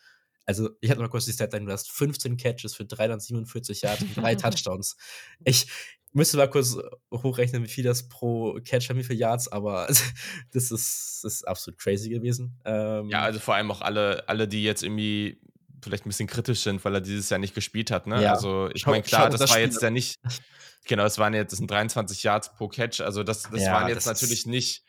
Also, 0.45 0.69
ich 0.81 0.89
hatte 0.91 1.01
mal 1.01 1.09
kurz 1.09 1.25
die 1.25 1.33
Statline, 1.33 1.65
du 1.65 1.71
hast 1.71 1.91
15 1.91 2.37
Catches 2.37 2.75
für 2.75 2.85
347 2.85 3.81
Yards 3.81 4.03
und 4.03 4.15
drei 4.17 4.35
Touchdowns. 4.35 4.95
Ich 5.43 5.67
müsste 6.13 6.37
mal 6.37 6.49
kurz 6.49 6.77
hochrechnen, 7.11 7.63
wie 7.63 7.67
viel 7.67 7.83
das 7.83 8.07
pro 8.07 8.59
Catch 8.65 8.89
haben, 8.89 8.97
wie 8.97 9.03
viele 9.03 9.19
Yards, 9.19 9.47
aber 9.47 9.87
das 10.53 10.71
ist, 10.71 11.19
das 11.23 11.33
ist 11.33 11.47
absolut 11.47 11.79
crazy 11.79 12.09
gewesen. 12.09 12.59
Ähm, 12.65 13.09
Ja, 13.09 13.21
also 13.21 13.39
vor 13.39 13.55
allem 13.55 13.69
auch 13.71 13.81
alle, 13.81 14.27
alle, 14.27 14.47
die 14.47 14.63
jetzt 14.63 14.83
irgendwie 14.83 15.39
vielleicht 15.83 16.05
ein 16.05 16.09
bisschen 16.09 16.27
kritisch 16.27 16.61
sind, 16.61 16.83
weil 16.83 16.95
er 16.95 17.01
dieses 17.01 17.29
Jahr 17.29 17.39
nicht 17.39 17.53
gespielt 17.53 17.91
hat. 17.91 18.07
Ne? 18.07 18.23
Ja. 18.23 18.33
Also 18.33 18.69
ich 18.73 18.85
meine, 18.87 19.03
klar, 19.03 19.29
das 19.29 19.41
das 19.41 19.49
war 19.51 19.57
Spiel 19.57 19.67
jetzt 19.67 19.81
ja 19.81 19.89
nicht, 19.91 20.19
genau, 20.85 21.05
es 21.05 21.19
waren 21.19 21.33
jetzt 21.33 21.51
das 21.51 21.59
sind 21.59 21.69
23 21.69 22.23
Yards 22.23 22.53
pro 22.55 22.67
Catch. 22.67 23.01
Also 23.01 23.23
das, 23.23 23.43
das 23.43 23.61
Ja, 23.61 23.73
waren 23.73 23.87
jetzt 23.87 24.07
das 24.07 24.21
natürlich 24.21 24.47
nicht, 24.47 24.83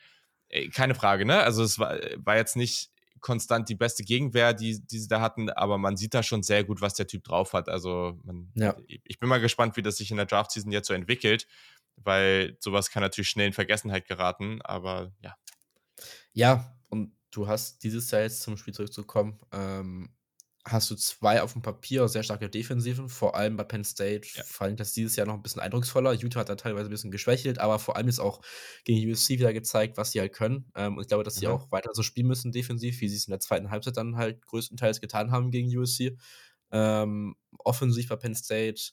keine 0.72 0.94
Frage, 0.94 1.26
ne? 1.26 1.42
Also 1.42 1.62
es 1.62 1.78
war, 1.78 1.98
war 2.16 2.36
jetzt 2.36 2.56
nicht 2.56 2.90
konstant 3.20 3.68
die 3.68 3.74
beste 3.74 4.04
Gegenwehr, 4.04 4.54
die, 4.54 4.80
die 4.86 4.98
sie 4.98 5.08
da 5.08 5.20
hatten, 5.20 5.50
aber 5.50 5.78
man 5.78 5.96
sieht 5.96 6.14
da 6.14 6.22
schon 6.22 6.42
sehr 6.42 6.64
gut, 6.64 6.80
was 6.80 6.94
der 6.94 7.06
Typ 7.06 7.24
drauf 7.24 7.52
hat. 7.52 7.68
Also 7.68 8.18
man, 8.24 8.50
Ja. 8.54 8.76
ich 8.86 9.18
bin 9.18 9.28
mal 9.28 9.40
gespannt, 9.40 9.76
wie 9.76 9.82
das 9.82 9.96
sich 9.96 10.10
in 10.10 10.16
der 10.16 10.26
Draft-Season 10.26 10.72
jetzt 10.72 10.88
so 10.88 10.94
entwickelt, 10.94 11.46
weil 11.96 12.56
sowas 12.60 12.90
kann 12.90 13.02
natürlich 13.02 13.28
schnell 13.30 13.48
in 13.48 13.52
Vergessenheit 13.52 14.06
geraten, 14.06 14.60
aber 14.62 15.12
ja. 15.20 15.36
Ja, 16.32 16.76
und 16.88 17.12
du 17.30 17.48
hast 17.48 17.82
dieses 17.82 18.10
Jahr 18.10 18.22
jetzt 18.22 18.42
zum 18.42 18.56
Spiel 18.56 18.74
zurückzukommen, 18.74 19.38
ähm, 19.52 20.10
hast 20.70 20.90
du 20.90 20.94
zwei 20.96 21.42
auf 21.42 21.52
dem 21.54 21.62
Papier 21.62 22.08
sehr 22.08 22.22
starke 22.22 22.48
Defensiven, 22.50 23.08
vor 23.08 23.34
allem 23.36 23.56
bei 23.56 23.64
Penn 23.64 23.84
State 23.84 24.28
Ja. 24.34 24.44
fand 24.44 24.78
das 24.80 24.92
dieses 24.92 25.16
Jahr 25.16 25.26
noch 25.26 25.34
ein 25.34 25.42
bisschen 25.42 25.60
eindrucksvoller. 25.62 26.12
Utah 26.12 26.40
hat 26.40 26.48
da 26.48 26.54
teilweise 26.56 26.88
ein 26.88 26.90
bisschen 26.90 27.10
geschwächelt, 27.10 27.58
aber 27.58 27.78
vor 27.78 27.96
allem 27.96 28.08
ist 28.08 28.18
auch 28.20 28.40
gegen 28.84 29.08
USC 29.10 29.38
wieder 29.38 29.52
gezeigt, 29.52 29.96
was 29.96 30.12
sie 30.12 30.20
halt 30.20 30.32
können. 30.32 30.70
Ähm, 30.76 30.96
und 30.96 31.02
ich 31.02 31.08
glaube, 31.08 31.24
dass 31.24 31.36
sie 31.36 31.46
Mhm. 31.46 31.52
auch 31.52 31.72
weiter 31.72 31.90
so 31.94 32.02
spielen 32.02 32.26
müssen 32.28 32.52
defensiv, 32.52 33.00
wie 33.00 33.08
sie 33.08 33.16
es 33.16 33.26
in 33.26 33.30
der 33.32 33.40
zweiten 33.40 33.70
Halbzeit 33.70 33.96
dann 33.96 34.16
halt 34.16 34.44
größtenteils 34.46 35.00
getan 35.00 35.30
haben 35.32 35.50
gegen 35.50 35.68
USC. 35.76 36.16
Ähm, 36.70 37.34
offensiv 37.58 38.08
bei 38.08 38.16
Penn 38.16 38.34
State, 38.34 38.92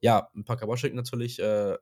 ja, 0.00 0.28
Parker 0.44 0.66
Washington 0.66 0.96
natürlich, 0.96 1.38
äh, 1.38 1.76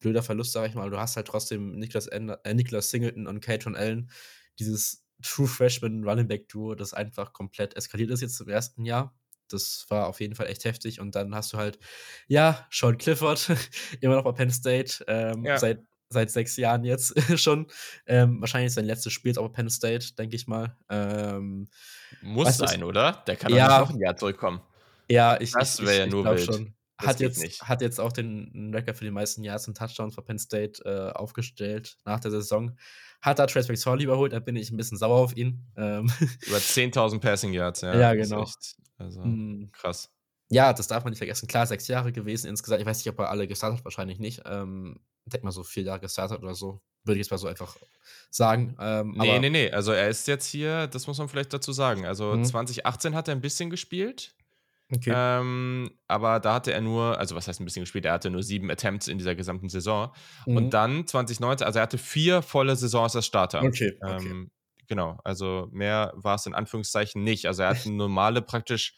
blöder 0.00 0.22
Verlust, 0.22 0.52
sag 0.52 0.68
ich 0.68 0.74
mal. 0.74 0.90
Du 0.90 0.98
hast 0.98 1.16
halt 1.16 1.26
trotzdem 1.26 1.72
Niklas, 1.78 2.06
Ender, 2.06 2.40
äh, 2.44 2.54
Niklas 2.54 2.90
Singleton 2.90 3.26
und 3.26 3.40
Katron 3.40 3.74
Allen, 3.76 4.10
dieses 4.58 5.04
True 5.22 5.46
Freshman 5.48 6.04
Running 6.04 6.28
Back 6.28 6.48
Duo, 6.48 6.74
das 6.74 6.94
einfach 6.94 7.32
komplett 7.32 7.76
eskaliert 7.76 8.10
ist 8.10 8.20
jetzt 8.20 8.40
im 8.40 8.48
ersten 8.48 8.84
Jahr. 8.84 9.14
Das 9.48 9.86
war 9.88 10.06
auf 10.08 10.20
jeden 10.20 10.34
Fall 10.34 10.46
echt 10.48 10.64
heftig. 10.64 11.00
Und 11.00 11.14
dann 11.14 11.34
hast 11.34 11.52
du 11.52 11.56
halt, 11.56 11.78
ja, 12.26 12.66
Sean 12.70 12.98
Clifford, 12.98 13.50
immer 14.00 14.16
noch 14.16 14.24
bei 14.24 14.32
Penn 14.32 14.50
State, 14.50 15.04
ähm, 15.08 15.44
Ja. 15.44 15.58
seit, 15.58 15.82
seit 16.10 16.30
sechs 16.30 16.56
Jahren 16.56 16.84
jetzt 16.84 17.14
schon. 17.40 17.66
Ähm, 18.06 18.40
wahrscheinlich 18.40 18.72
sein 18.74 18.84
letztes 18.84 19.12
Spiel 19.12 19.30
jetzt 19.30 19.38
auch 19.38 19.48
bei 19.48 19.54
Penn 19.54 19.70
State, 19.70 20.14
denke 20.14 20.36
ich 20.36 20.46
mal. 20.46 20.76
Ähm, 20.90 21.68
Muss 22.20 22.56
sein, 22.58 22.84
oder? 22.84 23.24
Der 23.26 23.36
kann 23.36 23.52
Ja. 23.52 23.80
noch 23.80 23.90
ein 23.90 23.98
Jahr 24.00 24.16
zurückkommen. 24.16 24.60
ja, 25.10 25.40
ich, 25.40 25.52
Das 25.52 25.78
ich, 25.78 25.86
wär 25.86 25.92
ich, 25.94 25.98
ja 26.00 26.06
nur 26.06 26.24
wild. 26.24 26.44
schon. 26.44 26.74
Das 27.00 27.10
Hat 27.10 27.20
jetzt, 27.20 27.40
nicht. 27.40 27.62
hat 27.62 27.80
jetzt 27.80 28.00
auch 28.00 28.12
den 28.12 28.72
Rekord 28.74 28.96
für 28.96 29.04
die 29.04 29.10
meisten 29.12 29.44
Yards 29.44 29.68
und 29.68 29.76
Touchdowns 29.76 30.14
für 30.16 30.22
Penn 30.22 30.38
State 30.38 30.82
äh, 30.84 31.12
aufgestellt 31.16 31.96
nach 32.04 32.18
der 32.18 32.30
Saison. 32.32 32.76
Hat 33.20 33.38
da 33.38 33.46
Trace 33.46 33.68
McSorley 33.68 34.04
überholt, 34.04 34.32
da 34.32 34.40
bin 34.40 34.56
ich 34.56 34.70
ein 34.70 34.76
bisschen 34.76 34.98
sauer 34.98 35.18
auf 35.18 35.36
ihn. 35.36 35.64
Ähm, 35.76 36.10
Über 36.46 36.58
10.000 36.58 37.20
Passing 37.20 37.52
Yards, 37.52 37.82
ja. 37.82 37.96
Ja, 37.96 38.14
genau. 38.14 38.42
echt, 38.42 38.76
also, 38.96 39.20
mm, 39.20 39.70
krass. 39.72 40.10
ja, 40.50 40.72
das 40.72 40.88
darf 40.88 41.04
man 41.04 41.12
nicht 41.12 41.18
vergessen. 41.18 41.46
Klar, 41.46 41.66
sechs 41.66 41.86
Jahre 41.86 42.10
gewesen 42.12 42.48
insgesamt. 42.48 42.80
Ich 42.80 42.86
weiß 42.86 42.98
nicht, 42.98 43.08
ob 43.12 43.18
er 43.20 43.30
alle 43.30 43.46
gestartet 43.46 43.78
hat, 43.78 43.84
wahrscheinlich 43.84 44.18
nicht. 44.18 44.42
Ähm, 44.44 44.98
ich 45.24 45.30
denke 45.30 45.44
mal 45.46 45.52
so 45.52 45.62
vier 45.62 45.84
Jahre 45.84 46.00
gestartet 46.00 46.42
oder 46.42 46.54
so. 46.54 46.80
Würde 47.04 47.20
ich 47.20 47.26
jetzt 47.26 47.30
mal 47.30 47.38
so 47.38 47.46
einfach 47.46 47.76
sagen. 48.30 48.76
Ähm, 48.80 49.14
Nee, 49.16 49.38
nee, 49.38 49.50
nee. 49.50 49.70
Also 49.70 49.92
er 49.92 50.08
ist 50.08 50.26
jetzt 50.26 50.46
hier, 50.46 50.88
das 50.88 51.06
muss 51.06 51.18
man 51.18 51.28
vielleicht 51.28 51.52
dazu 51.52 51.72
sagen. 51.72 52.06
Also 52.06 52.34
Mhm. 52.34 52.44
2018 52.44 53.14
hat 53.14 53.28
er 53.28 53.34
ein 53.36 53.40
bisschen 53.40 53.70
gespielt. 53.70 54.34
Okay. 54.90 55.12
Ähm, 55.14 55.90
aber 56.06 56.40
da 56.40 56.54
hatte 56.54 56.72
er 56.72 56.80
nur, 56.80 57.18
also 57.18 57.36
was 57.36 57.46
heißt 57.46 57.60
ein 57.60 57.64
bisschen 57.66 57.82
gespielt, 57.82 58.06
er 58.06 58.12
hatte 58.12 58.30
nur 58.30 58.42
sieben 58.42 58.70
Attempts 58.70 59.08
in 59.08 59.18
dieser 59.18 59.34
gesamten 59.34 59.68
Saison. 59.68 60.12
Mhm. 60.46 60.56
Und 60.56 60.70
dann 60.70 61.06
2019, 61.06 61.66
also 61.66 61.78
er 61.78 61.82
hatte 61.82 61.98
vier 61.98 62.40
volle 62.40 62.74
Saisons 62.74 63.14
als 63.14 63.26
Starter. 63.26 63.62
Okay, 63.62 63.98
okay. 64.00 64.26
Ähm, 64.26 64.50
genau, 64.86 65.18
also 65.24 65.68
mehr 65.72 66.12
war 66.16 66.36
es 66.36 66.46
in 66.46 66.54
Anführungszeichen 66.54 67.22
nicht. 67.22 67.46
Also 67.46 67.62
er 67.62 67.70
hat 67.70 67.84
eine 67.84 67.94
normale 67.96 68.40
praktisch 68.40 68.94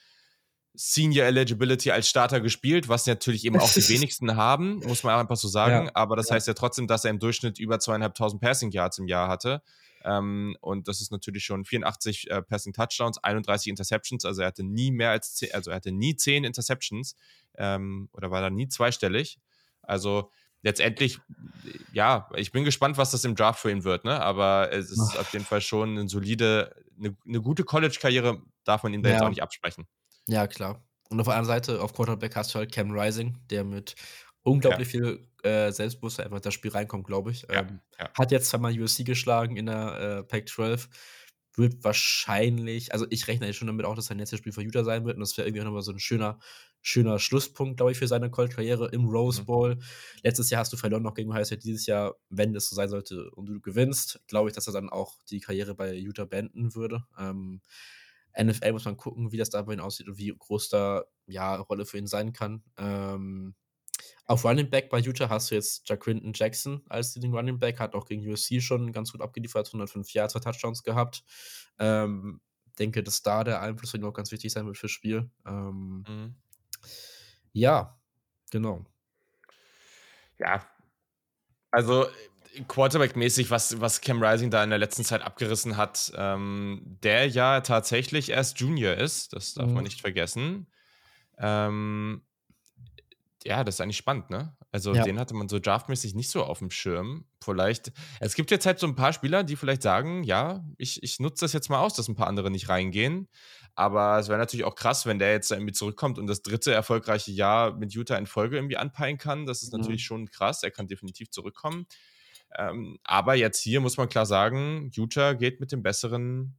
Senior 0.75 1.27
Eligibility 1.27 1.91
als 1.91 2.09
Starter 2.09 2.41
gespielt, 2.41 2.89
was 2.89 3.07
natürlich 3.07 3.45
eben 3.45 3.59
auch 3.59 3.73
die 3.73 3.89
wenigsten 3.89 4.37
haben, 4.37 4.77
muss 4.87 5.03
man 5.03 5.19
einfach 5.19 5.37
so 5.37 5.49
sagen. 5.49 5.87
Ja, 5.87 5.91
Aber 5.95 6.15
das 6.15 6.29
ja. 6.29 6.37
heißt 6.37 6.47
ja 6.47 6.55
trotzdem, 6.55 6.87
dass 6.87 7.05
er 7.05 7.11
im 7.11 7.19
Durchschnitt 7.19 7.59
über 7.59 7.81
zweieinhalbtausend 7.81 8.41
Passing 8.41 8.71
Yards 8.71 8.99
im 8.99 9.09
Jahr 9.09 9.29
hatte. 9.29 9.63
Ähm, 10.05 10.57
und 10.61 10.89
das 10.89 11.01
ist 11.01 11.13
natürlich 11.13 11.45
schon 11.45 11.65
84 11.65 12.31
äh, 12.31 12.43
Passing 12.43 12.73
Touchdowns, 12.73 13.19
31 13.19 13.69
Interceptions. 13.71 14.25
Also 14.25 14.43
er 14.43 14.49
hatte 14.49 14.63
nie 14.65 14.91
mehr 14.91 15.11
als 15.11 15.35
10, 15.35 15.53
also 15.55 15.71
er 15.71 15.77
hatte 15.77 15.93
nie 15.93 16.17
10 16.17 16.45
Interceptions 16.45 17.17
ähm, 17.57 18.09
oder 18.13 18.31
war 18.31 18.41
da 18.41 18.51
nie 18.51 18.69
zweistellig. 18.69 19.39
Also 19.83 20.31
letztendlich, 20.63 21.25
ja, 21.91 22.29
ich 22.37 22.53
bin 22.53 22.65
gespannt, 22.65 22.97
was 22.99 23.11
das 23.11 23.25
im 23.25 23.35
Draft 23.35 23.61
für 23.61 23.71
ihn 23.71 23.85
wird, 23.85 24.05
ne? 24.05 24.21
Aber 24.21 24.73
es 24.73 24.91
ist 24.91 25.15
Ach. 25.15 25.17
auf 25.17 25.33
jeden 25.33 25.47
Fall 25.47 25.61
schon 25.61 25.91
eine 25.99 26.09
solide, 26.09 26.75
eine, 26.99 27.17
eine 27.27 27.41
gute 27.41 27.65
College-Karriere, 27.65 28.43
darf 28.65 28.83
man 28.83 28.93
ihm 28.95 29.03
da 29.03 29.09
jetzt 29.11 29.23
Ja. 29.23 29.23
auch 29.23 29.29
nicht 29.29 29.43
absprechen. 29.43 29.87
Ja, 30.29 30.47
klar. 30.47 30.85
Und 31.11 31.21
auf 31.21 31.27
der 31.27 31.35
anderen 31.37 31.47
Seite, 31.59 31.83
auf 31.83 31.93
Quarterback 31.95 32.37
hast 32.37 32.55
du 32.55 32.59
halt 32.59 32.73
Cam 32.73 32.91
Rising, 32.93 33.37
der 33.51 33.65
mit 33.65 33.95
unglaublich 34.43 34.89
viel 34.89 35.29
äh, 35.45 35.73
Selbstbewusstsein 35.73 36.27
einfach 36.27 36.39
in 36.39 36.43
das 36.43 36.55
Spiel 36.55 36.71
reinkommt, 36.71 37.07
glaube 37.07 37.31
ich. 37.33 37.47
Ja, 37.51 37.61
Ähm, 37.61 37.81
ja. 37.99 38.11
Hat 38.15 38.31
jetzt 38.33 38.49
zweimal 38.51 38.79
USC 38.79 39.05
geschlagen 39.05 39.57
in 39.57 39.67
der 39.67 40.19
äh, 40.21 40.25
Pac-12. 40.25 40.89
Wird 41.57 41.83
wahrscheinlich, 41.83 42.93
also 42.93 43.07
ich 43.11 43.27
rechne 43.27 43.47
jetzt 43.47 43.57
schon 43.57 43.67
damit 43.67 43.85
auch, 43.85 43.97
dass 43.97 44.07
sein 44.07 44.19
letztes 44.19 44.39
Spiel 44.39 44.53
für 44.53 44.63
Utah 44.63 44.85
sein 44.85 45.05
wird. 45.05 45.17
Und 45.17 45.21
das 45.21 45.37
wäre 45.37 45.49
irgendwie 45.49 45.63
auch 45.63 45.67
nochmal 45.67 45.83
so 45.83 45.91
ein 45.93 45.99
schöner, 45.99 46.39
schöner 46.81 47.19
Schlusspunkt, 47.19 47.77
glaube 47.77 47.93
ich, 47.93 47.99
für 47.99 48.07
seine 48.07 48.31
College-Karriere 48.31 48.89
im 48.93 49.07
Rose 49.07 49.43
Mhm. 49.43 49.47
Bowl. 49.47 49.79
Letztes 50.23 50.49
Jahr 50.51 50.61
hast 50.61 50.73
du 50.73 50.77
verloren 50.77 51.03
noch 51.03 51.15
gegen 51.15 51.31
Ohio 51.31 51.45
State. 51.45 51.61
Dieses 51.63 51.87
Jahr, 51.87 52.15
wenn 52.29 52.55
es 52.55 52.69
so 52.69 52.77
sein 52.77 52.89
sollte 52.89 53.31
und 53.33 53.47
du 53.47 53.61
gewinnst, 53.61 54.21
glaube 54.29 54.49
ich, 54.49 54.55
dass 54.55 54.69
er 54.69 54.73
dann 54.73 54.91
auch 54.91 55.19
die 55.29 55.41
Karriere 55.41 55.75
bei 55.75 55.93
Utah 55.95 56.25
beenden 56.25 56.75
würde. 56.77 57.05
Ähm, 57.19 57.61
NFL 58.41 58.73
muss 58.73 58.85
man 58.85 58.97
gucken, 58.97 59.33
wie 59.33 59.37
das 59.37 59.51
da 59.51 59.61
bei 59.63 59.75
ihm 59.75 59.81
aussieht 59.81 60.09
und 60.09 60.19
wie 60.19 60.33
groß 60.37 60.69
da 60.69 61.05
ja 61.27 61.57
Rolle 61.57 61.85
für 61.85 61.99
ihn 61.99 62.07
sein 62.07 62.33
kann. 62.33 62.63
Ähm, 62.79 63.55
auf 64.27 64.45
Running 64.45 64.71
Back 64.71 64.91
bei 64.91 64.99
Utah 64.99 65.29
hast 65.29 65.51
du 65.51 65.55
jetzt 65.57 65.89
Jaquinton 65.89 66.33
Jackson 66.35 66.83
als 66.89 67.15
Leading 67.15 67.35
Running 67.35 67.59
Back, 67.59 67.81
hat 67.81 67.95
auch 67.95 68.07
gegen 68.07 68.27
USC 68.29 68.61
schon 68.61 68.93
ganz 68.93 69.13
gut 69.13 69.21
abgeliefert, 69.21 69.67
105 69.69 70.13
Yards, 70.13 70.33
zwei 70.35 70.41
Touchdowns 70.41 70.83
gehabt. 70.83 71.25
Ähm, 71.79 72.41
denke, 72.79 73.03
dass 73.03 73.23
da 73.23 73.45
der 73.45 73.61
Einfluss 73.61 73.95
auch 73.95 74.13
ganz 74.13 74.31
wichtig 74.33 74.53
sein 74.53 74.67
wird 74.67 74.79
fürs 74.79 74.93
Spiel. 74.93 75.31
Ähm, 75.47 76.05
Mhm. 76.09 76.35
ja, 77.53 77.99
genau. 78.51 78.85
Ja. 80.39 80.67
Also 81.71 82.07
Quarterback-mäßig, 82.69 83.51
was, 83.51 83.81
was 83.81 84.01
Cam 84.01 84.23
Rising 84.23 84.51
da 84.51 84.65
in 84.65 84.71
der 84.71 84.79
letzten 84.79 85.05
Zeit 85.05 85.23
abgerissen 85.23 85.77
hat, 85.77 86.13
ähm, 86.17 86.99
der 87.03 87.29
ja 87.29 87.61
tatsächlich 87.61 88.31
erst 88.31 88.59
Junior 88.59 88.95
ist, 88.95 89.33
das 89.35 89.55
darf 89.55 89.69
Mhm. 89.69 89.75
man 89.75 89.85
nicht 89.85 90.01
vergessen. 90.01 90.67
Ähm, 91.39 92.23
ja, 93.45 93.65
das 93.65 93.77
ist 93.77 93.81
eigentlich 93.81 93.97
spannend, 93.97 94.31
ne? 94.31 94.57
Also 94.73 94.95
Ja. 94.95 95.03
den 95.03 95.19
hatte 95.19 95.35
man 95.35 95.49
so 95.49 95.59
draftmäßig 95.59 96.15
nicht 96.15 96.31
so 96.31 96.45
auf 96.45 96.59
dem 96.61 96.71
Schirm. 96.71 97.25
Vielleicht, 97.43 97.93
es 98.21 98.35
gibt 98.35 98.51
jetzt 98.51 98.67
halt 98.67 98.79
so 98.79 98.87
ein 98.87 98.95
paar 98.95 99.13
Spieler, 99.13 99.43
die 99.45 99.57
vielleicht 99.57 99.83
sagen, 99.83 100.23
ja, 100.25 100.65
ich, 100.79 101.03
ich 101.03 101.19
nutze 101.21 101.45
das 101.45 101.53
jetzt 101.53 101.71
mal 101.71 101.81
aus, 101.81 101.95
dass 101.95 102.09
ein 102.09 102.15
paar 102.15 102.27
andere 102.29 102.51
nicht 102.51 102.69
reingehen. 102.69 103.29
Aber 103.75 104.19
es 104.19 104.29
wäre 104.29 104.39
natürlich 104.39 104.65
auch 104.65 104.75
krass, 104.75 105.07
wenn 105.07 105.19
der 105.19 105.33
jetzt 105.33 105.51
irgendwie 105.51 105.73
zurückkommt 105.73 106.19
und 106.19 106.27
das 106.27 106.43
dritte 106.43 106.73
erfolgreiche 106.73 107.31
Jahr 107.33 107.75
mit 107.77 107.95
Utah 107.95 108.17
in 108.17 108.27
Folge 108.27 108.57
irgendwie 108.57 108.77
anpeilen 108.77 109.17
kann. 109.19 109.47
Das 109.47 109.63
ist 109.63 109.73
Mhm. 109.73 109.79
natürlich 109.81 110.05
schon 110.05 110.29
krass. 110.31 110.63
Er 110.63 110.71
kann 110.71 110.87
definitiv 110.87 111.31
zurückkommen. 111.31 111.87
Ähm, 112.57 112.99
aber 113.05 113.35
jetzt 113.37 113.61
hier 113.61 113.81
muss 113.81 113.97
man 113.97 114.09
klar 114.09 114.27
sagen, 114.27 114.91
Utah 114.93 115.33
geht 115.35 115.61
mit 115.61 115.73
dem 115.73 115.83
besseren 115.83 116.59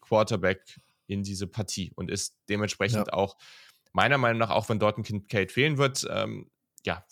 Quarterback 0.00 0.80
in 1.06 1.22
diese 1.22 1.46
Partie 1.46 1.92
und 1.96 2.10
ist 2.10 2.38
dementsprechend 2.48 3.08
Ja. 3.08 3.12
auch 3.12 3.36
meiner 3.92 4.18
Meinung 4.18 4.38
nach, 4.38 4.50
auch 4.50 4.68
wenn 4.68 4.78
dort 4.78 4.98
ein 4.98 5.04
Kincaid 5.04 5.52
fehlen 5.52 5.78
wird, 5.78 6.06
ähm, 6.10 6.50
ja, 6.84 7.04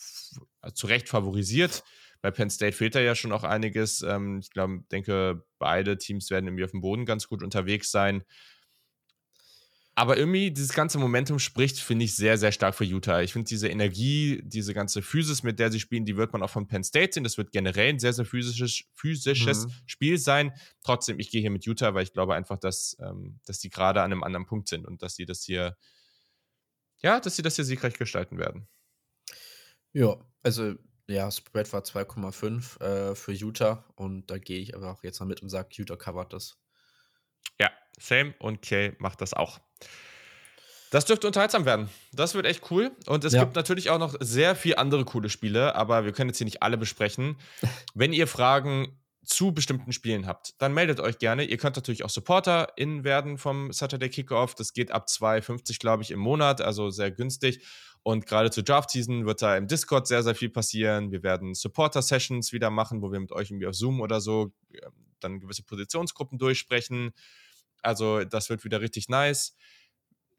zu 0.74 0.86
Recht 0.86 1.08
favorisiert. 1.08 1.84
Bei 2.22 2.30
Penn 2.30 2.50
State 2.50 2.76
fehlt 2.76 2.94
da 2.94 3.00
ja 3.00 3.14
schon 3.14 3.32
auch 3.32 3.44
einiges. 3.44 4.02
Ähm, 4.02 4.40
ich 4.40 4.50
glaube, 4.50 4.82
denke, 4.92 5.44
beide 5.58 5.96
Teams 5.96 6.30
werden 6.30 6.46
irgendwie 6.46 6.64
auf 6.64 6.70
dem 6.72 6.80
Boden 6.82 7.06
ganz 7.06 7.28
gut 7.28 7.42
unterwegs 7.42 7.90
sein. 7.90 8.24
Aber 9.96 10.16
irgendwie, 10.16 10.50
dieses 10.50 10.72
ganze 10.72 10.98
Momentum 10.98 11.38
spricht, 11.38 11.78
finde 11.78 12.04
ich, 12.06 12.14
sehr, 12.14 12.38
sehr 12.38 12.52
stark 12.52 12.74
für 12.74 12.84
Utah. 12.84 13.20
Ich 13.20 13.32
finde 13.32 13.48
diese 13.48 13.68
Energie, 13.68 14.40
diese 14.44 14.72
ganze 14.72 15.02
Physis, 15.02 15.42
mit 15.42 15.58
der 15.58 15.70
sie 15.70 15.80
spielen, 15.80 16.06
die 16.06 16.16
wird 16.16 16.32
man 16.32 16.42
auch 16.42 16.48
von 16.48 16.66
Penn 16.68 16.84
State 16.84 17.12
sehen. 17.12 17.24
Das 17.24 17.36
wird 17.36 17.52
generell 17.52 17.90
ein 17.90 17.98
sehr, 17.98 18.12
sehr 18.12 18.24
physisches, 18.24 18.84
physisches 18.94 19.66
Mhm. 19.66 19.72
Spiel 19.86 20.18
sein. 20.18 20.52
Trotzdem, 20.82 21.18
ich 21.18 21.30
gehe 21.30 21.40
hier 21.42 21.50
mit 21.50 21.66
Utah, 21.66 21.92
weil 21.92 22.04
ich 22.04 22.12
glaube 22.12 22.34
einfach, 22.34 22.58
dass, 22.58 22.96
ähm, 23.00 23.40
dass 23.44 23.58
die 23.58 23.68
gerade 23.68 24.00
an 24.00 24.12
einem 24.12 24.22
anderen 24.22 24.46
Punkt 24.46 24.68
sind 24.68 24.86
und 24.86 25.02
dass 25.02 25.16
sie 25.16 25.26
das 25.26 25.42
hier, 25.42 25.76
ja, 27.02 27.20
dass 27.20 27.36
sie 27.36 27.42
das 27.42 27.56
hier 27.56 27.64
siegreich 27.64 27.94
gestalten 27.98 28.38
werden. 28.38 28.68
Ja, 29.92 30.16
also 30.42 30.74
ja, 31.08 31.30
Spread 31.30 31.72
war 31.72 31.82
2,5 31.84 32.80
äh, 32.80 33.14
für 33.14 33.32
Utah 33.32 33.84
und 33.96 34.26
da 34.30 34.38
gehe 34.38 34.60
ich 34.60 34.74
aber 34.76 34.90
auch 34.92 35.02
jetzt 35.02 35.18
mal 35.20 35.26
mit 35.26 35.42
und 35.42 35.48
sage, 35.48 35.68
Utah 35.72 35.96
covert 35.96 36.32
das. 36.32 36.58
Ja, 37.60 37.70
same 37.98 38.34
und 38.40 38.60
Kay 38.62 38.94
macht 38.98 39.20
das 39.20 39.34
auch. 39.34 39.60
Das 40.90 41.04
dürfte 41.04 41.26
unterhaltsam 41.28 41.64
werden. 41.66 41.88
Das 42.12 42.34
wird 42.34 42.46
echt 42.46 42.70
cool. 42.70 42.90
Und 43.06 43.24
es 43.24 43.32
Ja. 43.32 43.44
gibt 43.44 43.54
natürlich 43.54 43.90
auch 43.90 43.98
noch 43.98 44.16
sehr 44.20 44.56
viele 44.56 44.78
andere 44.78 45.04
coole 45.04 45.28
Spiele, 45.30 45.74
aber 45.76 46.04
wir 46.04 46.12
können 46.12 46.30
jetzt 46.30 46.38
hier 46.38 46.46
nicht 46.46 46.62
alle 46.62 46.76
besprechen. 46.78 47.36
Wenn 47.94 48.12
ihr 48.12 48.26
Fragen 48.26 48.99
zu 49.24 49.52
bestimmten 49.52 49.92
Spielen 49.92 50.26
habt, 50.26 50.54
dann 50.58 50.72
meldet 50.72 51.00
euch 51.00 51.18
gerne. 51.18 51.44
Ihr 51.44 51.58
könnt 51.58 51.76
natürlich 51.76 52.04
auch 52.04 52.10
SupporterInnen 52.10 53.04
werden 53.04 53.38
vom 53.38 53.72
Saturday 53.72 54.08
Kickoff. 54.08 54.54
Das 54.54 54.72
geht 54.72 54.90
ab 54.90 55.06
2,50, 55.08 55.78
glaube 55.78 56.02
ich, 56.02 56.10
im 56.10 56.18
Monat, 56.18 56.60
also 56.60 56.90
sehr 56.90 57.10
günstig. 57.10 57.64
Und 58.02 58.26
gerade 58.26 58.50
zur 58.50 58.62
Draft-Season 58.62 59.26
wird 59.26 59.42
da 59.42 59.56
im 59.56 59.66
Discord 59.66 60.06
sehr, 60.06 60.22
sehr 60.22 60.34
viel 60.34 60.48
passieren. 60.48 61.12
Wir 61.12 61.22
werden 61.22 61.54
Supporter-Sessions 61.54 62.52
wieder 62.52 62.70
machen, 62.70 63.02
wo 63.02 63.12
wir 63.12 63.20
mit 63.20 63.32
euch 63.32 63.50
irgendwie 63.50 63.66
auf 63.66 63.74
Zoom 63.74 64.00
oder 64.00 64.20
so 64.20 64.52
äh, 64.72 64.80
dann 65.20 65.38
gewisse 65.38 65.62
Positionsgruppen 65.64 66.38
durchsprechen. 66.38 67.12
Also, 67.82 68.24
das 68.24 68.48
wird 68.48 68.64
wieder 68.64 68.80
richtig 68.80 69.08
nice. 69.08 69.54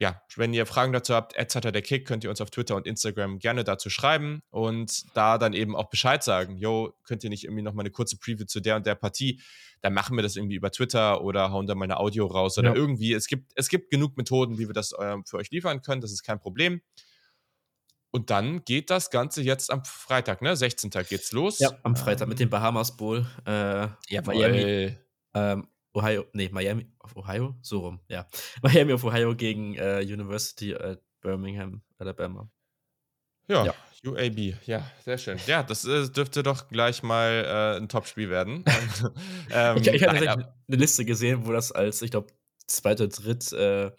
Ja, 0.02 0.20
wenn 0.34 0.52
ihr 0.52 0.66
Fragen 0.66 0.92
dazu 0.92 1.14
habt, 1.14 1.36
etc. 1.36 1.70
der 1.70 1.80
Kick, 1.80 2.08
könnt 2.08 2.24
ihr 2.24 2.30
uns 2.30 2.40
auf 2.40 2.50
Twitter 2.50 2.74
und 2.74 2.88
Instagram 2.88 3.38
gerne 3.38 3.62
dazu 3.62 3.88
schreiben 3.88 4.42
und 4.50 5.04
da 5.16 5.38
dann 5.38 5.52
eben 5.52 5.76
auch 5.76 5.90
Bescheid 5.90 6.24
sagen. 6.24 6.56
Jo, 6.56 6.92
könnt 7.04 7.22
ihr 7.22 7.30
nicht 7.30 7.44
irgendwie 7.44 7.62
noch 7.62 7.72
mal 7.72 7.82
eine 7.82 7.92
kurze 7.92 8.16
Preview 8.16 8.44
zu 8.44 8.58
der 8.58 8.74
und 8.74 8.84
der 8.84 8.96
Partie? 8.96 9.40
Dann 9.80 9.94
machen 9.94 10.16
wir 10.16 10.24
das 10.24 10.34
irgendwie 10.34 10.56
über 10.56 10.72
Twitter 10.72 11.22
oder 11.22 11.52
hauen 11.52 11.68
da 11.68 11.76
mal 11.76 11.84
eine 11.84 11.98
Audio 11.98 12.26
raus 12.26 12.58
oder 12.58 12.70
ja. 12.70 12.74
irgendwie. 12.74 13.12
Es 13.12 13.28
gibt, 13.28 13.52
es 13.54 13.68
gibt 13.68 13.92
genug 13.92 14.16
Methoden, 14.16 14.58
wie 14.58 14.66
wir 14.66 14.74
das 14.74 14.90
äh, 14.90 15.18
für 15.24 15.36
euch 15.36 15.52
liefern 15.52 15.82
können. 15.82 16.00
Das 16.00 16.10
ist 16.10 16.24
kein 16.24 16.40
Problem. 16.40 16.82
Und 18.10 18.30
dann 18.30 18.64
geht 18.64 18.90
das 18.90 19.08
Ganze 19.08 19.40
jetzt 19.40 19.70
am 19.70 19.84
Freitag, 19.84 20.42
ne? 20.42 20.56
16. 20.56 20.90
geht's 21.08 21.30
los. 21.30 21.60
Ja, 21.60 21.70
am 21.84 21.94
Freitag 21.94 22.26
ähm, 22.26 22.30
mit 22.30 22.40
dem 22.40 22.50
Bahamas 22.50 22.96
Bowl. 22.96 23.24
Äh, 23.46 23.86
ja, 24.08 24.22
Miami. 24.26 24.96
Ähm, 25.32 25.68
Ohio, 25.94 26.24
nee, 26.32 26.48
Miami 26.50 26.86
of 27.00 27.16
Ohio, 27.16 27.56
so 27.62 27.80
rum, 27.80 28.00
ja. 28.08 28.26
Miami 28.62 28.92
of 28.92 29.04
Ohio 29.04 29.34
gegen 29.34 29.74
äh, 29.74 30.00
University 30.00 30.74
at 30.74 31.00
Birmingham, 31.20 31.82
Alabama. 31.98 32.48
Ja, 33.48 33.66
ja, 33.66 33.74
UAB, 34.04 34.54
ja, 34.66 34.90
sehr 35.04 35.18
schön. 35.18 35.38
Ja, 35.46 35.62
das 35.62 35.84
äh, 35.84 36.08
dürfte 36.08 36.42
doch 36.42 36.68
gleich 36.68 37.02
mal 37.02 37.74
äh, 37.76 37.80
ein 37.80 37.88
Topspiel 37.88 38.30
werden. 38.30 38.64
ähm, 39.50 39.76
ich, 39.78 39.88
ich 39.88 40.02
habe 40.04 40.16
eine 40.16 40.46
Liste 40.68 41.04
gesehen, 41.04 41.46
wo 41.46 41.52
das 41.52 41.72
als, 41.72 42.02
ich 42.02 42.10
glaube, 42.10 42.32
zweite, 42.66 43.08
dritt, 43.08 43.52
äh, 43.52 43.90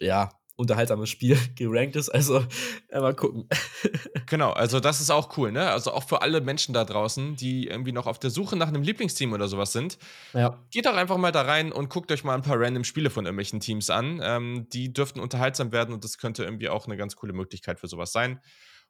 ja, 0.00 0.30
unterhaltsames 0.60 1.08
Spiel 1.08 1.36
gerankt 1.56 1.96
ist. 1.96 2.08
Also 2.08 2.44
äh, 2.88 3.00
mal 3.00 3.14
gucken. 3.14 3.48
genau, 4.26 4.50
also 4.52 4.78
das 4.78 5.00
ist 5.00 5.10
auch 5.10 5.36
cool, 5.36 5.50
ne? 5.50 5.70
Also 5.70 5.92
auch 5.92 6.04
für 6.04 6.22
alle 6.22 6.40
Menschen 6.40 6.72
da 6.72 6.84
draußen, 6.84 7.34
die 7.36 7.66
irgendwie 7.66 7.92
noch 7.92 8.06
auf 8.06 8.18
der 8.18 8.30
Suche 8.30 8.56
nach 8.56 8.68
einem 8.68 8.82
Lieblingsteam 8.82 9.32
oder 9.32 9.48
sowas 9.48 9.72
sind. 9.72 9.98
Ja. 10.32 10.62
Geht 10.70 10.86
doch 10.86 10.94
einfach 10.94 11.16
mal 11.16 11.32
da 11.32 11.42
rein 11.42 11.72
und 11.72 11.88
guckt 11.88 12.12
euch 12.12 12.22
mal 12.22 12.34
ein 12.34 12.42
paar 12.42 12.60
random 12.60 12.84
Spiele 12.84 13.10
von 13.10 13.24
irgendwelchen 13.24 13.60
Teams 13.60 13.90
an. 13.90 14.20
Ähm, 14.22 14.68
die 14.72 14.92
dürften 14.92 15.20
unterhaltsam 15.20 15.72
werden 15.72 15.94
und 15.94 16.04
das 16.04 16.18
könnte 16.18 16.44
irgendwie 16.44 16.68
auch 16.68 16.86
eine 16.86 16.96
ganz 16.96 17.16
coole 17.16 17.32
Möglichkeit 17.32 17.80
für 17.80 17.88
sowas 17.88 18.12
sein. 18.12 18.40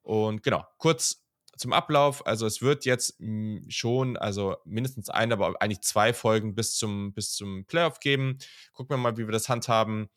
Und 0.02 0.42
genau, 0.42 0.64
kurz 0.78 1.24
zum 1.56 1.72
Ablauf. 1.72 2.26
Also 2.26 2.46
es 2.46 2.62
wird 2.62 2.84
jetzt 2.84 3.18
hm, 3.18 3.64
schon, 3.68 4.16
also 4.16 4.56
mindestens 4.64 5.10
eine, 5.10 5.34
aber 5.34 5.54
eigentlich 5.60 5.82
zwei 5.82 6.12
Folgen 6.12 6.54
bis 6.54 6.74
zum, 6.74 7.12
bis 7.12 7.34
zum 7.34 7.64
Playoff 7.66 8.00
geben. 8.00 8.38
Gucken 8.72 8.94
wir 8.94 8.98
mal, 8.98 9.16
wie 9.16 9.26
wir 9.26 9.32
das 9.32 9.48
handhaben. 9.48 10.08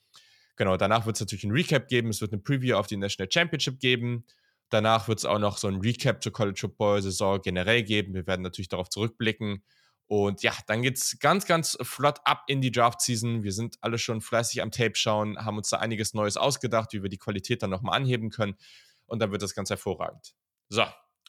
Genau, 0.55 0.77
danach 0.77 1.05
wird 1.05 1.15
es 1.15 1.21
natürlich 1.21 1.43
ein 1.43 1.51
Recap 1.51 1.87
geben, 1.87 2.09
es 2.09 2.21
wird 2.21 2.31
eine 2.31 2.41
Preview 2.41 2.75
auf 2.75 2.87
die 2.87 2.97
National 2.97 3.31
Championship 3.31 3.79
geben. 3.79 4.25
Danach 4.69 5.07
wird 5.07 5.19
es 5.19 5.25
auch 5.25 5.39
noch 5.39 5.57
so 5.57 5.67
ein 5.67 5.81
Recap 5.81 6.23
zur 6.23 6.31
College 6.31 6.59
Football-Saison 6.61 7.41
generell 7.41 7.83
geben. 7.83 8.13
Wir 8.13 8.25
werden 8.25 8.41
natürlich 8.41 8.69
darauf 8.69 8.89
zurückblicken. 8.89 9.63
Und 10.07 10.43
ja, 10.43 10.53
dann 10.67 10.81
geht 10.81 10.97
es 10.97 11.17
ganz, 11.19 11.45
ganz 11.45 11.77
flott 11.81 12.19
ab 12.25 12.43
in 12.47 12.61
die 12.61 12.71
Draft-Season. 12.71 13.43
Wir 13.43 13.51
sind 13.51 13.77
alle 13.81 13.97
schon 13.97 14.21
fleißig 14.21 14.61
am 14.61 14.71
Tape 14.71 14.95
schauen, 14.95 15.37
haben 15.43 15.57
uns 15.57 15.69
da 15.69 15.77
einiges 15.77 16.13
Neues 16.13 16.37
ausgedacht, 16.37 16.93
wie 16.93 17.01
wir 17.01 17.09
die 17.09 17.17
Qualität 17.17 17.63
dann 17.63 17.69
nochmal 17.69 17.95
anheben 17.95 18.29
können. 18.29 18.55
Und 19.05 19.19
dann 19.21 19.31
wird 19.31 19.41
das 19.41 19.55
ganz 19.55 19.69
hervorragend. 19.69 20.33
So, 20.69 20.83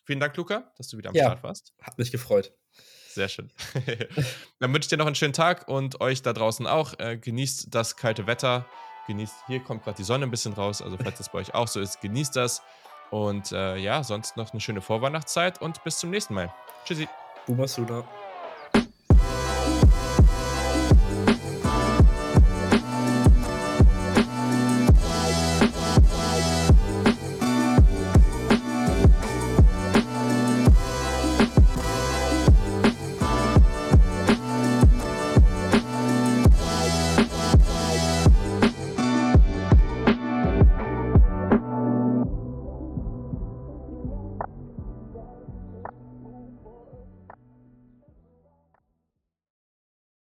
vielen 0.05 0.21
Dank, 0.21 0.37
Luca, 0.37 0.73
dass 0.77 0.89
du 0.89 0.99
wieder 0.99 1.11
am 1.11 1.15
ja, 1.15 1.25
Start 1.25 1.43
warst. 1.43 1.75
Hat 1.81 1.99
mich 1.99 2.11
gefreut. 2.11 2.53
Sehr 3.09 3.29
schön. 3.29 3.53
dann 4.59 4.73
wünsche 4.73 4.87
ich 4.87 4.89
dir 4.89 4.97
noch 4.97 5.07
einen 5.07 5.15
schönen 5.15 5.33
Tag 5.33 5.69
und 5.69 6.01
euch 6.01 6.23
da 6.23 6.33
draußen 6.33 6.67
auch. 6.67 6.99
Äh, 6.99 7.17
genießt 7.17 7.75
das 7.75 7.97
kalte 7.97 8.27
Wetter 8.27 8.67
genießt, 9.07 9.45
hier 9.47 9.63
kommt 9.63 9.85
gerade 9.85 9.97
die 9.97 10.05
Sonne 10.05 10.27
ein 10.27 10.31
bisschen 10.31 10.53
raus, 10.55 10.83
also 10.83 10.97
falls 10.97 11.19
das 11.19 11.29
bei 11.29 11.39
euch 11.39 11.55
auch 11.55 11.69
so 11.69 11.81
ist, 11.81 12.01
genießt 12.01 12.37
das. 12.37 12.63
Und 13.11 13.53
äh, 13.53 13.77
ja, 13.77 14.03
sonst 14.03 14.37
noch 14.37 14.53
eine 14.53 14.61
schöne 14.61 14.81
Vorweihnachtszeit 14.81 15.61
und 15.61 15.83
bis 15.85 15.99
zum 15.99 16.11
nächsten 16.11 16.35
Mal. 16.35 16.53
Tschüssi. 16.85 17.09
Boomer 17.47 17.69
Suna. 17.69 18.05